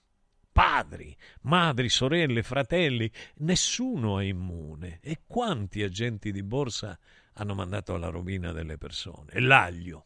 Padri, 0.53 1.17
madri, 1.43 1.89
sorelle, 1.89 2.43
fratelli, 2.43 3.11
nessuno 3.37 4.19
è 4.19 4.25
immune. 4.25 4.99
E 5.01 5.23
quanti 5.27 5.83
agenti 5.83 6.31
di 6.31 6.43
borsa 6.43 6.99
hanno 7.35 7.55
mandato 7.55 7.95
alla 7.95 8.11
rovina 8.11 8.53
delle 8.53 8.77
persone? 8.77 9.41
L'aglio, 9.41 10.05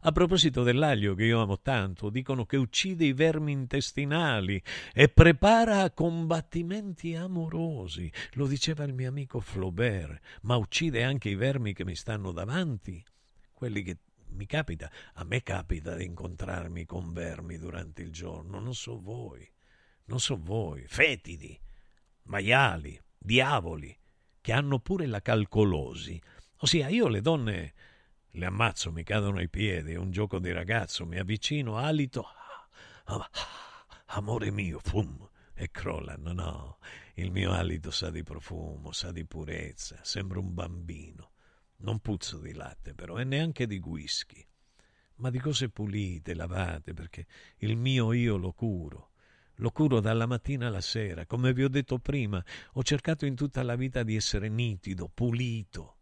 a 0.00 0.12
proposito 0.12 0.62
dell'aglio 0.62 1.14
che 1.14 1.24
io 1.24 1.40
amo 1.40 1.60
tanto, 1.60 2.10
dicono 2.10 2.46
che 2.46 2.56
uccide 2.56 3.04
i 3.04 3.12
vermi 3.12 3.52
intestinali 3.52 4.62
e 4.92 5.08
prepara 5.08 5.90
combattimenti 5.90 7.14
amorosi. 7.14 8.10
Lo 8.32 8.46
diceva 8.46 8.84
il 8.84 8.94
mio 8.94 9.08
amico 9.08 9.40
Flaubert, 9.40 10.20
ma 10.42 10.56
uccide 10.56 11.02
anche 11.02 11.28
i 11.30 11.34
vermi 11.34 11.72
che 11.72 11.84
mi 11.84 11.96
stanno 11.96 12.32
davanti, 12.32 13.04
quelli 13.52 13.82
che 13.82 13.98
mi 14.30 14.46
capita, 14.46 14.90
a 15.14 15.24
me 15.24 15.42
capita 15.42 15.94
di 15.94 16.04
incontrarmi 16.04 16.84
con 16.84 17.12
vermi 17.12 17.58
durante 17.58 18.02
il 18.02 18.12
giorno, 18.12 18.60
non 18.60 18.74
so 18.74 19.00
voi, 19.00 19.50
non 20.04 20.20
so 20.20 20.38
voi, 20.40 20.84
fetidi, 20.86 21.58
maiali, 22.24 23.00
diavoli, 23.18 23.96
che 24.40 24.52
hanno 24.52 24.78
pure 24.78 25.06
la 25.06 25.20
calcolosi. 25.20 26.20
Ossia, 26.58 26.88
io 26.88 27.08
le 27.08 27.20
donne 27.20 27.74
le 28.38 28.46
ammazzo, 28.46 28.92
mi 28.92 29.02
cadono 29.02 29.38
ai 29.38 29.48
piedi, 29.48 29.92
è 29.92 29.96
un 29.96 30.10
gioco 30.10 30.38
di 30.38 30.52
ragazzo, 30.52 31.04
mi 31.04 31.18
avvicino, 31.18 31.76
alito, 31.76 32.24
ah, 32.24 32.68
ah, 33.04 33.30
amore 34.06 34.50
mio, 34.50 34.78
fum, 34.78 35.28
e 35.52 35.70
crollano, 35.70 36.32
no, 36.32 36.78
il 37.14 37.32
mio 37.32 37.52
alito 37.52 37.90
sa 37.90 38.10
di 38.10 38.22
profumo, 38.22 38.92
sa 38.92 39.10
di 39.10 39.24
purezza, 39.24 39.98
sembra 40.02 40.38
un 40.38 40.54
bambino. 40.54 41.32
Non 41.80 42.00
puzzo 42.00 42.38
di 42.38 42.52
latte 42.54 42.94
però, 42.94 43.18
e 43.18 43.24
neanche 43.24 43.66
di 43.66 43.78
whisky, 43.78 44.44
ma 45.16 45.30
di 45.30 45.38
cose 45.38 45.68
pulite, 45.68 46.34
lavate, 46.34 46.92
perché 46.92 47.26
il 47.58 47.76
mio 47.76 48.12
io 48.12 48.36
lo 48.36 48.52
curo. 48.52 49.10
Lo 49.60 49.70
curo 49.70 49.98
dalla 49.98 50.26
mattina 50.26 50.68
alla 50.68 50.80
sera, 50.80 51.26
come 51.26 51.52
vi 51.52 51.64
ho 51.64 51.68
detto 51.68 51.98
prima, 51.98 52.44
ho 52.74 52.82
cercato 52.84 53.26
in 53.26 53.34
tutta 53.34 53.64
la 53.64 53.74
vita 53.74 54.04
di 54.04 54.14
essere 54.14 54.48
nitido, 54.48 55.08
pulito, 55.12 55.96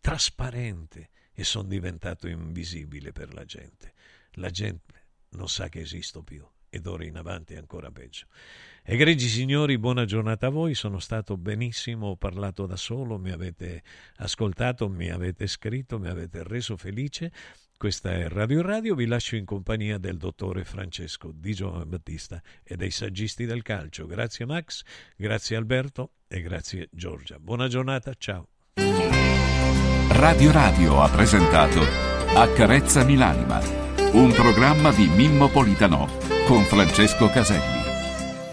trasparente, 0.00 1.10
e 1.38 1.44
sono 1.44 1.68
diventato 1.68 2.26
invisibile 2.26 3.12
per 3.12 3.32
la 3.32 3.44
gente. 3.44 3.92
La 4.32 4.50
gente 4.50 5.06
non 5.30 5.48
sa 5.48 5.68
che 5.68 5.78
esisto 5.78 6.20
più 6.24 6.44
e 6.68 6.80
d'ora 6.80 7.04
in 7.04 7.16
avanti 7.16 7.54
è 7.54 7.58
ancora 7.58 7.92
peggio. 7.92 8.26
Egregi 8.82 9.28
signori, 9.28 9.78
buona 9.78 10.04
giornata 10.04 10.48
a 10.48 10.50
voi, 10.50 10.74
sono 10.74 10.98
stato 10.98 11.36
benissimo, 11.36 12.08
ho 12.08 12.16
parlato 12.16 12.66
da 12.66 12.74
solo, 12.74 13.18
mi 13.18 13.30
avete 13.30 13.84
ascoltato, 14.16 14.88
mi 14.88 15.10
avete 15.10 15.46
scritto, 15.46 16.00
mi 16.00 16.08
avete 16.08 16.42
reso 16.42 16.76
felice. 16.76 17.30
Questa 17.76 18.10
è 18.10 18.28
Radio 18.28 18.60
Radio, 18.60 18.96
vi 18.96 19.06
lascio 19.06 19.36
in 19.36 19.44
compagnia 19.44 19.98
del 19.98 20.16
dottore 20.16 20.64
Francesco 20.64 21.30
Di 21.32 21.54
Giovanni 21.54 21.86
Battista 21.86 22.42
e 22.64 22.74
dei 22.74 22.90
saggisti 22.90 23.46
del 23.46 23.62
calcio. 23.62 24.06
Grazie 24.06 24.44
Max, 24.44 24.82
grazie 25.14 25.54
Alberto 25.54 26.14
e 26.26 26.40
grazie 26.40 26.88
Giorgia. 26.90 27.38
Buona 27.38 27.68
giornata, 27.68 28.12
ciao. 28.14 28.48
Radio 30.10 30.50
Radio 30.52 31.02
ha 31.02 31.08
presentato 31.08 31.80
Accarezzami 32.34 33.16
l'anima, 33.16 33.60
un 34.12 34.32
programma 34.32 34.90
di 34.90 35.06
Mimmo 35.06 35.48
Politano 35.48 36.08
con 36.46 36.64
Francesco 36.64 37.28
Caselli. 37.28 37.87